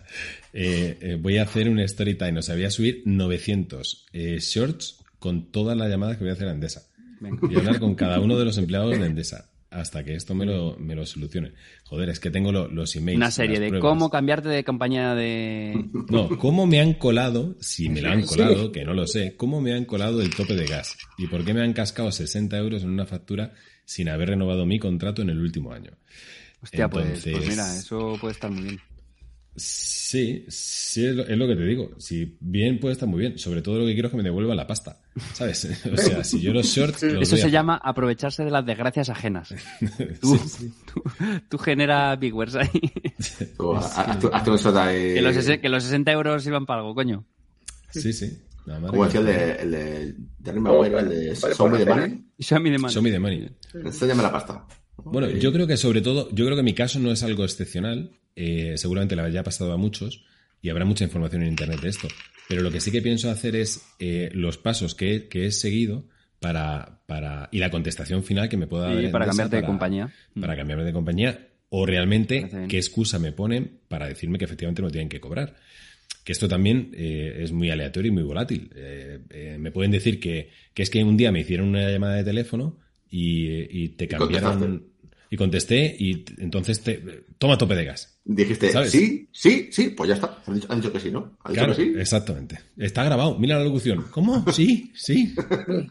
eh, 0.53 0.97
eh, 1.01 1.19
voy 1.21 1.39
a 1.39 1.43
hacer 1.43 1.69
un 1.69 1.81
story 1.81 2.15
time. 2.15 2.39
O 2.39 2.43
sea, 2.43 2.55
voy 2.55 2.65
a 2.65 2.71
subir 2.71 3.03
900 3.05 4.07
eh, 4.13 4.39
shorts 4.39 5.05
con 5.27 5.51
todas 5.51 5.77
las 5.77 5.89
llamadas 5.89 6.19
que 6.19 6.23
voy 6.23 6.31
a 6.31 6.35
hacer 6.35 6.47
a 6.47 6.53
Endesa. 6.53 6.83
Y 7.51 7.57
hablar 7.57 7.81
con 7.81 7.97
cada 7.97 8.21
uno 8.21 8.39
de 8.39 8.45
los 8.45 8.59
empleados 8.59 8.97
de 8.97 9.07
Endesa 9.07 9.51
hasta 9.71 10.05
que 10.05 10.15
esto 10.15 10.37
me 10.37 10.47
lo, 10.47 10.77
me 10.79 10.95
lo 10.95 11.05
solucione. 11.05 11.53
Joder, 11.85 12.11
es 12.11 12.21
que 12.21 12.31
tengo 12.31 12.53
los 12.53 12.95
emails. 12.95 13.17
Una 13.17 13.33
serie 13.33 13.59
de 13.59 13.81
cómo 13.81 14.09
cambiarte 14.09 14.49
de 14.49 14.63
compañía 14.63 15.17
de... 15.17 15.89
No, 16.09 16.29
cómo 16.39 16.67
me 16.69 16.81
han 16.81 16.95
colado, 16.95 17.57
si 17.61 17.89
me 17.89 18.01
lo 18.01 18.11
han 18.11 18.23
colado, 18.23 18.71
que 18.71 18.85
no 18.85 18.95
lo 18.95 19.09
sé, 19.09 19.35
cómo 19.37 19.61
me 19.61 19.75
han 19.75 19.85
colado 19.85 20.23
el 20.23 20.33
tope 20.33 20.55
de 20.55 20.67
gas 20.67 20.97
y 21.19 21.27
por 21.27 21.45
qué 21.45 21.53
me 21.53 21.63
han 21.63 21.73
cascado 21.73 22.13
60 22.13 22.57
euros 22.57 22.85
en 22.85 22.91
una 22.91 23.07
factura 23.07 23.53
sin 23.85 24.09
haber 24.09 24.29
renovado 24.31 24.65
mi 24.65 24.79
contrato 24.79 25.23
en 25.23 25.31
el 25.31 25.41
último 25.41 25.73
año. 25.73 25.91
Hostia, 26.63 26.89
pues, 26.89 27.25
pues 27.25 27.49
mira, 27.49 27.77
eso 27.77 28.17
puede 28.21 28.35
estar 28.35 28.51
muy 28.51 28.63
bien. 28.63 28.81
Sí, 29.57 30.45
sí, 30.49 31.07
es 31.07 31.15
lo, 31.17 31.49
que 31.49 31.57
te 31.57 31.65
digo. 31.65 31.91
Si 31.99 32.37
bien 32.41 32.79
puede 32.79 32.93
estar 32.93 33.09
muy 33.09 33.21
bien. 33.21 33.39
Sobre 33.39 33.63
todo 33.63 33.79
lo 33.79 33.87
que 33.87 33.95
quiero 33.95 34.09
es 34.09 34.11
que 34.11 34.19
me 34.19 34.23
devuelva 34.23 34.55
la 34.55 34.67
pasta. 34.67 35.01
¿Sabes? 35.33 35.67
O 35.93 35.97
sea, 35.97 36.23
si 36.23 36.41
yo 36.41 36.53
los 36.53 36.67
shorts. 36.67 37.03
Eso 37.03 37.37
se 37.37 37.51
llama 37.51 37.81
aprovecharse 37.83 38.45
de 38.45 38.51
las 38.51 38.67
desgracias 38.67 39.09
ajenas. 39.09 39.55
Tú, 40.21 40.39
tú, 41.49 41.59
generas 41.59 42.19
big 42.19 42.35
words 42.35 42.55
ahí. 42.57 42.69
Que, 45.15 45.21
los, 45.23 45.47
que 45.61 45.69
los 45.69 45.85
60 45.85 46.13
euros 46.13 46.47
iban 46.47 46.67
para 46.67 46.81
algo, 46.81 46.95
coño. 46.95 47.25
Sí, 47.91 48.13
sí. 48.13 48.43
Como 48.65 49.05
decía 49.05 49.21
el 49.21 49.27
de, 49.27 49.53
el 49.53 49.71
de, 49.71 50.15
de 50.39 50.53
Maguire, 50.61 50.99
el 50.99 51.09
de 51.09 51.37
Show 51.37 51.69
Me 51.69 51.79
the 51.79 51.87
Money. 51.87 52.25
Show 52.39 52.61
Me 52.61 52.71
the 52.71 52.79
Money. 52.79 52.95
Show 52.95 53.03
Me 53.03 53.11
the 53.11 53.19
Money. 53.19 53.49
Enséñame 53.75 54.23
la 54.23 54.33
pasta. 54.33 54.67
Bueno, 54.97 55.31
yo 55.31 55.53
creo 55.53 55.67
que 55.67 55.77
sobre 55.77 56.01
todo, 56.01 56.29
yo 56.33 56.45
creo 56.45 56.57
que 56.57 56.63
mi 56.63 56.75
caso 56.75 56.99
no 56.99 57.13
es 57.13 57.23
algo 57.23 57.45
excepcional. 57.45 58.11
Eh, 58.37 58.75
seguramente 58.77 59.17
le 59.17 59.23
haya 59.23 59.43
pasado 59.43 59.73
a 59.73 59.79
muchos 59.79 60.23
y 60.61 60.69
habrá 60.69 60.85
mucha 60.85 61.05
información 61.05 61.43
en 61.43 61.49
internet 61.49 61.81
de 61.81 61.89
esto. 61.89 62.09
Pero 62.49 62.63
lo 62.63 62.71
que 62.71 62.81
sí 62.81 62.93
que 62.93 63.03
pienso 63.03 63.31
hacer 63.31 63.57
es 63.57 63.83
eh, 63.99 64.31
los 64.33 64.59
pasos 64.59 64.95
que, 64.95 65.29
he 65.33 65.51
seguido 65.51 66.05
para, 66.39 67.01
para. 67.07 67.49
y 67.51 67.59
la 67.59 67.71
contestación 67.71 68.23
final 68.23 68.49
que 68.49 68.57
me 68.57 68.67
pueda 68.67 68.95
dar. 68.95 69.11
para 69.11 69.27
cambiarte 69.27 69.57
de 69.57 69.65
compañía. 69.65 70.13
Para 70.39 70.55
cambiarme 70.55 70.85
de 70.85 70.93
compañía. 70.93 71.49
O 71.71 71.85
realmente 71.85 72.49
qué 72.69 72.77
excusa 72.77 73.19
me 73.19 73.33
ponen 73.33 73.81
para 73.89 74.07
decirme 74.07 74.39
que 74.39 74.45
efectivamente 74.45 74.83
no 74.83 74.91
tienen 74.91 75.09
que 75.09 75.19
cobrar. 75.19 75.57
Que 76.23 76.33
esto 76.33 76.47
también 76.47 76.93
eh, 76.95 77.39
es 77.41 77.53
muy 77.53 77.71
aleatorio 77.71 78.11
y 78.11 78.15
muy 78.15 78.23
volátil. 78.23 78.71
me 79.59 79.73
pueden 79.73 79.91
decir 79.91 80.21
que, 80.21 80.51
que 80.75 80.83
es 80.83 80.91
que 80.91 81.03
un 81.03 81.17
día 81.17 81.33
me 81.33 81.41
hicieron 81.41 81.69
una 81.69 81.91
llamada 81.91 82.15
de 82.15 82.25
teléfono 82.25 82.79
y, 83.11 83.89
te 83.91 84.09
cambiaron. 84.09 84.85
Y 85.37 85.39
contesté 85.39 85.95
y 85.99 86.25
entonces 86.39 86.81
te, 86.81 87.27
toma 87.37 87.59
tope 87.59 87.75
de 87.75 87.85
gas. 87.85 88.19
Dijiste, 88.25 88.73
sí, 88.89 89.29
sí, 89.31 89.69
sí, 89.71 89.91
pues 89.91 90.09
ya 90.09 90.15
está. 90.15 90.43
Han 90.47 90.81
dicho, 90.81 90.91
que 90.91 90.99
sí, 90.99 91.11
¿no? 91.11 91.37
¿Han 91.45 91.53
claro, 91.53 91.77
que 91.77 91.83
sí? 91.83 91.93
exactamente. 91.95 92.59
Está 92.79 93.05
grabado, 93.05 93.39
mira 93.39 93.59
la 93.59 93.65
locución. 93.65 94.07
¿Cómo? 94.11 94.51
Sí, 94.51 94.91
sí. 94.95 95.35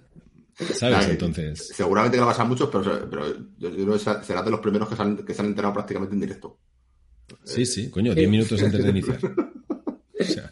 ¿Sabes? 0.74 1.10
Entonces. 1.10 1.68
Seguramente 1.76 2.20
vas 2.20 2.40
a 2.40 2.44
muchos, 2.44 2.70
pero, 2.72 3.08
pero 3.08 3.38
yo 3.60 3.72
creo 3.72 3.94
que 3.94 4.26
será 4.26 4.42
de 4.42 4.50
los 4.50 4.62
primeros 4.62 4.90
que 4.90 4.96
se, 4.96 5.02
han, 5.04 5.18
que 5.18 5.34
se 5.36 5.42
han 5.44 5.48
enterado 5.50 5.76
prácticamente 5.76 6.16
en 6.16 6.22
directo. 6.22 6.58
Sí, 7.44 7.68
sí, 7.68 7.92
coño, 7.92 8.16
10 8.16 8.28
minutos 8.28 8.64
antes 8.64 8.84
de 8.84 8.90
iniciar. 8.90 9.20
O 10.18 10.24
sea, 10.24 10.52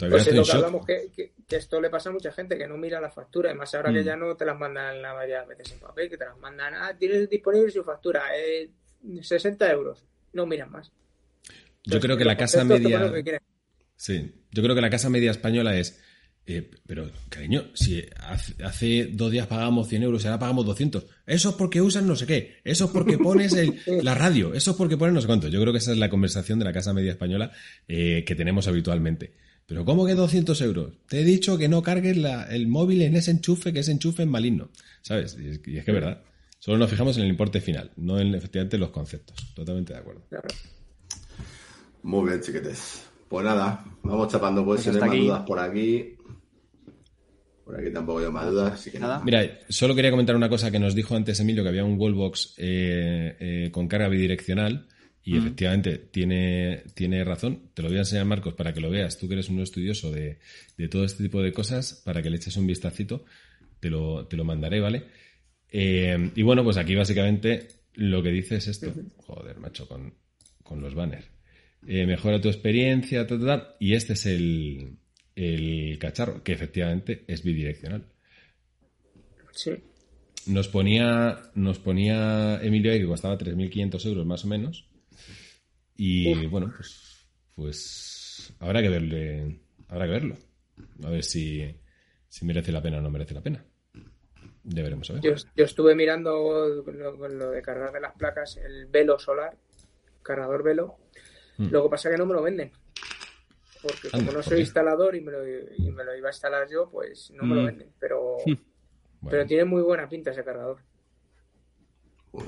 todavía 0.00 0.16
pues 0.16 0.22
estoy 0.26 0.38
en 0.38 0.44
shock. 0.44 0.54
hablamos 0.56 0.86
que, 0.86 1.10
que, 1.14 1.32
que, 1.46 1.56
esto 1.56 1.80
le 1.80 1.90
pasa 1.90 2.08
a 2.10 2.12
mucha 2.12 2.32
gente 2.32 2.58
que 2.58 2.66
no 2.66 2.76
mira 2.76 3.00
la 3.00 3.10
factura, 3.10 3.50
además 3.50 3.74
ahora 3.74 3.92
que 3.92 4.00
Mm. 4.00 4.04
ya 4.04 4.16
no 4.16 4.34
te 4.36 4.44
las 4.44 4.58
mandan 4.58 5.00
la 5.00 5.14
mayoría 5.14 5.42
de 5.42 5.46
veces 5.54 5.72
en 5.72 5.78
papel, 5.80 6.10
que 6.10 6.16
te 6.16 6.24
las 6.24 6.38
mandan, 6.38 6.74
ah, 6.74 6.96
tienes 6.98 7.30
disponible 7.30 7.70
su 7.70 7.84
factura, 7.84 8.22
eh, 8.36 8.68
60 9.22 9.70
euros, 9.70 10.04
no 10.32 10.46
miran 10.46 10.70
más. 10.72 10.90
Yo 11.84 12.00
creo 12.00 12.16
que 12.16 12.24
la 12.24 12.36
casa 12.36 12.64
media. 12.64 12.98
lo 13.00 13.12
que. 13.12 13.38
Sí, 13.96 14.34
yo 14.50 14.62
creo 14.62 14.74
que 14.74 14.80
la 14.80 14.90
casa 14.90 15.08
media 15.08 15.30
española 15.30 15.76
es. 15.76 16.00
eh, 16.46 16.68
pero, 16.86 17.10
cariño, 17.28 17.70
si 17.74 18.04
hace, 18.18 18.62
hace 18.64 19.08
dos 19.12 19.30
días 19.30 19.46
pagábamos 19.46 19.88
100 19.88 20.02
euros 20.02 20.24
y 20.24 20.26
ahora 20.26 20.38
pagamos 20.40 20.66
200, 20.66 21.06
eso 21.26 21.50
es 21.50 21.54
porque 21.54 21.80
usan 21.80 22.06
no 22.08 22.16
sé 22.16 22.26
qué, 22.26 22.56
eso 22.64 22.86
es 22.86 22.90
porque 22.90 23.18
pones 23.18 23.52
el, 23.54 23.78
la 24.02 24.14
radio, 24.14 24.52
eso 24.54 24.72
es 24.72 24.76
porque 24.76 24.96
pones 24.96 25.14
no 25.14 25.20
sé 25.20 25.26
cuánto. 25.26 25.48
Yo 25.48 25.60
creo 25.60 25.72
que 25.72 25.78
esa 25.78 25.92
es 25.92 25.98
la 25.98 26.10
conversación 26.10 26.58
de 26.58 26.64
la 26.64 26.72
casa 26.72 26.92
media 26.92 27.12
española 27.12 27.52
eh, 27.88 28.24
que 28.26 28.34
tenemos 28.34 28.66
habitualmente. 28.68 29.32
Pero, 29.70 29.84
¿cómo 29.84 30.04
que 30.04 30.16
200 30.16 30.60
euros? 30.62 30.94
Te 31.08 31.20
he 31.20 31.24
dicho 31.24 31.56
que 31.56 31.68
no 31.68 31.80
cargues 31.80 32.16
la- 32.16 32.42
el 32.52 32.66
móvil 32.66 33.02
en 33.02 33.14
ese 33.14 33.30
enchufe, 33.30 33.72
que 33.72 33.78
ese 33.78 33.92
enchufe 33.92 34.24
es 34.24 34.28
maligno. 34.28 34.68
¿Sabes? 35.00 35.38
Y 35.40 35.46
es, 35.48 35.60
y 35.64 35.78
es 35.78 35.84
que 35.84 35.92
es 35.92 35.94
verdad. 35.94 36.20
Solo 36.58 36.76
nos 36.78 36.90
fijamos 36.90 37.16
en 37.18 37.22
el 37.22 37.28
importe 37.30 37.60
final, 37.60 37.92
no 37.96 38.18
en 38.18 38.34
efectivamente 38.34 38.76
los 38.78 38.90
conceptos. 38.90 39.54
Totalmente 39.54 39.92
de 39.92 40.00
acuerdo. 40.00 40.22
Muy 42.02 42.28
bien, 42.28 42.40
chiquetes. 42.40 43.04
Pues 43.28 43.44
nada, 43.44 43.84
vamos 44.02 44.26
chapando, 44.32 44.64
pues, 44.64 44.82
Pues 44.82 44.94
si 44.96 45.00
no 45.00 45.04
hay 45.04 45.10
más 45.18 45.26
dudas 45.26 45.42
por 45.46 45.58
aquí. 45.60 46.14
Por 47.64 47.78
aquí 47.80 47.92
tampoco 47.92 48.18
hay 48.18 48.30
más 48.32 48.50
dudas, 48.50 48.72
así 48.72 48.90
que 48.90 48.98
Nada. 48.98 49.14
nada. 49.14 49.24
Mira, 49.24 49.58
solo 49.68 49.94
quería 49.94 50.10
comentar 50.10 50.34
una 50.34 50.48
cosa 50.48 50.72
que 50.72 50.80
nos 50.80 50.96
dijo 50.96 51.14
antes 51.14 51.38
Emilio, 51.38 51.62
que 51.62 51.68
había 51.68 51.84
un 51.84 51.96
wallbox 51.96 52.54
eh, 52.58 53.36
eh, 53.38 53.70
con 53.70 53.86
carga 53.86 54.08
bidireccional 54.08 54.88
y 55.22 55.36
efectivamente 55.36 55.98
tiene, 55.98 56.82
tiene 56.94 57.22
razón. 57.24 57.70
Te 57.74 57.82
lo 57.82 57.88
voy 57.88 57.98
a 57.98 58.00
enseñar, 58.00 58.24
Marcos, 58.24 58.54
para 58.54 58.72
que 58.72 58.80
lo 58.80 58.90
veas. 58.90 59.18
Tú 59.18 59.28
que 59.28 59.34
eres 59.34 59.48
un 59.48 59.60
estudioso 59.60 60.10
de, 60.10 60.38
de 60.76 60.88
todo 60.88 61.04
este 61.04 61.22
tipo 61.22 61.42
de 61.42 61.52
cosas, 61.52 62.02
para 62.04 62.22
que 62.22 62.30
le 62.30 62.36
eches 62.36 62.56
un 62.56 62.66
vistacito, 62.66 63.24
te 63.80 63.90
lo, 63.90 64.26
te 64.26 64.36
lo 64.36 64.44
mandaré, 64.44 64.80
¿vale? 64.80 65.04
Eh, 65.70 66.30
y 66.34 66.42
bueno, 66.42 66.64
pues 66.64 66.78
aquí 66.78 66.94
básicamente 66.94 67.68
lo 67.94 68.22
que 68.22 68.30
dice 68.30 68.56
es 68.56 68.68
esto. 68.68 68.92
Joder, 69.18 69.58
macho, 69.58 69.86
con, 69.86 70.14
con 70.62 70.80
los 70.80 70.94
banners. 70.94 71.30
Eh, 71.86 72.06
mejora 72.06 72.40
tu 72.40 72.48
experiencia, 72.48 73.26
ta, 73.26 73.38
ta, 73.38 73.46
ta, 73.46 73.76
y 73.78 73.94
este 73.94 74.14
es 74.14 74.26
el, 74.26 74.96
el 75.34 75.98
cacharro, 75.98 76.42
que 76.42 76.52
efectivamente 76.52 77.24
es 77.26 77.42
bidireccional. 77.42 78.06
Sí. 79.52 79.72
Nos 80.46 80.68
ponía, 80.68 81.38
nos 81.54 81.78
ponía 81.78 82.58
Emilio 82.62 82.92
ahí 82.92 83.00
que 83.00 83.06
costaba 83.06 83.38
3.500 83.38 84.06
euros 84.06 84.26
más 84.26 84.44
o 84.44 84.48
menos. 84.48 84.88
Y 85.96 86.46
bueno, 86.46 86.72
pues, 86.76 87.26
pues 87.54 88.52
habrá 88.58 88.80
que 88.82 88.88
verle, 88.88 89.60
habrá 89.88 90.06
que 90.06 90.10
verlo. 90.12 90.36
A 91.04 91.10
ver 91.10 91.22
si, 91.24 91.74
si 92.28 92.44
merece 92.46 92.72
la 92.72 92.80
pena 92.82 92.98
o 92.98 93.00
no 93.00 93.10
merece 93.10 93.34
la 93.34 93.42
pena. 93.42 93.64
Ya 94.64 94.82
veremos 94.82 95.08
a 95.10 95.14
ver. 95.14 95.22
Yo, 95.22 95.34
yo 95.56 95.64
estuve 95.64 95.94
mirando 95.94 96.82
con 96.84 96.98
lo, 96.98 97.28
lo 97.28 97.50
de 97.50 97.62
cargar 97.62 97.92
de 97.92 98.00
las 98.00 98.14
placas 98.14 98.56
el 98.58 98.86
velo 98.86 99.18
solar, 99.18 99.56
cargador 100.22 100.62
velo. 100.62 100.96
Mm. 101.58 101.68
Lo 101.70 101.82
que 101.84 101.88
pasa 101.90 102.08
es 102.08 102.14
que 102.14 102.18
no 102.18 102.26
me 102.26 102.34
lo 102.34 102.42
venden. 102.42 102.70
Porque 103.82 104.10
como 104.10 104.26
no 104.26 104.32
¿por 104.32 104.44
soy 104.44 104.60
instalador 104.60 105.16
y 105.16 105.22
me, 105.22 105.32
lo, 105.32 105.46
y 105.48 105.90
me 105.90 106.04
lo 106.04 106.14
iba 106.16 106.28
a 106.28 106.32
instalar 106.32 106.68
yo, 106.70 106.90
pues 106.90 107.30
no 107.30 107.44
me 107.44 107.54
lo 107.56 107.62
Mm. 107.62 107.66
venden. 107.66 107.92
Pero, 107.98 108.36
Bueno, 108.46 109.36
pero 109.36 109.46
tiene 109.46 109.64
muy 109.66 109.82
buena 109.82 110.08
pinta 110.08 110.30
ese 110.30 110.42
cargador. 110.44 110.78
Uy. 112.32 112.44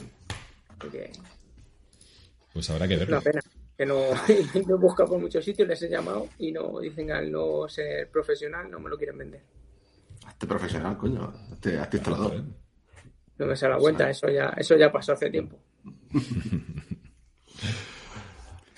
Pues 2.52 2.68
habrá 2.70 2.86
que 2.86 2.96
verlo. 2.96 3.16
una 3.16 3.24
pena. 3.24 3.40
Que 3.76 3.86
no, 3.86 3.96
no 4.68 4.74
he 4.76 4.78
buscado 4.78 5.10
por 5.10 5.20
muchos 5.20 5.44
sitios, 5.44 5.66
les 5.66 5.82
he 5.82 5.88
llamado 5.88 6.28
y 6.38 6.52
no 6.52 6.78
dicen 6.80 7.10
al 7.10 7.30
no 7.30 7.68
ser 7.68 8.08
profesional, 8.10 8.70
no 8.70 8.78
me 8.78 8.90
lo 8.90 8.96
quieren 8.96 9.18
vender. 9.18 9.40
Hazte 10.26 10.46
profesional, 10.46 10.96
coño. 10.96 11.32
Hazte, 11.52 11.78
hazte 11.78 11.96
instalador. 11.96 12.42
No 13.38 13.46
me 13.46 13.56
sale 13.56 13.74
la 13.74 13.80
cuenta, 13.80 14.08
eso 14.10 14.28
ya, 14.28 14.52
eso 14.56 14.76
ya 14.76 14.92
pasó 14.92 15.12
hace 15.14 15.30
tiempo. 15.30 15.58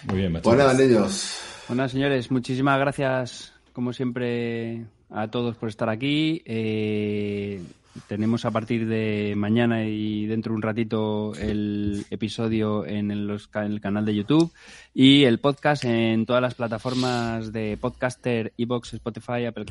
Muy 0.04 0.18
bien, 0.18 0.32
macho. 0.32 0.44
Pues 0.44 0.58
nada, 0.58 0.74
niños. 0.74 1.40
Bueno, 1.68 1.88
señores, 1.88 2.30
muchísimas 2.30 2.78
gracias, 2.78 3.54
como 3.72 3.92
siempre, 3.92 4.86
a 5.10 5.28
todos 5.30 5.56
por 5.56 5.68
estar 5.68 5.88
aquí. 5.88 6.42
Eh, 6.44 7.62
tenemos 8.08 8.44
a 8.44 8.50
partir 8.50 8.86
de 8.88 9.34
mañana 9.36 9.84
y 9.86 10.26
dentro 10.26 10.52
de 10.52 10.56
un 10.56 10.62
ratito 10.62 11.32
el 11.36 12.04
episodio 12.10 12.84
en 12.86 13.10
el, 13.10 13.26
los 13.26 13.46
ca- 13.48 13.64
en 13.64 13.72
el 13.72 13.80
canal 13.80 14.04
de 14.04 14.14
YouTube 14.14 14.52
y 14.92 15.24
el 15.24 15.38
podcast 15.38 15.84
en 15.84 16.26
todas 16.26 16.42
las 16.42 16.54
plataformas 16.54 17.52
de 17.52 17.76
podcaster, 17.80 18.52
Evox, 18.58 18.94
Spotify, 18.94 19.44
Apple, 19.46 19.64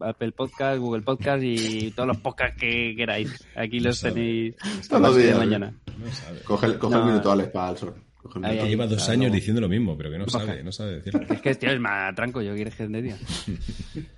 Apple 0.00 0.32
Podcast, 0.32 0.78
Google 0.80 1.02
Podcast 1.02 1.42
y 1.42 1.90
todos 1.92 2.06
los 2.08 2.16
podcasts 2.18 2.58
que 2.60 2.94
queráis. 2.96 3.46
Aquí 3.56 3.80
los 3.80 3.98
sabe. 3.98 4.14
tenéis 4.14 4.54
Todos 4.88 4.92
a 4.92 4.98
los 4.98 5.10
partir 5.12 5.32
de 5.32 5.38
mañana. 5.38 5.72
No. 5.86 6.04
Coge, 6.44 6.66
el- 6.66 6.78
coge 6.78 6.94
No. 6.94 7.00
el 7.02 7.06
minuto, 7.06 7.32
Alex, 7.32 7.50
para 7.50 7.70
el 7.72 7.76
sol. 7.76 7.94
Lleva 8.42 8.86
dos 8.86 8.96
claro. 8.98 9.12
años 9.12 9.32
diciendo 9.32 9.60
lo 9.60 9.68
mismo, 9.68 9.96
pero 9.96 10.10
que 10.10 10.18
no 10.18 10.28
sabe, 10.28 10.62
no 10.62 10.70
sabe 10.72 10.96
decirlo. 10.96 11.20
Es 11.30 11.40
que 11.40 11.54
tío 11.54 11.70
es 11.70 11.80
más 11.80 12.14
tranco, 12.14 12.42
yo 12.42 12.54
quiero 12.54 12.70
que 12.70 12.86
de 12.88 13.02
día. 13.02 13.16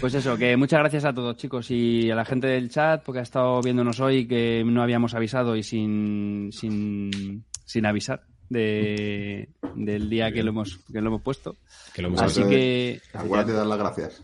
Pues 0.00 0.14
eso, 0.14 0.36
que 0.36 0.56
muchas 0.56 0.80
gracias 0.80 1.04
a 1.06 1.14
todos 1.14 1.36
chicos 1.36 1.70
y 1.70 2.10
a 2.10 2.14
la 2.14 2.24
gente 2.24 2.46
del 2.46 2.68
chat 2.68 3.02
porque 3.02 3.20
ha 3.20 3.22
estado 3.22 3.60
viéndonos 3.62 4.00
hoy 4.00 4.26
que 4.26 4.62
no 4.66 4.82
habíamos 4.82 5.14
avisado 5.14 5.56
y 5.56 5.62
sin, 5.62 6.50
sin, 6.52 7.44
sin 7.64 7.86
avisar 7.86 8.22
de, 8.50 9.48
del 9.74 10.10
día 10.10 10.30
que 10.30 10.42
lo 10.42 10.50
hemos 10.50 10.78
que 10.92 11.00
lo 11.00 11.08
hemos 11.08 11.22
puesto. 11.22 11.56
Que 11.94 12.02
lo 12.02 12.08
hemos 12.08 12.20
Así 12.20 12.42
que 12.44 13.00
Acuérdate 13.14 13.52
de 13.52 13.56
dar 13.58 13.66
las 13.66 13.78
gracias. 13.78 14.22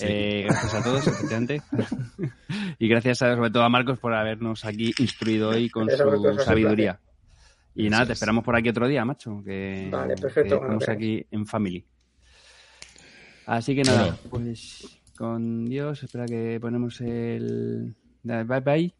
eh, 0.00 0.44
gracias 0.46 0.74
a 0.74 0.82
todos, 0.84 1.06
efectivamente. 1.06 1.62
y 2.78 2.88
gracias 2.88 3.20
a- 3.22 3.34
sobre 3.34 3.50
todo 3.50 3.64
a 3.64 3.68
Marcos 3.68 3.98
por 3.98 4.14
habernos 4.14 4.64
aquí 4.64 4.92
instruido 4.98 5.48
hoy 5.50 5.68
con 5.68 5.88
su 5.90 6.38
sabiduría. 6.44 7.00
Y 7.74 7.88
nada, 7.90 8.06
te 8.06 8.12
esperamos 8.12 8.44
por 8.44 8.54
aquí 8.56 8.68
otro 8.68 8.86
día, 8.86 9.04
macho. 9.04 9.42
Que, 9.44 9.88
Vale, 9.90 10.14
perfecto, 10.16 10.58
que 10.60 10.64
estamos 10.64 10.88
aquí 10.88 11.26
en 11.30 11.46
family. 11.46 11.84
Así 13.48 13.74
que 13.74 13.82
nada, 13.82 14.14
pues 14.28 14.86
con 15.16 15.64
Dios, 15.64 16.02
espera 16.02 16.26
que 16.26 16.58
ponemos 16.60 17.00
el... 17.00 17.94
Bye 18.22 18.44
bye 18.44 18.94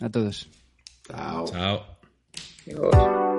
a 0.00 0.08
todos. 0.08 0.48
Chao. 1.06 1.44
Chao. 1.46 3.38